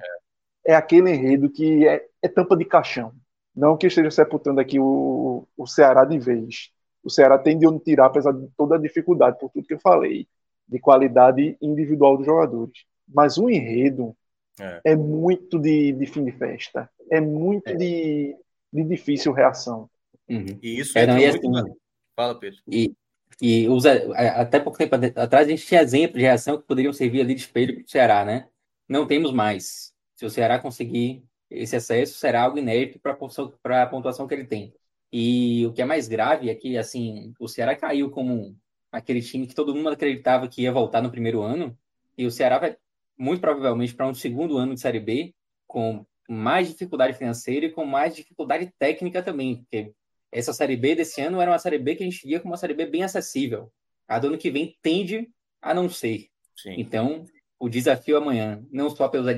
é. 0.66 0.72
é, 0.72 0.76
aquele 0.76 1.10
enredo 1.10 1.50
que 1.50 1.86
é, 1.86 2.04
é 2.22 2.28
tampa 2.28 2.56
de 2.56 2.64
caixão. 2.64 3.12
Não 3.54 3.76
que 3.76 3.86
esteja 3.86 4.10
sepultando 4.10 4.60
aqui 4.60 4.78
o, 4.80 5.46
o 5.56 5.66
Ceará 5.66 6.04
de 6.04 6.18
vez, 6.18 6.70
o 7.04 7.10
Ceará 7.10 7.38
tem 7.38 7.58
de 7.58 7.66
onde 7.66 7.84
tirar, 7.84 8.06
apesar 8.06 8.32
de 8.32 8.48
toda 8.56 8.76
a 8.76 8.80
dificuldade, 8.80 9.38
por 9.38 9.50
tudo 9.50 9.66
que 9.66 9.74
eu 9.74 9.78
falei, 9.78 10.26
de 10.66 10.78
qualidade 10.78 11.56
individual 11.60 12.16
dos 12.16 12.26
jogadores. 12.26 12.84
Mas 13.06 13.36
o 13.36 13.50
enredo 13.50 14.16
é, 14.58 14.80
é 14.84 14.96
muito 14.96 15.58
de, 15.58 15.92
de, 15.92 16.06
fim 16.06 16.24
de 16.24 16.32
festa, 16.32 16.88
é 17.10 17.20
muito 17.20 17.68
é. 17.68 17.74
De, 17.74 18.36
de 18.72 18.84
difícil 18.84 19.32
reação. 19.32 19.88
Uhum. 20.28 20.58
E 20.62 20.80
isso 20.80 20.98
é, 20.98 21.06
não, 21.06 21.18
e 21.18 21.26
assim, 21.26 21.48
muito... 21.48 21.76
Fala, 22.16 22.38
Pedro. 22.38 22.60
E, 22.66 22.94
e 23.42 23.68
usa, 23.68 24.10
até 24.14 24.58
pouco 24.58 24.78
tempo 24.78 24.94
atrás 24.94 25.46
a 25.46 25.50
gente 25.50 25.66
tinha 25.66 25.82
exemplos 25.82 26.16
de 26.16 26.22
reação 26.22 26.56
que 26.56 26.66
poderiam 26.66 26.92
servir 26.92 27.20
ali 27.20 27.34
de 27.34 27.42
espelho 27.42 27.74
para 27.74 27.84
o 27.84 27.88
Ceará, 27.88 28.24
né? 28.24 28.48
Não 28.88 29.06
temos 29.06 29.32
mais. 29.32 29.92
Se 30.14 30.24
o 30.24 30.30
Ceará 30.30 30.58
conseguir 30.58 31.24
esse 31.50 31.76
acesso, 31.76 32.14
será 32.14 32.42
algo 32.42 32.58
inédito 32.58 32.98
para 33.00 33.82
a 33.82 33.86
pontuação 33.86 34.26
que 34.26 34.34
ele 34.34 34.46
tem. 34.46 34.72
E 35.16 35.64
o 35.64 35.72
que 35.72 35.80
é 35.80 35.84
mais 35.84 36.08
grave 36.08 36.50
é 36.50 36.54
que, 36.56 36.76
assim, 36.76 37.32
o 37.38 37.46
Ceará 37.46 37.76
caiu 37.76 38.10
como 38.10 38.58
aquele 38.90 39.22
time 39.22 39.46
que 39.46 39.54
todo 39.54 39.72
mundo 39.72 39.90
acreditava 39.90 40.48
que 40.48 40.62
ia 40.62 40.72
voltar 40.72 41.00
no 41.00 41.08
primeiro 41.08 41.40
ano, 41.40 41.78
e 42.18 42.26
o 42.26 42.32
Ceará 42.32 42.58
vai 42.58 42.76
muito 43.16 43.40
provavelmente 43.40 43.94
para 43.94 44.08
um 44.08 44.14
segundo 44.14 44.58
ano 44.58 44.74
de 44.74 44.80
Série 44.80 44.98
B 44.98 45.32
com 45.68 46.04
mais 46.28 46.68
dificuldade 46.68 47.16
financeira 47.16 47.66
e 47.66 47.70
com 47.70 47.86
mais 47.86 48.16
dificuldade 48.16 48.74
técnica 48.76 49.22
também, 49.22 49.58
porque 49.58 49.92
essa 50.32 50.52
Série 50.52 50.76
B 50.76 50.96
desse 50.96 51.20
ano 51.20 51.40
era 51.40 51.52
uma 51.52 51.60
Série 51.60 51.78
B 51.78 51.94
que 51.94 52.02
a 52.02 52.10
gente 52.10 52.26
via 52.26 52.40
como 52.40 52.50
uma 52.50 52.58
Série 52.58 52.74
B 52.74 52.84
bem 52.84 53.04
acessível. 53.04 53.70
A 54.08 54.18
do 54.18 54.26
ano 54.26 54.38
que 54.38 54.50
vem 54.50 54.76
tende 54.82 55.30
a 55.62 55.72
não 55.72 55.88
ser. 55.88 56.26
Sim. 56.56 56.74
Então, 56.76 57.24
o 57.56 57.68
desafio 57.68 58.16
amanhã, 58.16 58.60
não 58.68 58.90
só 58.90 59.06
pelos 59.06 59.28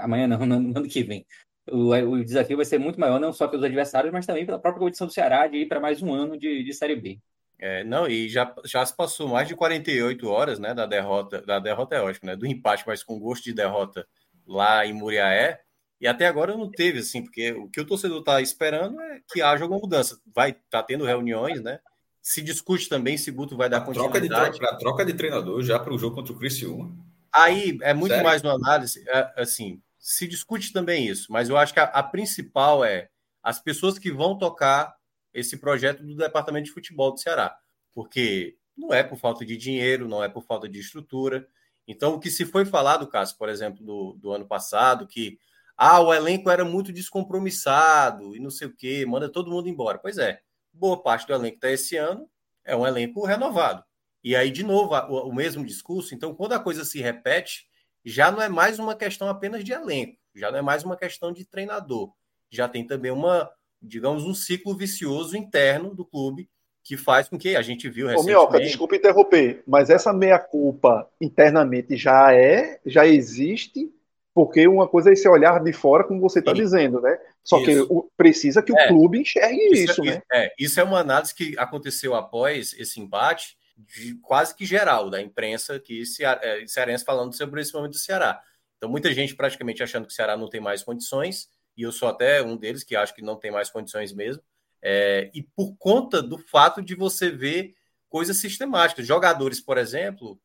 amanhã 0.00 0.28
não, 0.28 0.46
no 0.46 0.78
ano 0.78 0.88
que 0.88 1.02
vem, 1.02 1.26
o, 1.70 1.90
o, 1.90 2.24
desafio 2.24 2.56
vai 2.56 2.66
ser 2.66 2.78
muito 2.78 3.00
maior, 3.00 3.18
não 3.18 3.32
só 3.32 3.48
pelos 3.48 3.64
adversários, 3.64 4.12
mas 4.12 4.26
também 4.26 4.44
pela 4.44 4.58
própria 4.58 4.80
condição 4.80 5.06
do 5.06 5.12
Ceará 5.12 5.46
de 5.46 5.58
ir 5.58 5.68
para 5.68 5.80
mais 5.80 6.02
um 6.02 6.12
ano 6.12 6.36
de, 6.38 6.62
de 6.62 6.72
Série 6.72 6.96
B. 6.96 7.18
É, 7.58 7.84
não, 7.84 8.06
e 8.06 8.28
já, 8.28 8.54
já 8.64 8.84
se 8.84 8.94
passou 8.94 9.28
mais 9.28 9.48
de 9.48 9.54
48 9.54 10.28
horas, 10.28 10.58
né, 10.58 10.74
da 10.74 10.86
derrota, 10.86 11.40
da 11.42 11.58
derrota 11.58 11.94
é 11.94 12.00
ótimo, 12.00 12.26
né, 12.26 12.36
do 12.36 12.46
empate, 12.46 12.84
mas 12.86 13.02
com 13.02 13.18
gosto 13.18 13.44
de 13.44 13.54
derrota 13.54 14.06
lá 14.46 14.84
em 14.84 14.92
Muriaé, 14.92 15.60
e 16.00 16.06
até 16.06 16.26
agora 16.26 16.56
não 16.56 16.70
teve, 16.70 16.98
assim, 16.98 17.22
porque 17.22 17.52
o 17.52 17.68
que 17.68 17.80
o 17.80 17.86
torcedor 17.86 18.18
está 18.18 18.40
esperando 18.42 19.00
é 19.00 19.20
que 19.32 19.40
haja 19.40 19.62
alguma 19.64 19.80
mudança. 19.80 20.20
Vai 20.34 20.50
estar 20.50 20.62
tá 20.70 20.82
tendo 20.82 21.04
reuniões, 21.04 21.62
né, 21.62 21.78
se 22.20 22.40
discute 22.40 22.88
também 22.88 23.18
se 23.18 23.30
Guto 23.30 23.56
vai 23.56 23.68
dar 23.68 23.78
a 23.78 23.80
continuidade. 23.82 24.28
Troca 24.28 24.50
de, 24.50 24.58
troca, 24.58 24.78
troca 24.78 25.04
de 25.04 25.12
treinador 25.12 25.62
já 25.62 25.78
para 25.78 25.92
o 25.92 25.98
jogo 25.98 26.16
contra 26.16 26.32
o 26.32 26.38
Criciúma. 26.38 26.90
Aí 27.30 27.78
é 27.82 27.92
muito 27.92 28.12
Sério? 28.12 28.24
mais 28.24 28.42
uma 28.42 28.54
análise, 28.54 29.04
é, 29.08 29.32
assim, 29.36 29.82
se 30.04 30.28
discute 30.28 30.70
também 30.70 31.06
isso, 31.06 31.32
mas 31.32 31.48
eu 31.48 31.56
acho 31.56 31.72
que 31.72 31.80
a, 31.80 31.84
a, 31.84 32.02
principal 32.02 32.84
é 32.84 33.08
as 33.42 33.58
pessoas 33.58 33.98
que 33.98 34.12
vão 34.12 34.36
tocar 34.36 34.94
esse 35.32 35.56
projeto 35.56 36.04
do 36.04 36.14
Departamento 36.14 36.66
de 36.66 36.72
Futebol 36.72 37.10
do 37.10 37.18
Ceará, 37.18 37.56
porque 37.94 38.54
não 38.76 38.92
é 38.92 39.02
por 39.02 39.16
falta 39.16 39.46
de 39.46 39.56
dinheiro, 39.56 40.06
não 40.06 40.22
é 40.22 40.28
por 40.28 40.44
falta 40.44 40.68
de 40.68 40.78
estrutura. 40.78 41.48
Então, 41.88 42.12
o 42.12 42.20
que 42.20 42.30
se 42.30 42.44
foi 42.44 42.66
falado, 42.66 43.06
Cássio, 43.06 43.38
por 43.38 43.48
exemplo, 43.48 43.82
do, 43.82 44.12
do 44.20 44.30
ano 44.30 44.46
passado, 44.46 45.06
que 45.06 45.38
ah, 45.74 46.02
o 46.02 46.12
elenco 46.12 46.50
era 46.50 46.66
muito 46.66 46.92
descompromissado 46.92 48.36
e 48.36 48.40
não 48.40 48.50
sei 48.50 48.68
o 48.68 48.76
quê, 48.76 49.06
manda 49.06 49.32
todo 49.32 49.50
mundo 49.50 49.70
embora. 49.70 49.98
Pois 49.98 50.18
é, 50.18 50.38
boa 50.70 51.02
parte 51.02 51.26
do 51.26 51.32
elenco 51.32 51.56
está 51.56 51.70
esse 51.70 51.96
ano 51.96 52.28
é 52.62 52.76
um 52.76 52.86
elenco 52.86 53.24
renovado. 53.24 53.82
E 54.22 54.36
aí, 54.36 54.50
de 54.50 54.62
novo, 54.62 54.94
o, 54.94 55.30
o 55.30 55.34
mesmo 55.34 55.64
discurso. 55.64 56.14
Então, 56.14 56.34
quando 56.34 56.52
a 56.52 56.60
coisa 56.60 56.84
se 56.84 57.00
repete, 57.00 57.66
já 58.04 58.30
não 58.30 58.42
é 58.42 58.48
mais 58.48 58.78
uma 58.78 58.94
questão 58.94 59.28
apenas 59.28 59.64
de 59.64 59.72
elenco, 59.72 60.16
já 60.34 60.50
não 60.50 60.58
é 60.58 60.62
mais 60.62 60.84
uma 60.84 60.96
questão 60.96 61.32
de 61.32 61.44
treinador. 61.44 62.12
Já 62.50 62.68
tem 62.68 62.86
também 62.86 63.10
uma, 63.10 63.50
digamos, 63.80 64.24
um 64.24 64.34
ciclo 64.34 64.76
vicioso 64.76 65.36
interno 65.36 65.94
do 65.94 66.04
clube 66.04 66.48
que 66.84 66.96
faz 66.98 67.28
com 67.28 67.38
que 67.38 67.56
a 67.56 67.62
gente 67.62 67.88
viu 67.88 68.06
recentemente... 68.06 68.36
Ô, 68.36 68.40
Minhoca, 68.42 68.60
desculpa 68.60 68.94
interromper, 68.94 69.62
mas 69.66 69.88
essa 69.88 70.12
meia-culpa 70.12 71.08
internamente 71.18 71.96
já 71.96 72.34
é, 72.34 72.78
já 72.84 73.06
existe, 73.06 73.90
porque 74.34 74.68
uma 74.68 74.86
coisa 74.86 75.08
é 75.08 75.14
esse 75.14 75.26
olhar 75.26 75.62
de 75.62 75.72
fora, 75.72 76.04
como 76.04 76.20
você 76.20 76.40
está 76.40 76.52
dizendo, 76.52 77.00
né? 77.00 77.18
Só 77.42 77.58
isso. 77.60 77.88
que 77.88 78.08
precisa 78.16 78.62
que 78.62 78.72
o 78.72 78.78
é, 78.78 78.88
clube 78.88 79.18
enxergue 79.18 79.66
isso, 79.72 79.92
isso 79.92 80.04
é, 80.04 80.06
né? 80.06 80.22
É, 80.30 80.52
isso 80.58 80.78
é 80.78 80.84
uma 80.84 80.98
análise 80.98 81.34
que 81.34 81.54
aconteceu 81.58 82.14
após 82.14 82.74
esse 82.78 83.00
embate, 83.00 83.56
de, 83.76 84.14
quase 84.16 84.54
que 84.54 84.64
geral 84.64 85.10
da 85.10 85.20
imprensa 85.20 85.78
que 85.80 86.02
é, 86.20 86.66
cearense 86.66 87.04
falando 87.04 87.34
sobre 87.34 87.60
esse 87.60 87.72
momento 87.72 87.92
do 87.92 87.98
Ceará. 87.98 88.40
Então, 88.76 88.88
muita 88.88 89.12
gente 89.12 89.34
praticamente 89.34 89.82
achando 89.82 90.06
que 90.06 90.12
o 90.12 90.14
Ceará 90.14 90.36
não 90.36 90.48
tem 90.48 90.60
mais 90.60 90.82
condições, 90.82 91.48
e 91.76 91.82
eu 91.82 91.92
sou 91.92 92.08
até 92.08 92.42
um 92.42 92.56
deles 92.56 92.84
que 92.84 92.94
acho 92.94 93.14
que 93.14 93.22
não 93.22 93.36
tem 93.36 93.50
mais 93.50 93.70
condições 93.70 94.12
mesmo. 94.12 94.42
É, 94.80 95.30
e 95.34 95.42
por 95.42 95.74
conta 95.76 96.22
do 96.22 96.38
fato 96.38 96.82
de 96.82 96.94
você 96.94 97.30
ver 97.30 97.74
coisas 98.08 98.36
sistemáticas. 98.36 99.06
Jogadores, 99.06 99.60
por 99.60 99.76
exemplo, 99.76 100.40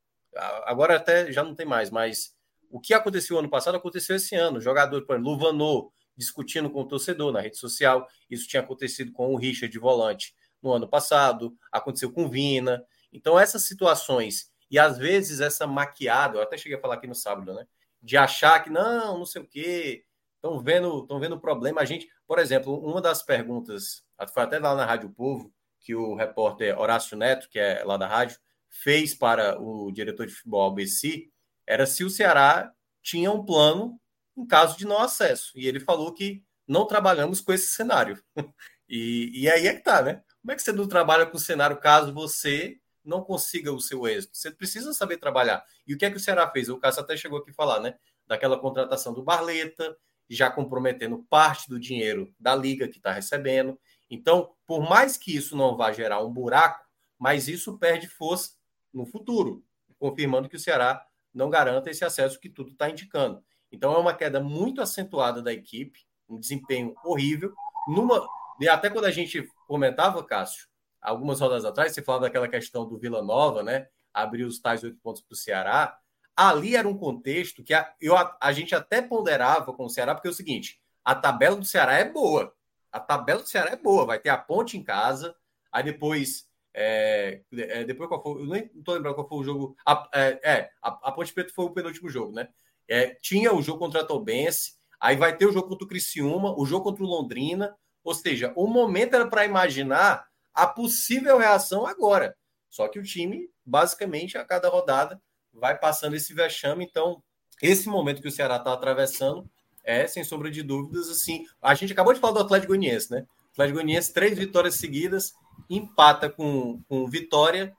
agora 0.64 0.96
até 0.96 1.32
já 1.32 1.44
não 1.44 1.54
tem 1.54 1.68
mais, 1.68 1.92
mas 1.92 2.34
o 2.72 2.80
que 2.80 2.94
aconteceu 2.94 3.38
ano 3.38 3.50
passado 3.50 3.76
aconteceu 3.76 4.16
esse 4.16 4.36
ano. 4.36 4.60
Jogador, 4.60 5.06
por 5.06 5.16
exemplo, 5.16 5.32
Luvanô 5.32 5.92
discutindo 6.18 6.70
com 6.70 6.82
o 6.82 6.88
torcedor 6.88 7.32
na 7.32 7.42
rede 7.42 7.58
social. 7.58 8.08
Isso 8.30 8.48
tinha 8.48 8.62
acontecido 8.62 9.12
com 9.12 9.34
o 9.34 9.38
Richard 9.38 9.72
de 9.72 9.78
volante 9.78 10.34
no 10.62 10.74
ano 10.74 10.88
passado, 10.88 11.56
aconteceu 11.72 12.12
com 12.12 12.26
o 12.26 12.30
Vina. 12.30 12.84
Então, 13.12 13.40
essas 13.40 13.64
situações, 13.64 14.52
e 14.70 14.78
às 14.78 14.98
vezes 14.98 15.40
essa 15.40 15.66
maquiada, 15.66 16.38
eu 16.38 16.42
até 16.42 16.58
cheguei 16.58 16.78
a 16.78 16.82
falar 16.82 16.96
aqui 16.96 17.08
no 17.08 17.16
sábado, 17.16 17.54
né? 17.54 17.66
De 18.02 18.18
achar 18.18 18.64
que 18.64 18.70
não, 18.70 19.20
não 19.20 19.26
sei 19.26 19.42
o 19.42 19.48
quê, 19.48 20.06
estão 20.36 20.60
vendo, 20.62 21.02
estão 21.02 21.20
vendo 21.20 21.40
problema. 21.40 21.82
A 21.82 21.86
gente, 21.86 22.08
por 22.28 22.40
exemplo, 22.40 22.80
uma 22.80 23.02
das 23.02 23.22
perguntas, 23.22 24.04
foi 24.34 24.44
até 24.44 24.60
lá 24.60 24.76
na 24.76 24.86
Rádio 24.86 25.10
Povo, 25.10 25.54
que 25.80 25.96
o 25.96 26.16
repórter 26.16 26.78
Horácio 26.80 27.18
Neto, 27.18 27.50
que 27.50 27.60
é 27.60 27.84
lá 27.84 27.98
da 27.98 28.08
rádio, 28.08 28.38
fez 28.70 29.14
para 29.14 29.60
o 29.60 29.92
diretor 29.92 30.26
de 30.26 30.34
futebol 30.34 30.70
ABC, 30.70 31.30
era 31.66 31.86
se 31.86 32.04
o 32.04 32.10
Ceará 32.10 32.72
tinha 33.02 33.32
um 33.32 33.44
plano 33.44 34.00
em 34.38 34.46
caso 34.46 34.78
de 34.78 34.86
não 34.86 35.00
acesso. 35.00 35.52
E 35.56 35.68
ele 35.68 35.80
falou 35.80 36.14
que 36.14 36.44
não 36.68 36.86
trabalhamos 36.86 37.42
com 37.42 37.52
esse 37.52 37.68
cenário. 37.68 38.22
e, 38.88 39.32
e 39.34 39.50
aí 39.50 39.68
é 39.68 39.74
que 39.74 39.84
tá, 39.84 40.02
né? 40.02 40.22
Como 40.42 40.52
é 40.52 40.56
que 40.56 40.62
você 40.62 40.72
não 40.72 40.88
trabalha 40.88 41.26
com 41.26 41.38
o 41.38 41.40
cenário 41.40 41.78
caso 41.78 42.14
você 42.14 42.80
não 43.10 43.24
consiga 43.24 43.74
o 43.74 43.82
seu 43.82 44.08
êxito? 44.08 44.38
Você 44.38 44.52
precisa 44.52 44.94
saber 44.94 45.18
trabalhar. 45.18 45.64
E 45.86 45.94
o 45.94 45.98
que 45.98 46.06
é 46.06 46.12
que 46.12 46.18
o 46.18 46.20
Ceará 46.20 46.50
fez? 46.50 46.70
O 46.70 46.78
Cássio 46.78 47.02
até 47.02 47.18
chegou 47.18 47.40
aqui 47.40 47.52
a 47.52 47.54
falar, 47.54 47.80
né? 47.80 47.96
Daquela 48.28 48.58
contratação 48.58 49.14
do 49.14 49.24
Barleta, 49.24 49.98
já 50.30 50.50
comprometendo 50.50 51.26
parte 51.30 51.68
do 51.68 51.80
dinheiro 51.80 52.34
da 52.40 52.56
liga 52.56 52.88
que 52.88 52.98
está 52.98 53.12
recebendo. 53.12 53.80
Então, 54.10 54.54
por 54.66 54.88
mais 54.88 55.18
que 55.18 55.36
isso 55.36 55.58
não 55.58 55.76
vá 55.76 55.92
gerar 55.92 56.24
um 56.24 56.32
buraco, 56.32 56.86
mas 57.18 57.48
isso 57.48 57.78
perde 57.78 58.08
força 58.08 58.52
no 58.94 59.06
futuro, 59.06 59.64
confirmando 59.98 60.48
que 60.48 60.56
o 60.56 60.60
Ceará 60.60 61.04
não 61.34 61.50
garanta 61.50 61.90
esse 61.90 62.06
acesso 62.06 62.40
que 62.40 62.50
tudo 62.50 62.72
está 62.72 62.90
indicando. 62.90 63.44
Então 63.72 63.94
é 63.94 63.98
uma 63.98 64.14
queda 64.14 64.40
muito 64.40 64.82
acentuada 64.82 65.42
da 65.42 65.54
equipe, 65.54 66.00
um 66.28 66.40
desempenho 66.40 66.96
horrível. 67.04 67.54
Numa 67.88 68.26
e 68.60 68.68
até 68.68 68.90
quando 68.90 69.06
a 69.06 69.12
gente 69.12 69.50
comentava, 69.68 70.24
Cássio, 70.24 70.68
algumas 71.02 71.40
rodas 71.40 71.66
atrás, 71.66 71.94
você 71.94 72.02
falava 72.02 72.26
daquela 72.26 72.48
questão 72.48 72.88
do 72.88 72.98
Vila 72.98 73.22
Nova, 73.22 73.64
né? 73.64 73.88
Abrir 74.14 74.44
os 74.44 74.60
tais 74.60 74.84
oito 74.84 74.98
pontos 75.02 75.22
para 75.22 75.34
o 75.34 75.38
Ceará. 75.38 75.98
Ali 76.36 76.76
era 76.76 76.88
um 76.88 76.98
contexto 76.98 77.64
que 77.64 77.74
a, 77.74 77.94
eu, 78.00 78.16
a, 78.16 78.38
a 78.40 78.52
gente 78.52 78.74
até 78.74 79.02
ponderava 79.02 79.74
com 79.74 79.86
o 79.86 79.90
Ceará, 79.90 80.16
porque 80.16 80.28
é 80.28 80.32
o 80.32 80.34
seguinte: 80.34 80.82
a 81.04 81.16
tabela 81.16 81.56
do 81.56 81.66
Ceará 81.66 81.94
é 81.94 82.06
boa. 82.06 82.54
A 82.92 83.00
tabela 83.00 83.42
do 83.42 83.48
Ceará 83.48 83.72
é 83.72 83.76
boa. 83.76 84.06
Vai 84.06 84.20
ter 84.20 84.30
a 84.30 84.38
ponte 84.38 84.78
em 84.78 84.84
casa, 84.84 85.36
aí 85.72 85.84
depois 85.84 86.50
é, 86.74 87.42
é, 87.52 87.84
depois 87.84 88.08
qual 88.08 88.22
foi? 88.22 88.42
Eu 88.42 88.46
nem 88.46 88.72
estou 88.76 88.94
lembrando 88.94 89.16
qual 89.16 89.28
foi 89.28 89.40
o 89.40 89.44
jogo. 89.44 89.76
A, 89.86 90.10
é, 90.14 90.40
é, 90.44 90.72
a, 90.82 91.12
Ponte 91.12 91.34
Preta 91.34 91.52
foi 91.54 91.66
o 91.66 91.72
penúltimo 91.72 92.10
jogo, 92.10 92.34
né? 92.34 92.48
É, 92.88 93.16
tinha 93.22 93.54
o 93.54 93.62
jogo 93.62 93.80
contra 93.80 94.02
a 94.02 94.06
Tobense, 94.06 94.74
aí 95.00 95.16
vai 95.16 95.36
ter 95.36 95.46
o 95.46 95.52
jogo 95.52 95.68
contra 95.68 95.86
o 95.86 95.88
Criciúma, 95.88 96.58
o 96.58 96.66
jogo 96.66 96.84
contra 96.86 97.04
o 97.04 97.08
Londrina. 97.08 97.76
Ou 98.04 98.14
seja, 98.14 98.54
o 98.56 98.66
momento 98.66 99.16
era 99.16 99.28
para 99.28 99.46
imaginar 99.46 100.26
a 100.64 100.68
possível 100.68 101.38
reação 101.38 101.86
agora. 101.86 102.36
Só 102.70 102.88
que 102.88 103.00
o 103.00 103.04
time, 103.04 103.50
basicamente, 103.66 104.38
a 104.38 104.46
cada 104.46 104.70
rodada, 104.70 105.22
vai 105.54 105.78
passando 105.78 106.16
esse 106.16 106.34
vexame. 106.34 106.86
Então, 106.86 107.22
esse 107.62 107.90
momento 107.90 108.22
que 108.22 108.28
o 108.28 108.32
Ceará 108.32 108.58
está 108.58 108.74
atravessando 108.74 109.50
é, 109.84 110.06
sem 110.08 110.24
sombra 110.24 110.52
de 110.52 110.62
dúvidas, 110.62 111.10
assim. 111.10 111.46
A 111.62 111.74
gente 111.74 111.94
acabou 111.94 112.14
de 112.14 112.20
falar 112.20 112.34
do 112.34 112.40
Atlético 112.40 112.74
Goianiense, 112.74 113.12
né? 113.12 113.26
Atlético 113.52 113.78
Goianiense, 113.78 114.14
três 114.14 114.38
vitórias 114.38 114.76
seguidas 114.76 115.34
empata 115.70 116.30
com, 116.30 116.82
com 116.88 117.08
Vitória. 117.08 117.76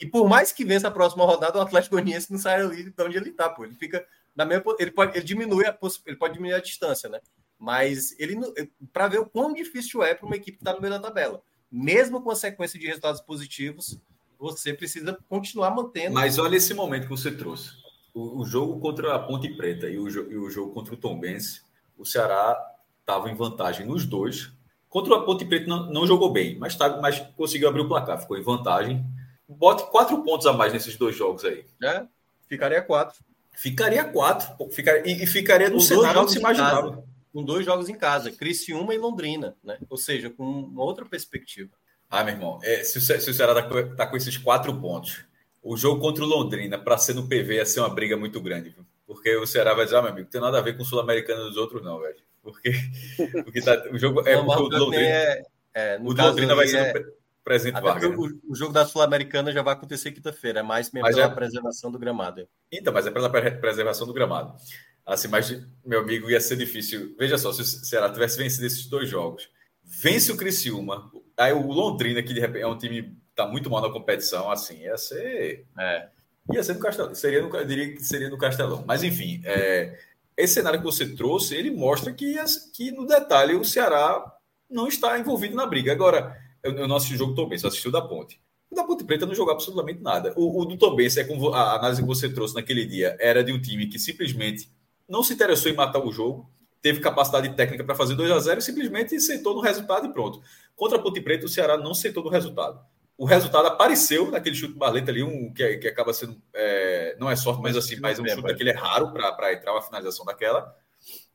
E 0.00 0.06
por 0.06 0.28
mais 0.28 0.52
que 0.52 0.64
vença 0.64 0.88
a 0.88 0.90
próxima 0.90 1.24
rodada, 1.24 1.58
o 1.58 1.62
Atlético 1.62 1.96
Goianiense 1.96 2.32
não 2.32 2.38
sai 2.38 2.60
ali 2.60 2.90
de 2.90 3.02
onde 3.02 3.16
ele 3.16 3.30
está, 3.30 3.48
pô. 3.48 3.64
Ele 3.64 3.74
fica 3.74 4.04
na 4.34 4.44
mesma, 4.44 4.74
ele 4.78 4.90
pode 4.90 5.16
ele 5.16 5.24
diminui 5.24 5.66
a 5.66 5.78
ele 6.06 6.16
pode 6.16 6.34
diminuir 6.34 6.56
a 6.56 6.62
distância, 6.62 7.08
né? 7.08 7.20
Mas 7.58 8.18
ele 8.18 8.36
para 8.92 9.08
ver 9.08 9.20
o 9.20 9.26
quão 9.26 9.52
difícil 9.52 10.02
é 10.02 10.14
para 10.14 10.26
uma 10.26 10.36
equipe 10.36 10.58
que 10.58 10.62
está 10.62 10.72
no 10.72 10.80
meio 10.80 10.92
da 10.92 11.00
tabela. 11.00 11.40
Mesmo 11.76 12.22
com 12.22 12.30
a 12.30 12.36
sequência 12.36 12.78
de 12.78 12.86
resultados 12.86 13.20
positivos, 13.20 13.98
você 14.38 14.72
precisa 14.72 15.18
continuar 15.28 15.70
mantendo. 15.70 16.14
Mas 16.14 16.38
olha 16.38 16.56
esse 16.56 16.72
momento 16.74 17.04
que 17.04 17.10
você 17.10 17.32
trouxe. 17.32 17.70
O, 18.12 18.42
o 18.42 18.46
jogo 18.46 18.78
contra 18.78 19.14
a 19.14 19.18
Ponte 19.18 19.48
Preta 19.56 19.88
e 19.88 19.98
o, 19.98 20.08
e 20.08 20.36
o 20.36 20.50
jogo 20.50 20.72
contra 20.72 20.94
o 20.94 20.96
Tombense, 20.96 21.62
o 21.98 22.04
Ceará 22.04 22.56
estava 23.00 23.28
em 23.28 23.34
vantagem 23.34 23.86
nos 23.86 24.06
dois, 24.06 24.52
Contra 24.94 25.12
o 25.12 25.24
Ponte 25.24 25.44
Preta 25.44 25.66
não, 25.66 25.90
não 25.90 26.06
jogou 26.06 26.30
bem, 26.30 26.56
mas, 26.56 26.76
tá, 26.76 27.00
mas 27.00 27.18
conseguiu 27.36 27.68
abrir 27.68 27.80
o 27.80 27.88
placar, 27.88 28.16
ficou 28.20 28.38
em 28.38 28.42
vantagem. 28.42 29.04
Bote 29.48 29.90
quatro 29.90 30.22
pontos 30.22 30.46
a 30.46 30.52
mais 30.52 30.72
nesses 30.72 30.96
dois 30.96 31.16
jogos 31.16 31.44
aí. 31.44 31.64
É, 31.82 32.04
ficaria 32.48 32.80
quatro. 32.80 33.18
Ficaria 33.50 34.04
quatro. 34.04 34.70
Ficaria, 34.70 35.02
e, 35.04 35.24
e 35.24 35.26
ficaria 35.26 35.68
no 35.68 35.80
cenário 35.80 36.20
onde 36.20 36.30
se 36.30 36.38
imaginava. 36.38 37.02
Com 37.34 37.42
dois 37.42 37.66
jogos 37.66 37.88
em 37.88 37.96
casa, 37.96 38.30
Criciúma 38.30 38.94
e 38.94 38.98
Londrina, 38.98 39.56
né? 39.62 39.76
Ou 39.90 39.96
seja, 39.96 40.30
com 40.30 40.44
uma 40.44 40.84
outra 40.84 41.04
perspectiva. 41.04 41.72
Ah, 42.08 42.22
meu 42.22 42.34
irmão, 42.34 42.60
é, 42.62 42.84
se, 42.84 43.00
se 43.00 43.28
o 43.28 43.34
Ceará 43.34 43.60
tá, 43.60 43.68
tá 43.96 44.06
com 44.06 44.16
esses 44.16 44.36
quatro 44.36 44.72
pontos, 44.80 45.24
o 45.60 45.76
jogo 45.76 46.00
contra 46.00 46.22
o 46.22 46.28
Londrina, 46.28 46.78
para 46.78 46.96
ser 46.96 47.12
no 47.12 47.26
PV, 47.26 47.56
ia 47.56 47.66
ser 47.66 47.80
uma 47.80 47.92
briga 47.92 48.16
muito 48.16 48.40
grande. 48.40 48.70
Viu? 48.70 48.86
Porque 49.04 49.34
o 49.36 49.46
Ceará 49.48 49.74
vai 49.74 49.84
dizer, 49.84 49.96
ah, 49.96 50.02
meu 50.02 50.12
amigo, 50.12 50.26
não 50.26 50.30
tem 50.30 50.40
nada 50.40 50.58
a 50.58 50.62
ver 50.62 50.76
com 50.76 50.84
o 50.84 50.86
Sul-Americano 50.86 51.48
dos 51.48 51.56
outros, 51.56 51.82
não, 51.82 51.98
velho. 51.98 52.22
Porque, 52.40 52.70
porque 53.42 53.60
tá, 53.60 53.82
o 53.90 53.98
jogo 53.98 54.20
é. 54.28 54.36
Não, 54.36 54.46
o 54.46 54.68
Londrina, 54.68 55.04
é, 55.04 55.42
é, 55.74 55.98
o 55.98 56.12
Londrina 56.12 56.54
vai 56.54 56.68
ser 56.68 56.76
é, 56.76 56.92
no 57.00 57.12
presente 57.42 57.80
Vargas. 57.80 58.10
Né? 58.10 58.16
O, 58.16 58.52
o, 58.52 58.54
jogo 58.54 58.72
da 58.72 58.86
Sul-Americana 58.86 59.50
já 59.50 59.62
vai 59.62 59.74
acontecer 59.74 60.12
quinta-feira, 60.12 60.60
é 60.60 60.62
mais 60.62 60.92
mesmo 60.92 61.06
mas 61.06 61.16
pela 61.16 61.32
é, 61.32 61.34
preservação 61.34 61.90
do 61.90 61.98
gramado. 61.98 62.46
Então, 62.70 62.92
mas 62.92 63.08
é 63.08 63.10
pela 63.10 63.28
preservação 63.28 64.06
do 64.06 64.12
gramado. 64.12 64.54
Assim, 65.06 65.28
mas, 65.28 65.62
meu 65.84 66.00
amigo, 66.00 66.30
ia 66.30 66.40
ser 66.40 66.56
difícil. 66.56 67.14
Veja 67.18 67.36
só, 67.36 67.52
se 67.52 67.60
o 67.60 67.64
Ceará 67.64 68.10
tivesse 68.10 68.38
vencido 68.38 68.66
esses 68.66 68.86
dois 68.86 69.08
jogos, 69.08 69.48
vence 69.82 70.32
o 70.32 70.36
Criciúma, 70.36 71.10
aí 71.36 71.52
o 71.52 71.70
Londrina, 71.70 72.22
que 72.22 72.32
de 72.32 72.40
repente 72.40 72.62
é 72.62 72.66
um 72.66 72.78
time 72.78 73.02
que 73.02 73.16
tá 73.34 73.46
muito 73.46 73.68
mal 73.68 73.82
na 73.82 73.90
competição, 73.90 74.50
assim, 74.50 74.82
ia 74.82 74.96
ser. 74.96 75.66
É. 75.78 76.08
Ia 76.52 76.62
ser 76.62 76.74
no 76.74 76.80
Castelão. 76.80 77.14
Seria 77.14 77.42
no, 77.42 77.54
eu 77.54 77.66
diria 77.66 77.94
que 77.94 78.02
seria 78.02 78.30
no 78.30 78.38
Castelão. 78.38 78.84
Mas, 78.86 79.02
enfim, 79.02 79.42
é, 79.44 79.98
esse 80.36 80.54
cenário 80.54 80.78
que 80.78 80.84
você 80.84 81.06
trouxe, 81.14 81.54
ele 81.54 81.70
mostra 81.70 82.12
que, 82.12 82.36
que 82.72 82.90
no 82.90 83.06
detalhe 83.06 83.54
o 83.54 83.64
Ceará 83.64 84.24
não 84.70 84.88
está 84.88 85.18
envolvido 85.18 85.54
na 85.54 85.66
briga. 85.66 85.92
Agora, 85.92 86.36
eu, 86.62 86.72
eu 86.72 86.88
não 86.88 86.96
assisti 86.96 87.14
o 87.14 87.18
jogo 87.18 87.32
do 87.32 87.48
Tom 87.48 87.58
só 87.58 87.68
assisti 87.68 87.88
o 87.88 87.92
da 87.92 88.02
Ponte. 88.02 88.40
O 88.70 88.74
da 88.74 88.84
Ponte 88.84 89.04
Preta 89.04 89.26
não 89.26 89.34
jogou 89.34 89.52
absolutamente 89.52 90.00
nada. 90.00 90.32
O, 90.36 90.62
o 90.62 90.64
do 90.64 90.76
Tom 90.76 90.96
é 91.00 91.24
como 91.24 91.52
a 91.52 91.76
análise 91.76 92.02
que 92.02 92.08
você 92.08 92.28
trouxe 92.28 92.54
naquele 92.54 92.84
dia, 92.84 93.16
era 93.20 93.44
de 93.44 93.52
um 93.52 93.60
time 93.60 93.86
que 93.86 93.98
simplesmente 93.98 94.68
não 95.08 95.22
se 95.22 95.34
interessou 95.34 95.70
em 95.70 95.74
matar 95.74 96.04
o 96.04 96.12
jogo, 96.12 96.50
teve 96.80 97.00
capacidade 97.00 97.48
técnica 97.54 97.84
para 97.84 97.94
fazer 97.94 98.14
2 98.14 98.30
a 98.30 98.38
0 98.38 98.58
e 98.58 98.62
simplesmente 98.62 99.20
sentou 99.20 99.54
no 99.54 99.60
resultado 99.60 100.06
e 100.06 100.12
pronto. 100.12 100.40
Contra 100.76 100.98
a 100.98 101.00
Ponte 101.00 101.20
Preta, 101.20 101.46
o 101.46 101.48
Ceará 101.48 101.76
não 101.76 101.94
sentou 101.94 102.22
no 102.22 102.30
resultado 102.30 102.80
o 103.16 103.24
resultado 103.24 103.66
apareceu 103.66 104.30
naquele 104.30 104.56
chute 104.56 104.74
barleta 104.74 105.10
ali, 105.10 105.22
um 105.22 105.52
que, 105.52 105.76
que 105.78 105.88
acaba 105.88 106.12
sendo. 106.12 106.40
É, 106.52 107.16
não 107.18 107.30
é 107.30 107.36
sorte, 107.36 107.62
mas 107.62 107.76
assim, 107.76 107.96
mas 108.00 108.18
um 108.18 108.26
chute 108.26 108.42
daquele 108.42 108.70
é 108.70 108.74
raro 108.74 109.12
para 109.12 109.52
entrar 109.52 109.72
uma 109.72 109.82
finalização 109.82 110.24
daquela. 110.24 110.74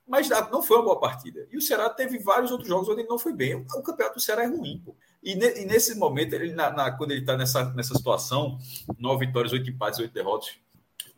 Mas 0.06 0.28
não 0.52 0.64
foi 0.64 0.78
uma 0.78 0.86
boa 0.86 1.00
partida. 1.00 1.48
E 1.52 1.58
o 1.58 1.62
Ceará 1.62 1.88
teve 1.90 2.18
vários 2.18 2.52
outros 2.52 2.68
jogos 2.68 2.90
onde 2.90 3.02
ele 3.02 3.08
não 3.08 3.20
foi 3.20 3.32
bem. 3.32 3.56
O 3.56 3.84
campeonato 3.84 4.16
do 4.16 4.22
Ceará 4.22 4.44
é 4.44 4.48
ruim, 4.48 4.82
pô. 4.84 4.96
E, 5.22 5.36
ne, 5.36 5.62
e 5.62 5.66
nesse 5.66 5.96
momento, 5.96 6.34
ele, 6.34 6.52
na, 6.52 6.72
na, 6.72 6.92
quando 6.92 7.12
ele 7.12 7.20
está 7.20 7.38
nessa, 7.38 7.66
nessa 7.76 7.94
situação, 7.94 8.58
nove 8.98 9.28
vitórias, 9.28 9.54
oito 9.54 9.70
empates, 9.70 10.00
oito 10.00 10.14
derrotas. 10.14 10.58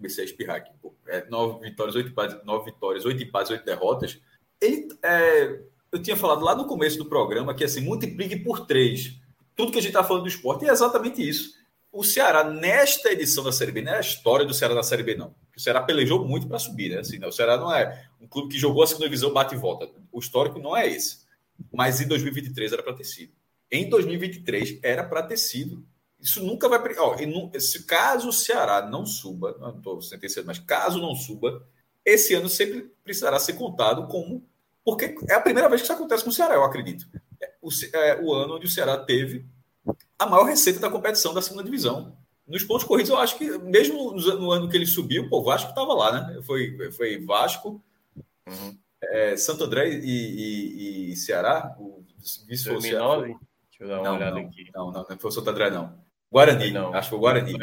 Comecei 0.01 0.23
a 0.23 0.27
espirrar 0.27 0.57
aqui. 0.57 0.71
Pô. 0.81 0.93
É, 1.07 1.29
nove 1.29 1.69
vitórias, 1.69 1.95
oito 1.95 2.09
empates, 2.09 2.43
nove 2.43 2.71
vitórias, 2.71 3.05
oito 3.05 3.21
empates, 3.21 3.51
oito 3.51 3.65
derrotas. 3.65 4.19
Ele, 4.59 4.87
é, 5.03 5.61
eu 5.91 6.01
tinha 6.01 6.15
falado 6.17 6.43
lá 6.43 6.55
no 6.55 6.65
começo 6.65 6.97
do 6.97 7.05
programa 7.05 7.53
que 7.53 7.63
assim, 7.63 7.81
multiplique 7.81 8.35
por 8.37 8.65
três 8.65 9.21
tudo 9.55 9.71
que 9.71 9.77
a 9.77 9.81
gente 9.81 9.91
está 9.91 10.03
falando 10.03 10.23
do 10.23 10.29
esporte 10.29 10.65
é 10.65 10.71
exatamente 10.71 11.27
isso. 11.27 11.53
O 11.91 12.03
Ceará, 12.03 12.43
nesta 12.43 13.11
edição 13.11 13.43
da 13.43 13.51
Série 13.51 13.71
B, 13.71 13.81
não 13.81 13.91
é 13.91 13.97
a 13.97 14.01
história 14.01 14.45
do 14.45 14.53
Ceará 14.53 14.73
da 14.73 14.83
Série 14.83 15.03
B, 15.03 15.15
não. 15.15 15.35
O 15.55 15.59
Ceará 15.59 15.81
pelejou 15.81 16.25
muito 16.25 16.47
para 16.47 16.57
subir, 16.57 16.89
né? 16.89 16.99
Assim? 16.99 17.23
O 17.23 17.31
Ceará 17.31 17.57
não 17.57 17.73
é 17.73 18.07
um 18.19 18.27
clube 18.27 18.49
que 18.49 18.57
jogou 18.57 18.81
a 18.81 18.87
segunda 18.87 19.05
divisão, 19.05 19.33
bate 19.33 19.53
e 19.53 19.57
volta. 19.57 19.89
O 20.11 20.19
histórico 20.19 20.57
não 20.57 20.75
é 20.75 20.87
esse. 20.87 21.25
Mas 21.71 21.99
em 21.99 22.07
2023 22.07 22.73
era 22.73 22.81
para 22.81 22.93
ter 22.93 23.03
sido. 23.03 23.33
Em 23.69 23.89
2023 23.89 24.79
era 24.81 25.03
para 25.03 25.21
ter 25.21 25.37
sido. 25.37 25.85
Isso 26.21 26.43
nunca 26.43 26.69
vai. 26.69 26.79
Ó, 26.97 27.17
se 27.59 27.83
caso 27.83 28.29
o 28.29 28.33
Ceará 28.33 28.87
não 28.87 29.05
suba, 29.05 29.57
não 29.59 29.77
estou 29.77 30.01
sentenciando, 30.01 30.47
mas 30.47 30.59
caso 30.59 31.01
não 31.01 31.15
suba, 31.15 31.65
esse 32.05 32.33
ano 32.35 32.47
sempre 32.47 32.91
precisará 33.03 33.39
ser 33.39 33.53
contado 33.53 34.07
como. 34.07 34.45
Porque 34.83 35.15
é 35.27 35.33
a 35.33 35.41
primeira 35.41 35.69
vez 35.69 35.81
que 35.81 35.85
isso 35.85 35.93
acontece 35.93 36.23
com 36.23 36.29
o 36.29 36.33
Ceará, 36.33 36.55
eu 36.55 36.63
acredito 36.63 37.07
o, 37.61 37.69
é, 37.93 38.21
o 38.21 38.33
ano 38.33 38.55
onde 38.55 38.65
o 38.65 38.69
Ceará 38.69 38.97
teve 38.97 39.45
a 40.17 40.25
maior 40.25 40.45
receita 40.45 40.79
da 40.79 40.89
competição 40.89 41.33
da 41.33 41.41
segunda 41.41 41.63
divisão. 41.63 42.17
nos 42.47 42.63
pontos 42.63 42.85
corridos, 42.85 43.09
eu 43.09 43.17
acho 43.17 43.37
que 43.37 43.57
mesmo 43.59 44.13
no 44.13 44.51
ano 44.51 44.69
que 44.69 44.75
ele 44.75 44.85
subiu, 44.85 45.29
pô, 45.29 45.39
o 45.39 45.43
Vasco 45.43 45.69
estava 45.69 45.93
lá, 45.93 46.11
né? 46.11 46.41
Foi, 46.43 46.91
foi 46.91 47.23
Vasco, 47.23 47.81
uhum. 48.47 48.77
é, 49.01 49.37
Santo 49.37 49.63
André 49.63 49.89
e, 49.89 49.99
e, 50.03 51.11
e 51.11 51.15
Ceará. 51.15 51.75
O 51.79 52.03
vice 52.47 52.65
2009? 52.65 53.27
Deixa 53.27 53.39
eu 53.79 53.87
dar 53.87 53.99
uma 53.99 54.03
não, 54.03 54.15
olhada 54.15 54.35
não, 54.35 54.47
aqui. 54.47 54.71
Não, 54.73 54.91
não, 54.91 55.05
não 55.09 55.19
foi 55.19 55.29
o 55.29 55.33
Santo 55.33 55.49
André, 55.49 55.69
não. 55.69 55.99
Guarani, 56.31 56.71
não. 56.71 56.93
Acho 56.93 57.03
que 57.03 57.09
foi 57.09 57.17
o 57.17 57.21
Guarani. 57.21 57.57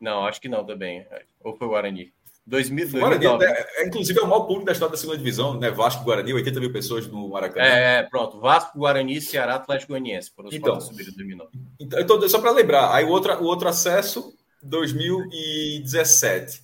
Não, 0.00 0.26
acho 0.26 0.40
que 0.40 0.48
não 0.48 0.64
também. 0.64 1.06
Ou 1.42 1.56
foi 1.56 1.66
o 1.66 1.70
Guarani. 1.70 2.12
2000, 2.46 2.90
Guarani, 2.90 3.24
é, 3.42 3.82
é, 3.82 3.86
inclusive, 3.86 4.18
é 4.18 4.22
o 4.22 4.26
maior 4.26 4.42
público 4.42 4.66
da 4.66 4.72
história 4.72 4.92
da 4.92 4.98
segunda 4.98 5.16
divisão, 5.16 5.58
né? 5.58 5.70
Vasco 5.70 6.04
Guarani, 6.04 6.34
80 6.34 6.60
mil 6.60 6.70
pessoas 6.70 7.06
no 7.06 7.30
Maracanã. 7.30 7.64
É, 7.64 8.00
é 8.00 8.02
pronto. 8.02 8.38
Vasco, 8.38 8.78
Guarani, 8.78 9.18
Ceará, 9.18 9.54
Atlético 9.54 9.92
Goianiense. 9.92 10.30
Então, 10.52 10.76
2009. 10.76 11.50
Então, 11.80 12.00
então 12.00 12.28
só 12.28 12.38
para 12.38 12.50
lembrar, 12.50 12.94
aí 12.94 13.02
o 13.04 13.08
outro, 13.08 13.32
o 13.42 13.44
outro 13.44 13.66
acesso, 13.66 14.34
2017. 14.62 16.62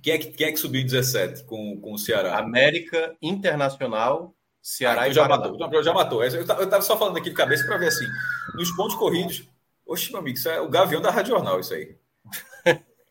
Quem 0.00 0.14
é 0.14 0.18
que, 0.18 0.28
quem 0.28 0.46
é 0.46 0.52
que 0.52 0.58
subiu 0.58 0.80
em 0.80 0.86
17 0.86 1.42
com, 1.44 1.80
com 1.80 1.94
o 1.94 1.98
Ceará? 1.98 2.38
América 2.38 3.16
Internacional, 3.20 4.32
Ceará 4.60 5.02
ah, 5.02 5.08
então 5.08 5.10
e 5.10 5.14
já 5.14 5.28
matou. 5.28 5.58
Já 5.82 5.92
matou. 5.92 6.22
Eu 6.22 6.42
estava 6.42 6.82
só 6.82 6.96
falando 6.96 7.16
aqui 7.16 7.30
de 7.30 7.36
cabeça 7.36 7.66
para 7.66 7.76
ver 7.76 7.88
assim. 7.88 8.06
Nos 8.54 8.70
pontos 8.70 8.94
corridos. 8.94 9.48
Oxe, 9.86 10.10
meu 10.10 10.20
amigo, 10.20 10.36
isso 10.36 10.48
é 10.48 10.60
o 10.60 10.68
gavião 10.68 11.00
da 11.00 11.10
Rádio 11.10 11.34
Jornal, 11.34 11.60
isso 11.60 11.74
aí. 11.74 11.96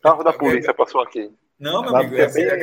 Carro 0.02 0.24
da 0.24 0.32
polícia 0.32 0.74
passou 0.74 1.00
aqui. 1.00 1.32
Não, 1.62 1.80
meu 1.80 1.94
amigo, 1.94 2.16
é 2.16 2.24
assim, 2.24 2.42
é, 2.42 2.58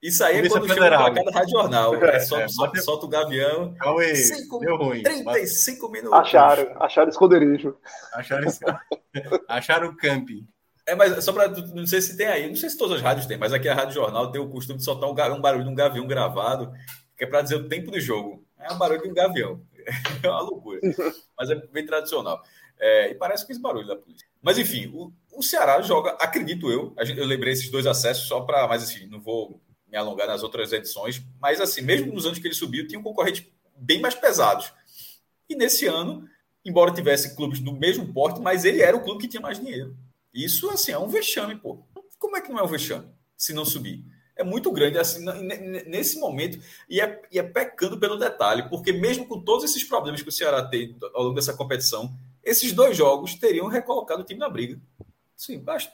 isso 0.00 0.22
aí 0.22 0.38
é 0.38 0.48
quando 0.48 0.68
Federal. 0.68 1.06
chega 1.06 1.24
cada 1.24 1.36
rádio 1.36 1.50
jornal. 1.50 1.94
É, 1.96 2.20
só, 2.20 2.38
é, 2.38 2.46
solta, 2.46 2.80
solta 2.80 3.06
o 3.06 3.08
gavião. 3.08 3.74
Calma 3.74 4.04
Cinco, 4.14 4.60
deu 4.60 4.76
ruim. 4.76 5.02
35 5.02 5.90
minutos. 5.90 6.16
Acharam, 6.16 6.76
acharam 6.80 7.08
esconderijo. 7.08 7.76
Acharam, 8.12 8.46
acharam 9.48 9.88
o 9.88 9.96
camping. 9.96 10.46
É, 10.86 10.94
mas 10.94 11.24
só 11.24 11.32
para. 11.32 11.48
Não 11.48 11.88
sei 11.88 12.00
se 12.00 12.16
tem 12.16 12.28
aí, 12.28 12.48
não 12.48 12.54
sei 12.54 12.70
se 12.70 12.78
todas 12.78 12.98
as 12.98 13.02
rádios 13.02 13.26
têm, 13.26 13.36
mas 13.36 13.52
aqui 13.52 13.68
a 13.68 13.74
Rádio 13.74 13.94
Jornal 13.94 14.30
tem 14.30 14.40
o 14.40 14.48
costume 14.48 14.78
de 14.78 14.84
soltar 14.84 15.10
um, 15.10 15.36
um 15.36 15.40
barulho 15.40 15.64
de 15.64 15.70
um 15.70 15.74
gavião 15.74 16.06
gravado, 16.06 16.72
que 17.16 17.24
é 17.24 17.26
para 17.26 17.42
dizer 17.42 17.56
o 17.56 17.68
tempo 17.68 17.90
do 17.90 17.98
jogo. 17.98 18.46
É 18.60 18.72
um 18.72 18.78
barulho 18.78 19.02
de 19.02 19.08
um 19.08 19.14
gavião. 19.14 19.60
É 20.22 20.28
uma 20.28 20.40
loucura. 20.40 20.80
Mas 21.38 21.48
é 21.48 21.54
bem 21.54 21.86
tradicional. 21.86 22.42
É, 22.78 23.10
e 23.10 23.14
parece 23.14 23.46
que 23.46 23.52
esse 23.52 23.60
barulho 23.60 23.86
da 23.86 23.96
polícia. 23.96 24.26
Mas 24.42 24.58
enfim, 24.58 24.90
o, 24.94 25.12
o 25.32 25.42
Ceará 25.42 25.80
joga, 25.80 26.10
acredito 26.20 26.70
eu, 26.70 26.94
eu 27.16 27.26
lembrei 27.26 27.52
esses 27.52 27.70
dois 27.70 27.86
acessos 27.86 28.28
só 28.28 28.40
para, 28.40 28.68
mas 28.68 28.82
assim, 28.82 29.06
não 29.06 29.20
vou 29.20 29.60
me 29.88 29.96
alongar 29.96 30.26
nas 30.26 30.42
outras 30.42 30.72
edições, 30.72 31.22
mas 31.40 31.60
assim, 31.60 31.80
mesmo 31.80 32.12
nos 32.12 32.26
anos 32.26 32.38
que 32.38 32.46
ele 32.46 32.54
subiu, 32.54 32.86
tinha 32.86 32.98
um 32.98 33.02
concorrente 33.02 33.50
bem 33.76 34.00
mais 34.00 34.14
pesados. 34.14 34.72
E 35.48 35.54
nesse 35.54 35.86
ano, 35.86 36.28
embora 36.64 36.92
tivesse 36.92 37.36
clubes 37.36 37.60
do 37.60 37.72
mesmo 37.72 38.12
porte, 38.12 38.40
mas 38.40 38.64
ele 38.64 38.82
era 38.82 38.96
o 38.96 39.02
clube 39.02 39.20
que 39.20 39.28
tinha 39.28 39.40
mais 39.40 39.58
dinheiro. 39.58 39.96
Isso, 40.34 40.68
assim, 40.68 40.92
é 40.92 40.98
um 40.98 41.08
vexame, 41.08 41.56
pô. 41.56 41.82
Como 42.18 42.36
é 42.36 42.40
que 42.40 42.50
não 42.50 42.58
é 42.58 42.62
um 42.62 42.68
vexame 42.68 43.08
se 43.36 43.52
não 43.52 43.64
subir? 43.64 44.04
É 44.34 44.44
muito 44.44 44.70
grande, 44.70 44.98
assim, 44.98 45.24
nesse 45.86 46.18
momento, 46.18 46.58
e 46.90 47.00
é, 47.00 47.22
e 47.32 47.38
é 47.38 47.42
pecando 47.42 47.98
pelo 47.98 48.18
detalhe, 48.18 48.68
porque 48.68 48.92
mesmo 48.92 49.26
com 49.26 49.40
todos 49.40 49.64
esses 49.64 49.82
problemas 49.82 50.20
que 50.20 50.28
o 50.28 50.32
Ceará 50.32 50.62
tem 50.62 50.94
ao 51.14 51.22
longo 51.22 51.34
dessa 51.34 51.54
competição, 51.54 52.14
esses 52.46 52.72
dois 52.72 52.96
jogos 52.96 53.34
teriam 53.34 53.66
recolocado 53.66 54.22
o 54.22 54.24
time 54.24 54.40
na 54.40 54.48
briga. 54.48 54.80
Sim, 55.36 55.58
basta. 55.58 55.92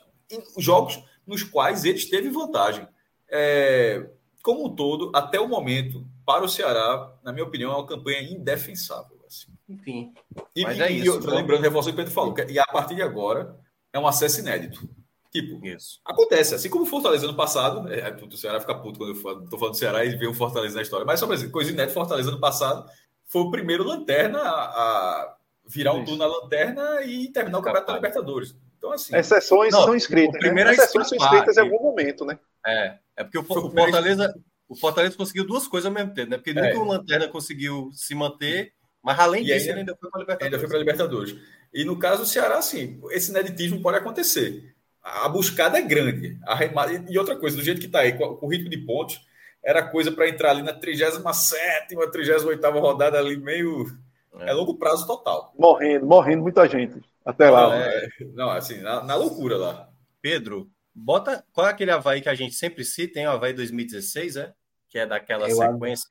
Jogos 0.59 1.03
nos 1.27 1.43
quais 1.43 1.85
ele 1.85 2.05
teve 2.05 2.29
vantagem. 2.29 2.87
É, 3.29 4.09
como 4.43 4.67
um 4.67 4.75
todo, 4.75 5.11
até 5.15 5.41
o 5.41 5.49
momento, 5.49 6.07
para 6.25 6.45
o 6.45 6.49
Ceará, 6.49 7.13
na 7.25 7.33
minha 7.33 7.45
opinião, 7.45 7.73
é 7.73 7.77
uma 7.77 7.87
campanha 7.87 8.23
indefensável. 8.23 9.19
Assim. 9.27 9.51
Enfim. 9.69 10.15
E, 10.55 10.63
mas 10.63 10.79
é 10.79 10.93
e, 10.93 11.01
isso. 11.01 11.19
E, 11.19 11.27
né? 11.27 11.35
lembrando, 11.35 11.63
reforço 11.63 11.89
o 11.89 11.93
que 11.93 12.01
o 12.01 12.05
Pedro 12.05 12.13
falou, 12.13 12.35
e 12.49 12.59
a 12.59 12.67
partir 12.67 12.95
de 12.95 13.03
agora, 13.03 13.59
é 13.93 13.99
um 13.99 14.07
acesso 14.07 14.41
inédito. 14.41 14.89
Tipo, 15.33 15.67
Isso. 15.67 15.99
acontece. 16.05 16.55
Assim 16.55 16.69
como 16.69 16.85
o 16.85 16.87
Fortaleza 16.87 17.27
no 17.27 17.35
passado, 17.35 17.91
é, 17.91 18.01
é 18.01 18.15
o 18.15 18.37
Ceará 18.37 18.61
fica 18.61 18.75
puto 18.75 18.99
quando 18.99 19.15
eu 19.15 19.49
tô 19.49 19.57
falando 19.57 19.73
do 19.73 19.79
Ceará 19.79 20.05
e 20.05 20.15
vê 20.15 20.27
o 20.27 20.35
Fortaleza 20.35 20.77
na 20.77 20.83
história. 20.83 21.07
Mas 21.07 21.19
só 21.19 21.27
para 21.27 21.37
dizer, 21.37 21.51
coisa 21.51 21.71
inédita, 21.71 21.95
Fortaleza 21.95 22.31
no 22.31 22.39
passado 22.39 22.87
foi 23.27 23.41
o 23.41 23.51
primeiro 23.51 23.83
lanterna 23.83 24.39
a, 24.39 24.63
a 24.63 25.37
virar 25.67 25.93
um 25.93 26.05
turno 26.05 26.19
na 26.19 26.27
lanterna 26.27 27.03
e 27.03 27.29
terminar 27.29 27.59
o 27.59 27.63
Campeonato 27.63 27.87
da 27.87 27.95
Libertadores. 27.95 28.55
Então, 28.79 28.93
assim. 28.93 29.17
Exceções 29.17 29.73
não, 29.73 29.85
são 29.85 29.95
escritas. 29.95 30.41
Né? 30.41 30.73
Exceções 30.73 31.09
são 31.09 31.19
escritas 31.19 31.57
em 31.57 31.61
algum 31.61 31.83
momento, 31.83 32.25
né? 32.25 32.39
É, 32.67 32.99
é 33.17 33.25
porque 33.25 33.39
o, 33.39 33.43
o 33.43 33.71
Fortaleza. 33.71 34.35
O 34.69 34.75
Fortaleza 34.75 35.17
conseguiu 35.17 35.47
duas 35.47 35.69
coisas 35.69 35.87
ao 35.87 35.93
mesmo 35.93 36.15
tempo, 36.15 36.31
né? 36.31 36.39
Porque 36.39 36.51
é. 36.51 36.55
nunca 36.55 36.79
o 36.79 36.89
Lanterna 36.89 37.29
conseguiu 37.29 37.91
se 37.93 38.15
manter, 38.15 38.73
mas 39.03 39.19
além 39.19 39.45
disso, 39.45 39.69
ainda, 39.69 39.71
ele 39.71 39.81
ainda 39.81 39.97
foi 40.01 40.11
para 40.11 40.19
a 40.19 40.23
Libertadores. 40.23 40.45
Ainda 40.47 40.59
foi 40.59 40.69
para 40.69 40.77
a 40.77 40.79
Libertadores. 40.79 41.37
E 41.75 41.85
no 41.85 41.99
caso 41.99 42.23
do 42.23 42.27
Ceará, 42.27 42.63
sim, 42.63 43.01
esse 43.11 43.31
ineditismo 43.31 43.83
pode 43.83 43.99
acontecer. 43.99 44.75
A 45.03 45.29
buscada 45.29 45.79
é 45.79 45.83
grande. 45.83 46.39
A 46.47 46.55
remada... 46.55 47.05
E 47.09 47.19
outra 47.19 47.37
coisa, 47.37 47.57
do 47.57 47.63
jeito 47.63 47.81
que 47.81 47.87
está 47.87 48.01
aí, 48.01 48.13
com 48.13 48.39
o 48.41 48.49
ritmo 48.49 48.71
de 48.71 48.79
pontos, 48.79 49.21
era 49.63 49.83
coisa 49.83 50.11
para 50.11 50.29
entrar 50.29 50.51
ali 50.51 50.63
na 50.63 50.73
37, 50.73 51.95
38 52.11 52.71
rodada 52.81 53.19
ali, 53.19 53.37
meio. 53.37 53.87
É. 54.41 54.51
é. 54.51 54.53
longo 54.53 54.77
prazo 54.79 55.07
total. 55.07 55.53
Morrendo, 55.59 56.07
morrendo 56.07 56.43
muita 56.43 56.67
gente. 56.69 57.01
Até 57.25 57.51
lá. 57.51 57.77
É... 57.77 58.09
Não, 58.35 58.51
assim, 58.51 58.79
na, 58.79 59.03
na, 59.03 59.15
loucura 59.15 59.57
lá. 59.57 59.89
Pedro, 60.21 60.71
bota. 60.95 61.45
Qual 61.53 61.67
é 61.67 61.71
aquele 61.71 61.91
Havaí 61.91 62.21
que 62.21 62.29
a 62.29 62.35
gente 62.35 62.55
sempre 62.55 62.85
cita? 62.85 63.15
Tem 63.15 63.27
o 63.27 63.31
Havaí 63.31 63.53
2016, 63.53 64.37
é? 64.37 64.53
Que 64.89 64.99
é 64.99 65.07
daquela 65.07 65.49
Eu 65.49 65.57
sequência, 65.57 66.09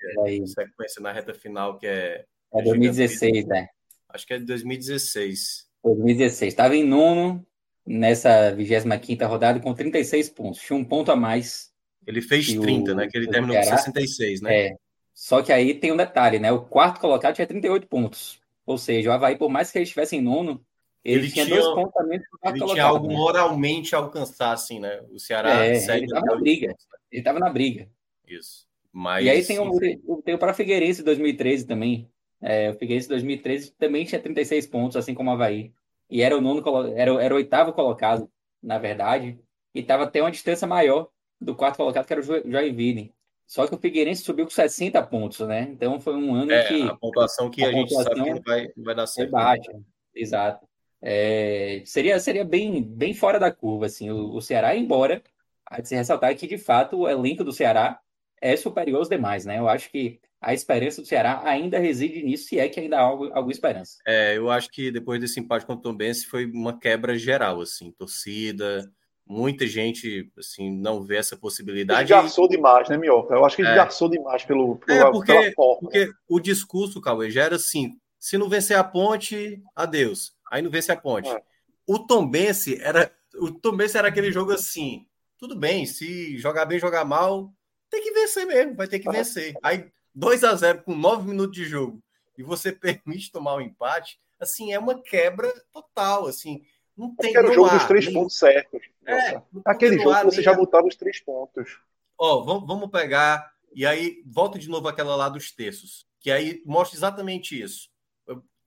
sequência 0.47 1.01
na 1.01 1.11
reta 1.11 1.33
final 1.33 1.77
que 1.77 1.87
é. 1.87 2.25
É 2.53 2.61
2016, 2.63 3.45
né? 3.45 3.67
Acho 4.09 4.27
que 4.27 4.33
é 4.33 4.39
de 4.39 4.45
2016. 4.45 5.67
2016. 5.83 6.51
Estava 6.53 6.75
em 6.75 6.83
nono 6.83 7.45
nessa 7.85 8.51
25 8.51 9.25
rodada 9.25 9.59
com 9.59 9.73
36 9.73 10.29
pontos. 10.29 10.61
Tinha 10.61 10.77
um 10.77 10.83
ponto 10.83 11.11
a 11.11 11.15
mais. 11.15 11.71
Ele 12.05 12.21
fez 12.21 12.53
30, 12.53 12.91
o, 12.91 12.95
né? 12.95 13.07
Que 13.07 13.17
ele 13.17 13.29
terminou 13.29 13.55
com 13.55 13.63
66, 13.63 14.41
né? 14.41 14.67
É. 14.67 14.75
Só 15.21 15.43
que 15.43 15.53
aí 15.53 15.75
tem 15.75 15.91
um 15.91 15.95
detalhe, 15.95 16.39
né? 16.39 16.51
O 16.51 16.61
quarto 16.61 16.99
colocado 16.99 17.35
tinha 17.35 17.45
38 17.45 17.85
pontos. 17.85 18.41
Ou 18.65 18.75
seja, 18.75 19.11
o 19.11 19.13
Havaí, 19.13 19.37
por 19.37 19.51
mais 19.51 19.71
que 19.71 19.77
ele 19.77 19.83
estivesse 19.83 20.15
em 20.15 20.21
nono, 20.21 20.65
ele, 21.05 21.19
ele 21.19 21.31
tinha, 21.31 21.45
tinha, 21.45 21.61
dois 21.61 21.75
pontos 21.75 21.93
também. 21.93 22.17
Ele 22.17 22.27
colocado, 22.39 22.73
tinha 22.73 22.85
algo 22.85 23.07
né? 23.07 23.13
moralmente 23.13 23.93
a 23.93 23.99
alcançar, 23.99 24.51
assim, 24.51 24.79
né? 24.79 24.99
O 25.11 25.19
Ceará 25.19 25.63
é, 25.63 25.75
segue. 25.75 25.99
Ele 25.99 26.05
estava 26.05 26.25
na 26.25 26.35
briga. 26.37 26.75
Ele 27.11 27.21
estava 27.21 27.39
na 27.39 27.49
briga. 27.51 27.87
Isso. 28.27 28.67
Mas, 28.91 29.23
e 29.23 29.29
aí 29.29 29.45
tem 29.45 29.59
o, 29.59 30.21
tem 30.23 30.33
o 30.33 30.39
para 30.39 30.55
Figueirense 30.55 31.03
2013 31.03 31.67
também. 31.67 32.09
É, 32.41 32.71
o 32.71 32.73
Figueirense 32.73 33.07
2013 33.07 33.73
também 33.73 34.03
tinha 34.05 34.19
36 34.19 34.65
pontos, 34.65 34.97
assim 34.97 35.13
como 35.13 35.29
o 35.29 35.33
Havaí. 35.33 35.71
E 36.09 36.23
era 36.23 36.35
o 36.35 36.41
nono, 36.41 36.63
era, 36.95 37.23
era 37.23 37.31
o 37.31 37.37
oitavo 37.37 37.73
colocado, 37.73 38.27
na 38.61 38.79
verdade. 38.79 39.39
E 39.75 39.81
estava 39.81 40.05
até 40.05 40.19
uma 40.19 40.31
distância 40.31 40.67
maior 40.67 41.09
do 41.39 41.53
quarto 41.53 41.77
colocado, 41.77 42.07
que 42.07 42.13
era 42.13 42.21
o 42.21 42.51
Joinville. 42.51 43.13
Só 43.51 43.67
que 43.67 43.75
o 43.75 43.77
Figueirense 43.77 44.23
subiu 44.23 44.45
com 44.45 44.51
60 44.51 45.03
pontos, 45.07 45.45
né? 45.45 45.67
Então 45.73 45.99
foi 45.99 46.15
um 46.15 46.33
ano 46.33 46.53
é, 46.53 46.63
que. 46.69 46.83
A 46.83 46.95
pontuação 46.95 47.49
que 47.51 47.61
a, 47.61 47.67
a 47.67 47.71
gente 47.73 47.93
sabe 47.93 48.23
que 48.23 48.39
vai, 48.39 48.69
vai 48.77 48.95
dar 48.95 49.05
certo. 49.05 49.27
É 49.27 49.31
baixa, 49.31 49.71
exato. 50.15 50.65
É, 51.01 51.83
seria 51.85 52.17
seria 52.21 52.45
bem, 52.45 52.81
bem 52.81 53.13
fora 53.13 53.37
da 53.37 53.51
curva, 53.51 53.87
assim. 53.87 54.09
O, 54.09 54.35
o 54.35 54.41
Ceará, 54.41 54.73
embora, 54.73 55.21
há 55.65 55.81
de 55.81 55.89
se 55.89 55.95
ressaltar 55.95 56.33
que, 56.33 56.47
de 56.47 56.57
fato, 56.57 56.99
o 56.99 57.09
elenco 57.09 57.43
do 57.43 57.51
Ceará 57.51 57.99
é 58.39 58.55
superior 58.55 58.99
aos 58.99 59.09
demais, 59.09 59.43
né? 59.43 59.59
Eu 59.59 59.67
acho 59.67 59.91
que 59.91 60.21
a 60.39 60.53
esperança 60.53 61.01
do 61.01 61.07
Ceará 61.07 61.41
ainda 61.43 61.77
reside 61.77 62.23
nisso, 62.23 62.45
se 62.45 62.57
é 62.57 62.69
que 62.69 62.79
ainda 62.79 62.99
há 62.99 63.01
alguma 63.01 63.51
esperança. 63.51 63.97
É, 64.07 64.37
eu 64.37 64.49
acho 64.49 64.69
que 64.69 64.89
depois 64.91 65.19
desse 65.19 65.41
empate 65.41 65.65
contra 65.65 65.89
o 65.89 65.91
Tom 65.91 65.97
Benz 65.97 66.23
foi 66.23 66.45
uma 66.45 66.79
quebra 66.79 67.17
geral, 67.17 67.59
assim, 67.59 67.91
torcida, 67.91 68.89
muita 69.31 69.65
gente, 69.65 70.29
assim, 70.37 70.69
não 70.69 71.01
vê 71.01 71.15
essa 71.15 71.37
possibilidade. 71.37 72.01
Ele 72.01 72.07
demais, 72.49 72.89
né, 72.89 72.97
Mioca? 72.97 73.33
Eu 73.33 73.45
acho 73.45 73.55
que 73.55 73.61
ele 73.61 73.69
é. 73.69 73.75
demais 74.09 74.43
pelo, 74.43 74.75
pelo 74.75 74.99
é, 74.99 75.11
porque. 75.11 75.53
Porque 75.55 76.11
o 76.27 76.39
discurso, 76.39 76.99
Cauê, 76.99 77.31
já 77.31 77.43
era 77.43 77.55
assim, 77.55 77.97
se 78.19 78.37
não 78.37 78.49
vencer 78.49 78.77
a 78.77 78.83
ponte, 78.83 79.63
adeus. 79.73 80.33
Aí 80.51 80.61
não 80.61 80.69
vence 80.69 80.91
a 80.91 80.97
ponte. 80.97 81.29
É. 81.29 81.41
O 81.87 81.99
Tom 81.99 82.27
Benz 82.27 82.67
era, 82.67 83.09
o 83.35 83.51
Tom 83.51 83.77
Benz 83.77 83.95
era 83.95 84.09
aquele 84.09 84.31
jogo 84.33 84.51
assim, 84.51 85.07
tudo 85.37 85.55
bem, 85.55 85.85
se 85.85 86.37
jogar 86.37 86.65
bem, 86.65 86.77
jogar 86.77 87.05
mal, 87.05 87.53
tem 87.89 88.03
que 88.03 88.11
vencer 88.11 88.45
mesmo, 88.45 88.75
vai 88.75 88.87
ter 88.87 88.99
que 88.99 89.09
vencer. 89.09 89.55
Aí 89.63 89.89
2 90.13 90.43
a 90.43 90.53
0 90.53 90.83
com 90.83 90.93
9 90.93 91.27
minutos 91.27 91.55
de 91.55 91.63
jogo 91.63 92.03
e 92.37 92.43
você 92.43 92.71
permite 92.73 93.31
tomar 93.31 93.53
o 93.53 93.57
um 93.57 93.61
empate, 93.61 94.19
assim, 94.39 94.73
é 94.73 94.79
uma 94.79 95.01
quebra 95.01 95.51
total, 95.71 96.27
assim, 96.27 96.61
não 96.97 97.15
tem 97.15 97.35
Era 97.35 97.49
o 97.49 97.53
jogo 97.53 97.69
dos 97.69 97.85
três 97.85 98.05
nem... 98.05 98.13
pontos 98.13 98.37
certos. 98.37 98.81
É, 99.05 99.41
Aquele 99.65 99.97
jogo 99.97 100.11
ar, 100.11 100.25
você 100.25 100.41
já 100.41 100.53
botava 100.53 100.87
os 100.87 100.95
três 100.95 101.19
pontos. 101.19 101.79
Ó, 102.17 102.43
vamos, 102.43 102.67
vamos 102.67 102.89
pegar 102.89 103.51
e 103.73 103.85
aí 103.85 104.21
volta 104.25 104.59
de 104.59 104.69
novo 104.69 104.87
aquela 104.87 105.15
lá 105.15 105.29
dos 105.29 105.51
terços, 105.51 106.05
que 106.19 106.29
aí 106.29 106.61
mostra 106.65 106.97
exatamente 106.97 107.59
isso. 107.59 107.89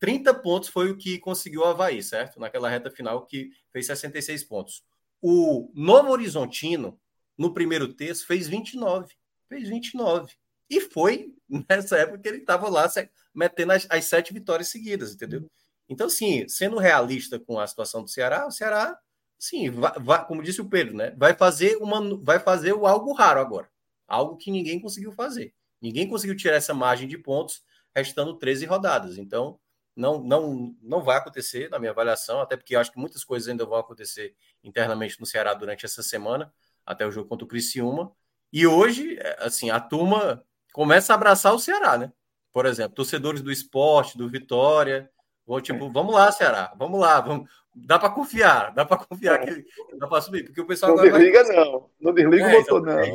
30 0.00 0.34
pontos 0.34 0.68
foi 0.68 0.90
o 0.90 0.96
que 0.96 1.18
conseguiu 1.18 1.62
o 1.62 1.64
Havaí, 1.64 2.02
certo? 2.02 2.38
Naquela 2.38 2.68
reta 2.68 2.90
final 2.90 3.24
que 3.24 3.50
fez 3.72 3.86
66 3.86 4.44
pontos. 4.44 4.84
O 5.22 5.70
Novo 5.74 6.10
Horizontino, 6.10 7.00
no 7.38 7.54
primeiro 7.54 7.92
terço, 7.94 8.26
fez 8.26 8.46
29. 8.46 9.14
Fez 9.48 9.68
29. 9.68 10.34
E 10.68 10.80
foi 10.80 11.32
nessa 11.68 11.96
época 11.96 12.18
que 12.18 12.28
ele 12.28 12.38
estava 12.38 12.68
lá 12.68 12.86
metendo 13.34 13.72
as, 13.72 13.86
as, 13.88 14.04
sete 14.04 14.34
vitórias 14.34 14.68
seguidas, 14.68 15.14
entendeu? 15.14 15.48
Então, 15.88 16.06
assim, 16.06 16.48
sendo 16.48 16.78
realista 16.78 17.38
com 17.38 17.58
a 17.58 17.66
situação 17.66 18.02
do 18.02 18.08
Ceará, 18.08 18.46
o 18.46 18.50
Ceará 18.50 18.98
sim, 19.38 19.70
vai, 19.70 19.92
vai, 20.00 20.26
como 20.26 20.42
disse 20.42 20.60
o 20.60 20.68
Pedro, 20.68 20.96
né? 20.96 21.10
Vai 21.16 21.34
fazer 21.34 21.76
uma, 21.76 22.16
vai 22.22 22.38
fazer 22.38 22.72
algo 22.72 23.12
raro 23.12 23.40
agora, 23.40 23.68
algo 24.06 24.36
que 24.36 24.50
ninguém 24.50 24.80
conseguiu 24.80 25.12
fazer. 25.12 25.54
Ninguém 25.80 26.08
conseguiu 26.08 26.36
tirar 26.36 26.56
essa 26.56 26.72
margem 26.72 27.06
de 27.06 27.18
pontos 27.18 27.62
restando 27.94 28.38
13 28.38 28.64
rodadas. 28.64 29.18
Então, 29.18 29.60
não, 29.94 30.18
não, 30.22 30.74
não 30.82 31.02
vai 31.02 31.18
acontecer, 31.18 31.70
na 31.70 31.78
minha 31.78 31.92
avaliação, 31.92 32.40
até 32.40 32.56
porque 32.56 32.74
acho 32.74 32.90
que 32.90 32.98
muitas 32.98 33.22
coisas 33.22 33.48
ainda 33.48 33.64
vão 33.64 33.78
acontecer 33.78 34.34
internamente 34.62 35.20
no 35.20 35.26
Ceará 35.26 35.54
durante 35.54 35.84
essa 35.84 36.02
semana, 36.02 36.52
até 36.84 37.06
o 37.06 37.12
jogo 37.12 37.28
contra 37.28 37.44
o 37.44 37.48
Criciúma. 37.48 38.12
E 38.52 38.66
hoje, 38.66 39.16
é, 39.18 39.44
assim, 39.44 39.70
a 39.70 39.78
turma 39.78 40.44
começa 40.72 41.12
a 41.12 41.16
abraçar 41.16 41.54
o 41.54 41.58
Ceará, 41.58 41.96
né? 41.98 42.12
Por 42.52 42.66
exemplo, 42.66 42.94
torcedores 42.94 43.42
do 43.42 43.52
esporte, 43.52 44.16
do 44.16 44.28
Vitória, 44.28 45.10
vou 45.46 45.60
tipo, 45.60 45.90
vamos 45.90 46.14
lá, 46.14 46.30
Ceará, 46.32 46.72
vamos 46.76 47.00
lá, 47.00 47.20
vamos, 47.20 47.48
dá 47.74 47.98
para 47.98 48.10
confiar, 48.10 48.72
dá 48.72 48.84
para 48.84 49.04
confiar 49.04 49.42
é. 49.42 49.46
que 49.46 49.66
dá 49.98 50.06
para 50.06 50.20
subir, 50.22 50.44
porque 50.44 50.60
o 50.60 50.66
pessoal 50.66 50.96
não 50.96 51.02
desliga 51.02 51.44
vai... 51.44 51.56
não, 51.56 51.90
não 52.00 52.14
desliga 52.14 52.44
é, 52.44 52.54
o 52.54 52.60
motor 52.60 52.82
não, 52.82 52.98
é, 52.98 53.12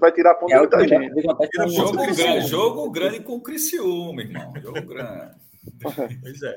vai 0.00 0.12
tirar 0.12 0.34
ponto 0.34 0.52
é, 0.52 0.58
muita 0.58 0.88
gente. 0.88 1.22
Jogo 1.74 1.92
grande, 1.92 2.46
jogo 2.46 2.90
grande 2.90 3.20
com 3.20 3.36
o 3.36 3.42
Criciúma, 3.42 4.22
irmão, 4.22 4.52
jogo 4.60 4.82
grande. 4.82 5.34
pois 6.22 6.42
é, 6.42 6.56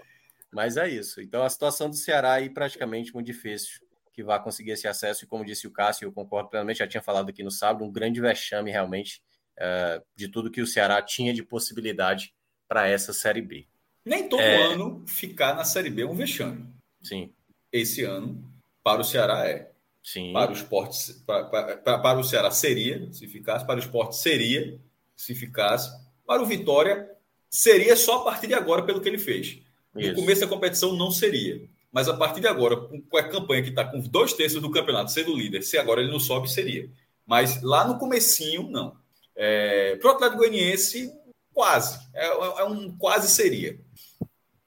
mas 0.51 0.77
é 0.77 0.87
isso. 0.87 1.21
Então 1.21 1.43
a 1.43 1.49
situação 1.49 1.89
do 1.89 1.95
Ceará 1.95 2.33
aí 2.33 2.49
praticamente 2.49 3.13
muito 3.13 3.27
difícil 3.27 3.83
que 4.13 4.23
vai 4.23 4.41
conseguir 4.41 4.71
esse 4.71 4.87
acesso 4.87 5.25
e 5.25 5.27
como 5.27 5.43
disse 5.43 5.65
o 5.65 5.71
Cássio, 5.71 6.05
eu 6.05 6.11
concordo 6.11 6.49
plenamente, 6.49 6.79
já 6.79 6.87
tinha 6.87 7.01
falado 7.01 7.29
aqui 7.29 7.43
no 7.43 7.49
sábado, 7.49 7.83
um 7.83 7.91
grande 7.91 8.21
vexame 8.21 8.69
realmente 8.69 9.23
uh, 9.57 10.03
de 10.15 10.27
tudo 10.27 10.51
que 10.51 10.61
o 10.61 10.67
Ceará 10.67 11.01
tinha 11.01 11.33
de 11.33 11.43
possibilidade 11.43 12.33
para 12.67 12.87
essa 12.87 13.11
Série 13.11 13.41
B. 13.41 13.67
Nem 14.05 14.27
todo 14.27 14.41
é... 14.41 14.73
ano 14.73 15.03
ficar 15.07 15.55
na 15.55 15.63
Série 15.63 15.89
B 15.89 16.01
é 16.01 16.05
um 16.05 16.15
vexame. 16.15 16.65
Sim. 17.01 17.31
Esse 17.71 18.03
ano, 18.03 18.43
para 18.83 19.01
o 19.01 19.03
Ceará 19.03 19.47
é. 19.47 19.71
Sim. 20.03 20.33
Para 20.33 20.51
o 20.51 20.53
esporte, 20.53 21.13
para, 21.25 21.45
para, 21.45 21.97
para 21.99 22.19
o 22.19 22.23
Ceará 22.23 22.51
seria, 22.51 23.11
se 23.13 23.25
ficasse, 23.27 23.65
para 23.65 23.77
o 23.77 23.79
esporte 23.79 24.17
seria, 24.17 24.77
se 25.15 25.33
ficasse. 25.33 25.89
Para 26.25 26.41
o 26.41 26.45
Vitória, 26.45 27.09
seria 27.49 27.95
só 27.95 28.21
a 28.21 28.23
partir 28.25 28.47
de 28.47 28.53
agora, 28.53 28.83
pelo 28.83 28.99
que 28.99 29.07
ele 29.07 29.17
fez. 29.17 29.59
Isso. 29.95 30.09
No 30.09 30.15
começo 30.15 30.41
da 30.41 30.47
competição 30.47 30.95
não 30.95 31.11
seria. 31.11 31.61
Mas 31.91 32.09
a 32.09 32.17
partir 32.17 32.41
de 32.41 32.47
agora, 32.47 32.75
com 32.75 33.17
a 33.17 33.23
campanha 33.23 33.61
que 33.61 33.69
está 33.69 33.85
com 33.85 33.99
dois 34.01 34.33
terços 34.33 34.61
do 34.61 34.71
campeonato 34.71 35.11
sendo 35.11 35.35
líder, 35.35 35.61
se 35.61 35.77
agora 35.77 36.01
ele 36.01 36.11
não 36.11 36.19
sobe, 36.19 36.51
seria. 36.51 36.89
Mas 37.25 37.61
lá 37.61 37.87
no 37.87 37.99
comecinho, 37.99 38.69
não. 38.69 38.97
É, 39.35 39.95
Para 39.97 40.11
o 40.11 40.15
Atlético 40.15 40.39
Goianiense, 40.39 41.13
quase. 41.53 41.99
É, 42.13 42.25
é, 42.25 42.63
um 42.65 42.95
quase 42.97 43.29
seria. 43.29 43.79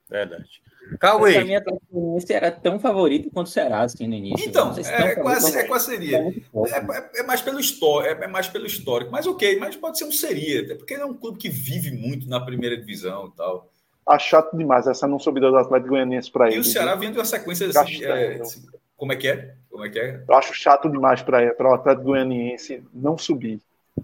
Verdade. 0.09 0.61
Cauê. 0.99 1.33
Para 1.33 1.45
mim, 1.45 1.55
Atlético 1.55 2.17
era 2.29 2.51
tão 2.51 2.79
favorito 2.79 3.29
quanto 3.29 3.47
o 3.47 3.49
Ceará, 3.49 3.81
assim, 3.81 4.07
no 4.07 4.15
início. 4.15 4.47
Então, 4.47 4.73
é, 4.77 5.15
quase, 5.15 5.57
é 5.57 5.63
quase 5.65 5.85
seria. 5.85 6.17
É, 6.19 6.29
é, 6.29 7.09
é, 7.19 7.23
mais 7.23 7.41
pelo 7.41 7.59
histórico, 7.59 8.23
é, 8.23 8.27
mais 8.27 8.47
pelo 8.47 8.65
histórico. 8.65 9.11
Mas 9.11 9.27
ok, 9.27 9.59
mas 9.59 9.75
pode 9.75 9.97
ser 9.97 10.05
um 10.05 10.11
seria, 10.11 10.61
até 10.61 10.75
porque 10.75 10.93
ele 10.93 11.03
é 11.03 11.05
um 11.05 11.13
clube 11.13 11.37
que 11.37 11.49
vive 11.49 11.91
muito 11.91 12.29
na 12.29 12.39
primeira 12.39 12.77
divisão 12.77 13.31
e 13.33 13.37
tal. 13.37 13.69
Tá 14.05 14.17
chato 14.17 14.55
demais 14.55 14.87
essa 14.87 15.05
não 15.05 15.19
subida 15.19 15.49
do 15.49 15.57
Atlético 15.57 15.89
Goianiense 15.89 16.31
para 16.31 16.47
ele. 16.47 16.55
E 16.55 16.59
o 16.59 16.63
Ceará 16.63 16.95
vindo 16.95 17.15
uma 17.15 17.25
sequência 17.25 17.67
assim, 17.67 18.05
é, 18.05 18.41
como 18.95 19.11
é 19.11 19.15
que 19.17 19.27
é? 19.27 19.55
Como 19.69 19.85
é 19.85 19.89
que 19.89 19.99
é? 19.99 20.23
Eu 20.27 20.35
acho 20.35 20.53
chato 20.53 20.89
demais 20.89 21.21
para 21.21 21.53
o 21.59 21.73
Atlético 21.73 22.05
Goianiense 22.05 22.81
não 22.93 23.17
subir. 23.17 23.59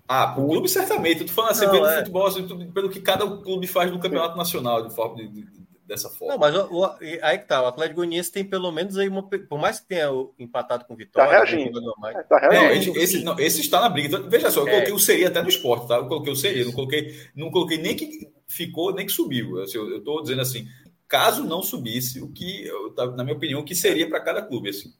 Ah, 0.08 0.36
o 0.38 0.48
clube 0.48 0.68
certamente. 0.68 1.22
Eu 1.22 1.28
tô 1.28 1.34
falando 1.34 1.52
assim, 1.52 1.66
não, 1.66 1.72
pelo 1.72 1.86
é. 1.86 1.98
futebol, 2.00 2.28
assim, 2.28 2.72
pelo 2.72 2.90
que 2.90 3.00
cada 3.00 3.26
clube 3.26 3.68
faz 3.68 3.92
no 3.92 4.00
campeonato 4.00 4.38
nacional, 4.38 4.88
de 4.88 4.94
forma 4.94 5.16
de, 5.16 5.28
de, 5.28 5.48
dessa 5.86 6.10
forma. 6.10 6.34
Não, 6.34 6.40
mas 6.40 6.56
o, 6.56 6.82
o, 6.82 6.86
aí 7.22 7.38
que 7.38 7.48
tá, 7.48 7.62
o 7.62 7.68
Atlético 7.68 7.98
Goianiense 7.98 8.32
tem 8.32 8.44
pelo 8.44 8.72
menos 8.72 8.98
aí 8.98 9.08
uma. 9.08 9.24
Por 9.24 9.60
mais 9.60 9.80
que 9.80 9.88
tenha 9.88 10.10
empatado 10.38 10.86
com 10.86 10.94
o 10.94 10.98
Vitória. 10.98 11.30
Tá 11.30 11.38
reagindo. 11.38 11.80
Né, 11.82 12.24
tá 12.28 12.38
reagindo. 12.38 12.96
Não, 12.96 13.02
esse, 13.02 13.24
não, 13.24 13.40
esse 13.40 13.62
está 13.62 13.82
na 13.82 13.90
briga. 13.90 14.08
Então, 14.10 14.30
veja 14.30 14.52
só, 14.52 14.62
eu 14.62 14.68
coloquei 14.68 14.92
é. 14.92 14.96
o 14.96 15.00
seria 15.00 15.28
até 15.28 15.42
no 15.42 15.50
esporte, 15.50 15.88
tá? 15.88 15.96
Eu 15.96 16.08
coloquei 16.08 16.34
o 16.34 16.36
seria, 16.36 16.66
não 16.66 16.74
coloquei, 16.74 17.16
não 17.36 17.52
coloquei 17.52 17.78
nem 17.78 17.96
que 17.96 18.32
ficou, 18.48 18.94
nem 18.94 19.06
que 19.06 19.12
subiu. 19.12 19.62
Assim, 19.62 19.78
eu 19.78 19.98
estou 19.98 20.22
dizendo 20.22 20.42
assim, 20.42 20.68
caso 21.08 21.44
não 21.44 21.62
subisse, 21.62 22.22
o 22.22 22.32
que, 22.32 22.70
tá, 22.96 23.08
na 23.08 23.24
minha 23.24 23.36
opinião, 23.36 23.62
o 23.62 23.66
que 23.66 23.76
seria 23.76 24.10
para 24.10 24.20
cada 24.20 24.42
clube. 24.42 24.70
Assim. 24.70 24.92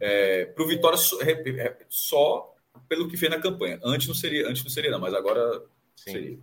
É, 0.00 0.46
para 0.46 0.64
o 0.64 0.66
Vitória 0.66 0.98
só, 0.98 1.16
só, 1.88 2.53
pelo 2.88 3.08
que 3.08 3.16
fez 3.16 3.30
na 3.30 3.40
campanha. 3.40 3.78
Antes 3.84 4.08
não 4.08 4.14
seria, 4.14 4.48
antes 4.48 4.62
não 4.62 4.70
seria, 4.70 4.90
não, 4.90 5.00
mas 5.00 5.14
agora 5.14 5.62
Sim. 5.96 6.12
seria. 6.12 6.38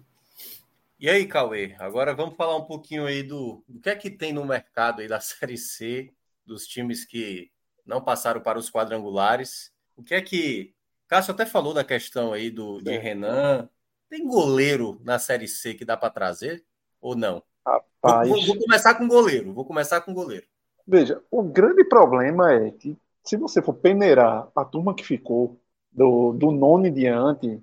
E 1.00 1.10
aí, 1.10 1.26
Cauê, 1.26 1.76
agora 1.80 2.14
vamos 2.14 2.36
falar 2.36 2.56
um 2.56 2.66
pouquinho 2.66 3.06
aí 3.06 3.24
do, 3.24 3.64
do 3.68 3.80
que 3.80 3.90
é 3.90 3.96
que 3.96 4.10
tem 4.10 4.32
no 4.32 4.46
mercado 4.46 5.02
aí 5.02 5.08
da 5.08 5.20
Série 5.22 5.58
C, 5.58 6.14
dos 6.46 6.68
times 6.68 7.06
que 7.06 7.52
não 7.86 8.02
passaram 8.02 8.42
para 8.42 8.60
os 8.60 8.70
quadrangulares. 8.70 9.72
O 9.96 10.04
que 10.04 10.14
é 10.14 10.22
que. 10.22 10.74
Cássio 11.08 11.34
até 11.34 11.46
falou 11.46 11.74
da 11.74 11.84
questão 11.84 12.32
aí 12.32 12.50
do, 12.50 12.80
de 12.82 12.98
Renan. 12.98 13.68
Tem 14.10 14.26
goleiro 14.26 15.02
na 15.04 15.20
Série 15.20 15.48
C 15.48 15.74
que 15.74 15.84
dá 15.84 15.98
para 15.98 16.10
trazer 16.10 16.64
ou 17.02 17.16
não? 17.16 17.44
Rapaz... 17.66 18.30
Vou, 18.30 18.46
vou, 18.46 18.58
começar 18.58 18.96
com 18.96 19.08
goleiro. 19.08 19.54
Vou 19.54 19.66
começar 19.66 20.02
com 20.02 20.14
goleiro. 20.14 20.46
Veja, 20.88 21.22
o 21.30 21.44
grande 21.44 21.84
problema 21.84 22.54
é 22.54 22.72
que 22.72 22.98
se 23.24 23.38
você 23.38 23.62
for 23.62 23.74
peneirar 23.74 24.50
a 24.56 24.66
turma 24.66 24.96
que 24.96 25.06
ficou 25.06 25.61
do, 25.92 26.34
do 26.34 26.52
nono 26.52 26.88
em 26.88 26.94
diante, 26.94 27.62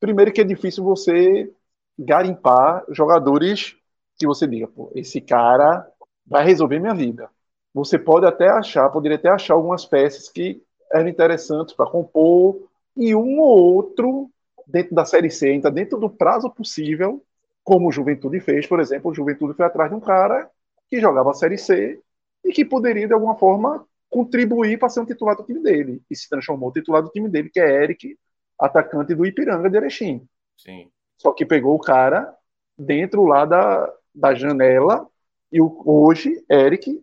primeiro 0.00 0.32
que 0.32 0.40
é 0.40 0.44
difícil 0.44 0.84
você 0.84 1.52
garimpar 1.98 2.84
jogadores 2.88 3.76
que 4.18 4.26
você 4.26 4.46
diga, 4.46 4.66
pô, 4.68 4.90
esse 4.94 5.20
cara 5.20 5.86
vai 6.26 6.44
resolver 6.44 6.78
minha 6.78 6.94
vida. 6.94 7.28
Você 7.72 7.98
pode 7.98 8.26
até 8.26 8.48
achar, 8.48 8.88
poderia 8.90 9.16
até 9.16 9.28
achar 9.28 9.54
algumas 9.54 9.84
peças 9.84 10.28
que 10.28 10.62
eram 10.92 11.08
interessantes 11.08 11.74
para 11.74 11.90
compor, 11.90 12.68
e 12.96 13.14
um 13.14 13.40
ou 13.40 13.74
outro 13.74 14.30
dentro 14.66 14.94
da 14.94 15.04
Série 15.04 15.30
C, 15.30 15.48
ainda 15.48 15.70
dentro 15.70 15.98
do 15.98 16.08
prazo 16.08 16.48
possível, 16.48 17.22
como 17.62 17.88
o 17.88 17.92
Juventude 17.92 18.40
fez, 18.40 18.66
por 18.66 18.78
exemplo, 18.80 19.10
o 19.10 19.14
Juventude 19.14 19.54
foi 19.54 19.66
atrás 19.66 19.90
de 19.90 19.96
um 19.96 20.00
cara 20.00 20.48
que 20.88 21.00
jogava 21.00 21.30
a 21.30 21.34
Série 21.34 21.58
C 21.58 22.00
e 22.44 22.52
que 22.52 22.64
poderia, 22.64 23.06
de 23.06 23.12
alguma 23.14 23.36
forma, 23.36 23.86
contribuir 24.14 24.78
para 24.78 24.88
ser 24.88 25.00
um 25.00 25.04
titular 25.04 25.36
do 25.36 25.42
time 25.42 25.60
dele. 25.60 26.00
E 26.08 26.14
se 26.14 26.28
transformou 26.28 26.70
titular 26.70 27.02
do 27.02 27.10
time 27.10 27.28
dele, 27.28 27.50
que 27.50 27.58
é 27.58 27.82
Eric, 27.82 28.16
atacante 28.56 29.12
do 29.12 29.26
Ipiranga 29.26 29.68
de 29.68 29.76
Erechim. 29.76 30.24
Sim. 30.56 30.88
Só 31.20 31.32
que 31.32 31.44
pegou 31.44 31.74
o 31.74 31.80
cara 31.80 32.32
dentro 32.78 33.24
lá 33.24 33.44
da, 33.44 33.92
da 34.14 34.32
janela 34.32 35.04
e 35.50 35.60
o, 35.60 35.82
hoje, 35.84 36.44
Eric, 36.48 37.02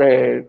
é, 0.00 0.44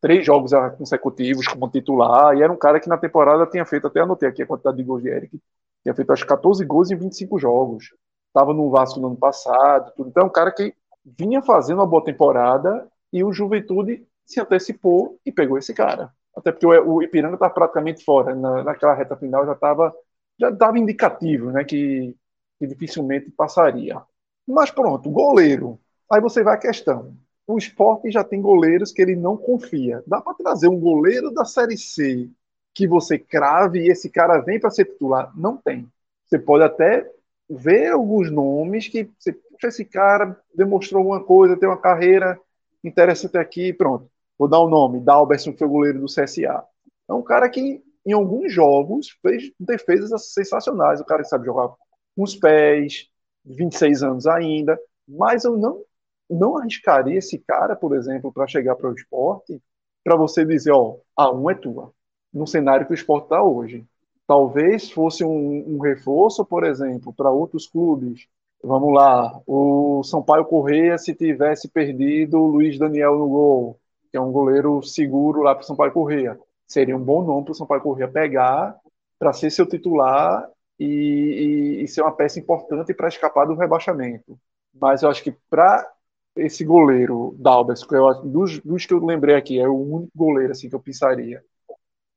três 0.00 0.26
jogos 0.26 0.50
consecutivos 0.76 1.46
como 1.46 1.70
titular, 1.70 2.36
e 2.36 2.42
era 2.42 2.52
um 2.52 2.56
cara 2.56 2.80
que 2.80 2.88
na 2.88 2.98
temporada 2.98 3.46
tinha 3.46 3.64
feito, 3.64 3.86
até 3.86 4.00
anotei 4.00 4.28
aqui 4.28 4.42
a 4.42 4.46
quantidade 4.46 4.76
de 4.76 4.82
gols 4.82 5.02
de 5.02 5.08
Eric, 5.08 5.40
tinha 5.84 5.94
feito 5.94 6.12
acho 6.12 6.26
14 6.26 6.64
gols 6.64 6.90
em 6.90 6.96
25 6.96 7.38
jogos. 7.38 7.94
Estava 8.26 8.52
no 8.52 8.70
Vasco 8.70 8.98
no 8.98 9.06
ano 9.06 9.16
passado, 9.16 9.92
tudo. 9.96 10.10
Então 10.10 10.24
é 10.24 10.26
um 10.26 10.32
cara 10.32 10.50
que 10.50 10.74
vinha 11.04 11.40
fazendo 11.40 11.78
uma 11.78 11.86
boa 11.86 12.04
temporada 12.04 12.88
e 13.12 13.22
o 13.22 13.32
Juventude 13.32 14.04
se 14.32 14.40
antecipou 14.40 15.18
e 15.24 15.32
pegou 15.32 15.58
esse 15.58 15.74
cara. 15.74 16.12
Até 16.36 16.52
porque 16.52 16.66
o 16.66 17.02
Ipiranga 17.02 17.34
está 17.34 17.50
praticamente 17.50 18.04
fora, 18.04 18.34
na, 18.34 18.62
naquela 18.64 18.94
reta 18.94 19.16
final 19.16 19.44
já 19.46 19.52
estava 19.52 19.94
já 20.38 20.50
dava 20.50 20.78
indicativo, 20.78 21.50
né, 21.50 21.64
que 21.64 22.16
que 22.58 22.66
dificilmente 22.66 23.30
passaria. 23.30 24.02
Mas 24.46 24.70
pronto, 24.70 25.10
goleiro. 25.10 25.80
Aí 26.10 26.20
você 26.20 26.42
vai 26.42 26.54
à 26.54 26.58
questão. 26.58 27.16
O 27.46 27.56
esporte 27.56 28.10
já 28.10 28.24
tem 28.24 28.42
goleiros 28.42 28.92
que 28.92 29.00
ele 29.00 29.16
não 29.16 29.36
confia. 29.36 30.02
Dá 30.06 30.20
para 30.20 30.34
trazer 30.34 30.68
um 30.68 30.78
goleiro 30.78 31.30
da 31.30 31.44
Série 31.44 31.78
C 31.78 32.28
que 32.74 32.86
você 32.86 33.18
crave 33.18 33.80
e 33.80 33.90
esse 33.90 34.10
cara 34.10 34.40
vem 34.40 34.60
para 34.60 34.70
ser 34.70 34.86
titular? 34.86 35.32
Não 35.36 35.56
tem. 35.56 35.88
Você 36.26 36.38
pode 36.38 36.64
até 36.64 37.10
ver 37.48 37.92
alguns 37.92 38.30
nomes 38.30 38.88
que 38.88 39.10
você, 39.18 39.38
esse 39.64 39.84
cara 39.84 40.38
demonstrou 40.54 41.00
alguma 41.00 41.22
coisa, 41.24 41.56
tem 41.56 41.68
uma 41.68 41.80
carreira 41.80 42.38
interessante 42.84 43.38
aqui, 43.38 43.72
pronto. 43.72 44.10
Vou 44.38 44.48
dar 44.48 44.60
o 44.60 44.66
um 44.66 44.70
nome, 44.70 45.00
Dalberson, 45.00 45.52
que 45.52 45.58
foi 45.58 45.68
goleiro 45.68 46.00
do 46.00 46.06
CSA. 46.06 46.64
É 47.08 47.12
um 47.12 47.22
cara 47.22 47.48
que, 47.48 47.82
em 48.06 48.12
alguns 48.12 48.52
jogos, 48.52 49.08
fez 49.20 49.50
defesas 49.58 50.32
sensacionais. 50.32 51.00
O 51.00 51.04
cara 51.04 51.24
sabe 51.24 51.46
jogar 51.46 51.68
com 52.16 52.22
os 52.22 52.36
pés, 52.36 53.08
26 53.44 54.02
anos 54.02 54.26
ainda, 54.26 54.78
mas 55.06 55.44
eu 55.44 55.56
não 55.56 55.82
não 56.30 56.58
arriscaria 56.58 57.18
esse 57.18 57.38
cara, 57.38 57.74
por 57.74 57.96
exemplo, 57.96 58.32
para 58.32 58.46
chegar 58.46 58.76
para 58.76 58.90
o 58.90 58.94
esporte, 58.94 59.62
para 60.04 60.16
você 60.16 60.44
dizer, 60.44 60.72
ó, 60.72 60.98
a 61.16 61.32
um 61.32 61.50
é 61.50 61.54
tua, 61.54 61.92
no 62.32 62.46
cenário 62.46 62.86
que 62.86 62.92
o 62.92 62.94
esporte 62.94 63.24
está 63.24 63.42
hoje. 63.42 63.86
Talvez 64.26 64.90
fosse 64.90 65.24
um, 65.24 65.76
um 65.76 65.78
reforço, 65.80 66.44
por 66.44 66.64
exemplo, 66.64 67.14
para 67.14 67.30
outros 67.30 67.66
clubes. 67.66 68.26
Vamos 68.62 68.92
lá, 68.92 69.40
o 69.46 70.02
Sampaio 70.02 70.44
Correia, 70.44 70.98
se 70.98 71.14
tivesse 71.14 71.68
perdido 71.68 72.38
o 72.38 72.46
Luiz 72.46 72.78
Daniel 72.78 73.16
no 73.16 73.28
gol, 73.28 73.80
que 74.10 74.16
é 74.16 74.20
um 74.20 74.32
goleiro 74.32 74.82
seguro 74.82 75.42
lá 75.42 75.54
para 75.54 75.62
o 75.62 75.66
Sampaio 75.66 75.92
Correia, 75.92 76.38
seria 76.66 76.96
um 76.96 77.02
bom 77.02 77.22
nome 77.22 77.44
para 77.44 77.52
o 77.52 77.54
Sampaio 77.54 77.80
Correia 77.80 78.08
pegar 78.08 78.76
para 79.18 79.32
ser 79.32 79.50
seu 79.50 79.66
titular 79.66 80.48
e, 80.78 80.84
e, 80.84 81.82
e 81.82 81.88
ser 81.88 82.02
uma 82.02 82.12
peça 82.12 82.38
importante 82.38 82.94
para 82.94 83.08
escapar 83.08 83.46
do 83.46 83.54
rebaixamento. 83.54 84.38
Mas 84.72 85.02
eu 85.02 85.10
acho 85.10 85.22
que 85.22 85.32
para 85.50 85.90
esse 86.36 86.64
goleiro, 86.64 87.34
Dalbers, 87.38 87.84
que 87.84 87.94
eu, 87.94 88.14
dos, 88.22 88.60
dos 88.60 88.86
que 88.86 88.94
eu 88.94 89.04
lembrei 89.04 89.34
aqui, 89.34 89.58
é 89.58 89.68
o 89.68 89.74
único 89.74 90.12
goleiro 90.14 90.52
assim 90.52 90.68
que 90.68 90.74
eu 90.74 90.80
pensaria. 90.80 91.42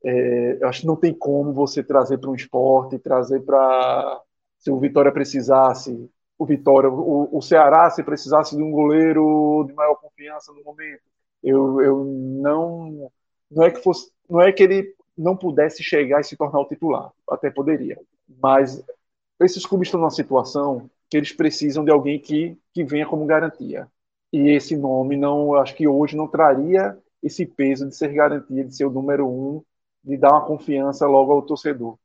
É, 0.03 0.57
eu 0.61 0.68
acho 0.68 0.81
que 0.81 0.88
não 0.88 0.95
tem 0.95 1.13
como 1.13 1.53
você 1.53 1.84
trazer 1.84 2.18
para 2.19 2.30
um 2.30 2.35
esporte, 2.35 2.99
trazer 2.99 3.41
para. 3.41 4.22
Se 4.59 4.69
o 4.69 4.80
Vitória 4.80 5.11
precisasse, 5.11 6.09
o 6.38 6.45
Vitória, 6.45 6.89
o, 6.89 7.38
o 7.38 7.41
Ceará, 7.41 7.89
se 7.89 8.03
precisasse 8.03 8.55
de 8.55 8.61
um 8.61 8.72
goleiro 8.72 9.63
de 9.68 9.73
maior 9.73 9.95
confiança 9.95 10.51
no 10.53 10.63
momento, 10.63 11.01
eu, 11.43 11.81
eu 11.81 12.03
não. 12.05 13.11
Não 13.49 13.63
é 13.63 13.72
que 13.72 13.81
fosse. 13.81 14.11
Não 14.30 14.41
é 14.41 14.51
que 14.51 14.63
ele 14.63 14.95
não 15.18 15.35
pudesse 15.35 15.84
chegar 15.84 16.22
e 16.22 16.23
se 16.23 16.38
tornar 16.38 16.59
o 16.59 16.68
titular, 16.68 17.11
até 17.30 17.49
poderia. 17.49 17.99
Mas 18.41 18.84
esses 19.39 19.65
clubes 19.65 19.88
estão 19.88 19.99
numa 19.99 20.09
situação 20.09 20.89
que 21.09 21.18
eles 21.18 21.34
precisam 21.34 21.84
de 21.84 21.91
alguém 21.91 22.19
que, 22.19 22.57
que 22.73 22.84
venha 22.84 23.05
como 23.05 23.26
garantia. 23.26 23.88
E 24.31 24.49
esse 24.49 24.77
nome 24.77 25.18
não, 25.18 25.55
acho 25.55 25.76
que 25.76 25.88
hoje 25.88 26.15
não 26.15 26.27
traria 26.27 26.97
esse 27.22 27.45
peso 27.45 27.88
de 27.88 27.95
ser 27.95 28.13
garantia, 28.13 28.63
de 28.63 28.76
ser 28.76 28.85
o 28.85 28.89
número 28.89 29.27
um, 29.27 29.61
de 30.03 30.18
dar 30.18 30.31
uma 30.31 30.45
confiança 30.45 31.05
logo 31.05 31.34
ao 31.34 31.41
torcedor. 31.41 31.97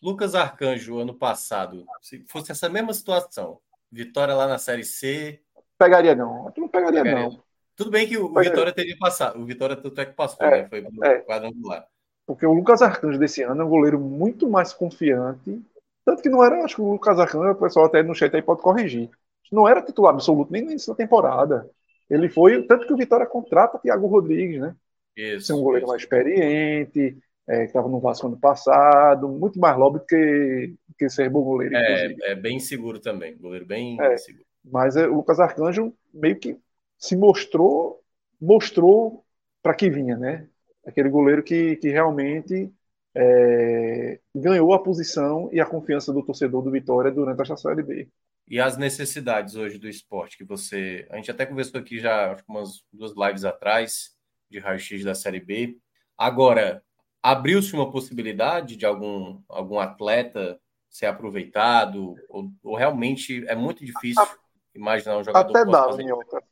Lucas 0.00 0.34
Arcanjo, 0.34 0.98
ano 0.98 1.14
passado, 1.14 1.84
se 2.00 2.24
fosse 2.28 2.52
essa 2.52 2.68
mesma 2.68 2.92
situação, 2.92 3.58
vitória 3.90 4.34
lá 4.34 4.46
na 4.46 4.58
Série 4.58 4.84
C. 4.84 5.40
Pegaria 5.78 6.14
não, 6.14 6.52
não 6.56 6.68
pegaria, 6.68 7.02
pegaria. 7.02 7.28
não. 7.28 7.42
Tudo 7.76 7.90
bem 7.90 8.06
que 8.06 8.16
o 8.18 8.28
pegaria. 8.28 8.50
Vitória 8.50 8.72
teria 8.72 8.96
passado, 8.98 9.40
o 9.40 9.44
Vitória 9.44 9.76
tanto 9.76 10.00
é 10.00 10.06
que 10.06 10.12
passou, 10.12 10.46
é, 10.46 10.62
né? 10.62 10.68
Foi 10.68 10.86
é. 11.04 11.18
quadrangular. 11.20 11.86
Porque 12.26 12.46
o 12.46 12.52
Lucas 12.52 12.82
Arcanjo 12.82 13.18
desse 13.18 13.42
ano 13.42 13.62
é 13.62 13.64
um 13.64 13.68
goleiro 13.68 13.98
muito 13.98 14.48
mais 14.48 14.72
confiante. 14.72 15.60
Tanto 16.04 16.22
que 16.22 16.28
não 16.28 16.44
era, 16.44 16.64
acho 16.64 16.76
que 16.76 16.82
o 16.82 16.92
Lucas 16.92 17.18
Arcanjo, 17.18 17.50
o 17.50 17.54
pessoal 17.54 17.86
até 17.86 18.02
no 18.02 18.14
chat 18.14 18.34
aí 18.34 18.42
pode 18.42 18.60
corrigir. 18.60 19.10
Não 19.50 19.68
era 19.68 19.82
titular 19.82 20.14
absoluto 20.14 20.50
nem 20.50 20.62
no 20.62 20.70
início 20.70 20.92
da 20.92 20.96
temporada. 20.96 21.68
Ele 22.08 22.28
foi, 22.28 22.62
tanto 22.62 22.86
que 22.86 22.92
o 22.92 22.96
Vitória 22.96 23.26
contrata 23.26 23.78
Thiago 23.78 24.06
Rodrigues, 24.06 24.60
né? 24.60 24.74
Isso. 25.16 25.46
Ser 25.46 25.52
um 25.54 25.62
goleiro 25.62 25.84
isso. 25.84 25.90
mais 25.90 26.02
experiente, 26.02 27.18
é, 27.46 27.60
que 27.60 27.66
estava 27.66 27.88
no 27.88 28.00
Vasco 28.00 28.26
ano 28.26 28.38
passado, 28.38 29.28
muito 29.28 29.58
mais 29.58 29.76
lobby 29.76 29.98
do 29.98 30.06
que, 30.06 30.74
que 30.98 31.08
ser 31.10 31.28
bom 31.28 31.42
goleiro. 31.42 31.74
É, 31.76 32.14
é, 32.22 32.34
bem 32.34 32.58
seguro 32.58 32.98
também, 32.98 33.36
goleiro 33.36 33.66
bem 33.66 34.00
é, 34.00 34.16
seguro. 34.16 34.44
Mas 34.64 34.96
é, 34.96 35.06
o 35.06 35.16
Lucas 35.16 35.40
Arcanjo 35.40 35.92
meio 36.14 36.38
que 36.38 36.56
se 37.02 37.16
mostrou, 37.16 38.00
mostrou 38.40 39.24
para 39.60 39.74
que 39.74 39.90
vinha, 39.90 40.16
né? 40.16 40.48
Aquele 40.86 41.08
goleiro 41.08 41.42
que, 41.42 41.74
que 41.76 41.88
realmente 41.88 42.72
é, 43.12 44.20
ganhou 44.32 44.72
a 44.72 44.80
posição 44.80 45.50
e 45.52 45.60
a 45.60 45.66
confiança 45.66 46.12
do 46.12 46.24
torcedor 46.24 46.62
do 46.62 46.70
Vitória 46.70 47.10
durante 47.10 47.42
essa 47.42 47.56
Série 47.56 47.82
B. 47.82 48.08
E 48.48 48.60
as 48.60 48.76
necessidades 48.76 49.56
hoje 49.56 49.78
do 49.78 49.88
esporte 49.88 50.38
que 50.38 50.44
você. 50.44 51.04
A 51.10 51.16
gente 51.16 51.30
até 51.30 51.44
conversou 51.44 51.80
aqui 51.80 51.98
já 51.98 52.36
umas 52.46 52.84
duas 52.92 53.12
lives 53.16 53.44
atrás 53.44 54.14
de 54.48 54.60
raio-x 54.60 55.02
da 55.04 55.14
Série 55.14 55.40
B. 55.40 55.78
Agora, 56.16 56.84
abriu-se 57.20 57.74
uma 57.74 57.90
possibilidade 57.90 58.76
de 58.76 58.86
algum, 58.86 59.40
algum 59.48 59.80
atleta 59.80 60.56
ser 60.88 61.06
aproveitado? 61.06 62.14
Ou, 62.28 62.52
ou 62.62 62.76
realmente 62.76 63.44
é 63.48 63.56
muito 63.56 63.84
difícil 63.84 64.24
imaginar 64.72 65.18
um 65.18 65.24
jogador. 65.24 65.50
Até 65.50 65.68
dava, 65.68 65.96
Minhoca. 65.96 66.51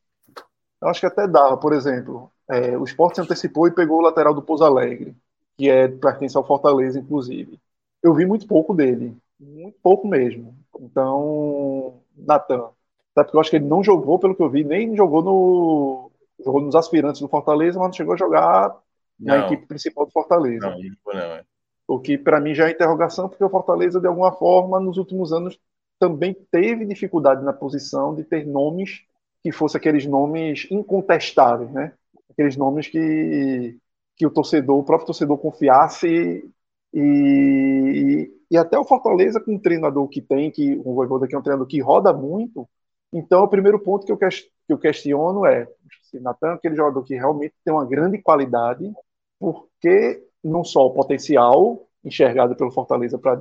Eu 0.80 0.88
acho 0.88 1.00
que 1.00 1.06
até 1.06 1.26
dava, 1.26 1.56
por 1.56 1.72
exemplo. 1.72 2.30
É, 2.48 2.76
o 2.76 2.84
esporte 2.84 3.16
se 3.16 3.20
antecipou 3.20 3.66
e 3.66 3.74
pegou 3.74 3.98
o 3.98 4.02
lateral 4.02 4.34
do 4.34 4.42
Pouso 4.42 4.64
Alegre, 4.64 5.14
que 5.56 5.68
é 5.68 5.86
pertence 5.86 6.36
ao 6.36 6.46
Fortaleza, 6.46 6.98
inclusive. 6.98 7.60
Eu 8.02 8.14
vi 8.14 8.26
muito 8.26 8.46
pouco 8.46 8.74
dele. 8.74 9.16
Muito 9.38 9.78
pouco 9.82 10.08
mesmo. 10.08 10.54
Então, 10.78 12.00
Natan. 12.16 12.70
Até 13.14 13.24
porque 13.24 13.36
eu 13.36 13.40
acho 13.40 13.50
que 13.50 13.56
ele 13.56 13.66
não 13.66 13.82
jogou, 13.82 14.18
pelo 14.18 14.34
que 14.34 14.42
eu 14.42 14.48
vi, 14.48 14.64
nem 14.64 14.96
jogou 14.96 15.22
no. 15.22 16.10
Jogou 16.42 16.62
nos 16.62 16.74
aspirantes 16.74 17.20
do 17.20 17.28
Fortaleza, 17.28 17.78
mas 17.78 17.88
não 17.88 17.92
chegou 17.92 18.14
a 18.14 18.16
jogar 18.16 18.74
na 19.18 19.38
não. 19.38 19.46
equipe 19.46 19.66
principal 19.66 20.06
do 20.06 20.12
Fortaleza. 20.12 20.70
Não, 20.70 20.78
não, 21.12 21.20
é. 21.20 21.44
O 21.86 21.98
que 21.98 22.16
para 22.16 22.40
mim 22.40 22.54
já 22.54 22.68
é 22.68 22.70
interrogação, 22.70 23.28
porque 23.28 23.44
o 23.44 23.50
Fortaleza, 23.50 24.00
de 24.00 24.06
alguma 24.06 24.32
forma, 24.32 24.80
nos 24.80 24.96
últimos 24.96 25.32
anos, 25.32 25.58
também 25.98 26.34
teve 26.50 26.86
dificuldade 26.86 27.44
na 27.44 27.52
posição 27.52 28.14
de 28.14 28.24
ter 28.24 28.46
nomes 28.46 29.02
que 29.42 29.52
fossem 29.52 29.78
aqueles 29.78 30.06
nomes 30.06 30.66
incontestáveis, 30.70 31.70
né? 31.72 31.92
Aqueles 32.30 32.56
nomes 32.56 32.88
que, 32.88 33.78
que 34.16 34.26
o 34.26 34.30
torcedor, 34.30 34.78
o 34.78 34.84
próprio 34.84 35.06
torcedor 35.06 35.38
confiasse 35.38 36.44
e, 36.92 38.30
e, 38.50 38.56
até 38.56 38.78
o 38.78 38.84
Fortaleza 38.84 39.40
com 39.40 39.56
o 39.56 39.60
treinador 39.60 40.08
que 40.08 40.20
tem, 40.20 40.50
que 40.50 40.80
o 40.84 40.94
Voivoda 40.94 41.26
que 41.26 41.34
é 41.34 41.38
um 41.38 41.42
treinador 41.42 41.66
que 41.66 41.80
roda 41.80 42.12
muito, 42.12 42.68
então 43.12 43.42
o 43.42 43.48
primeiro 43.48 43.78
ponto 43.78 44.04
que 44.04 44.12
eu, 44.12 44.18
que 44.18 44.72
eu 44.72 44.78
questiono 44.78 45.46
é 45.46 45.66
se 46.02 46.20
Natan 46.20 46.52
é 46.52 46.54
aquele 46.54 46.76
jogador 46.76 47.02
que 47.04 47.14
realmente 47.14 47.54
tem 47.64 47.72
uma 47.72 47.86
grande 47.86 48.20
qualidade, 48.20 48.92
porque 49.38 50.22
não 50.42 50.64
só 50.64 50.86
o 50.86 50.92
potencial 50.92 51.86
enxergado 52.04 52.56
pelo 52.56 52.72
Fortaleza 52.72 53.18
para 53.18 53.36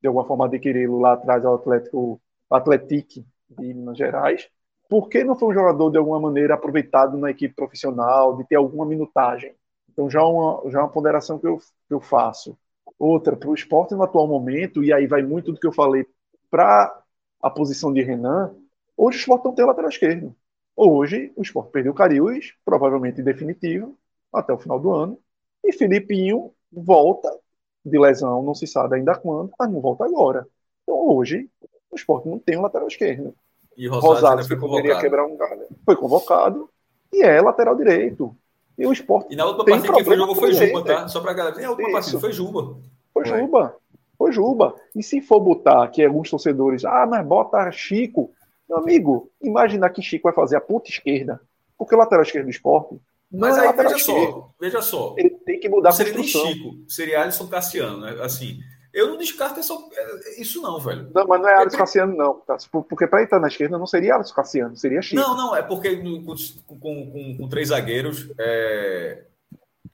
de 0.00 0.08
alguma 0.08 0.26
forma 0.26 0.46
adquiri-lo 0.46 0.98
lá 0.98 1.12
atrás 1.12 1.44
ao 1.44 1.54
Atlético 1.54 2.20
Atletique 2.50 3.24
de 3.48 3.74
Minas 3.74 3.96
Gerais, 3.96 4.48
porque 4.92 5.24
não 5.24 5.34
foi 5.34 5.48
um 5.48 5.54
jogador 5.54 5.90
de 5.90 5.96
alguma 5.96 6.20
maneira 6.20 6.52
aproveitado 6.52 7.16
na 7.16 7.30
equipe 7.30 7.54
profissional, 7.54 8.36
de 8.36 8.44
ter 8.44 8.56
alguma 8.56 8.84
minutagem. 8.84 9.54
Então 9.90 10.10
já 10.10 10.22
uma 10.22 10.70
já 10.70 10.80
uma 10.80 10.90
ponderação 10.90 11.38
que 11.38 11.46
eu, 11.46 11.56
que 11.56 11.94
eu 11.94 11.98
faço. 11.98 12.58
Outra 12.98 13.34
para 13.34 13.48
o 13.48 13.54
esporte 13.54 13.94
no 13.94 14.02
atual 14.02 14.28
momento 14.28 14.84
e 14.84 14.92
aí 14.92 15.06
vai 15.06 15.22
muito 15.22 15.50
do 15.50 15.58
que 15.58 15.66
eu 15.66 15.72
falei 15.72 16.06
para 16.50 16.94
a 17.40 17.48
posição 17.48 17.90
de 17.90 18.02
Renan. 18.02 18.54
Hoje 18.94 19.16
o 19.16 19.20
esporte 19.20 19.46
não 19.46 19.54
tem 19.54 19.64
lateral 19.64 19.88
esquerdo. 19.88 20.36
Hoje 20.76 21.32
o 21.36 21.40
esporte 21.40 21.70
perdeu 21.70 21.94
Cariús, 21.94 22.54
provavelmente 22.62 23.22
definitivo, 23.22 23.96
até 24.30 24.52
o 24.52 24.58
final 24.58 24.78
do 24.78 24.92
ano. 24.92 25.18
E 25.64 25.72
Filipinho 25.72 26.52
volta 26.70 27.34
de 27.82 27.98
lesão, 27.98 28.42
não 28.42 28.54
se 28.54 28.66
sabe 28.66 28.96
ainda 28.96 29.14
quando, 29.14 29.52
mas 29.58 29.72
não 29.72 29.80
volta 29.80 30.04
agora. 30.04 30.46
Então 30.82 30.98
hoje 31.08 31.48
o 31.90 31.96
esporte 31.96 32.28
não 32.28 32.38
tem 32.38 32.58
um 32.58 32.62
lateral 32.62 32.88
esquerdo. 32.88 33.34
E 33.76 33.86
Rosales, 33.88 34.46
que 34.46 34.56
poderia 34.56 34.98
quebrar 34.98 35.24
um 35.24 35.36
galho. 35.36 35.66
Foi 35.84 35.96
convocado 35.96 36.68
e 37.12 37.22
é 37.22 37.40
lateral 37.40 37.76
direito. 37.76 38.34
E 38.78 38.86
o 38.86 38.92
esporte. 38.92 39.32
E 39.32 39.36
na 39.36 39.44
última 39.44 39.64
partida 39.64 39.94
que 39.94 40.04
foi 40.04 40.16
jogo 40.16 40.34
foi 40.34 40.52
Juba, 40.52 40.84
tá? 40.84 41.08
Só 41.08 41.20
pra 41.20 41.32
galera. 41.32 41.60
E 41.60 41.64
a 41.64 41.70
última 41.70 41.88
Isso. 41.88 41.92
partida 41.96 42.20
foi 42.20 42.32
Juba. 42.32 42.76
Foi 43.12 43.24
Juba. 43.24 43.76
Foi 44.16 44.32
Juba. 44.32 44.74
E 44.94 45.02
se 45.02 45.20
for 45.20 45.40
botar 45.40 45.86
que 45.88 46.04
alguns 46.04 46.30
torcedores, 46.30 46.84
ah, 46.84 47.06
mas 47.06 47.26
bota 47.26 47.70
Chico. 47.70 48.30
Meu 48.68 48.78
amigo, 48.78 49.30
imagina 49.42 49.90
que 49.90 50.00
Chico 50.00 50.24
vai 50.24 50.32
fazer 50.32 50.56
a 50.56 50.60
ponta 50.60 50.88
esquerda. 50.88 51.40
Porque 51.76 51.94
o 51.94 51.98
lateral 51.98 52.22
esquerdo 52.22 52.46
do 52.46 52.50
esporte 52.50 52.98
mas 53.32 53.56
aí, 53.56 53.72
veja 53.74 53.98
só, 53.98 54.50
veja 54.60 54.82
só. 54.82 55.14
Ele 55.16 55.30
tem 55.30 55.58
que 55.58 55.68
mudar 55.68 55.88
a 55.88 55.92
Seria 55.92 56.12
nem 56.12 56.22
Chico, 56.22 56.76
seria 56.86 57.22
Alisson 57.22 57.46
Cassiano, 57.46 58.00
né? 58.00 58.18
Assim, 58.20 58.58
eu 58.92 59.08
não 59.08 59.16
descarto 59.16 59.58
isso 59.60 60.60
não, 60.60 60.78
velho. 60.78 61.10
Não, 61.14 61.26
mas 61.26 61.40
não 61.40 61.48
é 61.48 61.54
Alisson 61.54 61.78
Cassiano, 61.78 62.14
não. 62.14 62.34
Tá? 62.40 62.58
Porque 62.70 63.06
para 63.06 63.22
entrar 63.22 63.40
na 63.40 63.48
esquerda 63.48 63.78
não 63.78 63.86
seria 63.86 64.14
Alisson 64.14 64.34
Cassiano, 64.34 64.76
seria 64.76 65.00
Chico. 65.00 65.20
Não, 65.20 65.34
não, 65.34 65.56
é 65.56 65.62
porque 65.62 65.96
com, 65.96 66.22
com, 66.22 66.76
com, 66.78 67.36
com 67.38 67.48
três 67.48 67.68
zagueiros, 67.68 68.28
é... 68.38 69.24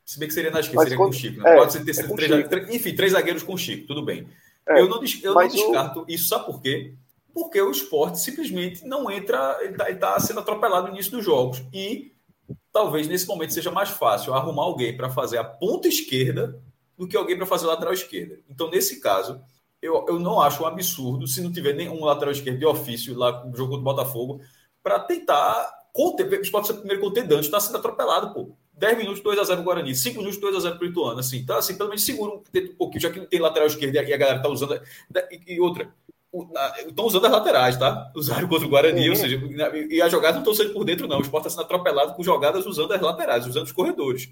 se 0.05 0.19
bem 0.19 0.27
que 0.27 0.35
seria 0.35 0.51
na 0.51 0.61
esquerda, 0.61 0.81
mas 0.81 0.89
seria 0.89 1.05
com 1.05 1.11
o 1.11 1.13
Chico. 1.13 1.41
Né? 1.41 1.51
É, 1.53 1.57
Pode 1.57 1.73
ser 1.73 1.85
ter 1.85 1.91
é 1.93 2.09
três, 2.09 2.49
três, 2.49 2.75
enfim, 2.75 2.97
três 2.97 3.13
zagueiros 3.13 3.43
com 3.45 3.57
Chico, 3.57 3.87
tudo 3.87 4.05
bem. 4.05 4.27
É, 4.67 4.81
eu 4.81 4.89
não, 4.89 5.01
eu 5.23 5.35
não 5.35 5.49
descarto 5.49 6.01
o... 6.01 6.05
isso, 6.09 6.29
sabe 6.29 6.47
por 6.47 6.61
quê? 6.61 6.95
Porque 7.33 7.63
o 7.63 7.71
esporte 7.71 8.19
simplesmente 8.19 8.85
não 8.85 9.09
entra, 9.09 9.59
ele 9.61 9.75
está 9.75 9.95
tá 9.95 10.19
sendo 10.19 10.41
atropelado 10.41 10.89
no 10.89 10.95
início 10.95 11.13
dos 11.13 11.25
jogos. 11.25 11.63
E 11.73 12.13
talvez 12.73 13.07
nesse 13.07 13.29
momento 13.29 13.53
seja 13.53 13.71
mais 13.71 13.91
fácil 13.91 14.35
arrumar 14.35 14.65
alguém 14.65 14.97
para 14.97 15.09
fazer 15.09 15.39
a 15.39 15.45
ponta 15.45 15.87
esquerda 15.87 16.61
do 16.99 17.07
que 17.07 17.17
alguém 17.17 17.37
para 17.37 17.47
fazer 17.47 17.67
a 17.67 17.69
lateral 17.69 17.95
esquerda. 17.95 18.41
Então, 18.49 18.69
nesse 18.69 19.01
caso, 19.01 19.41
eu, 19.81 20.05
eu 20.09 20.19
não 20.19 20.41
acho 20.41 20.63
um 20.63 20.67
absurdo 20.67 21.27
se 21.27 21.41
não 21.41 21.53
tiver 21.53 21.73
nenhum 21.73 22.05
lateral 22.05 22.33
esquerdo 22.33 22.59
de 22.59 22.67
ofício 22.67 23.17
lá 23.17 23.45
no 23.45 23.57
jogo 23.57 23.77
do 23.77 23.83
Botafogo 23.83 24.41
para 24.83 24.99
tentar 24.99 25.73
conter. 25.93 26.29
Pode 26.51 26.67
ser 26.67 26.73
o 26.73 26.79
primeiro 26.79 27.01
conter 27.01 27.27
Dante, 27.27 27.45
está 27.45 27.61
sendo 27.61 27.79
atropelado, 27.79 28.35
pô. 28.35 28.57
10 28.73 28.99
minutos, 28.99 29.23
2x0 29.23 29.57
no 29.57 29.65
Guarani, 29.65 29.95
5 29.95 30.19
minutos, 30.19 30.41
2x0 30.41 30.77
para 30.77 30.87
o 30.87 30.91
Ituano. 30.91 31.19
Assim, 31.19 31.39
então, 31.39 31.57
assim, 31.57 31.77
pelo 31.77 31.89
menos 31.89 32.05
segura 32.05 32.33
um, 32.33 32.37
um 32.37 32.77
pouquinho, 32.77 33.01
já 33.01 33.11
que 33.11 33.19
não 33.19 33.27
tem 33.27 33.41
lateral 33.41 33.67
esquerdo 33.67 33.95
e 33.95 33.99
a 33.99 34.17
galera 34.17 34.37
está 34.37 34.49
usando. 34.49 34.81
E, 35.31 35.55
e 35.55 35.61
outra, 35.61 35.93
Estão 36.87 37.07
usando 37.07 37.25
as 37.25 37.33
laterais, 37.33 37.77
tá? 37.79 38.13
Usaram 38.15 38.47
contra 38.47 38.67
o 38.67 38.71
Guarani, 38.71 39.05
uhum. 39.05 39.11
ou 39.11 39.17
seja, 39.17 39.41
e 39.91 40.03
as 40.03 40.13
jogadas 40.13 40.35
não 40.35 40.43
estão 40.43 40.55
sendo 40.55 40.75
por 40.75 40.85
dentro, 40.85 41.09
não. 41.09 41.19
O 41.19 41.23
esporte 41.23 41.47
está 41.47 41.59
sendo 41.59 41.65
atropelado 41.65 42.15
com 42.15 42.23
jogadas 42.23 42.67
usando 42.67 42.93
as 42.93 43.01
laterais, 43.01 43.47
usando 43.47 43.65
os 43.65 43.73
corredores. 43.73 44.31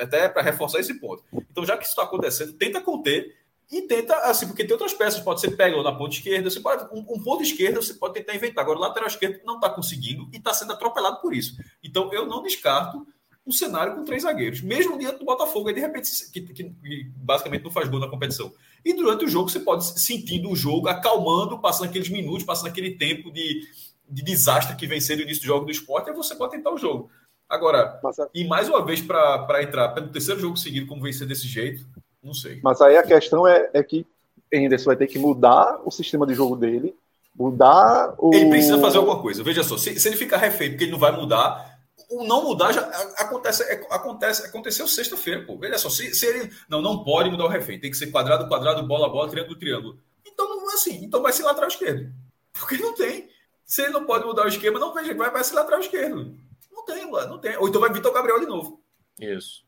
Até 0.00 0.28
para 0.28 0.42
reforçar 0.42 0.78
esse 0.78 1.00
ponto. 1.00 1.24
Então, 1.50 1.64
já 1.64 1.76
que 1.76 1.84
isso 1.84 1.92
está 1.92 2.02
acontecendo, 2.02 2.52
tenta 2.52 2.80
conter 2.82 3.34
e 3.70 3.82
tenta, 3.82 4.14
assim, 4.20 4.46
porque 4.46 4.64
tem 4.64 4.72
outras 4.72 4.94
peças, 4.94 5.20
pode 5.20 5.40
ser 5.40 5.50
pega 5.50 5.82
na 5.82 5.92
ponta 5.92 6.14
esquerda, 6.14 6.48
você 6.48 6.60
pode, 6.60 6.84
um, 6.94 7.00
um 7.00 7.22
ponto 7.22 7.42
esquerdo 7.42 7.82
você 7.82 7.94
pode 7.94 8.14
tentar 8.14 8.34
inventar. 8.34 8.64
Agora, 8.64 8.78
o 8.78 8.82
lateral 8.82 9.08
esquerdo 9.08 9.40
não 9.44 9.56
está 9.56 9.68
conseguindo 9.70 10.28
e 10.32 10.36
está 10.36 10.54
sendo 10.54 10.72
atropelado 10.72 11.20
por 11.20 11.34
isso. 11.34 11.56
Então, 11.82 12.12
eu 12.12 12.26
não 12.26 12.42
descarto 12.42 13.06
um 13.48 13.52
cenário 13.52 13.94
com 13.94 14.04
três 14.04 14.24
zagueiros, 14.24 14.60
mesmo 14.60 14.98
diante 14.98 15.18
do 15.18 15.24
Botafogo, 15.24 15.68
aí 15.68 15.74
de 15.74 15.80
repente, 15.80 16.10
que, 16.30 16.42
que, 16.42 16.64
que, 16.64 17.10
basicamente 17.16 17.64
não 17.64 17.70
faz 17.70 17.88
gol 17.88 17.98
na 17.98 18.06
competição. 18.06 18.52
E 18.84 18.92
durante 18.92 19.24
o 19.24 19.28
jogo, 19.28 19.48
você 19.48 19.58
pode 19.58 19.98
sentindo 19.98 20.50
o 20.50 20.56
jogo, 20.56 20.86
acalmando, 20.86 21.58
passando 21.58 21.88
aqueles 21.88 22.10
minutos, 22.10 22.44
passando 22.44 22.68
aquele 22.68 22.96
tempo 22.96 23.32
de, 23.32 23.66
de 24.06 24.22
desastre 24.22 24.76
que 24.76 24.86
vem 24.86 25.00
sendo 25.00 25.20
o 25.20 25.22
início 25.22 25.42
do 25.42 25.46
jogo 25.46 25.64
do 25.64 25.72
esporte, 25.72 26.10
é 26.10 26.12
você 26.12 26.34
pode 26.34 26.52
tentar 26.52 26.70
o 26.70 26.76
jogo. 26.76 27.10
Agora, 27.48 27.98
e 28.34 28.44
mais 28.44 28.68
uma 28.68 28.84
vez 28.84 29.00
para 29.00 29.62
entrar 29.62 29.88
pelo 29.88 30.08
terceiro 30.08 30.38
jogo 30.38 30.58
seguido, 30.58 30.86
como 30.86 31.00
vencer 31.00 31.26
desse 31.26 31.48
jeito, 31.48 31.86
não 32.22 32.34
sei. 32.34 32.60
Mas 32.62 32.82
aí 32.82 32.98
a 32.98 33.02
questão 33.02 33.48
é, 33.48 33.70
é 33.72 33.82
que 33.82 34.06
Henderson 34.52 34.84
vai 34.84 34.96
ter 34.96 35.06
que 35.06 35.18
mudar 35.18 35.80
o 35.82 35.90
sistema 35.90 36.26
de 36.26 36.34
jogo 36.34 36.54
dele, 36.54 36.94
mudar 37.34 38.14
o. 38.18 38.34
Ele 38.34 38.50
precisa 38.50 38.78
fazer 38.78 38.98
alguma 38.98 39.22
coisa. 39.22 39.42
Veja 39.42 39.62
só, 39.62 39.78
se, 39.78 39.98
se 39.98 40.06
ele 40.06 40.18
ficar 40.18 40.36
refém 40.36 40.68
porque 40.68 40.84
ele 40.84 40.92
não 40.92 40.98
vai 40.98 41.12
mudar, 41.12 41.77
o 42.10 42.24
não 42.24 42.44
mudar 42.44 42.72
já 42.72 42.82
acontece, 43.18 43.62
é, 43.64 43.86
acontece 43.90 44.46
aconteceu 44.46 44.86
sexta-feira, 44.86 45.44
pô. 45.44 45.58
Veja 45.58 45.78
só, 45.78 45.90
se, 45.90 46.14
se, 46.14 46.26
ele 46.26 46.50
não 46.68 46.80
não 46.80 47.04
pode 47.04 47.30
mudar 47.30 47.44
o 47.44 47.48
refém, 47.48 47.80
tem 47.80 47.90
que 47.90 47.96
ser 47.96 48.08
quadrado, 48.08 48.48
quadrado, 48.48 48.86
bola, 48.86 49.08
bola, 49.08 49.28
triângulo, 49.28 49.58
triângulo. 49.58 49.98
Então 50.26 50.48
não 50.48 50.70
é 50.70 50.74
assim, 50.74 51.04
então 51.04 51.22
vai 51.22 51.32
ser 51.32 51.42
lateral 51.42 51.68
esquerdo. 51.68 52.12
Porque 52.52 52.76
não 52.76 52.94
tem. 52.94 53.28
Se 53.64 53.82
ele 53.82 53.92
não 53.92 54.06
pode 54.06 54.24
mudar 54.24 54.44
o 54.44 54.48
esquema, 54.48 54.78
não 54.78 54.94
veja, 54.94 55.14
vai, 55.14 55.30
vai 55.30 55.44
ser 55.44 55.54
lateral 55.54 55.80
esquerdo 55.80 56.34
tem, 56.88 57.10
não 57.10 57.38
tem. 57.38 57.56
Ou 57.58 57.68
então 57.68 57.80
vai 57.80 57.92
Vitor 57.92 58.12
Gabriel 58.12 58.40
de 58.40 58.46
novo. 58.46 58.80
Isso. 59.20 59.62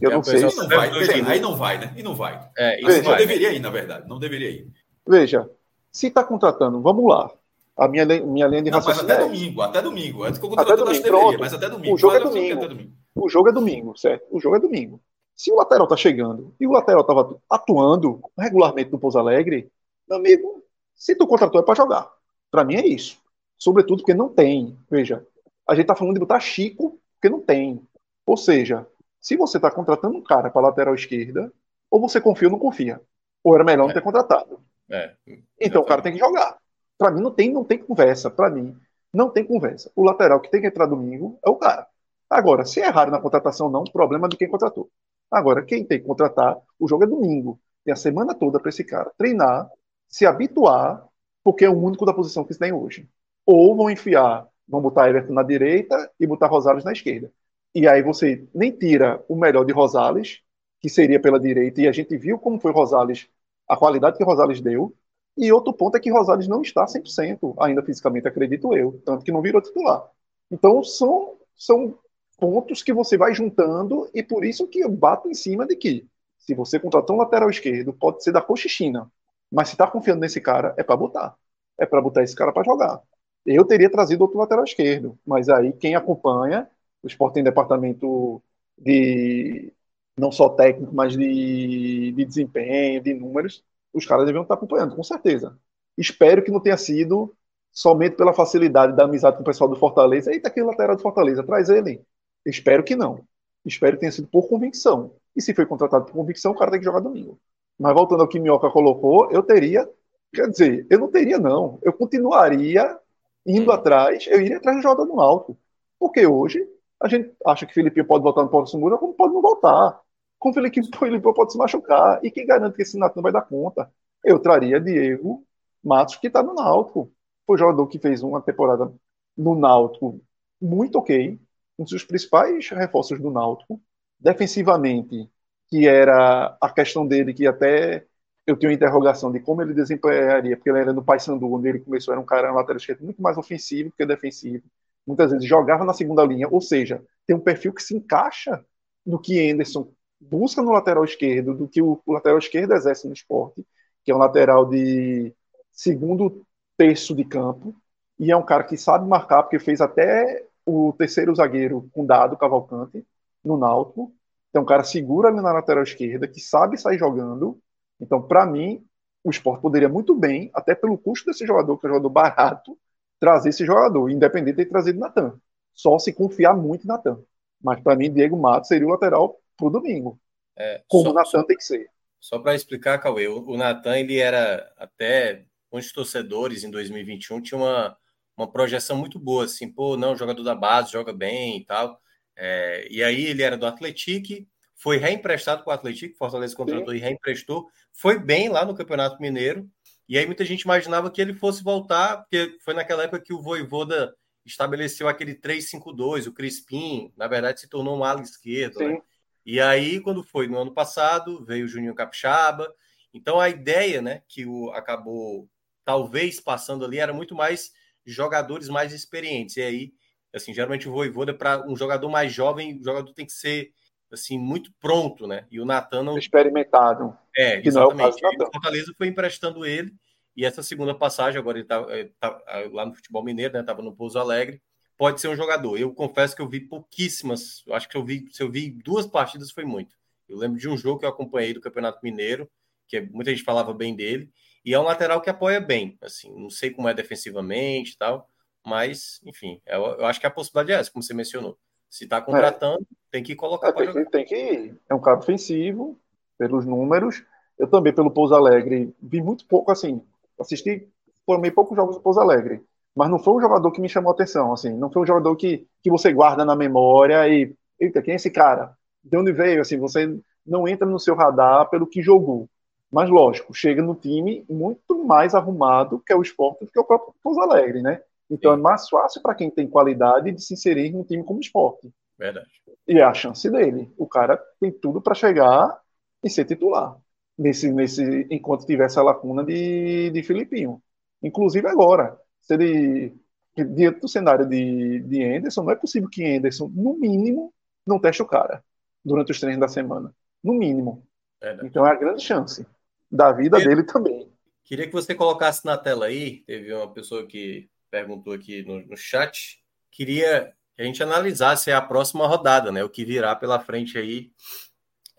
Eu 0.00 0.10
não 0.10 0.22
sei. 0.22 0.40
Não 0.42 0.68
vai, 0.68 0.90
aí 0.90 1.40
não 1.40 1.56
vai, 1.56 1.78
né? 1.78 1.94
E 1.96 2.02
não 2.02 2.14
vai. 2.14 2.50
É, 2.58 2.80
isso 2.80 2.88
Veja, 2.88 3.02
não 3.10 3.16
deveria 3.16 3.52
ir, 3.52 3.60
na 3.60 3.70
verdade. 3.70 4.08
Não 4.08 4.18
deveria 4.18 4.50
ir. 4.50 4.68
Veja, 5.06 5.48
se 5.92 6.08
está 6.08 6.24
contratando, 6.24 6.80
vamos 6.82 7.08
lá. 7.08 7.30
A 7.76 7.88
minha, 7.88 8.04
minha 8.04 8.46
linha 8.46 8.62
de 8.62 8.70
não, 8.70 8.82
Mas 8.84 8.98
até 8.98 9.14
é... 9.14 9.18
domingo, 9.18 9.62
até 9.62 9.80
domingo. 9.80 10.24
Até 10.24 10.76
domingo, 10.76 11.02
deveria, 11.02 11.38
mas 11.38 11.54
até 11.54 11.68
domingo. 11.68 11.94
O 11.94 11.98
jogo, 11.98 12.14
é 12.14 12.20
domingo. 12.20 12.68
domingo. 12.68 12.92
o 13.14 13.28
jogo 13.28 13.48
é 13.48 13.52
domingo, 13.52 13.96
certo? 13.96 14.26
O 14.30 14.38
jogo 14.38 14.56
é 14.56 14.60
domingo. 14.60 15.00
Se 15.34 15.50
o 15.50 15.56
lateral 15.56 15.86
tá 15.86 15.96
chegando 15.96 16.54
e 16.60 16.66
o 16.66 16.70
lateral 16.70 17.00
estava 17.00 17.40
atuando 17.48 18.20
regularmente 18.38 18.92
no 18.92 18.98
Pouso 18.98 19.18
Alegre, 19.18 19.70
meu 20.08 20.18
amigo, 20.18 20.62
se 20.94 21.14
tu 21.16 21.26
contratou 21.26 21.60
é 21.60 21.64
para 21.64 21.74
jogar. 21.74 22.10
Para 22.50 22.64
mim 22.64 22.76
é 22.76 22.86
isso. 22.86 23.18
Sobretudo 23.58 23.98
porque 23.98 24.14
não 24.14 24.28
tem. 24.28 24.76
Veja, 24.90 25.26
a 25.66 25.74
gente 25.74 25.84
está 25.84 25.94
falando 25.94 26.14
de 26.14 26.20
botar 26.20 26.40
Chico, 26.40 27.00
porque 27.14 27.30
não 27.30 27.40
tem. 27.40 27.82
Ou 28.26 28.36
seja, 28.36 28.86
se 29.20 29.36
você 29.36 29.56
está 29.56 29.70
contratando 29.70 30.16
um 30.16 30.22
cara 30.22 30.50
para 30.50 30.62
lateral 30.62 30.94
esquerda, 30.94 31.50
ou 31.90 32.00
você 32.00 32.20
confia 32.20 32.48
ou 32.48 32.52
não 32.52 32.58
confia. 32.58 33.00
Ou 33.42 33.54
era 33.54 33.64
melhor 33.64 33.84
é. 33.84 33.86
não 33.86 33.94
ter 33.94 34.02
contratado. 34.02 34.60
É. 34.90 35.14
Então 35.60 35.82
o 35.82 35.86
cara 35.86 36.02
tem 36.02 36.12
que 36.12 36.18
jogar. 36.18 36.58
Para 37.02 37.10
mim 37.10 37.20
não 37.20 37.32
tem, 37.32 37.52
não 37.52 37.64
tem 37.64 37.78
conversa. 37.78 38.30
Para 38.30 38.48
mim 38.48 38.76
não 39.12 39.28
tem 39.28 39.44
conversa. 39.44 39.90
O 39.96 40.04
lateral 40.04 40.40
que 40.40 40.48
tem 40.48 40.60
que 40.60 40.68
entrar 40.68 40.86
domingo 40.86 41.36
é 41.44 41.50
o 41.50 41.56
cara. 41.56 41.86
Agora, 42.30 42.64
se 42.64 42.80
é 42.80 42.86
errar 42.86 43.10
na 43.10 43.20
contratação 43.20 43.68
não, 43.68 43.82
problema 43.82 44.28
de 44.28 44.36
quem 44.36 44.48
contratou. 44.48 44.88
Agora, 45.28 45.64
quem 45.64 45.84
tem 45.84 46.00
que 46.00 46.06
contratar, 46.06 46.56
o 46.78 46.86
jogo 46.86 47.02
é 47.02 47.06
domingo. 47.08 47.58
Tem 47.84 47.92
a 47.92 47.96
semana 47.96 48.34
toda 48.34 48.60
para 48.60 48.68
esse 48.68 48.84
cara 48.84 49.12
treinar, 49.18 49.68
se 50.08 50.24
habituar, 50.24 51.04
porque 51.42 51.64
é 51.64 51.68
o 51.68 51.76
único 51.76 52.06
da 52.06 52.14
posição 52.14 52.44
que 52.44 52.52
se 52.54 52.60
tem 52.60 52.72
hoje. 52.72 53.08
Ou 53.44 53.74
vão 53.76 53.90
enfiar 53.90 54.46
vão 54.68 54.80
botar 54.80 55.08
Everton 55.08 55.32
na 55.32 55.42
direita 55.42 56.10
e 56.20 56.26
botar 56.26 56.46
Rosales 56.46 56.84
na 56.84 56.92
esquerda. 56.92 57.32
E 57.74 57.88
aí 57.88 58.00
você 58.00 58.46
nem 58.54 58.70
tira 58.70 59.24
o 59.28 59.34
melhor 59.34 59.64
de 59.64 59.72
Rosales, 59.72 60.40
que 60.80 60.88
seria 60.88 61.20
pela 61.20 61.40
direita, 61.40 61.80
e 61.80 61.88
a 61.88 61.92
gente 61.92 62.16
viu 62.16 62.38
como 62.38 62.60
foi 62.60 62.72
Rosales, 62.72 63.28
a 63.68 63.76
qualidade 63.76 64.16
que 64.16 64.24
Rosales 64.24 64.60
deu. 64.60 64.94
E 65.36 65.52
outro 65.52 65.72
ponto 65.72 65.96
é 65.96 66.00
que 66.00 66.10
Rosales 66.10 66.46
não 66.48 66.62
está 66.62 66.86
100% 66.86 67.54
ainda 67.60 67.82
fisicamente, 67.82 68.28
acredito 68.28 68.74
eu, 68.76 69.00
tanto 69.04 69.24
que 69.24 69.32
não 69.32 69.42
virou 69.42 69.62
titular. 69.62 70.08
Então 70.50 70.82
são, 70.84 71.36
são 71.56 71.98
pontos 72.38 72.82
que 72.82 72.92
você 72.92 73.16
vai 73.16 73.34
juntando, 73.34 74.08
e 74.14 74.22
por 74.22 74.44
isso 74.44 74.68
que 74.68 74.80
eu 74.80 74.90
bato 74.90 75.28
em 75.28 75.34
cima 75.34 75.66
de 75.66 75.76
que 75.76 76.06
se 76.38 76.54
você 76.54 76.78
contratar 76.78 77.14
um 77.16 77.18
lateral 77.20 77.48
esquerdo, 77.48 77.92
pode 77.92 78.22
ser 78.22 78.32
da 78.32 78.42
Cochichina, 78.42 79.10
mas 79.50 79.68
se 79.68 79.74
está 79.74 79.86
confiando 79.86 80.20
nesse 80.20 80.40
cara, 80.40 80.74
é 80.76 80.82
para 80.82 80.96
botar. 80.96 81.36
É 81.78 81.86
para 81.86 82.00
botar 82.02 82.22
esse 82.22 82.34
cara 82.34 82.52
para 82.52 82.64
jogar. 82.64 83.00
Eu 83.44 83.64
teria 83.64 83.90
trazido 83.90 84.22
outro 84.22 84.38
lateral 84.38 84.64
esquerdo, 84.64 85.18
mas 85.26 85.48
aí 85.48 85.72
quem 85.72 85.94
acompanha, 85.94 86.68
o 87.02 87.06
Sport 87.08 87.34
tem 87.34 87.42
departamento 87.44 88.42
de 88.78 89.72
não 90.16 90.30
só 90.30 90.48
técnico, 90.50 90.94
mas 90.94 91.14
de, 91.16 92.12
de 92.12 92.24
desempenho, 92.24 93.00
de 93.02 93.14
números, 93.14 93.64
os 93.92 94.06
caras 94.06 94.24
deviam 94.26 94.42
estar 94.42 94.54
acompanhando, 94.54 94.96
com 94.96 95.02
certeza. 95.02 95.58
Espero 95.96 96.42
que 96.42 96.50
não 96.50 96.60
tenha 96.60 96.76
sido 96.76 97.34
somente 97.70 98.16
pela 98.16 98.32
facilidade 98.32 98.94
da 98.94 99.04
amizade 99.04 99.36
com 99.36 99.42
o 99.42 99.46
pessoal 99.46 99.68
do 99.68 99.76
Fortaleza. 99.76 100.32
Eita, 100.32 100.48
aquele 100.48 100.66
lateral 100.66 100.96
do 100.96 101.02
Fortaleza, 101.02 101.42
traz 101.42 101.68
ele. 101.68 102.04
Espero 102.44 102.82
que 102.82 102.96
não. 102.96 103.24
Espero 103.64 103.96
que 103.96 104.00
tenha 104.00 104.12
sido 104.12 104.28
por 104.28 104.48
convicção. 104.48 105.14
E 105.34 105.40
se 105.40 105.54
foi 105.54 105.66
contratado 105.66 106.04
por 106.04 106.12
convicção, 106.12 106.52
o 106.52 106.56
cara 106.56 106.70
tem 106.70 106.80
que 106.80 106.84
jogar 106.84 107.00
domingo. 107.00 107.40
Mas 107.78 107.94
voltando 107.94 108.22
ao 108.22 108.28
que 108.28 108.38
Minhoca 108.38 108.70
colocou, 108.70 109.30
eu 109.30 109.42
teria. 109.42 109.88
Quer 110.34 110.48
dizer, 110.48 110.86
eu 110.90 110.98
não 110.98 111.08
teria, 111.08 111.38
não. 111.38 111.78
Eu 111.82 111.92
continuaria 111.92 112.98
indo 113.46 113.70
atrás, 113.72 114.26
eu 114.28 114.40
iria 114.40 114.58
atrás 114.58 114.76
do 114.76 114.82
jogador 114.82 115.06
no 115.06 115.20
alto. 115.20 115.56
Porque 115.98 116.26
hoje 116.26 116.66
a 117.00 117.08
gente 117.08 117.34
acha 117.46 117.66
que 117.66 117.74
Felipe 117.74 118.02
pode 118.04 118.22
voltar 118.22 118.42
no 118.42 118.48
Paulo 118.48 118.66
Sungura, 118.66 118.98
como 118.98 119.14
pode 119.14 119.34
não 119.34 119.42
voltar. 119.42 120.00
Com 120.42 120.52
Felipe, 120.52 120.80
Felipe 120.98 121.22
pode 121.22 121.52
se 121.52 121.58
machucar. 121.58 122.18
E 122.24 122.28
quem 122.28 122.44
garante 122.44 122.74
que 122.74 122.82
esse 122.82 122.98
Natan 122.98 123.22
vai 123.22 123.30
dar 123.30 123.42
conta? 123.42 123.88
Eu 124.24 124.40
traria 124.40 124.80
Diego 124.80 125.46
Matos, 125.84 126.16
que 126.16 126.26
está 126.26 126.42
no 126.42 126.52
Náutico. 126.52 127.12
Foi 127.46 127.54
o 127.54 127.58
jogador 127.58 127.86
que 127.86 127.96
fez 127.96 128.24
uma 128.24 128.42
temporada 128.42 128.92
no 129.36 129.54
Náutico 129.54 130.20
muito 130.60 130.98
ok. 130.98 131.40
Um 131.78 131.84
dos 131.84 132.02
principais 132.02 132.68
reforços 132.70 133.20
do 133.20 133.30
Náutico. 133.30 133.80
Defensivamente, 134.18 135.30
que 135.68 135.86
era 135.86 136.56
a 136.60 136.70
questão 136.70 137.06
dele, 137.06 137.32
que 137.32 137.46
até 137.46 138.04
eu 138.44 138.56
tenho 138.56 138.72
interrogação 138.72 139.30
de 139.30 139.38
como 139.38 139.62
ele 139.62 139.72
desempenharia, 139.72 140.56
porque 140.56 140.70
ele 140.70 140.80
era 140.80 140.92
no 140.92 141.04
Paysandu, 141.04 141.52
onde 141.54 141.68
ele 141.68 141.78
começou, 141.78 142.12
era 142.14 142.20
um 142.20 142.26
cara 142.26 142.50
lateral 142.50 142.78
esquerda 142.78 143.04
muito 143.04 143.22
mais 143.22 143.38
ofensivo 143.38 143.90
do 143.90 143.96
que 143.96 144.04
defensivo. 144.04 144.64
Muitas 145.06 145.30
vezes 145.30 145.46
jogava 145.46 145.84
na 145.84 145.94
segunda 145.94 146.24
linha, 146.24 146.48
ou 146.48 146.60
seja, 146.60 147.00
tem 147.28 147.36
um 147.36 147.40
perfil 147.40 147.72
que 147.72 147.82
se 147.82 147.96
encaixa 147.96 148.64
no 149.06 149.20
que 149.20 149.48
Anderson 149.48 149.88
busca 150.30 150.62
no 150.62 150.72
lateral 150.72 151.04
esquerdo, 151.04 151.54
do 151.54 151.68
que 151.68 151.82
o, 151.82 152.00
o 152.04 152.12
lateral 152.12 152.38
esquerdo 152.38 152.72
exerce 152.72 153.06
no 153.06 153.12
esporte, 153.14 153.66
que 154.04 154.10
é 154.10 154.14
um 154.14 154.18
lateral 154.18 154.66
de 154.66 155.34
segundo 155.72 156.44
terço 156.76 157.14
de 157.14 157.24
campo, 157.24 157.74
e 158.18 158.30
é 158.30 158.36
um 158.36 158.44
cara 158.44 158.64
que 158.64 158.76
sabe 158.76 159.06
marcar, 159.08 159.42
porque 159.42 159.58
fez 159.58 159.80
até 159.80 160.46
o 160.64 160.92
terceiro 160.96 161.34
zagueiro 161.34 161.88
com 161.92 162.06
dado 162.06 162.36
Cavalcante 162.36 163.04
no 163.44 163.56
Náutico. 163.56 164.12
Então, 164.50 164.62
um 164.62 164.66
cara 164.66 164.84
segura 164.84 165.28
ali 165.28 165.40
na 165.40 165.52
lateral 165.52 165.82
esquerda, 165.82 166.28
que 166.28 166.40
sabe 166.40 166.76
sair 166.76 166.98
jogando, 166.98 167.58
então, 168.00 168.20
para 168.20 168.44
mim, 168.44 168.84
o 169.24 169.30
esporte 169.30 169.62
poderia 169.62 169.88
muito 169.88 170.14
bem, 170.14 170.50
até 170.52 170.74
pelo 170.74 170.98
custo 170.98 171.26
desse 171.26 171.46
jogador, 171.46 171.78
que 171.78 171.86
é 171.86 171.88
um 171.88 171.92
jogador 171.92 172.10
barato, 172.10 172.76
trazer 173.20 173.50
esse 173.50 173.64
jogador, 173.64 174.10
independente 174.10 174.56
de 174.56 174.64
ter 174.64 174.70
trazido 174.70 174.98
Natan. 174.98 175.40
Só 175.72 175.98
se 175.98 176.12
confiar 176.12 176.56
muito 176.56 176.84
em 176.84 176.88
Natan. 176.88 177.20
Mas 177.62 177.80
para 177.80 177.94
mim, 177.94 178.12
Diego 178.12 178.36
Matos 178.36 178.68
seria 178.68 178.86
o 178.86 178.90
lateral 178.90 179.38
pro 179.62 179.70
domingo. 179.70 180.20
É, 180.56 180.82
como 180.88 181.10
o 181.10 181.12
Natan 181.12 181.44
tem 181.44 181.56
que 181.56 181.64
ser. 181.64 181.88
Só 182.20 182.38
para 182.38 182.54
explicar, 182.54 182.98
Cauê, 182.98 183.28
o, 183.28 183.42
o 183.42 183.56
Natan, 183.56 183.98
ele 183.98 184.18
era 184.18 184.72
até 184.76 185.44
os 185.70 185.92
torcedores 185.92 186.64
em 186.64 186.70
2021 186.70 187.40
tinha 187.40 187.58
uma, 187.58 187.96
uma 188.36 188.50
projeção 188.50 188.96
muito 188.96 189.18
boa, 189.18 189.44
assim, 189.44 189.72
pô, 189.72 189.96
não, 189.96 190.16
jogador 190.16 190.42
da 190.42 190.54
base, 190.54 190.92
joga 190.92 191.12
bem 191.12 191.58
e 191.58 191.64
tal. 191.64 191.98
É, 192.36 192.86
e 192.90 193.02
aí 193.02 193.26
ele 193.26 193.42
era 193.42 193.56
do 193.56 193.66
Atlético, 193.66 194.46
foi 194.76 194.98
reemprestado 194.98 195.62
para 195.64 195.70
o 195.70 195.74
Atlético, 195.74 196.16
Fortaleza 196.16 196.56
contratou 196.56 196.90
Sim. 196.90 196.96
e 196.96 197.00
reemprestou, 197.00 197.66
foi 197.92 198.18
bem 198.18 198.48
lá 198.48 198.64
no 198.64 198.74
Campeonato 198.74 199.20
Mineiro, 199.20 199.68
e 200.08 200.18
aí 200.18 200.26
muita 200.26 200.44
gente 200.44 200.62
imaginava 200.62 201.10
que 201.10 201.20
ele 201.20 201.34
fosse 201.34 201.62
voltar, 201.62 202.18
porque 202.18 202.56
foi 202.64 202.74
naquela 202.74 203.04
época 203.04 203.22
que 203.22 203.32
o 203.32 203.40
Voivoda 203.40 204.14
estabeleceu 204.44 205.08
aquele 205.08 205.34
3-5-2, 205.34 206.26
o 206.26 206.32
Crispim, 206.32 207.12
na 207.16 207.28
verdade, 207.28 207.60
se 207.60 207.68
tornou 207.68 207.96
um 207.96 208.04
ala 208.04 208.22
esquerdo, 208.22 208.80
né? 208.80 209.00
E 209.44 209.60
aí, 209.60 210.00
quando 210.00 210.22
foi 210.22 210.46
no 210.46 210.58
ano 210.58 210.72
passado, 210.72 211.44
veio 211.44 211.64
o 211.64 211.68
Juninho 211.68 211.94
Capixaba. 211.94 212.72
Então, 213.12 213.40
a 213.40 213.48
ideia, 213.48 214.00
né, 214.00 214.22
que 214.28 214.46
o 214.46 214.70
acabou 214.70 215.48
talvez 215.84 216.40
passando 216.40 216.84
ali 216.84 216.98
era 216.98 217.12
muito 217.12 217.34
mais 217.34 217.72
jogadores 218.06 218.68
mais 218.68 218.92
experientes. 218.92 219.56
E 219.56 219.62
aí, 219.62 219.92
assim, 220.32 220.54
geralmente 220.54 220.88
o 220.88 220.92
Voivoda, 220.92 221.34
para 221.34 221.68
um 221.68 221.76
jogador 221.76 222.08
mais 222.08 222.32
jovem, 222.32 222.80
o 222.80 222.84
jogador 222.84 223.12
tem 223.12 223.26
que 223.26 223.32
ser 223.32 223.72
assim, 224.10 224.38
muito 224.38 224.70
pronto, 224.78 225.26
né? 225.26 225.46
E 225.50 225.58
o 225.58 225.64
Natan 225.64 226.02
não... 226.02 226.18
Experimentado. 226.18 227.16
É, 227.34 227.60
que 227.60 227.68
exatamente. 227.68 228.20
Não 228.22 228.30
é 228.30 228.36
o, 228.36 228.48
o 228.48 228.52
Fortaleza 228.52 228.92
foi 228.96 229.06
emprestando 229.08 229.64
ele, 229.64 229.92
e 230.36 230.44
essa 230.44 230.62
segunda 230.62 230.94
passagem, 230.94 231.38
agora 231.38 231.58
ele 231.58 231.66
tá, 231.66 231.84
é, 231.88 232.10
tá 232.18 232.40
é, 232.46 232.68
lá 232.70 232.86
no 232.86 232.94
futebol 232.94 233.24
mineiro, 233.24 233.54
né? 233.54 233.62
Tava 233.62 233.82
no 233.82 233.94
Pouso 233.94 234.18
Alegre, 234.18 234.62
pode 234.96 235.20
ser 235.20 235.28
um 235.28 235.36
jogador. 235.36 235.78
Eu 235.78 235.92
confesso 235.94 236.34
que 236.34 236.42
eu 236.42 236.48
vi 236.48 236.60
pouquíssimas, 236.60 237.62
eu 237.66 237.74
acho 237.74 237.88
que 237.88 237.96
eu 237.96 238.04
vi, 238.04 238.26
se 238.30 238.42
eu 238.42 238.50
vi 238.50 238.70
duas 238.70 239.06
partidas 239.06 239.50
foi 239.50 239.64
muito. 239.64 239.94
Eu 240.28 240.38
lembro 240.38 240.58
de 240.58 240.68
um 240.68 240.76
jogo 240.76 241.00
que 241.00 241.04
eu 241.04 241.10
acompanhei 241.10 241.52
do 241.52 241.60
Campeonato 241.60 242.00
Mineiro, 242.02 242.48
que 242.88 243.00
muita 243.00 243.30
gente 243.30 243.44
falava 243.44 243.72
bem 243.72 243.94
dele, 243.94 244.30
e 244.64 244.72
é 244.72 244.78
um 244.78 244.84
lateral 244.84 245.20
que 245.20 245.30
apoia 245.30 245.60
bem, 245.60 245.98
assim, 246.00 246.32
não 246.34 246.48
sei 246.48 246.70
como 246.70 246.88
é 246.88 246.94
defensivamente 246.94 247.92
e 247.92 247.98
tal, 247.98 248.28
mas, 248.64 249.20
enfim, 249.24 249.60
eu, 249.66 249.82
eu 249.82 250.06
acho 250.06 250.20
que 250.20 250.26
a 250.26 250.30
possibilidade 250.30 250.72
é 250.72 250.80
essa, 250.80 250.90
como 250.90 251.02
você 251.02 251.12
mencionou. 251.12 251.58
Se 251.90 252.04
está 252.04 252.20
contratando, 252.22 252.80
é. 252.80 252.96
tem 253.10 253.22
que 253.22 253.34
colocar 253.34 253.68
é, 253.68 253.72
tem, 253.72 254.04
tem 254.06 254.24
que 254.24 254.34
ir. 254.34 254.80
É 254.88 254.94
um 254.94 255.00
cara 255.00 255.18
ofensivo, 255.18 255.98
pelos 256.38 256.64
números. 256.64 257.22
Eu 257.58 257.68
também, 257.68 257.92
pelo 257.92 258.10
Pouso 258.10 258.34
Alegre, 258.34 258.94
vi 259.00 259.20
muito 259.20 259.46
pouco, 259.46 259.70
assim, 259.70 260.02
assisti, 260.38 260.88
por 261.26 261.38
meio 261.38 261.54
poucos 261.54 261.76
jogos 261.76 261.96
do 261.96 262.02
Pouso 262.02 262.20
Alegre. 262.20 262.64
Mas 262.94 263.10
não 263.10 263.18
foi 263.18 263.34
um 263.34 263.40
jogador 263.40 263.70
que 263.72 263.80
me 263.80 263.88
chamou 263.88 264.10
a 264.10 264.14
atenção, 264.14 264.52
assim, 264.52 264.74
não 264.76 264.90
foi 264.90 265.02
um 265.02 265.06
jogador 265.06 265.34
que, 265.36 265.66
que 265.82 265.90
você 265.90 266.12
guarda 266.12 266.44
na 266.44 266.54
memória 266.54 267.28
e, 267.28 267.54
eita, 267.80 268.02
quem 268.02 268.12
é 268.12 268.16
esse 268.16 268.30
cara? 268.30 268.76
De 269.02 269.16
onde 269.16 269.32
veio? 269.32 269.60
Assim, 269.60 269.78
você 269.78 270.18
não 270.46 270.68
entra 270.68 270.86
no 270.86 270.98
seu 270.98 271.14
radar 271.14 271.68
pelo 271.70 271.86
que 271.86 272.02
jogou. 272.02 272.48
Mas, 272.90 273.08
lógico, 273.08 273.54
chega 273.54 273.82
no 273.82 273.94
time 273.94 274.44
muito 274.48 275.04
mais 275.04 275.34
arrumado 275.34 276.02
que 276.06 276.12
é 276.12 276.16
o 276.16 276.22
esporte 276.22 276.66
do 276.66 276.70
que 276.70 276.78
o 276.78 276.84
próprio 276.84 277.14
Pouso 277.22 277.40
Alegre, 277.40 277.80
né? 277.80 278.02
Então 278.30 278.52
Sim. 278.52 278.58
é 278.58 278.62
mais 278.62 278.88
fácil 278.88 279.22
para 279.22 279.34
quem 279.34 279.50
tem 279.50 279.66
qualidade 279.66 280.30
de 280.30 280.42
se 280.42 280.54
inserir 280.54 280.90
num 280.90 281.02
time 281.02 281.24
como 281.24 281.40
esporte. 281.40 281.90
Verdade. 282.18 282.50
E 282.86 282.98
é 282.98 283.02
a 283.02 283.14
chance 283.14 283.48
dele. 283.50 283.92
O 283.96 284.06
cara 284.06 284.36
tem 284.60 284.70
tudo 284.70 285.00
para 285.00 285.14
chegar 285.14 285.80
e 286.22 286.30
ser 286.30 286.44
titular. 286.44 286.96
Nesse, 287.36 287.72
nesse, 287.72 288.26
enquanto 288.30 288.66
tiver 288.66 288.84
essa 288.84 289.02
lacuna 289.02 289.42
de, 289.44 290.10
de 290.10 290.22
Filipinho. 290.22 290.82
Inclusive 291.22 291.66
agora. 291.66 292.18
Se 292.42 292.54
ele, 292.54 293.14
diante 293.56 294.00
do 294.00 294.08
cenário 294.08 294.46
de, 294.46 295.00
de 295.00 295.24
Anderson, 295.24 295.62
não 295.62 295.72
é 295.72 295.76
possível 295.76 296.08
que 296.08 296.24
Anderson, 296.24 296.70
no 296.74 296.94
mínimo, 296.94 297.52
não 297.86 297.98
teste 297.98 298.22
o 298.22 298.26
cara 298.26 298.62
durante 299.04 299.32
os 299.32 299.40
treinos 299.40 299.60
da 299.60 299.68
semana. 299.68 300.14
No 300.42 300.54
mínimo. 300.54 301.06
Verdade. 301.40 301.68
Então 301.68 301.86
é 301.86 301.90
a 301.90 301.94
grande 301.96 302.22
chance 302.22 302.66
da 303.10 303.32
vida 303.32 303.58
dele 303.58 303.82
também. 303.84 304.30
Queria 304.64 304.86
que 304.86 304.92
você 304.92 305.14
colocasse 305.14 305.64
na 305.64 305.76
tela 305.76 306.06
aí, 306.06 306.42
teve 306.46 306.72
uma 306.72 306.92
pessoa 306.92 307.26
que 307.26 307.68
perguntou 307.90 308.32
aqui 308.32 308.62
no, 308.62 308.86
no 308.86 308.96
chat, 308.96 309.58
queria 309.90 310.52
que 310.74 310.80
a 310.80 310.84
gente 310.84 311.02
analisasse 311.02 311.70
a 311.70 311.80
próxima 311.80 312.26
rodada, 312.26 312.72
né? 312.72 312.82
O 312.82 312.88
que 312.88 313.04
virá 313.04 313.36
pela 313.36 313.60
frente 313.60 313.98
aí, 313.98 314.32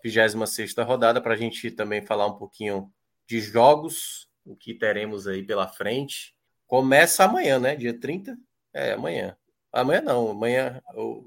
26 0.02 0.74
rodada, 0.78 1.20
para 1.20 1.34
a 1.34 1.36
gente 1.36 1.70
também 1.70 2.04
falar 2.04 2.26
um 2.26 2.36
pouquinho 2.36 2.90
de 3.28 3.40
jogos, 3.40 4.28
o 4.44 4.56
que 4.56 4.74
teremos 4.74 5.26
aí 5.26 5.42
pela 5.42 5.68
frente. 5.68 6.33
Começa 6.74 7.22
amanhã, 7.22 7.60
né? 7.60 7.76
Dia 7.76 7.96
30? 7.96 8.36
É, 8.72 8.94
amanhã. 8.94 9.36
Amanhã 9.72 10.00
não, 10.00 10.30
amanhã. 10.30 10.82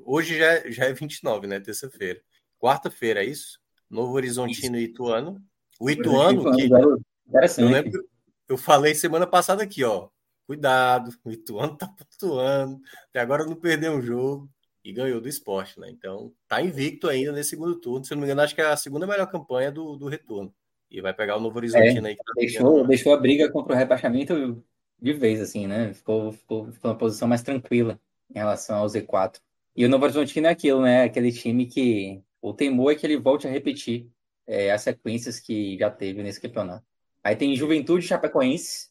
Hoje 0.06 0.38
já, 0.38 0.46
é, 0.46 0.70
já 0.70 0.84
é 0.84 0.92
29, 0.92 1.48
né? 1.48 1.58
Terça-feira. 1.58 2.20
Quarta-feira, 2.60 3.24
é 3.24 3.28
isso? 3.28 3.58
Novo 3.90 4.12
Horizontino 4.12 4.76
e 4.76 4.84
Ituano. 4.84 5.42
O 5.80 5.90
Ituano, 5.90 6.54
que. 6.54 6.70
Eu, 6.70 7.70
lembro, 7.70 8.06
eu 8.50 8.58
falei 8.58 8.94
semana 8.94 9.26
passada 9.26 9.64
aqui, 9.64 9.86
ó. 9.86 10.10
Cuidado, 10.46 11.12
o 11.24 11.32
Ituano 11.32 11.78
tá 11.78 11.88
pontuando. 11.88 12.82
Até 13.08 13.22
agora 13.22 13.46
não 13.46 13.56
perdeu 13.56 13.94
um 13.94 14.02
jogo 14.02 14.50
e 14.84 14.92
ganhou 14.92 15.22
do 15.22 15.30
esporte, 15.30 15.80
né? 15.80 15.90
Então 15.90 16.34
tá 16.46 16.62
invicto 16.62 17.08
ainda 17.08 17.32
nesse 17.32 17.52
segundo 17.52 17.80
turno. 17.80 18.04
Se 18.04 18.12
não 18.12 18.20
me 18.20 18.26
engano, 18.26 18.42
acho 18.42 18.54
que 18.54 18.60
é 18.60 18.66
a 18.66 18.76
segunda 18.76 19.08
melhor 19.08 19.32
campanha 19.32 19.72
do, 19.72 19.96
do 19.96 20.10
retorno. 20.10 20.54
E 20.92 21.00
vai 21.00 21.14
pegar 21.14 21.38
o 21.38 21.40
Novo 21.40 21.56
Horizontino 21.58 22.06
é, 22.06 22.10
aí. 22.10 22.18
Tá 22.18 22.34
deixou, 22.36 22.86
deixou 22.86 23.14
a 23.14 23.18
briga 23.18 23.50
contra 23.50 23.74
o 23.74 23.78
rebaixamento 23.78 24.62
de 25.02 25.14
vez, 25.14 25.40
assim, 25.40 25.68
né? 25.68 25.94
Ficou, 25.94 26.32
ficou, 26.32 26.72
ficou 26.72 26.92
uma 26.92 26.98
posição 26.98 27.28
mais 27.28 27.44
tranquila 27.44 28.00
em 28.30 28.40
relação 28.40 28.78
ao 28.78 28.88
Z4. 28.88 29.40
E 29.76 29.86
o 29.86 29.90
Novo 29.90 30.06
Horizontino 30.06 30.48
é 30.48 30.50
aquilo, 30.50 30.82
né? 30.82 31.04
Aquele 31.04 31.32
time 31.32 31.66
que 31.68 32.22
o 32.42 32.54
temor 32.54 32.92
é 32.92 32.96
que 32.96 33.06
ele 33.06 33.18
volte 33.18 33.48
a 33.48 33.52
repetir 33.52 34.08
é, 34.48 34.72
as 34.72 34.82
sequências 34.82 35.40
que 35.40 35.78
já 35.78 35.90
teve 35.90 36.24
nesse 36.24 36.42
campeonato. 36.42 36.86
Aí 37.24 37.36
tem 37.36 37.56
Juventude 37.56 38.08
Chapecoense, 38.08 38.90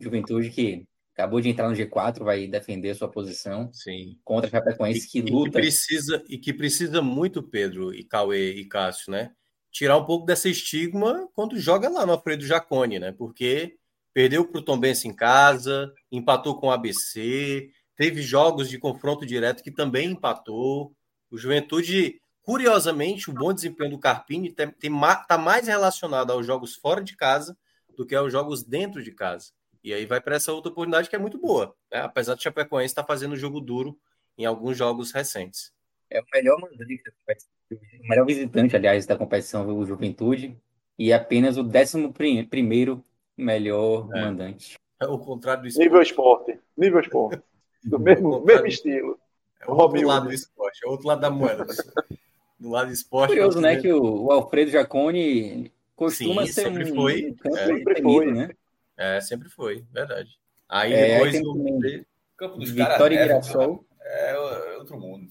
Juventude 0.00 0.50
que 0.50 0.84
acabou 1.12 1.40
de 1.40 1.48
entrar 1.48 1.68
no 1.68 1.76
G4, 1.76 2.24
vai 2.24 2.46
defender 2.46 2.94
sua 2.94 3.08
posição 3.08 3.72
Sim. 3.72 4.18
contra 4.24 4.50
Chapecoense 4.50 5.08
que 5.08 5.20
luta. 5.22 5.48
E 5.48 5.52
que 5.52 5.58
precisa, 5.58 6.24
e 6.28 6.38
que 6.38 6.52
precisa 6.52 7.00
muito, 7.00 7.42
Pedro, 7.42 7.94
e 7.94 8.04
Cauê 8.04 8.52
e 8.52 8.64
Cássio, 8.66 9.12
né? 9.12 9.32
Tirar 9.70 9.96
um 9.96 10.04
pouco 10.04 10.26
dessa 10.26 10.48
estigma 10.48 11.28
quando 11.34 11.58
joga 11.58 11.88
lá 11.88 12.04
no 12.04 12.12
Alfredo 12.12 12.44
Jacone, 12.44 12.98
né? 12.98 13.12
Porque 13.12 13.76
perdeu 14.16 14.46
para 14.46 14.60
o 14.60 14.64
Tombense 14.64 15.06
em 15.06 15.14
casa, 15.14 15.92
empatou 16.10 16.58
com 16.58 16.68
o 16.68 16.70
ABC, 16.70 17.68
teve 17.94 18.22
jogos 18.22 18.66
de 18.70 18.78
confronto 18.78 19.26
direto 19.26 19.62
que 19.62 19.70
também 19.70 20.12
empatou. 20.12 20.90
O 21.30 21.36
Juventude 21.36 22.18
Curiosamente, 22.40 23.28
o 23.28 23.34
bom 23.34 23.52
desempenho 23.52 23.90
do 23.90 23.98
Carpini 23.98 24.54
está 24.54 25.36
mais 25.36 25.66
relacionado 25.66 26.30
aos 26.30 26.46
jogos 26.46 26.76
fora 26.76 27.02
de 27.02 27.16
casa 27.16 27.58
do 27.96 28.06
que 28.06 28.14
aos 28.14 28.30
jogos 28.30 28.62
dentro 28.62 29.02
de 29.02 29.10
casa. 29.10 29.50
E 29.82 29.92
aí 29.92 30.06
vai 30.06 30.20
para 30.20 30.36
essa 30.36 30.52
outra 30.52 30.70
oportunidade 30.70 31.10
que 31.10 31.16
é 31.16 31.18
muito 31.18 31.38
boa, 31.38 31.74
né? 31.92 31.98
apesar 32.02 32.36
do 32.36 32.42
Chapecoense 32.42 32.92
estar 32.92 33.02
tá 33.02 33.06
fazendo 33.06 33.36
jogo 33.36 33.60
duro 33.60 33.98
em 34.38 34.46
alguns 34.46 34.78
jogos 34.78 35.10
recentes. 35.10 35.72
É 36.08 36.20
o 36.20 36.24
melhor 36.32 36.56
mandante, 36.60 37.02
o 37.68 38.08
melhor 38.08 38.24
visitante, 38.24 38.76
aliás, 38.76 39.04
da 39.06 39.16
competição, 39.16 39.68
o 39.76 39.84
Juventude, 39.84 40.56
e 40.96 41.12
apenas 41.12 41.58
o 41.58 41.64
décimo 41.64 42.12
primeiro 42.12 43.04
melhor 43.36 44.08
é. 44.14 44.20
mandante. 44.20 44.78
É 45.00 45.06
o 45.06 45.18
contrário 45.18 45.62
do 45.62 45.68
esporte. 45.68 45.84
Nível 45.84 46.02
esporte. 46.02 46.60
Nível 46.76 47.00
esporte. 47.00 47.42
Do 47.84 47.98
mesmo, 47.98 48.40
mesmo 48.44 48.66
estilo. 48.66 49.18
É 49.60 49.70
o 49.70 49.74
outro 49.74 50.06
lado 50.06 50.28
do 50.28 50.34
esporte, 50.34 50.80
é 50.84 50.88
o 50.88 50.90
outro 50.90 51.06
lado 51.06 51.20
da 51.20 51.30
moeda. 51.30 51.66
do 52.58 52.70
lado 52.70 52.90
esporte. 52.90 53.28
Curioso, 53.28 53.60
né? 53.60 53.76
Que 53.76 53.92
o, 53.92 54.24
o, 54.24 54.32
Alfredo 54.32 54.70
Jaconi 54.70 55.72
costuma 55.94 56.46
Sim, 56.46 56.52
ser 56.52 56.62
sempre 56.62 56.90
um 56.90 56.94
foi. 56.94 57.32
campo 57.34 57.56
é, 57.56 57.66
sempre 57.66 58.02
foi, 58.02 58.32
né? 58.32 58.50
É, 58.96 59.20
sempre 59.20 59.48
foi, 59.48 59.84
verdade. 59.92 60.38
Aí 60.68 60.92
é, 60.92 61.14
depois 61.14 61.40
do 61.42 62.06
campo 62.36 62.58
dos 62.58 62.70
Vitória 62.70 63.18
caras, 63.18 63.46
e 63.46 63.50
Mirassol. 63.50 63.84
É, 64.00 64.30
é 64.30 64.78
outro 64.78 64.98
mundo. 64.98 65.28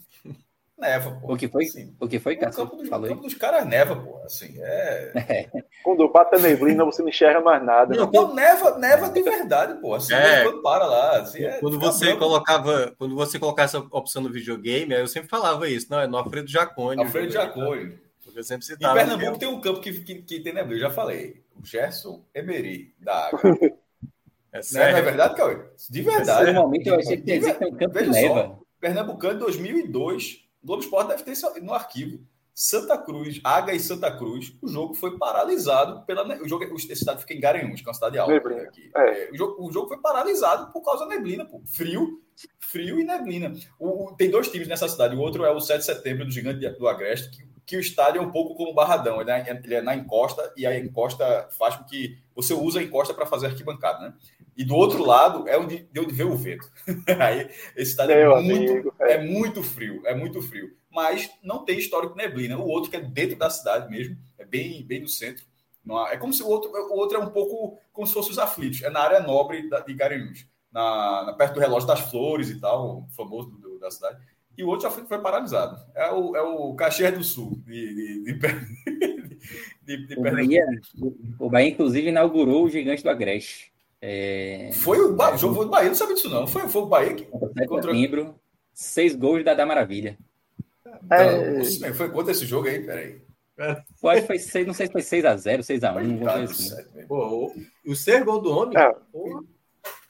Neva, 0.77 1.11
pô. 1.21 1.33
O 1.33 1.37
que 1.37 1.47
foi? 1.47 1.63
Assim, 1.63 1.95
o 1.99 2.07
que 2.07 2.19
foi, 2.19 2.35
cara? 2.35 2.51
O 2.51 2.55
campo, 2.55 2.75
dos, 2.75 2.89
campo 2.89 3.21
dos 3.21 3.33
caras 3.33 3.65
neva, 3.65 3.95
pô. 3.95 4.17
Assim, 4.25 4.55
é... 4.59 5.11
é. 5.15 5.63
Quando 5.81 6.11
bate 6.11 6.35
a 6.35 6.39
neblina, 6.39 6.83
você 6.83 7.01
não 7.01 7.07
enxerga 7.07 7.39
mais 7.39 7.63
nada. 7.63 7.95
Não, 7.95 8.11
não 8.11 8.33
neva, 8.33 8.77
neva 8.77 9.09
de 9.09 9.21
verdade, 9.21 9.79
pô. 9.79 9.93
Assim, 9.93 10.13
é. 10.13 10.43
quando 10.43 10.61
para 10.61 10.85
lá. 10.85 11.19
Assim, 11.19 11.45
é, 11.45 11.59
quando 11.59 11.79
você 11.79 12.07
branco. 12.07 12.19
colocava, 12.19 12.93
quando 12.97 13.15
você 13.15 13.39
colocava 13.39 13.65
essa 13.65 13.79
opção 13.89 14.21
no 14.21 14.29
videogame, 14.29 14.93
aí 14.93 14.99
eu 14.99 15.07
sempre 15.07 15.29
falava 15.29 15.69
isso, 15.69 15.87
não, 15.89 16.01
é 16.01 16.07
no 16.07 16.17
Alfredo 16.17 16.49
Jacone. 16.49 17.01
Alfredo 17.01 17.31
Jacone. 17.31 17.97
Eu 18.35 18.43
sempre 18.43 18.65
citava. 18.65 19.01
Em 19.01 19.07
Pernambuco 19.07 19.39
tem 19.39 19.47
um 19.47 19.61
campo 19.61 19.79
que, 19.79 19.93
que, 20.01 20.15
que 20.15 20.39
tem 20.41 20.53
neblina, 20.53 20.75
eu 20.75 20.89
já 20.89 20.91
falei. 20.91 21.41
O 21.57 21.65
Gerson 21.65 22.21
Emery, 22.33 22.93
da 22.99 23.27
água. 23.27 23.41
É, 24.51 24.61
sério? 24.61 24.93
Não 24.93 24.99
é 24.99 25.01
verdade, 25.01 25.35
Cauê? 25.35 25.57
De 25.89 26.01
verdade. 26.01 26.45
Normalmente 26.53 26.87
eu 26.87 26.95
achei 26.95 27.17
que 27.17 27.23
tem 27.23 27.39
um 27.39 27.75
campo 27.75 28.01
de 28.01 28.09
neva. 28.09 28.57
Pernambucano 28.79 29.39
2002 29.39 30.44
Globo 30.65 30.81
Esporte 30.81 31.09
deve 31.09 31.23
ter 31.23 31.31
isso 31.31 31.47
no 31.61 31.73
arquivo. 31.73 32.19
Santa 32.57 32.97
Cruz, 32.97 33.41
Águia 33.43 33.75
e 33.75 33.79
Santa 33.81 34.09
Cruz, 34.09 34.55
o 34.61 34.67
jogo 34.69 34.93
foi 34.93 35.17
paralisado 35.17 36.05
pela. 36.05 36.25
O 36.41 36.47
jogo, 36.47 36.63
esse 36.63 36.93
estado 36.93 37.19
fica 37.19 37.33
em 37.33 37.39
Garanhuns, 37.39 37.81
que 37.81 37.87
é 37.87 37.89
uma 37.89 37.93
cidade 37.93 38.17
alta. 38.17 38.33
Aqui. 38.35 38.89
É. 38.95 39.29
O, 39.31 39.37
jogo, 39.37 39.67
o, 39.67 39.71
jogo, 39.73 39.89
foi 39.89 39.97
paralisado 39.97 40.71
por 40.71 40.81
causa 40.81 41.05
da 41.05 41.15
neblina, 41.15 41.43
pô. 41.43 41.61
Frio, 41.65 42.21
frio 42.59 42.97
e 42.97 43.03
neblina. 43.03 43.53
O, 43.77 44.15
tem 44.17 44.31
dois 44.31 44.47
times 44.47 44.69
nessa 44.69 44.87
cidade. 44.87 45.17
O 45.17 45.19
outro 45.19 45.43
é 45.43 45.51
o 45.51 45.59
7 45.59 45.79
de 45.79 45.85
setembro 45.85 46.25
do 46.25 46.31
Gigante 46.31 46.65
do 46.79 46.87
Agreste, 46.87 47.29
que, 47.29 47.45
que 47.65 47.77
o 47.77 47.79
estádio 47.79 48.19
é 48.19 48.21
um 48.21 48.31
pouco 48.31 48.55
como 48.55 48.73
Barradão. 48.73 49.21
Ele 49.21 49.31
é, 49.31 49.61
ele 49.63 49.75
é 49.75 49.81
na 49.81 49.95
encosta 49.95 50.53
e 50.55 50.65
a 50.65 50.77
encosta 50.77 51.47
faz 51.57 51.75
com 51.75 51.83
que 51.83 52.17
você 52.35 52.53
usa 52.53 52.79
a 52.79 52.83
encosta 52.83 53.13
para 53.13 53.25
fazer 53.25 53.47
arquibancada, 53.47 53.99
né? 53.99 54.13
E 54.55 54.63
do 54.63 54.75
outro 54.75 55.03
lado 55.03 55.47
é 55.49 55.57
onde, 55.57 55.87
de 55.91 55.99
onde 55.99 56.13
vê 56.13 56.23
o 56.23 56.35
vento. 56.35 56.71
Aí 57.19 57.49
esse 57.75 57.91
estádio 57.91 58.13
é 58.13 58.41
muito, 58.41 58.71
amigo, 58.71 58.93
é. 58.99 59.17
muito 59.23 59.63
frio, 59.63 60.01
é 60.05 60.15
muito 60.15 60.41
frio 60.41 60.75
mas 60.95 61.29
não 61.43 61.65
tem 61.65 61.77
histórico 61.77 62.15
neblina. 62.15 62.57
O 62.57 62.67
outro 62.69 62.89
que 62.89 62.95
é 62.95 63.01
dentro 63.01 63.37
da 63.37 63.49
cidade 63.49 63.91
mesmo, 63.91 64.17
é 64.39 64.45
bem, 64.45 64.81
bem 64.81 65.01
no 65.01 65.09
centro. 65.09 65.45
é 66.09 66.15
como 66.15 66.33
se 66.33 66.41
o 66.41 66.47
outro, 66.47 66.71
o 66.71 66.97
outro 66.97 67.17
é 67.17 67.19
um 67.19 67.29
pouco 67.29 67.77
como 67.91 68.07
se 68.07 68.13
fosse 68.13 68.31
os 68.31 68.39
aflitos, 68.39 68.81
é 68.81 68.89
na 68.89 69.01
área 69.01 69.19
nobre 69.19 69.69
da, 69.69 69.81
de 69.81 69.93
Garanhuns, 69.93 70.47
na, 70.71 71.23
na, 71.25 71.33
perto 71.33 71.55
do 71.55 71.59
relógio 71.59 71.87
das 71.87 71.99
flores 71.99 72.49
e 72.49 72.59
tal, 72.61 73.05
famoso 73.09 73.51
do, 73.51 73.77
da 73.77 73.91
cidade. 73.91 74.17
E 74.57 74.63
o 74.63 74.67
outro 74.67 74.89
já 74.89 74.91
foi, 74.91 75.19
paralisado. 75.19 75.77
É 75.93 76.11
o, 76.11 76.35
é 76.35 76.41
o 76.41 76.73
Caxias 76.75 77.13
do 77.13 77.23
Sul, 77.23 77.61
de, 77.65 78.23
de, 78.23 78.39
de, 79.83 80.07
de 80.07 80.15
o, 80.17 80.21
Bahia, 80.21 80.65
o 81.39 81.49
Bahia, 81.49 81.69
inclusive, 81.69 82.09
inaugurou 82.09 82.63
o 82.63 82.69
Gigante 82.69 83.03
do 83.03 83.09
Agreste. 83.09 83.73
É... 84.01 84.69
Foi 84.73 84.99
o, 84.99 85.13
ba... 85.13 85.33
o 85.33 85.37
jogo 85.37 85.65
do 85.65 85.69
Bahia, 85.69 85.89
não 85.89 85.95
sabe 85.95 86.13
disso 86.13 86.29
não. 86.29 86.47
Foi, 86.47 86.67
foi 86.67 86.81
o 86.81 86.87
Bahia 86.87 87.13
que. 87.13 87.25
Contra... 87.25 87.93
Setembro, 87.93 88.35
seis 88.73 89.15
gols 89.15 89.43
da, 89.43 89.53
da 89.53 89.65
Maravilha. 89.65 90.17
É... 91.11 91.93
foi 91.93 92.09
quanto 92.09 92.31
esse 92.31 92.45
jogo 92.45 92.67
aí? 92.67 92.79
Peraí. 92.83 93.25
Que 93.55 94.25
foi 94.25 94.37
6, 94.37 94.67
não 94.67 94.73
sei 94.73 94.87
se 94.87 94.91
foi 94.91 95.01
6x0, 95.01 95.59
6x1. 95.59 96.43
Assim. 96.43 97.05
Pô, 97.07 97.53
o 97.87 97.95
ser 97.95 98.23
gol 98.25 98.41
do 98.41 98.51
homem. 98.51 98.77
É. 98.77 98.93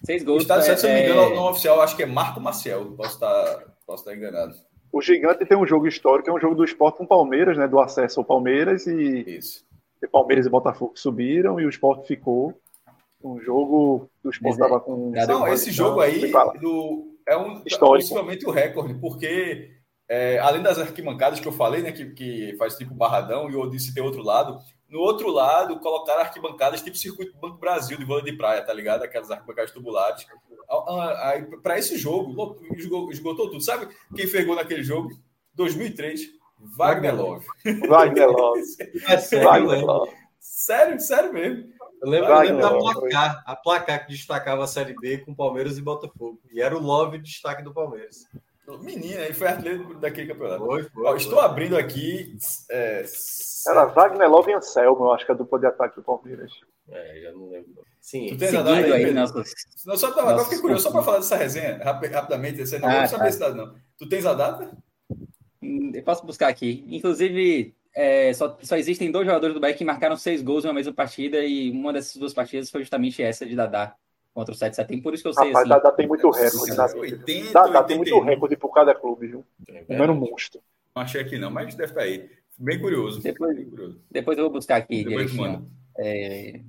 Seis 0.03 0.23
gols. 0.23 0.39
O 0.39 0.41
Estado 0.41 0.63
certo, 0.63 0.79
se 0.79 0.87
eu 0.87 0.89
não 0.89 0.99
me 0.99 1.05
engano, 1.05 1.35
no 1.35 1.49
oficial, 1.49 1.81
acho 1.81 1.95
que 1.95 2.03
é 2.03 2.05
Marco 2.07 2.39
Maciel. 2.39 2.85
Posso 2.97 3.15
estar, 3.15 3.74
posso 3.85 4.03
estar 4.03 4.15
enganado. 4.15 4.55
O 4.91 5.01
Gigante 5.01 5.45
tem 5.45 5.57
um 5.57 5.67
jogo 5.67 5.87
histórico, 5.87 6.29
é 6.29 6.33
um 6.33 6.39
jogo 6.39 6.55
do 6.55 6.63
esporte 6.63 6.97
com 6.97 7.05
Palmeiras, 7.05 7.57
né? 7.57 7.67
Do 7.67 7.79
acesso 7.79 8.19
ao 8.19 8.25
Palmeiras 8.25 8.87
e. 8.87 9.37
Isso. 9.37 9.65
E 10.01 10.07
Palmeiras 10.07 10.45
e 10.45 10.49
Botafogo 10.49 10.93
subiram 10.95 11.59
e 11.59 11.65
o 11.65 11.69
esporte 11.69 12.07
ficou. 12.07 12.53
Um 13.23 13.39
jogo 13.41 14.09
do 14.23 14.29
esporte 14.29 14.53
estava 14.53 14.79
com. 14.79 15.11
Não, 15.27 15.47
esse 15.47 15.71
jogo 15.71 15.99
aí 15.99 16.31
do, 16.61 17.17
é 17.27 17.35
um 17.35 17.61
histórico. 17.65 18.07
possivelmente 18.07 18.45
o 18.45 18.51
recorde, 18.51 18.93
porque 18.95 19.71
é, 20.07 20.37
além 20.39 20.61
das 20.61 20.77
arquibancadas 20.77 21.39
que 21.39 21.47
eu 21.47 21.51
falei, 21.51 21.81
né, 21.81 21.91
que, 21.91 22.11
que 22.11 22.55
faz 22.57 22.75
tipo 22.75 22.93
barradão, 22.93 23.49
e 23.49 23.53
eu 23.53 23.69
disse 23.69 23.93
tem 23.93 24.03
outro 24.03 24.21
lado, 24.21 24.59
No 24.95 25.01
outro 25.01 25.29
lado, 25.29 25.77
colocaram 25.81 26.21
arquibancadas 26.21 26.81
tipo 26.81 26.95
circuito 26.95 27.33
do 27.33 27.39
Banco 27.39 27.57
Brasil 27.57 27.97
de 27.97 28.05
vôlei 28.05 28.23
de 28.23 28.31
praia, 28.31 28.61
tá 28.65 28.71
ligado? 28.71 29.03
Aquelas 29.03 29.29
arquibancadas 29.29 29.71
tubulares. 29.71 30.25
Para 31.61 31.77
esse 31.77 31.97
jogo, 31.97 32.57
esgotou 33.11 33.49
tudo. 33.49 33.59
Sabe 33.59 33.93
quem 34.15 34.25
fez 34.25 34.45
gol 34.45 34.55
naquele 34.55 34.83
jogo? 34.83 35.09
2003, 35.53 36.21
Wagner 36.77 37.13
Love. 37.13 37.45
Wagner 37.89 38.29
Love. 38.29 38.61
É 39.09 39.17
sério, 39.17 39.45
Wagner 39.49 39.85
Love. 39.85 40.13
Sério, 40.39 40.99
sério 41.01 41.33
mesmo. 41.33 41.69
Eu 42.01 42.09
lembro, 42.09 42.29
eu 42.29 42.39
lembro 42.39 42.61
da 42.61 42.77
placar, 42.77 43.43
a 43.45 43.53
placar 43.53 44.05
que 44.05 44.13
destacava 44.13 44.63
a 44.63 44.67
Série 44.67 44.95
B 44.95 45.17
com 45.17 45.35
Palmeiras 45.35 45.77
e 45.77 45.81
Botafogo. 45.81 46.39
E 46.53 46.61
era 46.61 46.73
o 46.73 46.81
Love 46.81 47.17
destaque 47.17 47.61
do 47.61 47.73
Palmeiras. 47.73 48.29
Menina, 48.81 49.21
ele 49.21 49.33
foi 49.33 49.47
artilheiro 49.47 49.99
daquele 49.99 50.27
campeonato. 50.27 50.65
Foi, 50.65 50.83
foi, 50.83 51.03
Ó, 51.05 51.15
estou 51.15 51.39
abrindo 51.39 51.77
aqui. 51.77 52.37
É... 52.69 53.05
Era 53.67 53.85
Wagner 53.85 54.29
Love 54.29 54.51
e 54.51 54.53
Anselmo, 54.53 55.05
eu 55.05 55.13
acho 55.13 55.25
que 55.25 55.31
é 55.31 55.35
dupla 55.35 55.59
de 55.59 55.65
ataque 55.65 55.95
do 55.95 56.03
Palmeiras. 56.03 56.51
É, 56.89 57.21
já 57.23 57.31
não 57.31 57.49
lembro. 57.49 57.83
Sim, 57.99 58.27
tu 58.27 58.37
tens 58.37 58.53
a 58.53 58.61
data 58.61 58.93
aí, 58.93 59.11
nossas... 59.11 59.53
não, 59.85 59.97
só, 59.97 60.07
agora 60.07 60.43
fiquei 60.43 60.59
curioso, 60.59 60.83
só 60.83 60.91
para 60.91 61.01
falar 61.01 61.17
dessa 61.17 61.35
resenha, 61.35 61.79
rapidamente, 61.83 62.59
você 62.59 62.77
não 62.77 62.87
ah, 62.87 62.99
vou 62.99 63.07
saber 63.07 63.23
tá. 63.25 63.31
cidade, 63.31 63.57
não. 63.57 63.75
Tu 63.97 64.07
tens 64.07 64.25
a 64.25 64.33
data? 64.35 64.77
Hum, 65.61 65.91
eu 65.95 66.03
posso 66.03 66.23
buscar 66.25 66.47
aqui. 66.47 66.85
Inclusive, 66.87 67.75
é, 67.95 68.31
só, 68.33 68.55
só 68.61 68.77
existem 68.77 69.11
dois 69.11 69.25
jogadores 69.25 69.55
do 69.55 69.59
Bahia 69.59 69.73
que 69.73 69.83
marcaram 69.83 70.15
seis 70.15 70.43
gols 70.43 70.63
em 70.63 70.67
uma 70.67 70.75
mesma 70.75 70.93
partida, 70.93 71.43
e 71.43 71.71
uma 71.71 71.91
dessas 71.91 72.15
duas 72.17 72.33
partidas 72.33 72.69
foi 72.69 72.81
justamente 72.81 73.23
essa 73.23 73.45
de 73.45 73.55
Dadá 73.55 73.95
contra 74.35 74.53
o 74.53 74.57
7 74.57 74.71
de 74.71 74.75
setembro, 74.75 75.03
por 75.03 75.13
isso 75.13 75.23
que 75.23 75.29
eu 75.29 75.33
sei. 75.33 75.47
Rapaz, 75.47 75.61
assim, 75.61 75.69
Dadá 75.69 75.91
tem 75.93 76.07
muito 76.07 76.29
recorde. 76.29 76.75
Na... 76.75 76.85
80, 76.93 77.53
Dadá 77.53 77.83
tem 77.83 77.95
muito 77.97 78.19
recorde 78.19 78.57
por 78.57 78.73
cada 78.73 78.93
clube, 78.93 79.27
viu? 79.27 79.45
É, 79.65 80.11
um 80.11 80.13
monstro. 80.13 80.61
Não 80.93 81.03
achei 81.03 81.21
aqui 81.21 81.37
não, 81.37 81.49
mas 81.49 81.73
deve 81.73 81.91
estar 81.91 82.01
aí. 82.01 82.29
Bem 82.59 82.79
curioso. 82.79 83.21
Depois, 83.21 83.55
bem 83.55 83.65
curioso. 83.65 84.01
depois 84.11 84.37
eu 84.37 84.43
vou 84.43 84.53
buscar 84.53 84.75
aqui 84.75 85.05
direitinho. 85.05 85.71
É, 85.97 86.59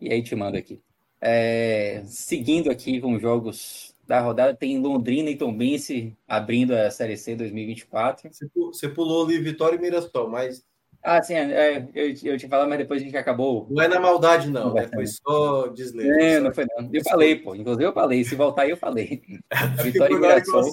e 0.00 0.12
aí 0.12 0.20
te 0.20 0.34
mando 0.34 0.58
aqui. 0.58 0.82
É, 1.20 2.02
seguindo 2.06 2.70
aqui 2.70 3.00
com 3.00 3.14
os 3.14 3.22
jogos 3.22 3.94
da 4.04 4.20
rodada, 4.20 4.54
tem 4.54 4.78
Londrina 4.80 5.30
e 5.30 5.36
Tombense 5.36 6.16
abrindo 6.26 6.72
a 6.72 6.90
Série 6.90 7.16
C 7.16 7.36
2024. 7.36 8.30
Você 8.56 8.88
pulou 8.88 9.24
ali 9.24 9.38
Vitória 9.38 9.76
e 9.76 9.80
Mirassol, 9.80 10.28
mas 10.28 10.64
ah, 11.08 11.22
sim, 11.22 11.34
é, 11.34 11.88
eu, 11.94 12.14
eu 12.24 12.36
te 12.36 12.48
falar, 12.48 12.66
mas 12.66 12.78
depois 12.78 13.00
a 13.00 13.04
gente 13.04 13.16
acabou. 13.16 13.68
Não 13.70 13.80
é 13.80 13.86
na 13.86 14.00
maldade, 14.00 14.50
não, 14.50 14.74
né? 14.74 14.88
Foi 14.92 15.06
só 15.06 15.68
desleio. 15.68 16.12
É, 16.20 16.40
não 16.40 16.52
foi 16.52 16.66
não. 16.76 16.90
Eu 16.92 17.04
falei, 17.04 17.36
pô. 17.36 17.54
Inclusive 17.54 17.84
eu 17.84 17.92
falei. 17.92 18.24
Se 18.24 18.34
voltar 18.34 18.62
aí, 18.62 18.70
eu 18.70 18.76
falei. 18.76 19.22
Vitória 19.84 20.12
e 20.12 20.18
Mirassol. 20.18 20.64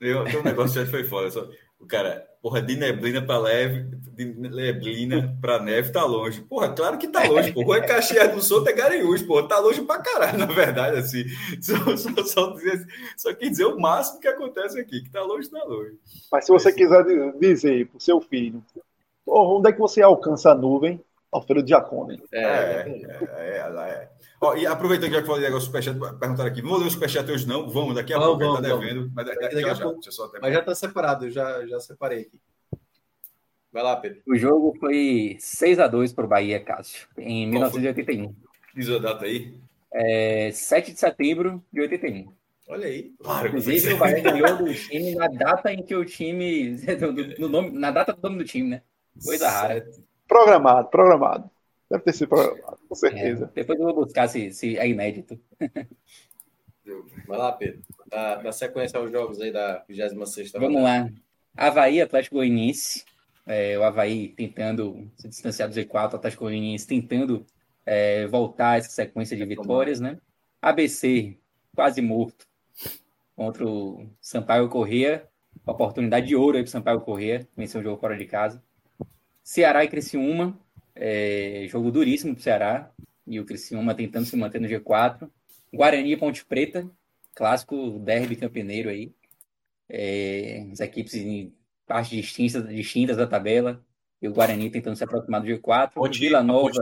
Tem 0.00 0.14
um 0.14 0.42
negócio 0.42 0.82
que 0.82 0.90
foi 0.90 1.04
foda. 1.04 1.30
Só, 1.30 1.46
o 1.78 1.86
cara, 1.86 2.26
porra, 2.40 2.62
de 2.62 2.74
neblina 2.74 3.20
para 3.20 3.38
leve, 3.38 3.84
de 4.14 4.24
neblina 4.24 5.36
para 5.42 5.62
neve 5.62 5.92
tá 5.92 6.04
longe. 6.04 6.40
Porra, 6.40 6.72
claro 6.72 6.96
que 6.96 7.06
tá 7.06 7.22
longe, 7.24 7.52
porra. 7.52 7.66
Rua 7.66 7.80
Caxias 7.82 8.34
do 8.34 8.42
Sul 8.42 8.66
é 8.66 8.72
Garanhuns, 8.72 9.22
porra. 9.22 9.46
Tá 9.46 9.58
longe 9.58 9.82
pra 9.82 9.98
caralho, 9.98 10.38
na 10.38 10.46
verdade, 10.46 10.96
assim. 10.98 11.24
Só, 11.60 11.96
só, 11.96 12.24
só, 12.24 12.50
dizer, 12.54 12.86
só 13.14 13.34
quer 13.34 13.50
dizer 13.50 13.66
o 13.66 13.78
máximo 13.78 14.20
que 14.20 14.28
acontece 14.28 14.80
aqui, 14.80 15.02
que 15.02 15.10
tá 15.10 15.22
longe, 15.22 15.50
tá 15.50 15.62
longe. 15.64 15.98
Mas 16.32 16.46
se 16.46 16.50
você 16.50 16.72
quiser 16.72 17.04
dizer 17.38 17.88
pro 17.88 18.00
seu 18.00 18.22
filho, 18.22 18.64
porra, 19.26 19.58
onde 19.58 19.68
é 19.68 19.72
que 19.72 19.78
você 19.78 20.00
alcança 20.00 20.52
a 20.52 20.54
nuvem? 20.54 20.98
Alfredo 21.32 21.62
Diacone. 21.62 22.22
É, 22.32 22.42
é, 22.42 23.18
é, 23.36 23.58
ela 23.58 23.88
é. 23.88 24.08
Ó, 24.40 24.54
e 24.54 24.66
aproveitando 24.66 25.10
que 25.10 25.16
já 25.16 25.26
falei 25.26 25.42
negócio 25.42 25.70
do 25.70 25.76
Superchat, 25.82 26.18
perguntaram 26.18 26.50
aqui. 26.50 26.62
Vamos 26.62 26.80
ler 26.80 26.86
o 26.86 26.90
Superchat 26.90 27.30
hoje, 27.30 27.46
não? 27.46 27.68
Vamos, 27.68 27.94
daqui 27.94 28.14
a 28.14 28.18
pouco 28.18 28.38
vamos, 28.38 28.60
tá 28.60 28.62
devendo. 28.62 29.10
Mas, 29.14 29.26
daqui, 29.26 29.40
daqui 29.40 29.64
a 29.64 29.74
já, 29.74 29.82
pouco. 29.82 30.00
Já, 30.02 30.10
mas 30.40 30.54
já 30.54 30.62
tá 30.62 30.74
separado, 30.74 31.26
eu 31.26 31.30
já, 31.30 31.66
já 31.66 31.80
separei 31.80 32.22
aqui. 32.22 32.40
Vai 33.72 33.82
lá, 33.82 33.96
Pedro. 33.96 34.22
O 34.26 34.36
jogo 34.36 34.74
foi 34.78 35.36
6 35.38 35.78
a 35.80 35.86
2 35.86 36.12
para 36.12 36.24
o 36.24 36.28
Bahia, 36.28 36.60
Cássio, 36.60 37.06
em 37.18 37.50
Qual 37.50 37.70
1981. 37.70 38.34
Diz 38.74 38.90
a 38.90 38.98
data 38.98 39.24
aí. 39.24 39.54
É, 39.92 40.50
7 40.52 40.92
de 40.92 41.00
setembro 41.00 41.62
de 41.72 41.80
81. 41.80 42.32
Olha 42.68 42.86
aí. 42.86 43.12
Claro, 43.22 43.48
Inclusive, 43.48 43.92
o 43.92 43.98
Bahia 43.98 44.20
ganhou 44.20 44.56
do 44.56 44.74
time 44.74 45.14
na 45.14 45.28
data 45.28 45.72
em 45.72 45.82
que 45.82 45.94
o 45.94 46.04
time. 46.04 46.76
No, 47.38 47.48
nome, 47.48 47.70
na 47.70 47.90
data 47.90 48.12
do 48.12 48.22
nome 48.22 48.38
do 48.38 48.44
time, 48.44 48.70
né? 48.70 48.82
Coisa 49.24 49.48
rara. 49.48 49.86
Programado, 50.26 50.88
programado. 50.88 51.50
Deve 51.90 52.02
ter 52.02 52.12
sido 52.12 52.28
programado, 52.28 52.78
com 52.88 52.94
certeza. 52.94 53.44
É, 53.46 53.54
depois 53.54 53.78
eu 53.78 53.84
vou 53.86 53.94
buscar 53.94 54.28
se, 54.28 54.50
se 54.52 54.76
é 54.76 54.88
inédito. 54.88 55.38
Vai 57.26 57.38
lá, 57.38 57.52
Pedro. 57.52 57.82
Da, 58.08 58.36
da 58.36 58.52
sequência 58.52 58.98
aos 58.98 59.10
jogos 59.10 59.40
aí 59.40 59.52
da 59.52 59.84
26 59.88 60.52
Vamos 60.52 60.82
lá. 60.82 61.08
Havaí, 61.56 62.00
Atlético 62.00 62.36
Goianiense. 62.36 63.04
É, 63.46 63.78
o 63.78 63.84
Havaí 63.84 64.28
tentando 64.28 65.08
se 65.16 65.28
distanciar 65.28 65.68
do 65.68 65.74
Z4, 65.74 66.12
o 66.12 66.16
Atlético 66.16 66.44
Goianiense 66.44 66.86
tentando 66.86 67.46
é, 67.84 68.26
voltar 68.26 68.70
a 68.70 68.76
essa 68.76 68.90
sequência 68.90 69.36
de 69.36 69.44
vitórias, 69.44 70.00
né? 70.00 70.18
ABC, 70.60 71.38
quase 71.74 72.02
morto, 72.02 72.46
contra 73.36 73.64
o 73.64 74.08
Sampaio 74.20 74.68
Corrêa. 74.68 75.28
Oportunidade 75.64 76.26
de 76.26 76.36
ouro 76.36 76.56
aí 76.56 76.62
para 76.62 76.68
o 76.68 76.72
Sampaio 76.72 77.00
Corrêa, 77.00 77.46
vencer 77.56 77.80
o 77.80 77.84
jogo 77.84 78.00
fora 78.00 78.16
de 78.16 78.26
casa. 78.26 78.62
Ceará 79.46 79.84
e 79.84 79.88
Criciúma, 79.88 80.58
é, 80.92 81.66
jogo 81.68 81.92
duríssimo 81.92 82.34
para 82.34 82.40
o 82.40 82.42
Ceará, 82.42 82.90
e 83.24 83.38
o 83.38 83.44
Criciúma 83.44 83.94
tentando 83.94 84.26
se 84.26 84.36
manter 84.36 84.60
no 84.60 84.66
G4. 84.66 85.30
Guarani 85.72 86.14
e 86.14 86.16
Ponte 86.16 86.44
Preta, 86.44 86.90
clássico 87.32 88.00
derby 88.00 88.34
campineiro 88.34 88.88
aí. 88.88 89.14
É, 89.88 90.66
as 90.72 90.80
equipes 90.80 91.14
em 91.14 91.54
partes 91.86 92.10
distintas, 92.10 92.68
distintas 92.68 93.16
da 93.16 93.24
tabela. 93.24 93.80
E 94.20 94.26
o 94.26 94.32
Guarani 94.32 94.68
tentando 94.68 94.96
se 94.96 95.04
aproximar 95.04 95.40
do 95.40 95.46
G4. 95.46 95.92
Ponte, 95.92 96.18
Vila 96.18 96.42
Nova. 96.42 96.72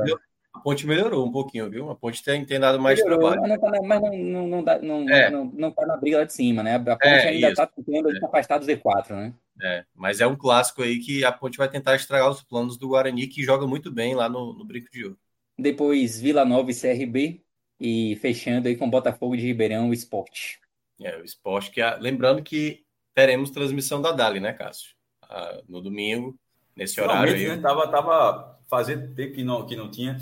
A 0.55 0.61
ponte, 0.61 0.87
melhorou 0.87 1.27
um 1.27 1.33
pouquinho, 1.33 1.69
viu? 1.69 1.91
A 1.91 1.97
Ponte 1.97 2.25
tem, 2.25 2.47
tem 2.47 2.59
dado 2.59 2.81
mais 2.81 2.99
melhorou, 2.99 3.29
trabalho. 3.29 3.43
Mas, 3.43 3.61
não, 3.61 3.73
tá 3.73 3.83
mas 3.83 4.01
não, 4.01 4.17
não, 4.17 4.47
não, 4.47 4.65
dá, 4.65 4.79
não, 4.79 5.11
é. 5.11 5.31
não, 5.31 5.45
não 5.53 5.71
tá 5.71 5.85
na 5.85 5.99
briga 5.99 6.19
lá 6.19 6.25
de 6.25 6.33
cima, 6.33 6.63
né? 6.63 6.77
A 6.77 6.81
Ponte 6.97 7.09
é, 7.09 7.29
ainda 7.29 7.51
está 7.51 7.67
tentando 7.67 8.11
é. 8.11 8.25
afastar 8.25 8.57
do 8.57 8.65
Z4, 8.65 9.11
né? 9.11 9.35
É, 9.63 9.85
mas 9.95 10.21
é 10.21 10.27
um 10.27 10.37
clássico 10.37 10.83
aí 10.83 10.99
que 10.99 11.25
a 11.25 11.31
Ponte 11.31 11.59
vai 11.59 11.69
tentar 11.69 11.95
estragar 11.95 12.29
os 12.29 12.43
planos 12.43 12.77
do 12.77 12.89
Guarani, 12.89 13.29
que 13.29 13.43
joga 13.43 13.67
muito 13.67 13.91
bem 13.91 14.15
lá 14.15 14.29
no, 14.29 14.53
no 14.53 14.65
Brinco 14.65 14.91
de 14.91 15.05
Ouro. 15.05 15.19
Depois 15.59 16.21
Vila 16.21 16.45
Nova 16.45 16.71
e 16.71 16.75
CRB. 16.75 17.41
E 17.81 18.17
fechando 18.17 18.69
aí 18.69 18.77
com 18.77 18.89
Botafogo 18.89 19.37
de 19.37 19.43
Ribeirão 19.43 19.91
e 19.91 19.97
Esporte. 19.97 20.61
É, 21.01 21.17
o 21.19 21.25
Esporte 21.25 21.71
que... 21.73 21.83
Lembrando 21.99 22.43
que 22.43 22.85
teremos 23.13 23.51
transmissão 23.51 24.01
da 24.01 24.13
Dali, 24.13 24.41
né, 24.41 24.53
Cássio? 24.53 24.95
Ah, 25.23 25.61
no 25.69 25.81
domingo, 25.81 26.39
nesse 26.77 27.01
horário 27.01 27.35
aí. 27.35 27.49
Né? 27.49 27.57
Tava, 27.59 27.89
tava 27.89 28.61
fazendo 28.69 29.15
tempo 29.15 29.35
que 29.35 29.45
não, 29.45 29.67
que 29.67 29.77
não 29.77 29.91
tinha. 29.91 30.17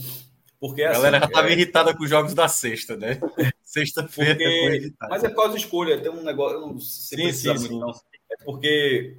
Porque, 0.59 0.83
a 0.83 0.93
galera 0.93 1.17
assim, 1.17 1.25
já 1.25 1.29
estava 1.29 1.49
é... 1.49 1.53
irritada 1.53 1.97
com 1.97 2.05
os 2.05 2.11
jogos 2.11 2.35
da 2.35 2.49
sexta, 2.49 2.97
né? 2.97 3.19
Sexta-feira. 3.63 4.35
Porque... 4.35 4.93
Mas 5.01 5.25
é 5.25 5.29
por 5.29 5.37
causa 5.37 5.55
de 5.55 5.61
escolha, 5.61 6.01
tem 6.01 6.11
um 6.11 6.23
negócio. 6.23 6.57
Eu 6.57 6.61
não 6.61 6.79
sei 6.79 7.33
sim, 7.33 7.57
sim, 7.57 7.59
sim. 7.59 7.79
Não. 7.79 7.93
É 8.33 8.45
porque 8.45 9.17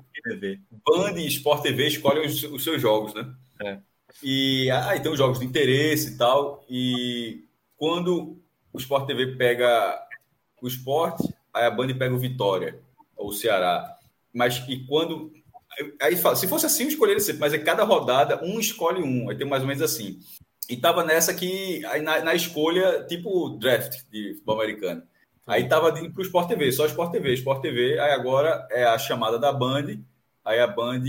Band 0.85 1.19
e 1.19 1.27
Sport 1.27 1.61
TV 1.61 1.88
escolhem 1.88 2.26
os, 2.26 2.44
os 2.44 2.64
seus 2.64 2.81
jogos, 2.81 3.14
né? 3.14 3.34
É. 3.61 3.80
E 4.22 4.69
aí 4.72 4.98
ah, 4.98 5.02
tem 5.02 5.11
os 5.11 5.18
jogos 5.18 5.40
de 5.40 5.45
interesse 5.45 6.14
e 6.14 6.18
tal. 6.18 6.65
E 6.69 7.45
quando 7.77 8.38
o 8.72 8.80
Sport 8.80 9.06
TV 9.06 9.35
pega 9.35 9.99
o 10.61 10.68
esporte, 10.68 11.23
aí 11.53 11.65
a 11.65 11.72
Band 11.72 11.94
pega 11.98 12.14
o 12.14 12.19
Vitória, 12.19 12.80
ou 13.15 13.30
o 13.30 13.34
Ceará. 13.34 13.98
Mas 14.34 14.64
e 14.68 14.85
quando 14.85 15.31
Aí 15.99 16.15
fala, 16.15 16.35
se 16.35 16.48
fosse 16.48 16.65
assim, 16.65 16.84
eu 16.84 16.90
escolheria 16.90 17.19
sempre, 17.19 17.41
mas 17.41 17.53
é 17.53 17.57
cada 17.57 17.84
rodada, 17.84 18.44
um 18.44 18.60
escolhe 18.60 19.02
um. 19.02 19.30
Aí 19.30 19.38
tem 19.38 19.48
mais 19.48 19.64
ou 19.64 19.68
menos 19.68 19.81
assim. 19.81 20.19
E 20.69 20.77
tava 20.77 21.03
nessa 21.03 21.34
que, 21.34 21.84
aí 21.85 22.02
na, 22.02 22.22
na 22.22 22.35
escolha, 22.35 23.03
tipo 23.06 23.49
draft 23.57 24.02
de 24.11 24.34
futebol 24.35 24.61
americano. 24.61 25.03
Aí 25.45 25.67
tava 25.67 25.97
indo 25.99 26.11
pro 26.11 26.23
Sport 26.23 26.47
TV, 26.47 26.71
só 26.71 26.85
Sport 26.85 27.11
TV, 27.11 27.33
Sport 27.33 27.61
TV. 27.61 27.99
Aí 27.99 28.11
agora 28.11 28.67
é 28.71 28.85
a 28.85 28.97
chamada 28.97 29.37
da 29.37 29.51
Band. 29.51 29.97
Aí 30.43 30.59
a 30.59 30.67
Band 30.67 31.03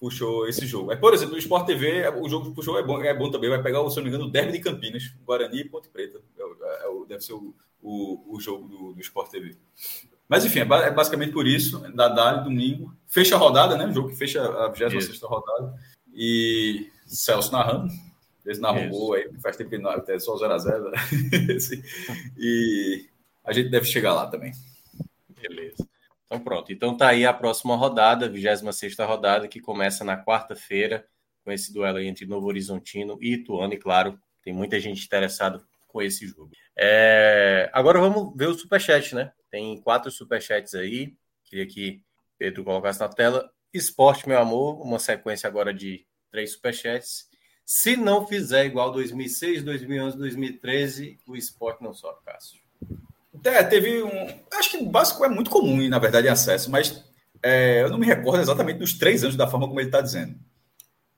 puxou 0.00 0.48
esse 0.48 0.66
jogo. 0.66 0.90
Aí, 0.90 0.96
por 0.96 1.12
exemplo, 1.14 1.34
no 1.34 1.38
Sport 1.38 1.66
TV, 1.66 2.08
o 2.08 2.28
jogo 2.28 2.48
que 2.48 2.54
puxou 2.54 2.78
é 2.78 2.82
bom, 2.82 3.02
é 3.02 3.14
bom 3.14 3.30
também. 3.30 3.50
Vai 3.50 3.62
pegar, 3.62 3.88
se 3.90 3.96
não 3.96 4.04
me 4.04 4.08
engano, 4.08 4.26
o 4.26 4.30
Derby 4.30 4.52
de 4.52 4.60
Campinas, 4.60 5.14
Guarani 5.24 5.60
e 5.60 5.68
Ponte 5.68 5.88
Preta. 5.88 6.20
É, 6.38 6.42
é, 6.42 7.06
deve 7.06 7.22
ser 7.22 7.34
o, 7.34 7.54
o, 7.82 8.34
o 8.34 8.40
jogo 8.40 8.66
do, 8.66 8.92
do 8.94 9.00
Sport 9.00 9.30
TV. 9.30 9.56
Mas 10.28 10.44
enfim, 10.44 10.60
é, 10.60 10.62
é 10.62 10.90
basicamente 10.90 11.32
por 11.32 11.46
isso. 11.46 11.80
Da 11.94 12.08
Dali, 12.08 12.44
domingo. 12.44 12.94
Fecha 13.06 13.34
a 13.34 13.38
rodada, 13.38 13.76
né? 13.76 13.86
O 13.86 13.92
jogo 13.92 14.08
que 14.08 14.16
fecha 14.16 14.42
a 14.42 14.68
26 14.68 15.20
rodada. 15.22 15.74
E 16.14 16.90
Celso 17.06 17.52
narrando. 17.52 17.92
Eles 18.44 18.58
narram 18.58 18.90
gol 18.90 19.14
aí, 19.14 19.30
faz 19.40 19.56
tempo 19.56 19.70
que 19.70 19.78
não, 19.78 19.90
até 19.90 20.18
só 20.18 20.36
0x0. 20.36 20.90
Né? 20.90 20.98
e 22.36 23.06
a 23.44 23.52
gente 23.52 23.68
deve 23.68 23.86
chegar 23.86 24.14
lá 24.14 24.26
também. 24.26 24.52
Beleza. 25.28 25.88
Então 26.26 26.40
pronto. 26.40 26.72
Então 26.72 26.96
tá 26.96 27.08
aí 27.08 27.24
a 27.24 27.32
próxima 27.32 27.76
rodada, 27.76 28.28
26 28.28 28.96
rodada, 28.98 29.46
que 29.46 29.60
começa 29.60 30.02
na 30.02 30.22
quarta-feira, 30.22 31.06
com 31.44 31.52
esse 31.52 31.72
duelo 31.72 32.00
entre 32.00 32.26
Novo 32.26 32.46
Horizontino 32.46 33.18
e 33.20 33.34
Ituano. 33.34 33.74
E 33.74 33.78
claro, 33.78 34.18
tem 34.42 34.52
muita 34.52 34.80
gente 34.80 35.04
interessada 35.04 35.62
com 35.86 36.02
esse 36.02 36.26
jogo. 36.26 36.50
É... 36.76 37.70
Agora 37.72 38.00
vamos 38.00 38.34
ver 38.36 38.48
o 38.48 38.54
superchat, 38.54 39.14
né? 39.14 39.32
Tem 39.50 39.80
quatro 39.80 40.10
superchats 40.10 40.74
aí. 40.74 41.14
Queria 41.44 41.66
que 41.66 42.02
Pedro 42.38 42.64
colocasse 42.64 42.98
na 42.98 43.08
tela. 43.08 43.50
Esporte, 43.72 44.28
meu 44.28 44.38
amor, 44.38 44.80
uma 44.80 44.98
sequência 44.98 45.46
agora 45.46 45.72
de 45.72 46.06
três 46.30 46.52
superchats. 46.52 47.28
Se 47.64 47.96
não 47.96 48.26
fizer 48.26 48.66
igual 48.66 48.92
2006, 48.92 49.62
2011, 49.62 50.18
2013, 50.18 51.18
o 51.26 51.36
esporte 51.36 51.82
não 51.82 51.94
sobe, 51.94 52.22
Cássio. 52.24 52.63
É, 53.44 53.62
teve 53.62 54.02
um. 54.02 54.26
Acho 54.52 54.70
que 54.70 54.76
o 54.78 54.86
básico 54.86 55.24
é 55.24 55.28
muito 55.28 55.50
comum, 55.50 55.86
na 55.88 55.98
verdade, 55.98 56.26
em 56.26 56.30
acesso, 56.30 56.70
mas 56.70 57.04
é, 57.42 57.82
eu 57.82 57.90
não 57.90 57.98
me 57.98 58.06
recordo 58.06 58.40
exatamente 58.40 58.78
dos 58.78 58.94
três 58.94 59.22
anos 59.22 59.36
da 59.36 59.46
forma 59.46 59.68
como 59.68 59.78
ele 59.78 59.88
está 59.88 60.00
dizendo. 60.00 60.34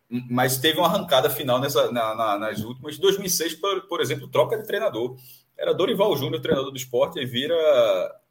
Mas 0.08 0.58
teve 0.58 0.78
uma 0.78 0.88
arrancada 0.88 1.30
final 1.30 1.60
nessa, 1.60 1.90
na, 1.90 2.14
na, 2.14 2.38
nas 2.38 2.60
últimas. 2.60 2.98
2006, 2.98 3.54
por, 3.54 3.88
por, 3.88 4.00
exemplo, 4.00 4.28
troca 4.28 4.56
de 4.56 4.66
treinador. 4.66 5.16
Era 5.56 5.72
Dorival 5.72 6.16
Júnior, 6.16 6.42
treinador 6.42 6.70
do 6.70 6.76
esporte, 6.76 7.18
e 7.18 7.26
vira 7.26 7.56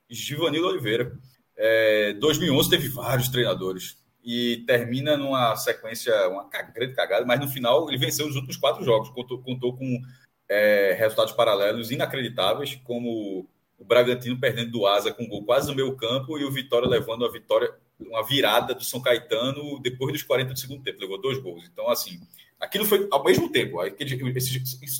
Givanildo 0.09 0.67
Oliveira. 0.67 1.11
É, 1.57 2.13
2011 2.13 2.69
teve 2.69 2.89
vários 2.89 3.29
treinadores 3.29 3.97
e 4.23 4.63
termina 4.65 5.15
numa 5.15 5.55
sequência, 5.55 6.13
uma 6.29 6.49
grande 6.49 6.95
cagada, 6.95 7.25
mas 7.25 7.39
no 7.39 7.47
final 7.47 7.87
ele 7.87 7.97
venceu 7.97 8.27
os 8.27 8.35
últimos 8.35 8.57
quatro 8.57 8.83
jogos, 8.83 9.09
contou, 9.09 9.41
contou 9.41 9.77
com 9.77 10.01
é, 10.49 10.95
resultados 10.97 11.31
paralelos 11.33 11.91
inacreditáveis, 11.91 12.75
como 12.83 13.47
o 13.77 13.85
Bragantino 13.85 14.39
perdendo 14.39 14.71
do 14.71 14.85
Asa 14.87 15.11
com 15.11 15.23
um 15.23 15.27
gol 15.27 15.43
quase 15.43 15.67
no 15.67 15.75
meio 15.75 15.95
campo 15.95 16.37
e 16.37 16.45
o 16.45 16.51
Vitória 16.51 16.87
levando 16.87 17.25
a 17.25 17.31
vitória, 17.31 17.73
uma 17.99 18.25
virada 18.25 18.73
do 18.73 18.83
São 18.83 19.01
Caetano 19.01 19.79
depois 19.81 20.13
dos 20.13 20.23
40 20.23 20.53
do 20.53 20.59
segundo 20.59 20.83
tempo, 20.83 21.01
levou 21.01 21.21
dois 21.21 21.37
gols. 21.37 21.63
Então, 21.71 21.89
assim, 21.89 22.19
aquilo 22.59 22.85
foi 22.85 23.07
ao 23.11 23.23
mesmo 23.23 23.51
tempo. 23.51 23.77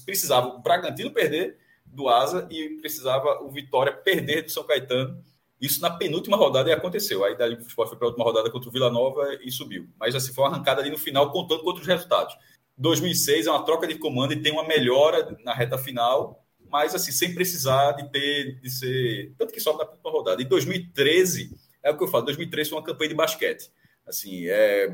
Precisava 0.06 0.48
o 0.48 0.60
Bragantino 0.60 1.12
perder 1.12 1.58
do 1.86 2.10
Asa 2.10 2.48
e 2.52 2.70
precisava 2.82 3.42
o 3.44 3.50
Vitória 3.50 3.94
perder 3.94 4.44
do 4.44 4.52
São 4.52 4.64
Caetano 4.64 5.24
isso 5.60 5.82
na 5.82 5.90
penúltima 5.90 6.36
rodada 6.36 6.70
e 6.70 6.74
aconteceu. 6.74 7.24
Aí 7.24 7.36
dali 7.38 7.56
o 7.56 7.64
foi 7.64 7.88
para 7.96 8.06
a 8.06 8.10
última 8.10 8.26
rodada 8.26 8.52
contra 8.52 8.70
o 8.70 8.72
Vila 8.72 8.92
Nova 8.92 9.38
e 9.42 9.50
subiu. 9.50 9.88
Mas 9.98 10.14
assim, 10.14 10.34
foi 10.34 10.44
uma 10.44 10.54
arrancada 10.54 10.82
ali 10.82 10.90
no 10.90 10.98
final, 10.98 11.32
contando 11.32 11.62
com 11.62 11.68
outros 11.68 11.88
resultados. 11.88 12.36
2006 12.78 13.48
é 13.48 13.52
uma 13.52 13.64
troca 13.64 13.88
de 13.88 13.96
comando 13.96 14.34
e 14.34 14.42
tem 14.42 14.52
uma 14.52 14.68
melhora 14.68 15.38
na 15.44 15.54
reta 15.54 15.78
final, 15.78 16.45
mas 16.76 16.94
assim, 16.94 17.14
sem 17.14 17.34
precisar 17.34 17.94
de 17.94 18.12
ter, 18.12 18.60
de 18.60 18.70
ser. 18.70 19.34
Tanto 19.38 19.54
que 19.54 19.62
sobe 19.62 19.80
na 19.80 19.90
última 19.90 20.12
rodada. 20.12 20.42
Em 20.42 20.46
2013, 20.46 21.56
é 21.82 21.90
o 21.90 21.98
que 21.98 22.04
eu 22.04 22.08
falo, 22.10 22.26
2013 22.26 22.70
foi 22.70 22.80
uma 22.80 22.86
campanha 22.86 23.10
de 23.12 23.16
basquete. 23.16 23.72
Assim, 24.06 24.46
é, 24.48 24.94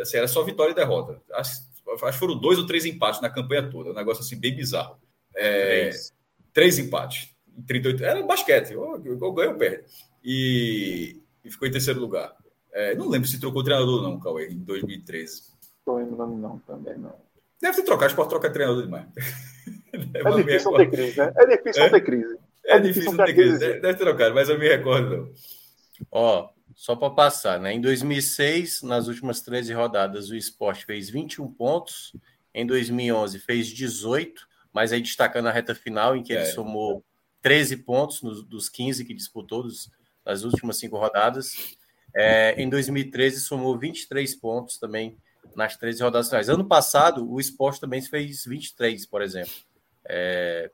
assim 0.00 0.16
era 0.16 0.26
só 0.26 0.42
vitória 0.42 0.72
e 0.72 0.74
derrota. 0.74 1.20
Acho, 1.34 1.60
acho 1.86 2.12
que 2.12 2.18
foram 2.18 2.40
dois 2.40 2.58
ou 2.58 2.64
três 2.64 2.86
empates 2.86 3.20
na 3.20 3.28
campanha 3.28 3.68
toda. 3.68 3.90
Um 3.90 3.94
negócio 3.94 4.22
assim, 4.22 4.40
bem 4.40 4.56
bizarro. 4.56 4.98
É, 5.36 5.90
três. 5.90 6.14
três 6.54 6.78
empates. 6.78 7.28
38. 7.66 8.02
Era 8.02 8.22
basquete, 8.22 8.74
ou, 8.74 8.92
ou 8.92 9.32
ganha 9.34 9.50
ou 9.50 9.56
perde. 9.58 9.84
E, 10.24 11.20
e, 11.44 11.50
ficou 11.50 11.68
em 11.68 11.72
terceiro 11.72 12.00
lugar. 12.00 12.34
É, 12.72 12.94
não 12.94 13.06
lembro 13.06 13.28
se 13.28 13.38
trocou 13.38 13.62
treinador, 13.62 14.02
não, 14.02 14.18
Cauê, 14.18 14.48
em 14.48 14.60
2013. 14.60 15.42
Não 15.86 15.96
lembrando, 15.96 16.36
não, 16.36 16.58
também 16.60 16.96
não. 16.96 17.14
Deve 17.60 17.76
ter 17.76 17.82
trocado, 17.82 18.14
pode 18.14 18.30
trocar 18.30 18.50
treinador 18.50 18.82
demais. 18.82 19.06
É 19.92 20.30
difícil 20.36 20.70
não 20.70 20.78
ter 20.78 20.90
crise, 20.90 21.18
né? 21.18 21.32
É 21.36 21.46
difícil 21.46 21.82
não 21.82 21.90
ter 21.90 22.00
crise. 22.00 22.38
É, 22.64 22.76
é 22.76 22.80
difícil 22.80 23.12
não 23.12 23.24
ter 23.24 23.34
crise. 23.34 23.58
Deve, 23.58 23.80
deve 23.80 23.98
ter 23.98 24.04
trocado, 24.04 24.34
mas 24.34 24.48
eu 24.48 24.58
me 24.58 24.68
recordo, 24.68 25.16
não. 25.16 25.32
Ó, 26.10 26.50
só 26.74 26.94
para 26.94 27.10
passar, 27.10 27.58
né? 27.58 27.72
Em 27.72 27.80
2006, 27.80 28.82
nas 28.82 29.08
últimas 29.08 29.40
13 29.40 29.72
rodadas, 29.72 30.30
o 30.30 30.36
esporte 30.36 30.84
fez 30.84 31.10
21 31.10 31.50
pontos. 31.52 32.12
Em 32.54 32.66
2011, 32.66 33.38
fez 33.40 33.68
18, 33.68 34.46
mas 34.72 34.92
aí 34.92 35.00
destacando 35.00 35.46
a 35.46 35.52
reta 35.52 35.74
final, 35.74 36.16
em 36.16 36.22
que 36.22 36.32
é. 36.32 36.36
ele 36.36 36.46
somou 36.46 37.04
13 37.42 37.78
pontos 37.78 38.22
nos, 38.22 38.44
dos 38.44 38.68
15 38.68 39.04
que 39.04 39.14
disputou 39.14 39.62
dos, 39.62 39.90
nas 40.24 40.44
últimas 40.44 40.76
cinco 40.78 40.96
rodadas. 40.96 41.76
É, 42.14 42.54
em 42.60 42.68
2013, 42.68 43.40
somou 43.40 43.78
23 43.78 44.34
pontos 44.36 44.78
também 44.78 45.16
nas 45.54 45.76
13 45.76 46.02
rodadas 46.02 46.28
finais. 46.28 46.48
Ano 46.48 46.64
passado, 46.64 47.30
o 47.30 47.40
esporte 47.40 47.80
também 47.80 48.00
fez 48.02 48.44
23, 48.44 49.04
por 49.06 49.22
exemplo. 49.22 49.52
É, 50.06 50.70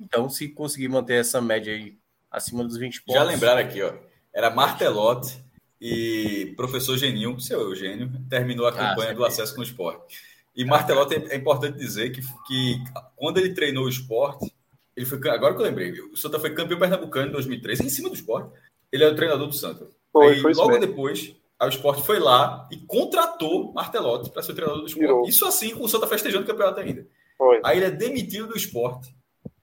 então, 0.00 0.28
se 0.28 0.48
conseguir 0.48 0.88
manter 0.88 1.14
essa 1.14 1.40
média 1.40 1.72
aí 1.72 1.96
acima 2.30 2.64
dos 2.64 2.76
20 2.76 3.02
pontos. 3.02 3.22
Já 3.22 3.26
lembraram 3.26 3.60
aqui, 3.60 3.82
ó. 3.82 3.92
Era 4.32 4.50
Martelotti 4.50 5.42
e 5.80 6.52
professor 6.56 6.96
Geninho, 6.96 7.38
seu 7.40 7.60
Eugênio, 7.60 8.10
terminou 8.28 8.66
a 8.66 8.70
ah, 8.70 8.72
campanha 8.72 9.10
ah, 9.10 9.14
do 9.14 9.24
acesso 9.24 9.54
com 9.54 9.60
o 9.60 9.64
esporte. 9.64 10.18
E 10.56 10.64
Martelotti 10.64 11.14
é 11.14 11.36
importante 11.36 11.78
dizer 11.78 12.10
que, 12.10 12.20
que 12.46 12.84
quando 13.16 13.38
ele 13.38 13.54
treinou 13.54 13.84
o 13.84 13.88
esporte, 13.88 14.52
ele 14.96 15.04
foi, 15.04 15.18
agora 15.28 15.54
que 15.54 15.60
eu 15.60 15.64
lembrei, 15.64 15.92
o 16.00 16.16
Santa 16.16 16.38
foi 16.38 16.54
campeão 16.54 16.78
pernambucano 16.78 17.28
em 17.28 17.32
2013, 17.32 17.84
em 17.84 17.88
cima 17.88 18.08
do 18.08 18.14
esporte. 18.14 18.50
Ele 18.92 19.02
era 19.02 19.12
o 19.12 19.16
treinador 19.16 19.48
do 19.48 19.52
Santa. 19.52 19.88
Foi, 20.12 20.34
Aí, 20.34 20.40
foi 20.40 20.54
logo 20.54 20.78
depois, 20.78 21.34
o 21.60 21.68
esporte 21.68 22.02
foi 22.02 22.20
lá 22.20 22.68
e 22.70 22.76
contratou 22.76 23.72
Martelotti 23.72 24.30
para 24.30 24.42
ser 24.42 24.52
o 24.52 24.54
treinador 24.54 24.82
do 24.82 24.86
esporte. 24.86 25.06
Virou. 25.06 25.28
Isso 25.28 25.44
assim, 25.44 25.74
com 25.74 25.84
o 25.84 25.88
Santa 25.88 26.06
festejando 26.06 26.44
o 26.44 26.46
campeonato 26.46 26.80
ainda. 26.80 27.06
Foi. 27.36 27.60
Aí 27.64 27.78
ele 27.78 27.86
é 27.86 27.90
demitido 27.90 28.48
do 28.48 28.56
esporte 28.56 29.14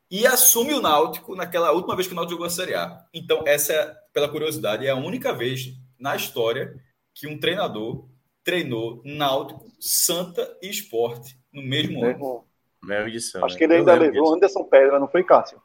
e 0.09 0.27
assume 0.27 0.73
o 0.73 0.81
Náutico 0.81 1.35
naquela 1.35 1.71
última 1.71 1.95
vez 1.95 2.07
que 2.07 2.13
o 2.13 2.15
Náutico 2.15 2.33
jogou 2.33 2.47
a 2.47 2.49
Série 2.49 2.75
A. 2.75 3.05
Então, 3.13 3.43
essa, 3.47 3.73
é, 3.73 3.95
pela 4.13 4.27
curiosidade, 4.27 4.85
é 4.85 4.89
a 4.89 4.95
única 4.95 5.33
vez 5.33 5.73
na 5.97 6.15
história 6.15 6.75
que 7.13 7.27
um 7.27 7.39
treinador 7.39 8.07
treinou 8.43 9.01
Náutico, 9.05 9.65
Santa 9.79 10.57
e 10.61 10.69
Esporte 10.69 11.37
no 11.53 11.61
mesmo 11.61 12.03
ano. 12.03 12.45
Mesma 12.83 13.07
edição. 13.07 13.45
Acho 13.45 13.55
né? 13.55 13.59
que 13.59 13.63
ele 13.63 13.75
ainda 13.75 13.93
levou 13.93 14.23
disso. 14.23 14.35
Anderson 14.35 14.63
Pedra, 14.65 14.99
não 14.99 15.07
foi 15.07 15.23
Cássio? 15.23 15.61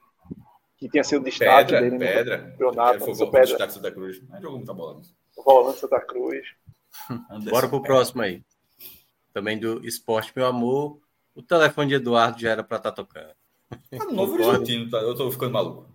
Que 0.76 0.88
tinha 0.88 1.02
sido 1.02 1.24
destaque 1.24 1.72
Pedra, 1.72 1.80
dele 1.80 1.98
Pedra. 1.98 2.36
no 2.36 2.50
campeonato. 2.50 2.98
Pedra, 2.98 3.14
foi 3.14 3.26
Pedra. 3.26 3.46
destaque 3.46 3.72
Santa 3.72 3.90
Cruz. 3.90 4.22
Mas 4.28 4.42
jogou 4.42 4.58
muita 4.58 4.74
bola. 4.74 5.00
Volante 5.44 5.80
Santa 5.80 6.00
Cruz. 6.00 6.46
Bora 7.50 7.68
pro 7.68 7.82
próximo 7.82 8.22
aí. 8.22 8.42
Também 9.32 9.58
do 9.58 9.84
esporte, 9.86 10.32
meu 10.36 10.46
amor. 10.46 11.00
O 11.36 11.42
telefone 11.42 11.88
de 11.88 11.94
Eduardo 11.96 12.40
já 12.40 12.50
era 12.50 12.64
para 12.64 12.78
estar 12.78 12.90
tá 12.90 12.96
tocando. 12.96 13.34
Tá 13.68 14.04
no 14.06 14.12
Novo 14.12 14.34
Horizontino, 14.34 14.90
tá? 14.90 14.98
Eu 14.98 15.14
tô 15.14 15.30
ficando 15.30 15.52
maluco. 15.52 15.86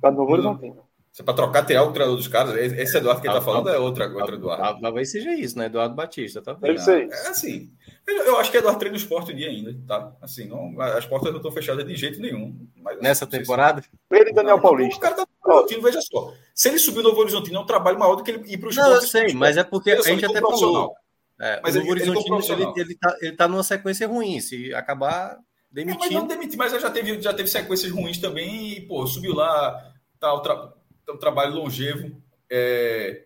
Tá 0.00 0.10
no 0.10 0.16
Novo 0.16 0.32
Horizontino. 0.32 0.90
Você 1.12 1.24
para 1.24 1.34
trocar 1.34 1.66
ter 1.66 1.74
algo 1.74 1.92
treinador 1.92 2.16
dos 2.16 2.28
caras, 2.28 2.54
esse 2.54 2.96
Eduardo 2.96 3.20
que 3.20 3.26
ele 3.26 3.34
tá 3.34 3.42
falando 3.42 3.68
é 3.68 3.76
outra, 3.76 4.08
outra 4.08 4.36
Eduardo. 4.36 4.80
Talvez 4.80 5.10
seja 5.10 5.34
isso, 5.34 5.58
né? 5.58 5.66
Eduardo 5.66 5.94
Batista, 5.94 6.40
tá 6.40 6.52
vendo? 6.52 6.80
É 6.88 7.28
assim. 7.28 7.70
Eu 8.06 8.38
acho 8.38 8.50
que 8.50 8.56
Eduardo 8.56 8.78
treina 8.78 8.96
o 8.96 9.00
esporte 9.00 9.32
um 9.32 9.36
dia 9.36 9.48
ainda, 9.48 9.76
tá? 9.88 10.12
Assim, 10.22 10.46
não, 10.46 10.80
as 10.80 11.04
portas 11.04 11.30
não 11.30 11.38
estão 11.38 11.50
fechadas 11.50 11.84
de 11.84 11.96
jeito 11.96 12.20
nenhum. 12.20 12.56
Mas, 12.76 13.00
Nessa 13.00 13.26
temporada? 13.26 13.82
Se... 13.82 13.88
Ele 14.12 14.30
e 14.30 14.32
Daniel 14.32 14.60
Paulista. 14.60 14.96
O 14.96 15.00
cara 15.00 15.16
tá 15.16 15.26
no 15.44 15.82
veja 15.82 16.00
só. 16.00 16.32
Se 16.54 16.68
ele 16.68 16.78
subir 16.78 17.02
no 17.02 17.08
Novo 17.08 17.20
Horizontino, 17.20 17.58
é 17.58 17.60
um 17.60 17.66
trabalho 17.66 17.98
maior 17.98 18.14
do 18.14 18.22
que 18.22 18.30
ele 18.30 18.44
ir 18.46 18.56
para 18.56 18.68
o 18.68 18.70
esporte. 18.70 18.88
Não, 18.88 18.94
eu 18.94 19.02
sei, 19.02 19.34
mas 19.34 19.56
é 19.56 19.64
porque 19.64 19.90
a 19.90 20.00
gente 20.02 20.24
até 20.24 20.40
falou. 20.40 20.94
É, 21.40 21.60
mas 21.62 21.74
o 21.74 21.78
Novo 21.78 21.90
Horizontino, 21.92 22.38
ele, 22.52 22.62
ele, 22.62 22.72
ele, 22.76 22.94
tá, 22.96 23.16
ele 23.20 23.36
tá 23.36 23.48
numa 23.48 23.62
sequência 23.62 24.06
ruim. 24.06 24.40
Se 24.40 24.74
acabar 24.74 25.38
demitindo... 25.70 26.04
É, 26.04 26.08
mas 26.08 26.14
não 26.14 26.26
demitir, 26.26 26.58
mas 26.58 26.72
já 26.72 26.90
teve, 26.90 27.20
já 27.20 27.32
teve 27.32 27.48
sequências 27.48 27.90
ruins 27.90 28.18
também 28.18 28.74
e, 28.74 28.80
pô, 28.82 29.06
subiu 29.06 29.34
lá, 29.34 29.94
tá, 30.18 30.34
o 30.34 30.40
tra 30.40 30.74
um 31.08 31.16
trabalho 31.16 31.54
longevo. 31.54 32.22
É... 32.48 33.24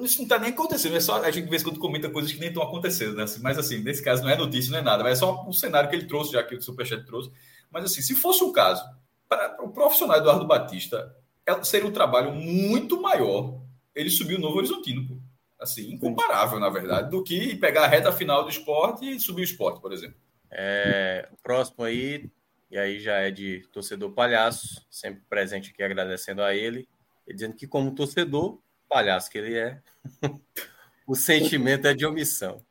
Isso 0.00 0.18
não 0.18 0.24
está 0.24 0.38
nem 0.38 0.50
acontecendo, 0.50 0.96
é 0.96 1.00
só 1.00 1.22
a 1.22 1.30
gente 1.30 1.44
de 1.44 1.50
vez 1.50 1.62
em 1.62 1.66
quando 1.66 1.78
comenta 1.78 2.10
coisas 2.10 2.32
que 2.32 2.40
nem 2.40 2.48
estão 2.48 2.62
acontecendo, 2.62 3.14
né? 3.14 3.24
Mas 3.40 3.58
assim, 3.58 3.78
nesse 3.78 4.02
caso 4.02 4.22
não 4.22 4.30
é 4.30 4.36
notícia, 4.36 4.72
não 4.72 4.78
é 4.78 4.82
nada, 4.82 5.04
mas 5.04 5.18
é 5.18 5.20
só 5.20 5.46
um 5.46 5.52
cenário 5.52 5.88
que 5.88 5.94
ele 5.94 6.06
trouxe, 6.06 6.32
já 6.32 6.42
que 6.42 6.54
o 6.54 6.60
Superchat 6.60 7.04
trouxe. 7.06 7.30
Mas 7.70 7.84
assim, 7.84 8.02
se 8.02 8.14
fosse 8.14 8.42
um 8.42 8.50
caso, 8.50 8.82
para 9.28 9.56
o 9.62 9.68
profissional 9.70 10.18
Eduardo 10.18 10.46
Batista, 10.46 11.14
é, 11.46 11.62
seria 11.62 11.88
um 11.88 11.92
trabalho 11.92 12.34
muito 12.34 13.00
maior 13.00 13.60
ele 13.94 14.10
subir 14.10 14.36
o 14.36 14.40
Novo 14.40 14.58
Horizontino, 14.58 15.06
pô. 15.06 15.16
Assim, 15.64 15.92
incomparável, 15.92 16.60
na 16.60 16.68
verdade, 16.68 17.10
do 17.10 17.22
que 17.22 17.56
pegar 17.56 17.84
a 17.84 17.88
reta 17.88 18.12
final 18.12 18.44
do 18.44 18.50
esporte 18.50 19.04
e 19.04 19.18
subir 19.18 19.42
o 19.42 19.44
esporte, 19.44 19.80
por 19.80 19.92
exemplo. 19.92 20.16
É, 20.50 21.28
o 21.32 21.36
próximo 21.42 21.84
aí 21.84 22.30
e 22.74 22.78
aí 22.78 22.98
já 22.98 23.14
é 23.18 23.30
de 23.30 23.60
torcedor 23.72 24.10
palhaço, 24.10 24.84
sempre 24.90 25.22
presente 25.28 25.70
aqui 25.70 25.80
agradecendo 25.80 26.42
a 26.42 26.52
ele, 26.52 26.88
e 27.24 27.32
dizendo 27.32 27.54
que, 27.54 27.68
como 27.68 27.94
torcedor, 27.94 28.58
palhaço 28.88 29.30
que 29.30 29.38
ele 29.38 29.56
é, 29.56 29.80
o 31.06 31.14
sentimento 31.14 31.86
é 31.86 31.94
de 31.94 32.04
omissão. 32.04 32.66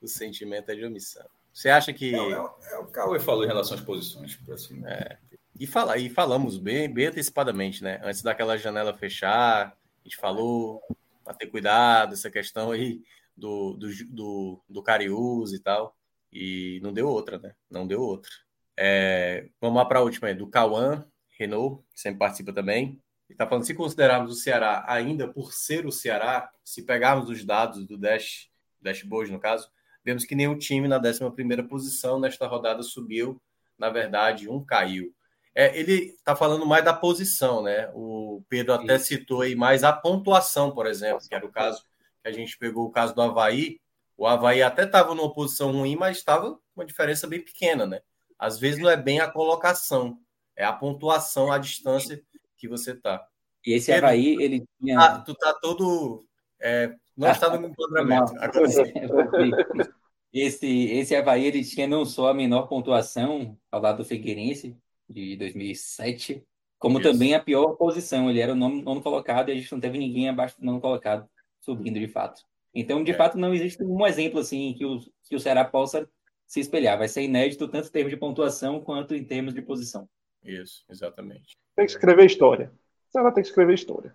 O 0.00 0.08
sentimento 0.08 0.70
é 0.70 0.74
de 0.74 0.82
omissão. 0.82 1.26
Você 1.52 1.68
acha 1.68 1.92
que. 1.92 2.14
É, 2.14 2.18
é, 2.18 2.32
é 2.72 2.78
o 2.78 2.86
Cauê 2.86 3.20
falou 3.20 3.44
em 3.44 3.46
relação 3.46 3.76
às 3.76 3.82
posições. 3.82 4.40
Assim. 4.50 4.82
É, 4.86 5.18
e, 5.60 5.66
fala, 5.66 5.98
e 5.98 6.08
falamos 6.08 6.56
bem, 6.56 6.90
bem 6.90 7.08
antecipadamente, 7.08 7.84
né? 7.84 8.00
Antes 8.02 8.22
daquela 8.22 8.56
janela 8.56 8.94
fechar, 8.94 9.66
a 9.66 10.02
gente 10.02 10.16
falou 10.16 10.82
para 11.24 11.34
ter 11.34 11.46
cuidado, 11.46 12.12
essa 12.12 12.30
questão 12.30 12.70
aí 12.70 13.00
do, 13.36 13.74
do, 13.74 13.88
do, 14.08 14.64
do 14.68 14.82
Cariús 14.82 15.52
e 15.52 15.60
tal. 15.60 15.96
E 16.32 16.80
não 16.82 16.92
deu 16.92 17.08
outra, 17.08 17.38
né? 17.38 17.54
Não 17.70 17.86
deu 17.86 18.00
outra. 18.00 18.30
É, 18.76 19.48
vamos 19.60 19.76
lá 19.76 19.84
para 19.84 20.00
a 20.00 20.02
última 20.02 20.28
aí, 20.28 20.34
do 20.34 20.48
Cauã 20.48 21.06
Renault, 21.38 21.82
que 21.92 22.00
sempre 22.00 22.18
participa 22.18 22.52
também. 22.52 23.00
Ele 23.28 23.34
está 23.34 23.46
falando, 23.46 23.64
se 23.64 23.74
considerarmos 23.74 24.32
o 24.32 24.34
Ceará 24.34 24.84
ainda 24.86 25.26
por 25.28 25.52
ser 25.52 25.86
o 25.86 25.92
Ceará, 25.92 26.50
se 26.62 26.82
pegarmos 26.82 27.28
os 27.28 27.44
dados 27.44 27.86
do 27.86 27.96
Dash, 27.96 28.50
Dashboard 28.80 29.32
no 29.32 29.40
caso, 29.40 29.70
vemos 30.04 30.24
que 30.24 30.34
nenhum 30.34 30.58
time 30.58 30.86
na 30.86 30.98
11 30.98 31.62
posição 31.68 32.20
nesta 32.20 32.46
rodada 32.46 32.82
subiu, 32.82 33.40
na 33.78 33.88
verdade, 33.88 34.48
um 34.48 34.62
caiu. 34.62 35.14
É, 35.54 35.78
ele 35.78 36.14
está 36.16 36.34
falando 36.34 36.66
mais 36.66 36.84
da 36.84 36.92
posição, 36.92 37.62
né? 37.62 37.88
O 37.94 38.42
Pedro 38.48 38.74
até 38.74 38.98
citou 38.98 39.42
aí 39.42 39.54
mais 39.54 39.84
a 39.84 39.92
pontuação, 39.92 40.72
por 40.72 40.86
exemplo, 40.86 41.26
que 41.26 41.34
era 41.34 41.46
o 41.46 41.52
caso 41.52 41.84
que 42.22 42.28
a 42.28 42.32
gente 42.32 42.58
pegou 42.58 42.86
o 42.86 42.90
caso 42.90 43.14
do 43.14 43.22
Havaí, 43.22 43.80
O 44.16 44.26
Havaí 44.26 44.62
até 44.62 44.84
estava 44.84 45.14
numa 45.14 45.32
posição 45.32 45.70
ruim, 45.70 45.94
mas 45.94 46.16
estava 46.18 46.54
com 46.54 46.60
uma 46.74 46.84
diferença 46.84 47.26
bem 47.26 47.40
pequena, 47.40 47.86
né? 47.86 48.00
Às 48.36 48.58
vezes 48.58 48.80
não 48.80 48.90
é 48.90 48.96
bem 48.96 49.20
a 49.20 49.30
colocação, 49.30 50.18
é 50.56 50.64
a 50.64 50.72
pontuação, 50.72 51.52
a 51.52 51.58
distância 51.58 52.20
que 52.56 52.68
você 52.68 52.92
está. 52.92 53.24
E 53.64 53.72
esse 53.74 53.92
Pedro, 53.92 54.06
Havaí, 54.06 54.42
ele 54.42 54.64
tinha. 54.80 55.00
Ah, 55.00 55.18
tu 55.20 55.34
tá 55.34 55.54
todo. 55.54 56.26
É, 56.60 56.94
não 57.16 57.30
está 57.30 57.56
no 57.56 57.66
enquadramento. 57.68 58.32
esse, 60.32 60.86
esse 60.90 61.14
Havaí, 61.14 61.44
ele 61.44 61.64
tinha 61.64 61.86
não 61.86 62.04
só 62.04 62.28
a 62.28 62.34
menor 62.34 62.66
pontuação 62.66 63.56
ao 63.70 63.80
lado 63.80 63.98
do 63.98 64.04
Figueirense, 64.04 64.76
de 65.08 65.36
2007, 65.36 66.44
como 66.78 66.98
Isso. 66.98 67.10
também 67.10 67.34
a 67.34 67.40
pior 67.40 67.74
posição. 67.76 68.28
Ele 68.30 68.40
era 68.40 68.52
o 68.52 68.56
nono, 68.56 68.82
nono 68.82 69.02
colocado 69.02 69.48
e 69.48 69.52
a 69.52 69.54
gente 69.54 69.70
não 69.72 69.80
teve 69.80 69.98
ninguém 69.98 70.28
abaixo 70.28 70.58
do 70.58 70.66
nono 70.66 70.80
colocado 70.80 71.28
subindo 71.60 71.98
de 71.98 72.08
fato. 72.08 72.42
Então, 72.74 73.02
de 73.02 73.12
é. 73.12 73.14
fato, 73.14 73.38
não 73.38 73.54
existe 73.54 73.82
um 73.82 74.06
exemplo 74.06 74.40
assim 74.40 74.74
que 74.76 74.84
o, 74.84 74.98
que 75.28 75.36
o 75.36 75.40
Ceará 75.40 75.64
possa 75.64 76.08
se 76.46 76.60
espelhar. 76.60 76.98
Vai 76.98 77.08
ser 77.08 77.22
inédito 77.22 77.68
tanto 77.68 77.88
em 77.88 77.92
termos 77.92 78.10
de 78.10 78.16
pontuação 78.16 78.80
quanto 78.80 79.14
em 79.14 79.24
termos 79.24 79.54
de 79.54 79.62
posição. 79.62 80.08
Isso, 80.42 80.84
exatamente. 80.90 81.56
Tem 81.74 81.86
que 81.86 81.92
escrever 81.92 82.26
história. 82.26 82.72
Você 83.08 83.22
vai 83.22 83.32
ter 83.32 83.42
que 83.42 83.48
escrever 83.48 83.74
história. 83.74 84.14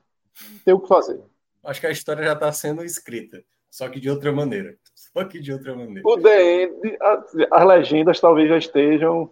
Tem 0.63 0.73
o 0.73 0.79
que 0.79 0.87
fazer. 0.87 1.21
Acho 1.63 1.81
que 1.81 1.87
a 1.87 1.91
história 1.91 2.23
já 2.23 2.33
está 2.33 2.51
sendo 2.51 2.83
escrita, 2.83 3.43
só 3.69 3.89
que 3.89 3.99
de 3.99 4.09
outra 4.09 4.31
maneira. 4.31 4.77
Só 5.13 5.23
que 5.25 5.39
de 5.39 5.51
outra 5.51 5.75
maneira. 5.75 6.01
O 6.05 6.17
DN, 6.17 6.97
as 7.51 7.65
legendas 7.65 8.19
talvez 8.19 8.47
já 8.47 8.57
estejam. 8.57 9.31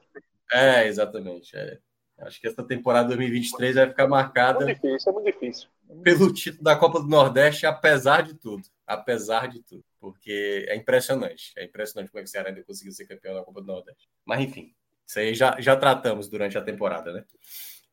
É, 0.51 0.87
exatamente. 0.87 1.55
É. 1.55 1.77
Acho 2.19 2.41
que 2.41 2.47
essa 2.47 2.63
temporada 2.63 3.09
2023 3.09 3.75
vai 3.75 3.87
ficar 3.89 4.07
marcada. 4.07 4.63
É 4.63 4.65
muito 4.65 4.81
difícil, 4.81 5.11
é 5.11 5.13
muito 5.13 5.25
difícil. 5.25 5.69
Pelo 6.03 6.33
título 6.33 6.63
da 6.63 6.75
Copa 6.75 6.99
do 6.99 7.07
Nordeste, 7.07 7.65
apesar 7.65 8.23
de 8.23 8.33
tudo. 8.33 8.63
Apesar 8.85 9.47
de 9.47 9.61
tudo. 9.61 9.83
Porque 9.99 10.65
é 10.67 10.75
impressionante. 10.75 11.53
É 11.55 11.63
impressionante 11.63 12.09
como 12.09 12.19
é 12.19 12.23
que 12.23 12.29
o 12.29 12.31
Ceará 12.31 12.49
ainda 12.49 12.63
conseguiu 12.63 12.91
ser 12.91 13.05
campeão 13.05 13.35
da 13.35 13.43
Copa 13.43 13.61
do 13.61 13.67
Nordeste. 13.67 14.09
Mas 14.25 14.41
enfim, 14.41 14.73
isso 15.05 15.19
aí 15.19 15.35
já, 15.35 15.59
já 15.59 15.75
tratamos 15.75 16.27
durante 16.27 16.57
a 16.57 16.61
temporada, 16.61 17.13
né? 17.13 17.23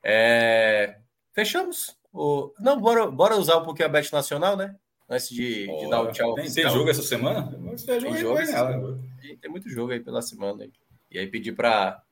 É... 0.02 0.98
Fechamos? 1.32 1.96
O... 2.12 2.52
Não, 2.58 2.80
bora, 2.80 3.10
bora 3.10 3.36
usar 3.36 3.58
um 3.58 3.64
pouquinho 3.64 3.88
a 3.88 3.92
Bet 3.92 4.10
Nacional, 4.10 4.56
né? 4.56 4.74
Antes 5.08 5.28
de, 5.28 5.66
de 5.66 5.90
dar 5.90 6.00
o 6.00 6.12
tchau. 6.12 6.34
Tem, 6.34 6.50
tem 6.50 6.70
jogo 6.70 6.88
essa 6.88 7.02
semana? 7.02 7.52
Tem, 7.84 8.00
jogo, 8.00 8.16
jogo 8.16 8.46
semana. 8.46 8.98
tem 9.40 9.50
muito 9.50 9.68
jogo 9.68 9.92
aí 9.92 10.00
pela 10.00 10.22
semana. 10.22 10.66
E 11.10 11.18
aí 11.18 11.26
pedir 11.26 11.52
para 11.52 12.02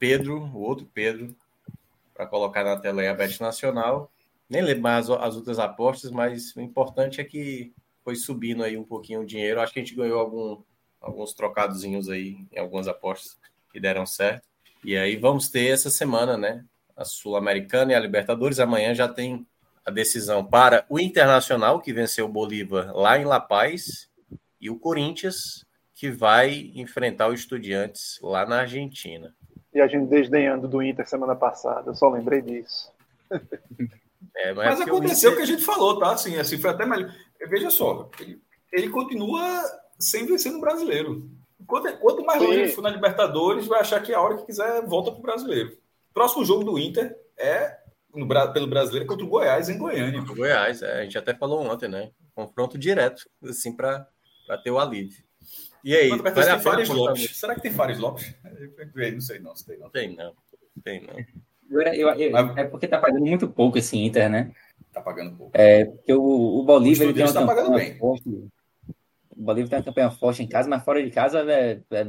Pedro, 0.00 0.40
o 0.54 0.60
outro 0.62 0.88
Pedro, 0.94 1.36
para 2.14 2.26
colocar 2.26 2.64
na 2.64 2.74
tela 2.74 3.02
aí 3.02 3.08
a 3.08 3.14
Bet 3.14 3.38
Nacional. 3.38 4.10
Nem 4.48 4.62
lembro 4.62 4.82
mais 4.82 5.10
as 5.10 5.36
outras 5.36 5.58
apostas, 5.58 6.10
mas 6.10 6.56
o 6.56 6.60
importante 6.62 7.20
é 7.20 7.24
que 7.24 7.72
foi 8.02 8.16
subindo 8.16 8.64
aí 8.64 8.78
um 8.78 8.82
pouquinho 8.82 9.20
o 9.20 9.26
dinheiro. 9.26 9.60
Acho 9.60 9.74
que 9.74 9.78
a 9.78 9.82
gente 9.84 9.94
ganhou 9.94 10.18
algum, 10.18 10.62
alguns 11.02 11.34
trocadozinhos 11.34 12.08
aí 12.08 12.38
em 12.50 12.58
algumas 12.58 12.88
apostas 12.88 13.38
que 13.70 13.78
deram 13.78 14.06
certo. 14.06 14.48
E 14.82 14.96
aí 14.96 15.16
vamos 15.16 15.50
ter 15.50 15.66
essa 15.66 15.90
semana, 15.90 16.38
né? 16.38 16.64
A 16.96 17.04
Sul-Americana 17.04 17.92
e 17.92 17.94
a 17.94 18.00
Libertadores. 18.00 18.58
Amanhã 18.58 18.94
já 18.94 19.06
tem 19.06 19.46
a 19.84 19.90
decisão 19.90 20.42
para 20.42 20.86
o 20.88 20.98
Internacional, 20.98 21.78
que 21.78 21.92
venceu 21.92 22.24
o 22.24 22.32
Bolívar 22.32 22.96
lá 22.96 23.18
em 23.18 23.24
La 23.24 23.38
Paz, 23.38 24.08
e 24.58 24.70
o 24.70 24.78
Corinthians, 24.78 25.66
que 25.94 26.10
vai 26.10 26.72
enfrentar 26.74 27.28
o 27.28 27.34
Estudiantes 27.34 28.18
lá 28.22 28.46
na 28.46 28.60
Argentina 28.60 29.34
e 29.72 29.80
a 29.80 29.86
gente 29.86 30.08
desdenhando 30.08 30.68
do 30.68 30.82
Inter 30.82 31.08
semana 31.08 31.34
passada. 31.34 31.90
Eu 31.90 31.94
só 31.94 32.08
lembrei 32.08 32.42
disso. 32.42 32.92
É, 34.36 34.52
mas, 34.52 34.78
mas 34.78 34.80
aconteceu 34.82 35.30
o 35.30 35.32
Inter... 35.32 35.46
que 35.46 35.50
a 35.50 35.54
gente 35.56 35.64
falou, 35.64 35.98
tá? 35.98 36.12
Assim, 36.12 36.36
assim 36.36 36.58
foi 36.58 36.70
até 36.70 36.84
melhor. 36.84 37.12
Veja 37.48 37.70
só, 37.70 38.10
ele, 38.20 38.40
ele 38.72 38.88
continua 38.88 39.62
sem 39.98 40.26
vencer 40.26 40.52
no 40.52 40.60
brasileiro. 40.60 41.28
Quanto, 41.66 41.96
quanto 41.98 42.24
mais 42.24 42.42
longe 42.42 42.58
ele 42.58 42.68
for 42.68 42.82
na 42.82 42.90
Libertadores, 42.90 43.66
vai 43.66 43.80
achar 43.80 44.02
que 44.02 44.12
a 44.12 44.20
hora 44.20 44.38
que 44.38 44.46
quiser 44.46 44.82
volta 44.86 45.12
pro 45.12 45.22
brasileiro. 45.22 45.76
Próximo 46.12 46.44
jogo 46.44 46.64
do 46.64 46.78
Inter 46.78 47.16
é 47.38 47.78
no, 48.14 48.26
pelo 48.52 48.66
brasileiro 48.66 49.06
contra 49.06 49.24
o 49.24 49.28
Goiás 49.28 49.68
em 49.68 49.78
Goiânia. 49.78 50.20
O 50.20 50.34
Goiás, 50.34 50.82
é, 50.82 51.00
a 51.00 51.02
gente 51.02 51.16
até 51.16 51.34
falou 51.34 51.60
ontem, 51.62 51.88
né? 51.88 52.10
Confronto 52.34 52.78
direto, 52.78 53.22
assim, 53.44 53.74
para 53.74 54.06
ter 54.62 54.70
o 54.70 54.78
alívio. 54.78 55.22
E 55.84 55.96
aí? 55.96 56.08
Vale 56.08 56.22
tem 56.22 56.60
Fares 56.60 56.88
Lopes. 56.88 57.36
Será 57.36 57.54
que 57.54 57.62
tem 57.62 57.72
Fares 57.72 57.98
Lopes? 57.98 58.34
Não 59.12 59.20
sei 59.20 59.38
não, 59.38 59.54
se 59.54 59.66
tem 59.66 59.78
não. 59.78 59.90
Tem 59.90 60.16
não. 60.16 60.32
Tem 60.82 61.06
não. 61.06 61.14
Eu, 61.70 62.08
eu, 62.14 62.30
Mas... 62.32 62.56
É 62.56 62.64
porque 62.64 62.88
tá 62.88 62.98
pagando 62.98 63.24
muito 63.24 63.48
pouco 63.48 63.78
esse 63.78 63.96
Inter, 63.96 64.28
né? 64.28 64.50
Tá 64.92 65.00
pagando 65.00 65.36
pouco. 65.36 65.52
É, 65.54 65.84
porque 65.84 66.12
o, 66.12 66.58
o 66.58 66.62
Bolívar 66.64 67.06
o 67.06 67.10
ele 67.10 67.14
tem 67.14 67.24
uma 67.24 67.32
tá 67.32 67.46
pagando 67.46 67.74
bem. 67.74 67.96
forte. 67.96 68.28
O 68.28 69.42
Bolívar 69.42 69.70
tem 69.70 69.78
uma 69.78 69.84
campanha 69.84 70.10
forte 70.10 70.42
em 70.42 70.48
casa, 70.48 70.68
mas 70.68 70.84
fora 70.84 71.02
de 71.02 71.10
casa 71.10 71.40
é, 71.50 71.80
é 71.92 72.06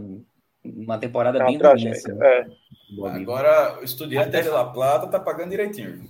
uma 0.64 0.98
temporada 0.98 1.38
é 1.38 1.46
bem 1.46 1.58
ruim. 1.58 1.88
Assim, 1.90 2.12
é. 2.22 2.48
Agora, 3.06 3.80
o 3.80 3.84
Estudiante 3.84 4.32
de 4.32 4.50
La 4.50 4.66
Plata 4.66 5.08
tá 5.08 5.20
pagando 5.20 5.52
direitinho. 5.52 6.10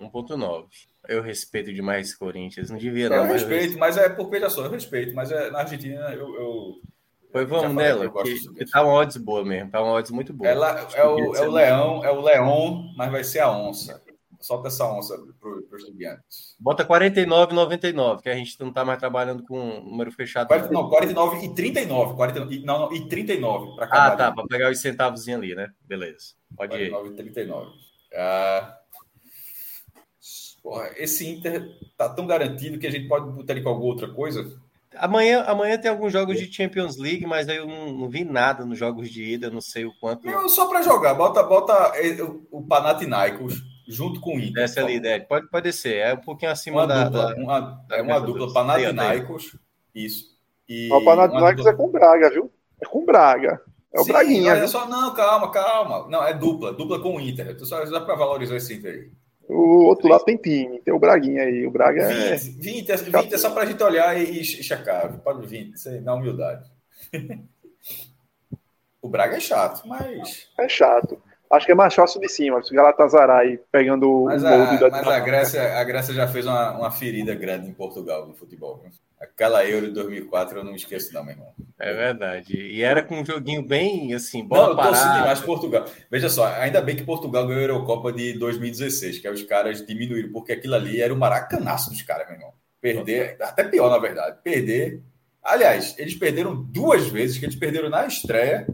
1.9. 0.00 0.66
Eu 1.08 1.22
respeito 1.22 1.72
demais 1.72 2.14
Corinthians. 2.14 2.70
Não 2.70 2.78
devia, 2.78 3.08
não. 3.08 3.16
Eu 3.16 3.32
respeito, 3.32 3.78
mas 3.78 3.96
é 3.96 4.08
por 4.08 4.28
veja 4.28 4.50
só, 4.50 4.64
eu 4.64 4.70
respeito, 4.70 5.14
mas 5.14 5.30
é, 5.30 5.50
na 5.50 5.60
Argentina 5.60 6.12
eu. 6.12 6.34
eu... 6.34 6.80
Foi 7.32 7.44
vamos 7.44 7.74
nela, 7.74 8.10
que, 8.22 8.54
que 8.54 8.64
tá 8.70 8.82
uma 8.82 8.94
odds 8.94 9.16
boa 9.18 9.44
mesmo, 9.44 9.70
tá 9.70 9.82
uma 9.82 9.92
odds 9.92 10.10
muito 10.10 10.32
boa. 10.32 10.48
Ela, 10.48 10.88
é, 10.94 11.04
o, 11.04 11.34
é 11.34 11.46
o 11.46 11.50
leão, 11.50 12.04
é 12.04 12.10
o 12.10 12.20
leão, 12.22 12.94
mas 12.96 13.10
vai 13.10 13.24
ser 13.24 13.40
a 13.40 13.50
onça. 13.50 14.02
Solta 14.40 14.68
essa 14.68 14.86
onça 14.86 15.18
para 15.40 15.50
os 15.50 15.82
estudiantes. 15.82 16.56
Bota 16.58 16.84
49,99, 16.84 18.22
que 18.22 18.28
a 18.28 18.34
gente 18.34 18.58
não 18.60 18.68
está 18.68 18.84
mais 18.84 18.98
trabalhando 18.98 19.42
com 19.42 19.80
número 19.80 20.12
fechado. 20.12 20.46
40, 20.46 20.70
não, 20.72 20.88
49 20.88 21.44
e 21.44 21.54
39. 21.54 22.14
40, 22.14 22.44
não, 22.44 22.80
não, 22.80 22.92
e 22.92 23.08
39 23.08 23.76
para 23.76 23.86
Ah, 23.86 24.16
tá, 24.16 24.32
para 24.32 24.46
pegar 24.46 24.70
os 24.70 24.78
centavos 24.78 25.28
ali, 25.28 25.54
né? 25.54 25.70
Beleza. 25.82 26.34
Pode 26.56 26.70
49 26.70 26.84
ir. 26.84 26.90
49 26.90 27.08
e 27.08 27.32
39. 27.34 27.70
Ah, 28.14 28.78
Porra, 30.66 30.90
esse 30.96 31.24
Inter 31.24 31.64
tá 31.96 32.08
tão 32.08 32.26
garantido 32.26 32.76
que 32.76 32.88
a 32.88 32.90
gente 32.90 33.06
pode 33.06 33.30
botar 33.30 33.52
ele 33.52 33.62
com 33.62 33.68
alguma 33.68 33.86
outra 33.86 34.08
coisa? 34.08 34.60
Amanhã, 34.96 35.44
amanhã 35.46 35.78
tem 35.78 35.88
alguns 35.88 36.12
jogos 36.12 36.36
de 36.40 36.52
Champions 36.52 36.96
League, 36.96 37.24
mas 37.24 37.48
aí 37.48 37.58
eu 37.58 37.68
não, 37.68 37.92
não 37.92 38.08
vi 38.08 38.24
nada 38.24 38.64
nos 38.64 38.76
jogos 38.76 39.08
de 39.08 39.22
ida, 39.22 39.48
não 39.48 39.60
sei 39.60 39.84
o 39.84 39.92
quanto. 40.00 40.26
Não, 40.26 40.48
só 40.48 40.66
para 40.66 40.82
jogar, 40.82 41.14
bota, 41.14 41.40
bota 41.44 41.92
o 42.50 42.66
Panathinaikos 42.66 43.62
junto 43.86 44.20
com 44.20 44.34
o 44.34 44.40
Inter. 44.40 44.64
Essa 44.64 44.80
é 44.80 44.84
a 44.86 44.90
ideia, 44.90 45.24
pode, 45.24 45.48
pode 45.48 45.72
ser, 45.72 45.98
é 45.98 46.14
um 46.14 46.20
pouquinho 46.20 46.50
acima 46.50 46.80
uma 46.80 46.86
da, 46.88 47.04
dupla, 47.04 47.34
da, 47.36 47.40
uma, 47.40 47.60
da 47.60 47.96
É 47.98 48.02
uma 48.02 48.18
dupla 48.18 48.52
Panathinaikos, 48.52 49.56
isso. 49.94 50.36
E 50.68 50.92
o 50.92 51.04
Panathinaikos 51.04 51.64
dupla... 51.64 51.70
é 51.70 51.76
com 51.76 51.92
Braga, 51.92 52.30
viu? 52.30 52.50
É 52.82 52.86
com 52.86 53.04
Braga. 53.04 53.62
É 53.94 54.00
o 54.00 54.02
Sim, 54.02 54.10
Braguinha. 54.10 54.56
Não, 54.56 54.62
é 54.62 54.66
só, 54.66 54.88
não, 54.88 55.14
calma, 55.14 55.48
calma. 55.52 56.08
Não, 56.08 56.26
é 56.26 56.34
dupla, 56.34 56.72
dupla 56.72 56.98
com 56.98 57.14
o 57.14 57.20
Inter. 57.20 57.56
Só 57.64 57.84
dá 57.84 58.00
para 58.00 58.16
valorizar 58.16 58.56
esse 58.56 58.74
Inter 58.74 58.92
aí. 58.92 59.25
O 59.48 59.84
outro 59.84 60.08
lado 60.08 60.24
tem 60.24 60.36
time, 60.36 60.80
tem 60.80 60.92
o 60.92 60.98
Braguinha 60.98 61.42
aí. 61.42 61.66
O 61.66 61.70
Braga 61.70 62.02
é. 62.02 62.36
20, 62.36 62.86
20, 62.86 62.96
20 62.96 63.34
é 63.34 63.38
só 63.38 63.50
pra 63.50 63.64
gente 63.64 63.82
olhar 63.82 64.18
e, 64.20 64.40
e 64.40 64.44
checar. 64.44 65.18
Pode 65.20 65.46
20, 65.46 65.74
isso 65.74 65.88
aí 65.88 66.00
dá 66.00 66.14
humildade. 66.14 66.68
o 69.00 69.08
Braga 69.08 69.36
é 69.36 69.40
chato, 69.40 69.86
mas. 69.86 70.48
É 70.58 70.68
chato. 70.68 71.22
Acho 71.50 71.66
que 71.66 71.72
é 71.72 71.74
mais 71.74 71.94
fácil 71.94 72.20
de 72.20 72.28
cima. 72.28 72.62
Se 72.62 72.72
o 72.72 72.76
Galatasaray 72.76 73.60
pegando 73.70 74.24
mas 74.24 74.42
o 74.42 74.46
a, 74.46 74.76
da 74.76 74.90
Mas 74.90 75.06
a 75.06 75.20
Grécia, 75.20 75.78
a 75.78 75.84
Grécia 75.84 76.12
já 76.12 76.26
fez 76.26 76.46
uma, 76.46 76.72
uma 76.72 76.90
ferida 76.90 77.34
grande 77.34 77.68
em 77.68 77.72
Portugal 77.72 78.26
no 78.26 78.34
futebol. 78.34 78.82
Aquela 79.20 79.64
Euro 79.64 79.86
de 79.86 79.92
2004 79.92 80.58
eu 80.58 80.64
não 80.64 80.74
esqueço, 80.74 81.14
não, 81.14 81.24
meu 81.24 81.32
irmão. 81.32 81.52
É 81.78 81.92
verdade. 81.92 82.56
E 82.56 82.82
era 82.82 83.02
com 83.02 83.20
um 83.20 83.24
joguinho 83.24 83.62
bem 83.62 84.12
assim, 84.12 84.44
bola 84.44 84.68
não, 84.68 84.76
parada. 84.76 85.18
demais 85.18 85.40
Portugal. 85.40 85.84
Veja 86.10 86.28
só, 86.28 86.46
ainda 86.46 86.80
bem 86.80 86.96
que 86.96 87.04
Portugal 87.04 87.46
ganhou 87.46 87.60
a 87.60 87.64
Eurocopa 87.64 88.12
de 88.12 88.38
2016, 88.38 89.18
que 89.18 89.28
aí 89.28 89.32
os 89.32 89.42
caras 89.42 89.84
diminuíram, 89.86 90.32
porque 90.32 90.52
aquilo 90.52 90.74
ali 90.74 91.00
era 91.00 91.14
o 91.14 91.16
maracanaço 91.16 91.90
dos 91.90 92.02
caras, 92.02 92.26
meu 92.26 92.36
irmão. 92.36 92.52
Perder, 92.80 93.36
até 93.40 93.64
pior, 93.64 93.90
na 93.90 93.98
verdade. 93.98 94.38
Perder. 94.42 95.02
Aliás, 95.42 95.94
eles 95.98 96.14
perderam 96.14 96.54
duas 96.54 97.06
vezes, 97.08 97.38
que 97.38 97.44
eles 97.44 97.56
perderam 97.56 97.88
na 97.88 98.06
estreia 98.06 98.66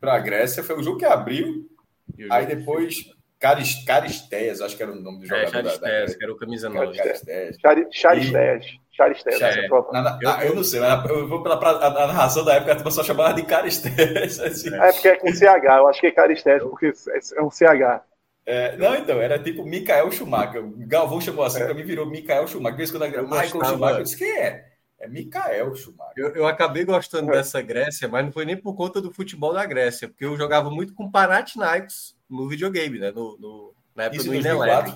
para 0.00 0.14
a 0.14 0.18
Grécia. 0.18 0.62
Foi 0.62 0.78
o 0.78 0.82
jogo 0.82 0.98
que 0.98 1.04
abriu. 1.04 1.68
Aí 2.30 2.46
depois 2.46 2.96
Caris, 3.38 3.84
Caristeias, 3.84 4.60
acho 4.60 4.76
que 4.76 4.82
era 4.82 4.92
o 4.92 4.94
nome 4.94 5.20
do 5.20 5.24
é, 5.24 5.28
jogador. 5.28 5.48
É, 5.48 5.62
Caristeias, 5.62 6.12
da, 6.12 6.18
que 6.18 6.24
era 6.24 6.32
o 6.32 6.36
camisa 6.36 6.68
9. 6.68 6.96
Caristeias. 6.96 7.56
Charisteias. 7.92 8.66
Charisteias. 8.92 9.42
É, 9.42 9.66
eu, 9.66 10.48
eu, 10.48 10.54
não 10.54 10.64
sei, 10.64 10.80
mas 10.80 11.10
eu 11.10 11.28
vou 11.28 11.42
pela 11.42 11.56
a, 11.56 11.86
a 12.04 12.06
narração 12.06 12.44
da 12.44 12.54
época, 12.54 12.72
a 12.72 12.76
turma 12.76 12.90
só 12.90 13.04
chamava 13.04 13.34
de 13.34 13.42
Caristeias. 13.42 14.40
Assim. 14.40 14.74
É 14.74 14.92
porque 14.92 15.08
é 15.08 15.16
com 15.16 15.32
CH, 15.32 15.64
eu 15.64 15.88
acho 15.88 16.00
que 16.00 16.06
é 16.06 16.10
Caristeias, 16.12 16.62
porque 16.62 16.92
é 17.36 17.42
um 17.42 17.50
CH. 17.50 18.02
É, 18.46 18.76
não, 18.76 18.94
então, 18.94 19.20
era 19.20 19.38
tipo 19.38 19.64
Mikael 19.64 20.10
Schumacher. 20.12 20.64
O 20.64 20.72
Galvão 20.86 21.20
chamou 21.20 21.44
assim, 21.44 21.60
é. 21.60 21.64
pra 21.64 21.74
mim 21.74 21.82
virou 21.82 22.06
Mikael 22.06 22.46
Schumacher. 22.46 22.76
Vez 22.76 22.90
quando 22.92 23.04
eu 23.06 23.24
Michael. 23.24 23.48
Schumacher, 23.48 23.98
eu 23.98 24.02
disse, 24.04 24.16
quem 24.16 24.38
é? 24.38 24.64
É 24.98 25.06
Mikael 25.06 25.74
Schumacher. 25.74 26.14
Eu, 26.16 26.34
eu 26.34 26.46
acabei 26.46 26.84
gostando 26.84 27.30
é. 27.30 27.36
dessa 27.36 27.60
Grécia, 27.60 28.08
mas 28.08 28.24
não 28.24 28.32
foi 28.32 28.44
nem 28.44 28.56
por 28.56 28.74
conta 28.74 29.00
do 29.00 29.12
futebol 29.12 29.52
da 29.52 29.64
Grécia, 29.64 30.08
porque 30.08 30.24
eu 30.24 30.36
jogava 30.36 30.70
muito 30.70 30.94
com 30.94 31.10
Panathinaikos 31.10 32.16
no 32.28 32.48
videogame, 32.48 32.98
né? 32.98 33.10
No, 33.10 33.36
no, 33.38 33.74
Na 33.94 34.04
época 34.04 34.22
Isso, 34.22 34.28
do 34.28 34.34
Ineleve. 34.34 34.94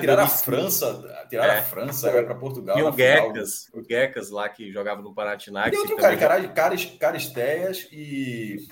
Tiraram 0.00 0.22
a 0.22 0.28
França, 0.28 1.26
tiraram 1.28 1.52
é. 1.52 1.58
a 1.58 1.62
França, 1.62 2.10
para 2.10 2.34
Portugal. 2.34 2.78
E 2.78 2.82
o 2.82 2.90
Gekas, 2.90 3.68
o 3.74 3.82
Gekas 3.82 4.30
lá 4.30 4.48
que 4.48 4.72
jogava 4.72 5.02
no 5.02 5.14
Panathinaikos. 5.14 5.78
E 5.78 5.82
outro 5.82 5.96
cara, 5.96 6.16
cara, 6.16 6.48
Caras, 6.48 6.86
Caristeias 6.98 7.86
e 7.92 8.66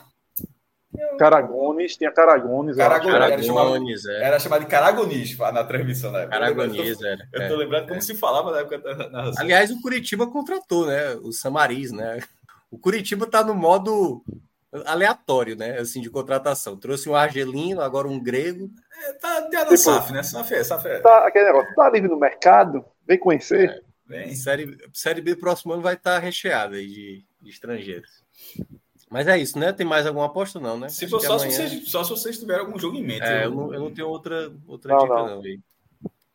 Caragones, 1.18 1.96
tinha 1.96 2.12
Caragones. 2.12 2.76
Caragones, 2.76 3.14
era, 3.14 3.42
chamado, 3.42 3.76
é. 3.76 4.22
era 4.22 4.38
chamado 4.38 4.60
de 4.60 4.66
Caragonis 4.66 5.38
na 5.38 5.64
transmissão 5.64 6.12
da 6.12 6.20
época. 6.20 6.38
Caragonis, 6.38 7.02
era. 7.02 7.28
Eu 7.32 7.48
tô 7.48 7.54
é. 7.54 7.56
lembrando 7.56 7.88
como 7.88 7.98
é. 7.98 8.00
se 8.00 8.14
falava 8.14 8.50
na 8.52 8.58
época 8.58 8.78
da 8.78 9.08
narração. 9.10 9.42
Aliás, 9.42 9.70
o 9.70 9.80
Curitiba 9.80 10.26
contratou, 10.26 10.86
né? 10.86 11.14
O 11.22 11.32
Samaris, 11.32 11.92
né? 11.92 12.20
O 12.70 12.78
Curitiba 12.78 13.26
tá 13.26 13.42
no 13.42 13.54
modo 13.54 14.22
aleatório, 14.84 15.56
né? 15.56 15.78
Assim, 15.78 16.00
de 16.00 16.10
contratação. 16.10 16.76
Trouxe 16.76 17.08
um 17.08 17.14
argelino, 17.14 17.80
agora 17.80 18.08
um 18.08 18.22
grego. 18.22 18.70
É, 19.04 19.12
tá 19.14 19.40
de 19.40 19.56
tipo, 19.56 19.76
SAF, 19.76 20.12
né? 20.12 20.22
SAF 20.22 20.54
é, 20.54 20.64
SAF 20.64 20.88
é. 20.88 20.98
Tá, 21.00 21.26
aquele 21.26 21.46
negócio, 21.46 21.74
tá 21.74 21.88
livre 21.90 22.08
no 22.08 22.18
mercado, 22.18 22.84
vem 23.06 23.18
conhecer. 23.18 23.82
É, 24.10 24.34
série, 24.34 24.76
série 24.92 25.20
B 25.20 25.34
próximo 25.34 25.72
ano 25.72 25.82
vai 25.82 25.94
estar 25.94 26.14
tá 26.14 26.18
recheada 26.18 26.76
de, 26.76 27.24
de 27.40 27.50
estrangeiros. 27.50 28.24
Mas 29.10 29.28
é 29.28 29.38
isso, 29.38 29.58
né? 29.58 29.72
Tem 29.72 29.86
mais 29.86 30.06
alguma 30.06 30.26
aposta, 30.26 30.58
não, 30.58 30.78
né? 30.78 30.88
Se 30.88 31.06
for 31.06 31.20
só, 31.20 31.36
amanhã... 31.36 31.50
se 31.50 31.68
vocês, 31.68 31.90
só 31.90 32.02
se 32.02 32.10
vocês 32.10 32.38
tiverem 32.38 32.64
algum 32.64 32.78
jogo 32.78 32.96
em 32.96 33.04
mente. 33.04 33.22
É, 33.22 33.44
eu, 33.44 33.50
não, 33.50 33.72
eu 33.72 33.80
não 33.80 33.90
tenho 33.92 34.08
outra, 34.08 34.52
outra 34.66 34.94
não, 34.94 35.02
dica, 35.02 35.14
não. 35.14 35.26
não 35.36 35.42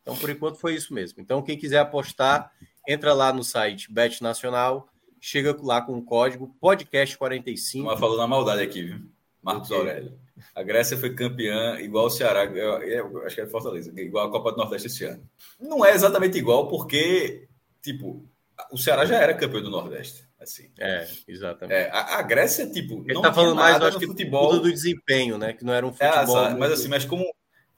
então, 0.02 0.16
por 0.16 0.30
enquanto, 0.30 0.58
foi 0.58 0.74
isso 0.74 0.92
mesmo. 0.92 1.20
Então, 1.22 1.42
quem 1.42 1.56
quiser 1.56 1.78
apostar, 1.78 2.52
entra 2.86 3.14
lá 3.14 3.32
no 3.32 3.44
site 3.44 3.92
Bet 3.92 4.20
Nacional, 4.22 4.88
chega 5.20 5.56
lá 5.62 5.80
com 5.80 5.96
o 5.96 6.02
código 6.02 6.54
podcast45. 6.60 7.84
Mas 7.84 8.00
falou 8.00 8.18
na 8.18 8.26
maldade 8.26 8.62
aqui, 8.62 8.82
viu? 8.82 9.00
Marcos 9.40 9.70
Aurélio. 9.70 10.18
A 10.54 10.62
Grécia 10.62 10.96
foi 10.96 11.14
campeã 11.14 11.78
igual 11.80 12.06
o 12.06 12.10
Ceará, 12.10 12.44
eu, 12.44 12.82
eu, 12.82 13.26
acho 13.26 13.36
que 13.36 13.42
é 13.42 13.46
Fortaleza, 13.46 13.92
igual 14.00 14.26
a 14.26 14.30
Copa 14.30 14.52
do 14.52 14.58
Nordeste 14.58 14.88
esse 14.88 15.04
ano. 15.04 15.22
Não 15.60 15.84
é 15.84 15.92
exatamente 15.92 16.36
igual, 16.36 16.68
porque, 16.68 17.46
tipo, 17.80 18.28
o 18.72 18.78
Ceará 18.78 19.04
já 19.04 19.16
era 19.16 19.34
campeão 19.34 19.62
do 19.62 19.70
Nordeste. 19.70 20.24
Assim. 20.42 20.70
É, 20.78 21.06
exatamente. 21.28 21.76
É, 21.76 21.90
a, 21.90 22.18
a, 22.18 22.22
Grécia, 22.22 22.68
tipo, 22.68 23.02
Ele 23.04 23.14
não 23.14 23.22
tá 23.22 23.32
falando 23.32 23.54
mais, 23.54 23.80
acho 23.80 23.98
que 23.98 24.06
futebol 24.06 24.58
do 24.58 24.70
desempenho, 24.70 25.38
né? 25.38 25.52
Que 25.52 25.64
não 25.64 25.72
era 25.72 25.86
um 25.86 25.94
é, 25.98 26.12
futebol. 26.12 26.38
É, 26.38 26.44
muito... 26.46 26.58
Mas 26.58 26.72
assim, 26.72 26.88
mas 26.88 27.04
como 27.04 27.24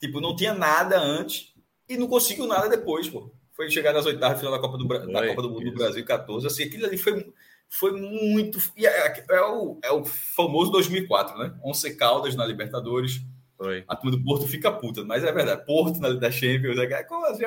tipo, 0.01 0.21
não 0.21 0.35
tinha 0.35 0.55
nada 0.55 0.99
antes 0.99 1.53
e 1.89 1.97
não 1.97 2.07
conseguiu 2.07 2.47
nada 2.47 2.69
depois, 2.69 3.09
pô. 3.09 3.31
Foi 3.53 3.71
chegar 3.71 3.93
nas 3.93 4.07
oitavas 4.07 4.39
final 4.39 4.53
da 4.53 4.59
Copa 4.59 4.77
do, 4.77 4.87
Bra... 4.87 4.99
da 4.99 5.29
Copa 5.29 5.43
do 5.43 5.51
Mundo 5.51 5.71
do 5.71 5.75
Brasil 5.75 6.05
14. 6.05 6.47
Assim, 6.47 6.65
aquilo 6.65 6.87
ali 6.87 6.99
foi, 6.99 7.33
foi 7.69 7.93
muito. 7.93 8.59
E 8.77 8.87
é, 8.87 9.25
é, 9.31 9.41
o, 9.43 9.79
é 9.83 9.93
o 9.93 10.05
famoso 10.05 10.73
2004, 10.73 11.39
né? 11.39 11.55
Onze 11.65 11.95
Caldas 11.97 12.35
na 12.35 12.45
Libertadores. 12.45 13.21
Foi. 13.57 13.85
A 13.87 13.95
turma 13.95 14.17
do 14.17 14.25
Porto 14.25 14.49
fica 14.49 14.73
puta, 14.73 15.05
mas 15.05 15.23
é 15.23 15.31
verdade. 15.31 15.65
Porto 15.65 16.01
na 16.01 16.11
da 16.11 16.31
Champions, 16.31 16.77
é, 16.77 17.05
como 17.05 17.25
assim, 17.27 17.45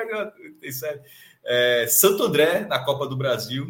sério. 0.72 1.02
É, 1.44 1.86
Santo 1.86 2.24
André 2.24 2.60
na 2.60 2.78
Copa 2.78 3.06
do 3.06 3.16
Brasil 3.16 3.66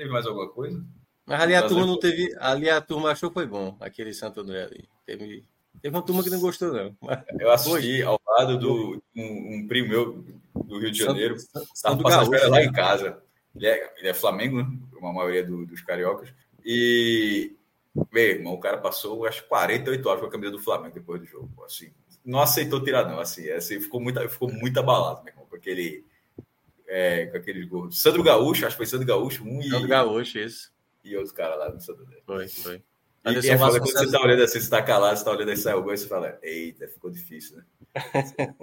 Teve 0.00 0.10
mais 0.10 0.24
alguma 0.24 0.48
coisa? 0.48 0.82
Mas 1.26 1.42
ali 1.42 1.54
a 1.54 1.68
turma 1.68 1.84
não 1.84 1.98
teve. 1.98 2.34
Ali 2.38 2.70
a 2.70 2.80
turma 2.80 3.10
achou 3.10 3.28
que 3.28 3.34
foi 3.34 3.46
bom, 3.46 3.76
aquele 3.78 4.14
Santo 4.14 4.40
André 4.40 4.62
ali. 4.62 4.88
Teve, 5.04 5.44
teve 5.82 5.94
uma 5.94 6.02
turma 6.02 6.22
que 6.22 6.30
não 6.30 6.40
gostou, 6.40 6.72
não. 6.72 6.96
Mas, 7.02 7.22
eu 7.38 7.50
assisti 7.50 8.02
ao 8.02 8.18
lado 8.26 8.58
do 8.58 9.02
um, 9.14 9.56
um, 9.56 9.68
primo 9.68 9.90
meu 9.90 10.24
do 10.64 10.78
Rio 10.78 10.90
de 10.90 11.00
Janeiro. 11.00 11.34
Estava 11.34 11.66
passando 11.98 12.30
Gaúcho, 12.30 12.48
lá 12.48 12.60
né? 12.60 12.64
em 12.64 12.72
casa. 12.72 13.22
Ele 13.54 13.66
é, 13.66 13.94
ele 13.98 14.08
é 14.08 14.14
Flamengo, 14.14 14.62
né? 14.62 14.78
Uma 14.96 15.12
maioria 15.12 15.44
do, 15.44 15.66
dos 15.66 15.82
cariocas. 15.82 16.32
E, 16.64 17.54
meu 18.10 18.24
irmão, 18.24 18.54
o 18.54 18.60
cara 18.60 18.78
passou 18.78 19.26
acho 19.26 19.46
48 19.48 20.08
horas 20.08 20.20
com 20.22 20.28
a 20.28 20.30
camisa 20.30 20.52
do 20.52 20.62
Flamengo 20.62 20.94
depois 20.94 21.20
do 21.20 21.26
jogo. 21.26 21.62
Assim, 21.62 21.92
não 22.24 22.40
aceitou 22.40 22.82
tirar, 22.82 23.06
não. 23.06 23.20
Assim, 23.20 23.50
assim 23.50 23.78
ficou, 23.82 24.00
muito, 24.00 24.26
ficou 24.30 24.50
muito 24.50 24.80
abalado, 24.80 25.22
meu 25.24 25.34
irmão, 25.34 25.46
com 25.46 25.56
aquele 25.56 26.06
é, 26.90 27.26
com 27.26 27.36
aqueles 27.36 27.66
gols. 27.68 28.02
Sandro 28.02 28.22
Gaúcho, 28.22 28.66
acho 28.66 28.74
que 28.74 28.78
foi 28.78 28.86
Sandro 28.86 29.06
Gaúcho, 29.06 29.44
um 29.44 29.62
Sandro 29.62 29.86
e. 29.86 29.88
Gaúcho, 29.88 30.38
isso. 30.38 30.72
E 31.04 31.16
outro 31.16 31.32
cara 31.32 31.54
lá 31.54 31.70
no 31.70 31.80
Sandro 31.80 32.04
Foi, 32.26 32.48
foi. 32.48 32.82
E, 33.26 33.32
e 33.32 33.50
é 33.50 33.58
foda 33.58 33.78
quando 33.78 33.92
você 33.92 34.10
tá 34.10 34.22
olhando 34.22 34.42
assim, 34.42 34.60
você 34.60 34.70
tá 34.70 34.82
calado, 34.82 35.18
você 35.18 35.24
tá 35.24 35.30
olhando 35.30 35.50
aí, 35.50 35.56
sai 35.56 35.74
o 35.74 35.82
gol 35.82 35.92
e 35.92 35.98
você 35.98 36.06
fala, 36.06 36.38
eita, 36.42 36.88
ficou 36.88 37.10
difícil, 37.10 37.58
né? 37.58 37.64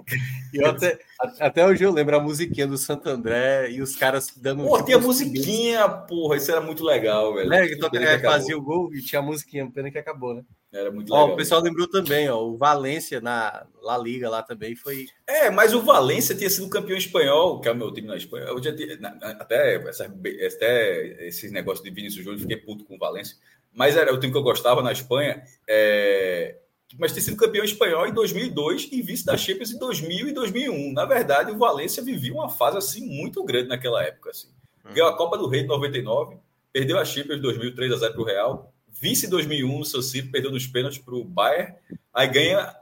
e 0.54 0.64
até, 0.64 0.98
até 1.38 1.66
hoje 1.66 1.84
eu 1.84 1.92
lembro 1.92 2.16
a 2.16 2.20
musiquinha 2.20 2.66
do 2.66 2.78
Santo 2.78 3.08
André 3.08 3.70
e 3.70 3.82
os 3.82 3.94
caras 3.94 4.32
dando. 4.36 4.64
Pô, 4.64 4.76
tipo, 4.76 4.86
tinha 4.86 4.98
musiquinha, 4.98 5.88
porra, 5.88 6.36
isso 6.36 6.50
era 6.50 6.60
muito 6.60 6.82
legal, 6.82 7.34
velho. 7.34 7.52
É, 7.52 7.68
que, 7.68 7.76
que 7.76 8.18
fazia 8.20 8.56
o 8.56 8.62
gol 8.62 8.92
e 8.92 9.02
tinha 9.02 9.20
a 9.20 9.22
musiquinha, 9.22 9.70
pena 9.70 9.90
que 9.90 9.98
acabou, 9.98 10.34
né? 10.34 10.42
Era 10.72 10.90
muito 10.90 11.12
legal. 11.12 11.28
Ó, 11.28 11.32
o 11.34 11.36
pessoal 11.36 11.62
lembrou 11.62 11.88
também, 11.88 12.28
ó, 12.28 12.42
o 12.42 12.56
Valência 12.56 13.20
na 13.20 13.66
La 13.82 13.96
Liga 13.96 14.28
lá 14.28 14.42
também 14.42 14.74
foi. 14.74 15.06
É, 15.26 15.50
mas 15.50 15.72
o 15.72 15.82
Valência 15.82 16.34
tinha 16.34 16.50
sido 16.50 16.68
campeão 16.68 16.96
espanhol, 16.96 17.60
que 17.60 17.68
é 17.68 17.72
o 17.72 17.76
meu 17.76 17.92
time 17.92 18.08
na 18.08 18.16
Espanha. 18.16 18.46
Eu 18.46 18.62
já 18.62 18.74
tinha, 18.74 18.98
até, 19.38 19.76
até 19.76 21.26
esses 21.26 21.52
negócios 21.52 21.84
de 21.84 21.90
Vinícius 21.90 22.24
Júnior, 22.24 22.40
fiquei 22.40 22.56
puto 22.56 22.84
com 22.84 22.96
o 22.96 22.98
Valência. 22.98 23.36
Mas 23.72 23.96
era 23.96 24.12
o 24.12 24.18
time 24.18 24.32
que 24.32 24.38
eu 24.38 24.42
gostava 24.42 24.82
na 24.82 24.92
Espanha. 24.92 25.42
É 25.68 26.58
mas 26.96 27.12
ter 27.12 27.20
sido 27.20 27.36
campeão 27.36 27.64
espanhol 27.64 28.06
em 28.06 28.14
2002 28.14 28.88
e 28.92 29.02
vice 29.02 29.26
da 29.26 29.36
Champions 29.36 29.72
em 29.72 29.78
2000 29.78 30.28
e 30.28 30.32
2001. 30.32 30.92
Na 30.92 31.04
verdade, 31.04 31.50
o 31.50 31.58
Valência 31.58 32.02
vivia 32.02 32.32
uma 32.32 32.48
fase 32.48 32.78
assim 32.78 33.06
muito 33.06 33.44
grande 33.44 33.68
naquela 33.68 34.02
época. 34.02 34.30
Assim. 34.30 34.48
Uhum. 34.84 34.94
Ganhou 34.94 35.08
a 35.08 35.16
Copa 35.16 35.36
do 35.36 35.46
Rei 35.46 35.62
em 35.62 35.66
99, 35.66 36.38
perdeu 36.72 36.98
a 36.98 37.04
Champions 37.04 37.38
em 37.38 37.42
2000, 37.42 37.74
3 37.74 37.92
a 37.92 37.96
0 37.96 38.12
para 38.14 38.22
o 38.22 38.24
Real. 38.24 38.74
Vice 38.88 39.26
em 39.26 39.30
2001 39.30 39.78
no 39.78 39.84
San 39.84 40.02
Siro, 40.02 40.30
perdeu 40.30 40.50
nos 40.50 40.66
pênaltis 40.66 40.98
para 40.98 41.14
o 41.14 41.24
Bayern. 41.24 41.74
Aí 42.12 42.26
ganha 42.26 42.74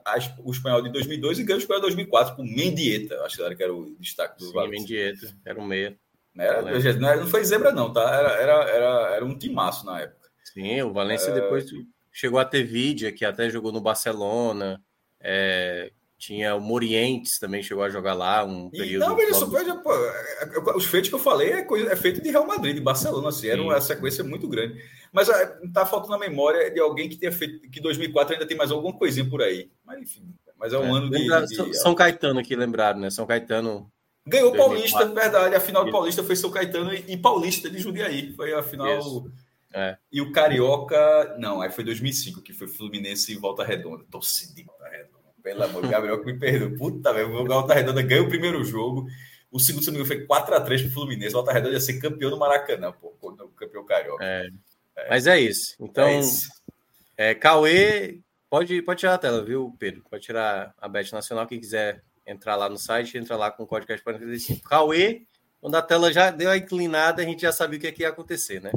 o 0.42 0.50
espanhol 0.50 0.80
de 0.80 0.90
2002 0.90 1.40
e 1.40 1.42
ganha 1.42 1.56
o 1.56 1.60
espanhol 1.60 1.80
de 1.80 1.88
2004 1.88 2.36
com 2.36 2.42
Mendieta. 2.42 3.20
Acho 3.22 3.36
que 3.36 3.62
era 3.62 3.74
o 3.74 3.94
destaque 3.98 4.38
do 4.38 4.46
Sim, 4.46 4.52
Valência. 4.52 4.80
Mendieta, 4.80 5.36
era 5.44 5.60
um 5.60 5.66
meia. 5.66 5.98
Era, 6.38 7.16
não 7.16 7.26
foi 7.26 7.44
zebra, 7.44 7.72
não, 7.72 7.92
tá? 7.92 8.02
Era, 8.14 8.28
era, 8.32 8.70
era, 8.70 9.14
era 9.16 9.24
um 9.24 9.36
timaço 9.36 9.84
na 9.84 10.00
época. 10.00 10.25
Sim, 10.56 10.80
o 10.80 10.92
Valência 10.92 11.30
é... 11.30 11.34
depois 11.34 11.66
chegou 12.10 12.38
a 12.38 12.44
ter 12.46 12.64
Vidia, 12.64 13.12
que 13.12 13.26
até 13.26 13.50
jogou 13.50 13.70
no 13.70 13.80
Barcelona. 13.80 14.80
É, 15.20 15.92
tinha 16.16 16.56
o 16.56 16.60
Morientes 16.60 17.38
também 17.38 17.62
chegou 17.62 17.84
a 17.84 17.90
jogar 17.90 18.14
lá 18.14 18.42
um 18.42 18.70
período. 18.70 19.04
E, 19.04 19.06
não, 19.06 19.14
mas 19.14 19.28
isso, 19.28 19.50
pô, 19.50 19.58
é, 19.58 20.44
é, 20.44 20.76
os 20.76 20.86
feitos 20.86 21.10
que 21.10 21.14
eu 21.14 21.18
falei 21.18 21.50
é, 21.50 21.62
coisa, 21.62 21.92
é 21.92 21.96
feito 21.96 22.22
de 22.22 22.30
Real 22.30 22.46
Madrid, 22.46 22.74
de 22.74 22.80
Barcelona, 22.80 23.28
assim, 23.28 23.48
era 23.48 23.60
uma 23.60 23.78
sequência 23.82 24.24
muito 24.24 24.48
grande. 24.48 24.82
Mas 25.12 25.28
está 25.62 25.84
faltando 25.84 26.14
a 26.14 26.18
memória 26.18 26.70
de 26.70 26.80
alguém 26.80 27.06
que 27.06 27.16
tenha 27.16 27.32
feito 27.32 27.68
que 27.68 27.80
2004 27.80 28.32
ainda 28.32 28.46
tem 28.46 28.56
mais 28.56 28.70
alguma 28.70 28.96
coisinha 28.96 29.28
por 29.28 29.42
aí. 29.42 29.70
Mas 29.84 30.00
enfim, 30.00 30.34
mas 30.58 30.72
é 30.72 30.78
um 30.78 30.86
é, 30.86 30.98
ano 30.98 31.10
de, 31.10 31.28
de, 31.46 31.74
São 31.74 31.94
Caetano 31.94 32.40
aqui 32.40 32.56
lembrado, 32.56 32.98
né? 32.98 33.10
São 33.10 33.26
Caetano 33.26 33.92
ganhou 34.26 34.52
2004. 34.52 34.56
Paulista, 34.56 35.20
verdade. 35.20 35.54
A 35.54 35.60
final 35.60 35.84
do 35.84 35.92
Paulista 35.92 36.24
foi 36.24 36.34
São 36.34 36.50
Caetano 36.50 36.94
e, 36.94 37.04
e 37.08 37.16
Paulista 37.18 37.68
de 37.68 37.78
Jundiaí. 37.78 38.32
Foi 38.32 38.54
a 38.54 38.62
final. 38.62 38.98
Isso 38.98 39.30
é. 39.76 39.98
E 40.10 40.22
o 40.22 40.32
Carioca, 40.32 41.36
não, 41.38 41.60
aí 41.60 41.70
foi 41.70 41.84
2005, 41.84 42.40
que 42.40 42.54
foi 42.54 42.66
Fluminense 42.66 43.30
e 43.30 43.36
Volta 43.36 43.62
Redonda. 43.62 44.04
Torci 44.10 44.54
de 44.54 44.62
Volta 44.62 44.88
Redonda. 44.88 45.16
Pelo 45.42 45.62
amor 45.64 45.82
de 45.82 45.88
Gabriel, 45.88 46.18
que 46.18 46.32
me 46.32 46.38
perdoa. 46.38 46.76
Puta, 46.78 47.12
velho, 47.12 47.30
o 47.30 47.46
Volta 47.46 47.74
Redonda 47.74 48.00
ganhou 48.00 48.24
o 48.24 48.28
primeiro 48.28 48.64
jogo. 48.64 49.06
O 49.52 49.60
segundo, 49.60 49.84
se 49.84 49.90
não 49.90 50.04
foi 50.06 50.26
4x3 50.26 50.82
pro 50.82 50.90
Fluminense. 50.90 51.34
Volta 51.34 51.52
Redonda 51.52 51.74
ia 51.74 51.80
ser 51.80 52.00
campeão 52.00 52.30
do 52.30 52.38
Maracanã, 52.38 52.90
pô, 52.90 53.10
campeão 53.54 53.84
carioca. 53.84 54.24
É. 54.24 54.48
É. 54.96 55.10
Mas 55.10 55.26
é 55.26 55.38
isso. 55.38 55.76
Então, 55.78 56.08
é, 56.08 56.20
isso. 56.20 56.48
é 57.16 57.34
Cauê, 57.34 58.20
pode, 58.48 58.80
pode 58.80 59.00
tirar 59.00 59.14
a 59.14 59.18
tela, 59.18 59.44
viu, 59.44 59.76
Pedro? 59.78 60.02
Pode 60.10 60.22
tirar 60.22 60.74
a 60.78 60.88
Bet 60.88 61.12
Nacional. 61.12 61.46
Quem 61.46 61.60
quiser 61.60 62.02
entrar 62.26 62.56
lá 62.56 62.68
no 62.68 62.78
site, 62.78 63.18
entra 63.18 63.36
lá 63.36 63.50
com 63.50 63.62
o 63.62 63.66
código 63.66 63.92
45. 64.02 64.66
Cauê, 64.66 65.26
quando 65.60 65.74
a 65.74 65.82
tela 65.82 66.12
já 66.12 66.30
deu 66.30 66.50
a 66.50 66.56
inclinada, 66.56 67.22
a 67.22 67.24
gente 67.24 67.42
já 67.42 67.52
sabia 67.52 67.78
o 67.78 67.80
que, 67.80 67.86
é 67.86 67.92
que 67.92 68.02
ia 68.02 68.08
acontecer, 68.08 68.60
né? 68.62 68.72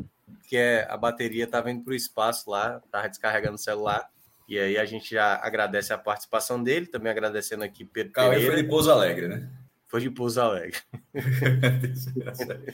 que 0.49 0.57
é 0.57 0.88
a 0.89 0.97
bateria 0.97 1.43
estava 1.43 1.69
indo 1.69 1.84
para 1.84 1.91
o 1.91 1.95
espaço 1.95 2.49
lá, 2.49 2.81
estava 2.84 3.07
descarregando 3.07 3.53
o 3.53 3.60
celular. 3.60 4.10
E 4.47 4.57
aí 4.57 4.80
a 4.80 4.85
gente 4.85 5.14
já 5.14 5.35
agradece 5.35 5.93
a 5.93 5.97
participação 5.97 6.64
dele, 6.64 6.88
também 6.88 7.11
agradecendo 7.11 7.64
aqui 7.64 7.85
Pedro 7.85 8.14
Cauê 8.14 8.31
Pereira. 8.31 8.53
foi 8.53 8.64
de 8.64 8.68
Pouso 8.68 8.91
Alegre, 8.91 9.27
né? 9.27 9.47
Foi 9.85 10.01
de 10.01 10.10
Pouso 10.10 10.41
Alegre. 10.41 10.80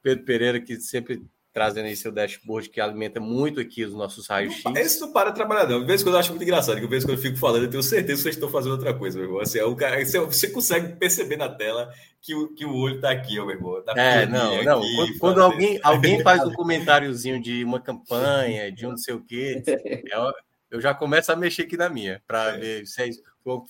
Pedro 0.00 0.24
Pereira, 0.24 0.60
que 0.60 0.80
sempre 0.80 1.26
trazendo 1.54 1.86
aí 1.86 1.94
seu 1.94 2.10
dashboard 2.10 2.68
que 2.68 2.80
alimenta 2.80 3.20
muito 3.20 3.60
aqui 3.60 3.84
os 3.84 3.94
nossos 3.94 4.26
raios-x. 4.26 4.64
Esse 4.74 5.00
não 5.00 5.12
para 5.12 5.30
trabalhar, 5.30 5.68
não. 5.68 5.80
De 5.80 5.86
vez 5.86 6.00
em 6.00 6.04
quando 6.04 6.16
eu 6.16 6.20
acho 6.20 6.30
muito 6.30 6.42
engraçado, 6.42 6.74
que 6.74 6.80
de 6.80 6.88
vez 6.88 7.04
em 7.04 7.06
quando 7.06 7.16
eu 7.16 7.22
fico 7.22 7.38
falando, 7.38 7.62
eu 7.62 7.70
tenho 7.70 7.82
certeza 7.82 8.16
que 8.16 8.22
vocês 8.24 8.34
estão 8.34 8.50
fazendo 8.50 8.72
outra 8.72 8.92
coisa, 8.92 9.16
meu 9.16 9.28
irmão. 9.28 9.40
Assim, 9.40 9.60
é 9.60 9.64
o 9.64 9.76
cara, 9.76 10.04
você, 10.04 10.18
você 10.18 10.50
consegue 10.50 10.96
perceber 10.96 11.36
na 11.36 11.48
tela 11.48 11.88
que 12.20 12.34
o, 12.34 12.48
que 12.48 12.64
o 12.64 12.74
olho 12.74 13.00
tá 13.00 13.12
aqui, 13.12 13.36
meu 13.36 13.50
irmão. 13.50 13.80
Tá 13.82 13.92
é, 13.96 14.26
não, 14.26 14.64
não. 14.64 14.78
Aqui, 14.80 14.96
quando, 14.96 15.18
quando 15.18 15.42
alguém, 15.42 15.78
alguém 15.84 16.22
faz 16.24 16.44
um 16.44 16.50
comentáriozinho 16.54 17.40
de 17.40 17.62
uma 17.62 17.80
campanha, 17.80 18.72
de 18.72 18.84
um 18.84 18.90
não 18.90 18.98
sei 18.98 19.14
o 19.14 19.20
quê, 19.20 19.62
eu, 20.12 20.32
eu 20.72 20.80
já 20.80 20.92
começo 20.92 21.30
a 21.30 21.36
mexer 21.36 21.62
aqui 21.62 21.76
na 21.76 21.88
minha, 21.88 22.20
para 22.26 22.56
é. 22.56 22.58
ver 22.58 22.86
se 22.86 23.00
é 23.00 23.10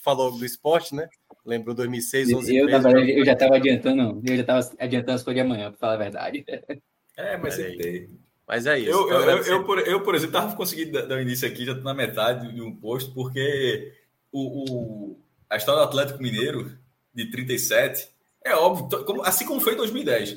falou 0.02 0.38
do 0.38 0.44
esporte, 0.46 0.94
né? 0.94 1.06
Lembrou 1.44 1.74
2006, 1.74 2.32
11 2.32 2.56
Eu, 2.56 2.66
13, 2.66 2.82
na 2.82 2.90
verdade, 2.90 3.18
eu 3.18 3.24
já 3.26 3.32
estava 3.34 3.56
adiantando, 3.56 4.22
eu 4.24 4.36
já 4.36 4.40
estava 4.40 4.70
adiantando 4.78 5.16
as 5.16 5.22
coisas 5.22 5.34
de 5.34 5.46
amanhã, 5.46 5.70
para 5.70 5.78
falar 5.78 5.94
a 5.94 5.98
verdade. 5.98 6.46
É, 7.16 7.36
mas 7.36 7.54
sempre 7.54 7.76
tem. 7.76 8.24
Mas 8.46 8.66
é 8.66 8.78
isso. 8.78 8.90
Eu, 8.90 9.08
eu, 9.08 9.20
eu, 9.20 9.42
eu, 9.44 9.64
por, 9.64 9.78
eu, 9.78 10.00
por 10.02 10.14
exemplo, 10.14 10.36
estava 10.36 10.56
conseguindo 10.56 11.06
dar 11.06 11.16
o 11.16 11.20
início 11.20 11.48
aqui, 11.48 11.64
já 11.64 11.72
estou 11.72 11.84
na 11.84 11.94
metade 11.94 12.52
de 12.52 12.60
um 12.60 12.74
posto, 12.74 13.12
porque 13.12 13.92
o, 14.30 15.12
o, 15.12 15.18
a 15.48 15.56
história 15.56 15.80
do 15.80 15.88
Atlético 15.88 16.22
Mineiro 16.22 16.76
de 17.14 17.30
37 17.30 18.08
é 18.44 18.54
óbvio, 18.54 19.22
assim 19.22 19.46
como 19.46 19.60
foi 19.60 19.72
em 19.72 19.76
2010. 19.76 20.36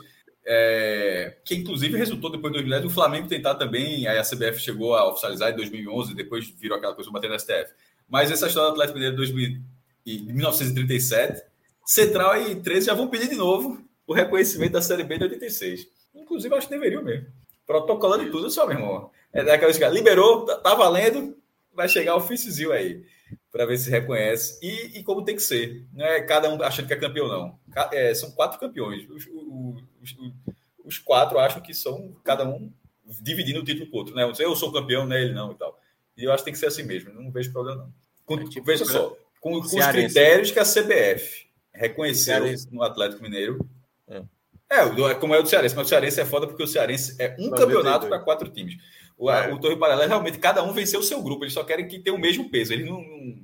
É, 0.49 1.35
que 1.43 1.55
inclusive 1.55 1.97
resultou 1.97 2.31
depois 2.31 2.53
de 2.53 2.59
2010 2.59 2.85
o 2.85 2.93
Flamengo 2.93 3.27
tentar 3.27 3.55
também, 3.55 4.07
aí 4.07 4.17
a 4.17 4.23
CBF 4.23 4.61
chegou 4.61 4.95
a 4.95 5.09
oficializar 5.09 5.51
em 5.51 5.57
2011, 5.57 6.15
depois 6.15 6.49
virou 6.51 6.77
aquela 6.77 6.95
coisa 6.95 7.11
bater 7.11 7.29
no 7.29 7.37
STF. 7.37 7.73
Mas 8.07 8.31
essa 8.31 8.47
história 8.47 8.69
do 8.69 8.73
Atlético 8.73 8.97
Mineiro 8.97 9.17
de, 9.17 9.33
2000, 9.33 9.61
de 10.05 10.33
1937, 10.33 11.43
Central 11.85 12.41
e 12.41 12.55
13 12.55 12.85
já 12.85 12.93
vão 12.93 13.09
pedir 13.09 13.27
de 13.27 13.35
novo 13.35 13.85
o 14.05 14.13
reconhecimento 14.13 14.71
da 14.71 14.81
Série 14.81 15.03
B 15.03 15.17
de 15.17 15.25
86. 15.25 15.87
Inclusive, 16.27 16.53
acho 16.53 16.67
que 16.67 16.73
deveriam 16.73 17.01
mesmo. 17.01 17.27
Protocolando 17.65 18.23
e 18.23 18.29
tudo, 18.29 18.49
só, 18.49 18.67
meu 18.67 18.77
irmão. 18.77 19.11
É 19.31 19.43
daquela 19.43 19.71
que 19.71 19.89
liberou, 19.89 20.45
tá, 20.45 20.57
tá, 20.57 20.75
valendo, 20.75 21.37
vai 21.73 21.87
chegar 21.87 22.15
o 22.15 22.17
ofíciozinho 22.17 22.71
aí, 22.73 23.05
para 23.49 23.65
ver 23.65 23.77
se 23.77 23.89
reconhece. 23.89 24.59
E, 24.61 24.99
e, 24.99 25.03
como 25.03 25.23
tem 25.23 25.35
que 25.35 25.41
ser. 25.41 25.85
Não 25.93 26.05
é 26.05 26.21
cada 26.21 26.49
um 26.49 26.61
achando 26.61 26.87
que 26.87 26.93
é 26.93 26.97
campeão, 26.97 27.27
não. 27.27 27.57
É, 27.93 28.13
são 28.13 28.31
quatro 28.31 28.59
campeões. 28.59 29.09
Os, 29.09 29.25
os, 29.27 29.83
os, 30.01 30.17
os, 30.83 30.97
quatro 30.97 31.39
acham 31.39 31.61
que 31.61 31.73
são 31.73 32.13
cada 32.25 32.45
um 32.45 32.71
dividindo 33.21 33.61
o 33.61 33.63
título 33.63 33.89
com 33.89 33.95
o 33.95 33.99
outro. 33.99 34.15
Né? 34.15 34.29
Eu 34.39 34.55
sou 34.55 34.71
campeão, 34.71 35.05
né? 35.05 35.21
Ele 35.21 35.33
não 35.33 35.53
e 35.53 35.55
tal. 35.55 35.79
E 36.17 36.25
eu 36.25 36.31
acho 36.33 36.43
que 36.43 36.45
tem 36.45 36.53
que 36.53 36.59
ser 36.59 36.67
assim 36.67 36.83
mesmo. 36.83 37.13
Não 37.13 37.31
vejo 37.31 37.53
problema, 37.53 37.83
não. 37.83 37.93
Com, 38.25 38.35
é 38.35 38.49
tipo, 38.49 38.65
veja 38.65 38.83
só, 38.83 39.15
com, 39.39 39.51
com 39.51 39.59
os 39.59 39.87
critérios 39.87 40.51
que 40.51 40.59
a 40.59 40.65
CBF 40.65 41.47
reconheceu 41.71 42.43
no 42.71 42.83
Atlético 42.83 43.23
Mineiro. 43.23 43.59
É. 44.07 44.23
é, 44.69 45.15
como 45.15 45.33
é 45.33 45.39
o 45.39 45.43
do 45.43 45.49
Cearense, 45.49 45.75
mas 45.75 45.87
o 45.87 45.89
Cearense 45.89 46.19
é 46.19 46.25
foda 46.25 46.47
porque 46.47 46.63
o 46.63 46.67
Cearense 46.67 47.15
é 47.19 47.35
um 47.39 47.49
campeonato 47.49 48.07
para 48.07 48.19
quatro 48.19 48.49
times. 48.49 48.75
O, 49.17 49.31
é. 49.31 49.51
o 49.51 49.59
Torre 49.59 49.77
Paralelo, 49.77 50.09
realmente, 50.09 50.37
cada 50.37 50.63
um 50.63 50.73
venceu 50.73 50.99
o 50.99 51.03
seu 51.03 51.21
grupo, 51.23 51.43
eles 51.43 51.53
só 51.53 51.63
querem 51.63 51.87
que 51.87 51.99
tenha 51.99 52.15
o 52.15 52.19
mesmo 52.19 52.49
peso. 52.49 52.73
Ele 52.73 52.83
não, 52.83 53.01
não, 53.01 53.35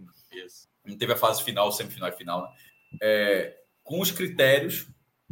não 0.85 0.97
teve 0.97 1.13
a 1.13 1.17
fase 1.17 1.43
final, 1.43 1.71
semifinal 1.71 2.09
e 2.09 2.13
final, 2.13 2.41
né? 2.43 2.49
É, 3.01 3.57
com 3.83 3.99
os 3.99 4.11
critérios, 4.11 4.87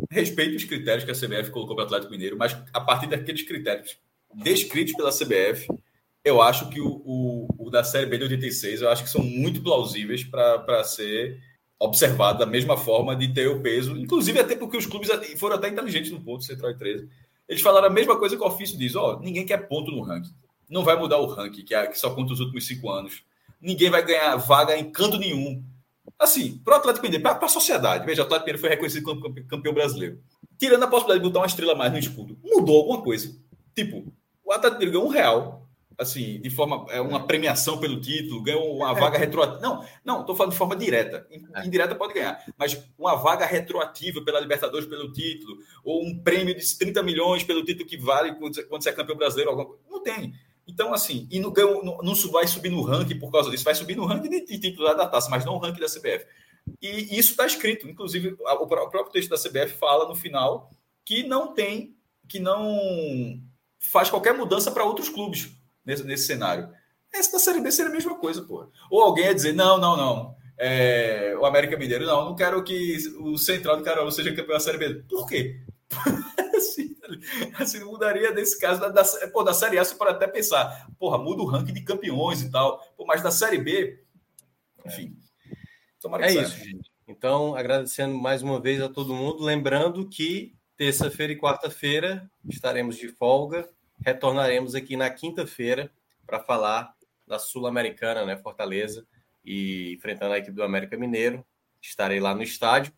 respeito 0.09 0.55
os 0.55 0.63
critérios 0.63 1.03
que 1.03 1.11
a 1.11 1.15
CBF 1.15 1.51
colocou 1.51 1.75
para 1.75 1.83
o 1.83 1.85
Atlético 1.85 2.11
Mineiro, 2.11 2.37
mas 2.37 2.57
a 2.73 2.81
partir 2.81 3.07
daqueles 3.07 3.43
critérios 3.43 3.97
descritos 4.33 4.93
pela 4.93 5.11
CBF, 5.11 5.67
eu 6.23 6.41
acho 6.41 6.69
que 6.69 6.79
o, 6.79 7.01
o, 7.05 7.47
o, 7.57 7.69
da 7.69 7.83
Série 7.83 8.05
B 8.05 8.17
de 8.17 8.23
86, 8.23 8.81
eu 8.81 8.89
acho 8.89 9.03
que 9.03 9.09
são 9.09 9.23
muito 9.23 9.61
plausíveis 9.61 10.23
para 10.23 10.83
ser 10.83 11.39
observado 11.81 12.37
da 12.37 12.45
mesma 12.45 12.77
forma 12.77 13.15
de 13.15 13.33
ter 13.33 13.47
o 13.47 13.59
peso, 13.59 13.97
inclusive 13.97 14.39
até 14.39 14.55
porque 14.55 14.77
os 14.77 14.85
clubes 14.85 15.09
foram 15.37 15.55
até 15.55 15.67
inteligentes 15.67 16.11
no 16.11 16.21
ponto, 16.21 16.43
Central 16.43 16.71
e 16.71 16.77
13. 16.77 17.09
Eles 17.49 17.61
falaram 17.61 17.87
a 17.87 17.89
mesma 17.89 18.17
coisa 18.17 18.37
que 18.37 18.43
o 18.43 18.45
ofício 18.45 18.77
diz: 18.77 18.95
ó, 18.95 19.15
oh, 19.15 19.19
ninguém 19.19 19.45
quer 19.45 19.67
ponto 19.67 19.91
no 19.91 20.03
ranking. 20.03 20.31
Não 20.69 20.83
vai 20.83 20.95
mudar 20.95 21.17
o 21.17 21.25
ranking, 21.25 21.63
que, 21.63 21.73
é, 21.73 21.87
que 21.87 21.97
só 21.97 22.11
conta 22.11 22.33
os 22.33 22.39
últimos 22.39 22.67
cinco 22.67 22.89
anos. 22.89 23.23
Ninguém 23.59 23.89
vai 23.89 24.05
ganhar 24.05 24.35
vaga 24.37 24.77
em 24.77 24.91
canto 24.91 25.17
nenhum. 25.17 25.63
Assim, 26.17 26.59
para 26.63 26.75
o 26.75 26.77
Atlético 26.77 27.03
Mineiro, 27.03 27.23
para 27.23 27.45
a 27.45 27.49
sociedade, 27.49 28.05
veja, 28.05 28.21
o 28.21 28.25
Atlético 28.25 28.45
Mineiro 28.45 28.61
foi 28.61 28.69
reconhecido 28.69 29.03
como 29.03 29.45
campeão 29.45 29.73
brasileiro. 29.73 30.19
Tirando 30.59 30.83
a 30.83 30.87
possibilidade 30.87 31.23
de 31.23 31.29
botar 31.29 31.39
uma 31.39 31.47
estrela 31.47 31.73
mais 31.73 31.91
no 31.91 31.97
escudo, 31.97 32.37
mudou 32.43 32.77
alguma 32.77 33.01
coisa. 33.01 33.35
Tipo, 33.75 34.05
o 34.45 34.51
Atlético 34.51 34.79
Mineiro 34.79 34.99
ganhou 34.99 35.07
um 35.09 35.11
real 35.11 35.60
assim, 36.01 36.41
de 36.41 36.49
forma, 36.49 36.85
é 36.89 36.99
uma 36.99 37.27
premiação 37.27 37.79
pelo 37.79 38.01
título, 38.01 38.41
ganhou 38.41 38.75
uma 38.75 38.91
vaga 38.91 39.19
retroativa. 39.19 39.59
Não, 39.59 39.85
não, 40.03 40.21
estou 40.21 40.35
falando 40.35 40.51
de 40.51 40.57
forma 40.57 40.75
direta. 40.75 41.27
É. 41.53 41.65
Indireta 41.65 41.93
pode 41.93 42.15
ganhar, 42.15 42.43
mas 42.57 42.83
uma 42.97 43.15
vaga 43.15 43.45
retroativa 43.45 44.19
pela 44.23 44.39
Libertadores 44.39 44.87
pelo 44.87 45.11
título, 45.11 45.59
ou 45.83 46.03
um 46.03 46.17
prêmio 46.17 46.55
de 46.55 46.77
30 46.77 47.03
milhões 47.03 47.43
pelo 47.43 47.63
título 47.63 47.87
que 47.87 47.97
vale 47.97 48.33
quando 48.33 48.55
você 48.67 48.89
é 48.89 48.93
campeão 48.93 49.15
brasileiro, 49.15 49.79
não 49.87 50.01
tem. 50.01 50.33
Então, 50.67 50.91
assim, 50.91 51.27
e 51.29 51.39
não, 51.39 51.53
não, 51.83 51.97
não 51.99 52.15
vai 52.31 52.47
subir 52.47 52.69
no 52.69 52.81
ranking 52.81 53.19
por 53.19 53.31
causa 53.31 53.51
disso, 53.51 53.63
vai 53.63 53.75
subir 53.75 53.95
no 53.95 54.05
ranking 54.05 54.29
de 54.29 54.59
titular 54.59 54.95
da 54.95 55.07
taça, 55.07 55.29
mas 55.29 55.45
não 55.45 55.53
o 55.53 55.59
ranking 55.59 55.79
da 55.79 55.87
CBF. 55.87 56.25
E 56.81 57.19
isso 57.19 57.31
está 57.31 57.45
escrito, 57.45 57.87
inclusive, 57.87 58.35
o 58.39 58.67
próprio 58.67 59.11
texto 59.11 59.29
da 59.29 59.37
CBF 59.37 59.77
fala 59.77 60.07
no 60.07 60.15
final 60.15 60.71
que 61.05 61.23
não 61.23 61.53
tem, 61.53 61.95
que 62.27 62.39
não 62.39 63.39
faz 63.79 64.09
qualquer 64.09 64.33
mudança 64.33 64.71
para 64.71 64.85
outros 64.85 65.09
clubes 65.09 65.60
nesse, 65.85 66.03
nesse 66.03 66.27
cenário. 66.27 66.69
Essa 67.13 67.33
da 67.33 67.39
Série 67.39 67.59
B 67.59 67.71
seria 67.71 67.91
a 67.91 67.93
mesma 67.93 68.17
coisa, 68.17 68.41
pô. 68.41 68.69
Ou 68.89 69.01
alguém 69.01 69.25
ia 69.25 69.35
dizer, 69.35 69.53
não, 69.53 69.77
não, 69.77 69.97
não. 69.97 70.35
É, 70.57 71.35
o 71.39 71.45
América 71.45 71.77
Mineiro, 71.77 72.05
não, 72.05 72.25
não 72.25 72.35
quero 72.35 72.63
que 72.63 72.97
o 73.19 73.37
Central 73.37 73.77
do 73.77 73.83
Caruaru 73.83 74.11
seja 74.11 74.33
campeão 74.33 74.53
da 74.53 74.59
Série 74.59 74.77
B. 74.77 75.03
Por 75.09 75.27
quê? 75.27 75.59
assim, 76.55 76.95
assim, 77.55 77.83
mudaria 77.83 78.31
nesse 78.31 78.59
caso 78.59 78.79
da, 78.79 78.89
da, 78.89 79.03
pô, 79.33 79.43
da 79.43 79.53
Série 79.53 79.77
A, 79.77 79.83
você 79.83 79.95
pode 79.95 80.11
até 80.11 80.27
pensar, 80.27 80.87
porra, 80.97 81.17
muda 81.17 81.41
o 81.41 81.45
ranking 81.45 81.73
de 81.73 81.81
campeões 81.81 82.41
e 82.41 82.49
tal. 82.49 82.79
Pô, 82.95 83.05
mas 83.05 83.21
da 83.21 83.31
Série 83.31 83.57
B, 83.57 84.03
enfim. 84.85 85.17
é 86.21 86.31
isso, 86.31 86.57
gente. 86.57 86.91
Então, 87.07 87.55
agradecendo 87.55 88.15
mais 88.17 88.41
uma 88.41 88.59
vez 88.59 88.81
a 88.81 88.87
todo 88.87 89.13
mundo, 89.13 89.43
lembrando 89.43 90.07
que 90.07 90.55
terça-feira 90.77 91.33
e 91.33 91.37
quarta-feira 91.37 92.29
estaremos 92.47 92.95
de 92.95 93.09
folga 93.09 93.67
retornaremos 94.01 94.75
aqui 94.75 94.95
na 94.95 95.09
quinta-feira 95.09 95.91
para 96.25 96.39
falar 96.39 96.93
da 97.27 97.39
Sul-Americana, 97.39 98.25
né, 98.25 98.37
Fortaleza, 98.37 99.05
e 99.43 99.93
enfrentando 99.93 100.33
a 100.33 100.37
equipe 100.37 100.55
do 100.55 100.63
América 100.63 100.97
Mineiro. 100.97 101.45
Estarei 101.81 102.19
lá 102.19 102.35
no 102.35 102.43
estádio. 102.43 102.93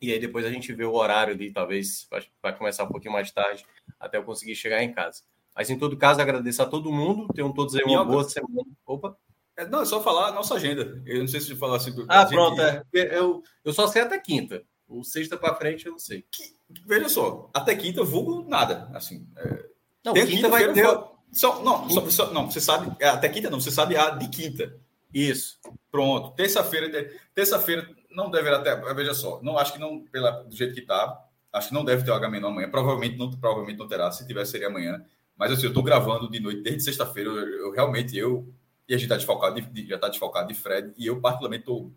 E 0.00 0.12
aí 0.12 0.18
depois 0.18 0.44
a 0.44 0.50
gente 0.50 0.72
vê 0.72 0.84
o 0.84 0.94
horário 0.94 1.34
ali, 1.34 1.52
talvez 1.52 2.08
vai 2.40 2.56
começar 2.56 2.84
um 2.84 2.88
pouquinho 2.88 3.12
mais 3.12 3.30
tarde, 3.32 3.66
até 3.98 4.16
eu 4.16 4.22
conseguir 4.22 4.54
chegar 4.54 4.82
em 4.82 4.92
casa. 4.92 5.22
Mas 5.54 5.70
em 5.70 5.78
todo 5.78 5.96
caso, 5.96 6.20
agradeço 6.20 6.62
a 6.62 6.66
todo 6.66 6.92
mundo. 6.92 7.26
Tenham 7.34 7.52
todos 7.52 7.74
aí 7.74 7.82
uma 7.82 8.04
boa 8.04 8.22
semana. 8.22 8.64
Opa! 8.86 9.16
É, 9.56 9.66
não, 9.66 9.82
é 9.82 9.84
só 9.84 10.00
falar 10.00 10.28
a 10.28 10.32
nossa 10.32 10.54
agenda. 10.54 11.02
Eu 11.04 11.18
não 11.18 11.26
sei 11.26 11.40
se 11.40 11.56
falar 11.56 11.78
assim. 11.78 11.92
Ah, 12.06 12.24
pronto. 12.24 12.60
É. 12.60 12.84
Eu, 12.94 13.42
eu 13.64 13.72
só 13.72 13.88
sei 13.88 14.02
até 14.02 14.16
quinta. 14.20 14.62
O 14.86 15.02
sexta 15.02 15.36
para 15.36 15.56
frente 15.56 15.84
eu 15.84 15.92
não 15.92 15.98
sei. 15.98 16.24
Que, 16.30 16.56
veja 16.86 17.08
só, 17.08 17.50
até 17.52 17.74
quinta, 17.74 18.04
vulgo 18.04 18.48
nada. 18.48 18.88
Assim, 18.94 19.26
é, 19.36 19.66
não, 20.04 20.12
tem 20.12 20.26
quinta 20.26 20.48
vai 20.48 20.72
ter. 20.72 20.86
Só, 21.32 21.62
não, 21.62 21.88
só, 21.90 22.10
só, 22.10 22.32
não, 22.32 22.50
você 22.50 22.60
sabe. 22.60 22.94
É, 22.98 23.08
até 23.08 23.28
quinta 23.28 23.50
não, 23.50 23.60
você 23.60 23.70
sabe 23.70 23.96
a 23.96 24.10
de 24.10 24.28
quinta. 24.28 24.74
Isso. 25.12 25.58
Pronto. 25.90 26.34
Terça-feira. 26.34 27.10
Terça-feira 27.34 27.88
não 28.10 28.30
deverá 28.30 28.60
ter. 28.60 28.94
Veja 28.94 29.14
só, 29.14 29.40
não 29.42 29.58
acho 29.58 29.72
que 29.72 29.78
não, 29.78 30.04
pela, 30.04 30.30
do 30.30 30.54
jeito 30.54 30.74
que 30.74 30.80
está. 30.80 31.24
Acho 31.52 31.68
que 31.68 31.74
não 31.74 31.84
deve 31.84 32.04
ter 32.04 32.10
o 32.10 32.14
H 32.14 32.28
menor 32.28 32.48
amanhã. 32.48 32.70
Provavelmente 32.70 33.16
não, 33.16 33.30
provavelmente 33.30 33.78
não 33.78 33.88
terá. 33.88 34.10
Se 34.10 34.26
tiver, 34.26 34.44
seria 34.44 34.68
amanhã. 34.68 35.04
Mas 35.36 35.52
assim, 35.52 35.64
eu 35.64 35.68
estou 35.68 35.82
gravando 35.82 36.30
de 36.30 36.40
noite 36.40 36.62
desde 36.62 36.82
sexta-feira. 36.82 37.30
Eu, 37.30 37.66
eu, 37.66 37.72
realmente, 37.72 38.16
eu. 38.16 38.52
E 38.88 38.94
a 38.94 38.96
gente 38.96 39.04
está 39.04 39.16
desfalcado 39.16 39.60
de, 39.60 39.86
já 39.86 39.96
está 39.96 40.08
desfalcado 40.08 40.48
de 40.48 40.54
Fred. 40.54 40.92
E 40.96 41.06
eu, 41.06 41.20
particularmente, 41.20 41.62
estou 41.62 41.92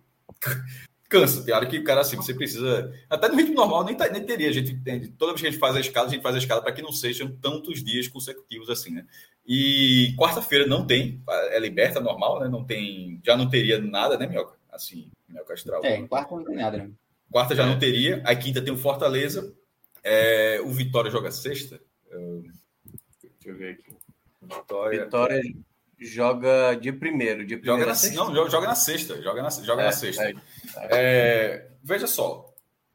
cansa. 1.12 1.44
Tem 1.44 1.54
hora 1.54 1.66
que 1.66 1.78
o 1.78 1.84
cara, 1.84 2.02
assim, 2.02 2.16
você 2.16 2.34
precisa. 2.34 2.92
Até 3.10 3.28
no 3.28 3.36
ritmo 3.36 3.54
normal 3.54 3.84
nem, 3.84 3.96
tá, 3.96 4.08
nem 4.10 4.26
teria. 4.26 4.50
A 4.50 4.54
gente 4.54 4.72
entende. 4.72 5.10
Toda 5.10 5.34
vez 5.34 5.42
que 5.42 5.48
a 5.48 5.52
gente 5.52 5.60
faz 5.60 5.76
a 5.76 5.82
escala, 5.82 6.08
a 6.08 6.10
gente 6.10 6.24
faz 6.24 6.36
a 6.36 6.40
escala 6.40 6.62
para 6.62 6.72
que 6.72 6.82
não 6.82 6.94
sejam 6.94 7.30
tantos 7.42 7.84
dias 7.84 8.08
consecutivos 8.08 8.70
assim, 8.70 8.92
né? 8.92 9.06
E 9.46 10.16
quarta-feira 10.18 10.66
não 10.66 10.88
tem, 10.88 11.22
é 11.28 11.60
liberta, 11.60 12.00
normal, 12.00 12.40
né? 12.40 12.48
Não 12.48 12.64
tem. 12.64 13.20
Já 13.24 13.36
não 13.36 13.50
teria 13.50 13.80
nada, 13.80 14.18
né, 14.18 14.26
Mioca? 14.26 14.58
Assim, 14.72 15.12
Mioca 15.28 15.54
Astral. 15.54 15.84
É, 15.84 16.02
quarta 16.08 16.34
não 16.34 16.46
tem 16.46 16.56
nada, 16.56 16.78
né? 16.78 16.90
Quarta 17.30 17.56
já 17.56 17.64
é. 17.64 17.66
não 17.66 17.78
teria. 17.78 18.22
A 18.26 18.34
quinta 18.36 18.62
tem 18.62 18.74
o 18.74 18.78
Fortaleza. 18.78 19.54
É, 20.04 20.62
o 20.64 20.70
Vitória 20.70 21.12
joga 21.12 21.30
sexta. 21.30 21.80
Deixa 22.10 22.50
eu 23.46 23.56
ver 23.58 23.74
aqui. 23.74 23.92
Vitória. 24.42 25.04
Vitória 25.04 25.42
joga 26.02 26.74
de 26.76 26.92
primeiro. 26.92 27.46
De 27.46 27.62
joga 27.64 27.86
na, 27.86 27.96
sexta? 27.96 28.24
Não, 28.24 28.50
joga 28.50 28.68
na 28.68 28.76
sexta. 28.76 29.22
Joga 29.22 29.44
na, 29.44 29.50
joga 29.50 29.82
é, 29.84 29.86
na 29.86 29.92
sexta. 29.92 30.24
É, 30.24 30.36
é. 30.92 31.72
veja 31.84 32.08
só. 32.08 32.48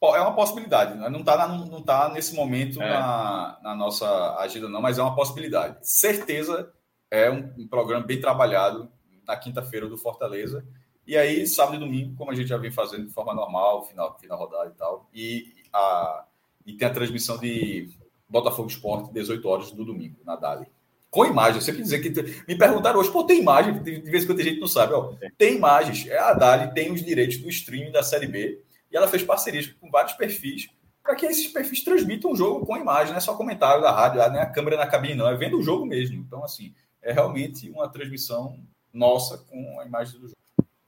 É 0.03 0.21
uma 0.21 0.35
possibilidade, 0.35 0.97
né? 0.97 1.09
não 1.09 1.21
está 1.21 1.49
não 1.49 1.83
tá 1.83 2.11
nesse 2.11 2.35
momento 2.35 2.81
é. 2.81 2.89
na, 2.89 3.59
na, 3.63 3.75
nossa 3.75 4.37
agenda, 4.37 4.69
não, 4.69 4.81
mas 4.81 4.99
é 4.99 5.03
uma 5.03 5.17
possibilidade. 5.17 5.79
Certeza 5.83 6.73
é 7.11 7.31
um, 7.31 7.53
um 7.59 7.67
programa 7.67 8.05
bem 8.05 8.21
trabalhado 8.21 8.89
na 9.27 9.37
quinta-feira 9.37 9.89
do 9.89 9.97
Fortaleza. 9.97 10.65
E 11.07 11.17
aí, 11.17 11.45
sábado 11.47 11.77
e 11.77 11.81
domingo, 11.81 12.15
como 12.15 12.31
a 12.31 12.35
gente 12.35 12.49
já 12.49 12.57
vem 12.57 12.71
fazendo 12.71 13.07
de 13.07 13.13
forma 13.13 13.35
normal, 13.35 13.85
final, 13.87 14.17
final 14.19 14.39
rodada 14.39 14.71
e 14.71 14.75
tal. 14.75 15.09
E, 15.13 15.55
a, 15.73 16.25
e 16.65 16.75
tem 16.75 16.87
a 16.87 16.93
transmissão 16.93 17.39
de 17.39 17.89
Botafogo 18.29 18.69
Esporte, 18.69 19.13
18 19.13 19.49
horas 19.49 19.73
do 19.73 19.85
domingo, 19.85 20.19
na 20.25 20.37
Dali 20.37 20.67
com 21.11 21.25
imagem. 21.25 21.57
Eu 21.57 21.63
sempre 21.63 21.83
dizer 21.83 22.01
que 22.01 22.11
me 22.47 22.57
perguntaram 22.57 23.01
hoje, 23.01 23.11
pô, 23.11 23.25
tem 23.25 23.41
imagem? 23.41 23.83
De 23.83 24.01
vez 24.01 24.25
em 24.25 24.27
quando 24.27 24.41
a 24.41 24.45
gente 24.45 24.61
não 24.61 24.69
sabe, 24.69 24.93
ó. 24.93 25.13
Tem 25.39 25.57
imagens. 25.57 26.07
É 26.07 26.19
a 26.19 26.33
Dali 26.33 26.73
tem 26.75 26.93
os 26.93 27.03
direitos 27.03 27.39
do 27.39 27.49
streaming 27.49 27.93
da 27.93 28.03
Série 28.03 28.27
B 28.27 28.61
e 28.91 28.97
ela 28.97 29.09
fez 29.09 29.23
parcerias 29.23 29.67
com 29.67 29.91
vários 29.91 30.15
perfis 30.15 30.69
para 31.07 31.15
que 31.15 31.25
esses 31.25 31.47
perfis 31.47 31.85
transmitam 31.85 32.33
o 32.33 32.37
jogo 32.37 32.67
com 32.67 32.77
imagem, 32.77 33.13
não 33.13 33.19
é 33.19 33.21
só 33.21 33.35
comentário 33.37 33.81
da 33.81 33.93
rádio, 33.93 34.19
não 34.19 34.41
é 34.41 34.43
a 34.43 34.51
câmera 34.51 34.77
na 34.77 34.89
cabine, 34.89 35.15
não, 35.15 35.29
é 35.29 35.37
vendo 35.37 35.57
o 35.57 35.63
jogo 35.63 35.87
mesmo. 35.87 36.17
Então, 36.17 36.45
assim, 36.45 36.75
é 37.01 37.13
realmente 37.13 37.71
uma 37.71 37.89
transmissão 37.89 38.59
nossa 38.93 39.39
com 39.39 39.81
a 39.81 39.87
imagem 39.87 40.19
do 40.19 40.29
jogo. 40.29 40.37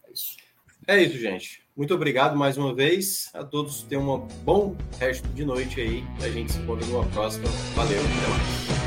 É 0.05 0.13
isso. 0.13 0.37
É 0.89 1.03
isso, 1.03 1.19
gente. 1.19 1.63
Muito 1.77 1.95
obrigado 1.95 2.37
mais 2.37 2.57
uma 2.57 2.75
vez. 2.75 3.31
A 3.33 3.45
todos 3.45 3.83
tenham 3.85 4.03
um 4.13 4.19
bom 4.43 4.75
resto 4.99 5.29
de 5.29 5.45
noite 5.45 5.81
aí. 5.81 6.03
A 6.21 6.29
gente 6.29 6.51
se 6.51 6.59
encontra 6.59 6.85
numa 6.87 7.07
próxima. 7.07 7.47
Valeu, 7.77 8.01
até 8.01 8.29
mais. 8.29 8.78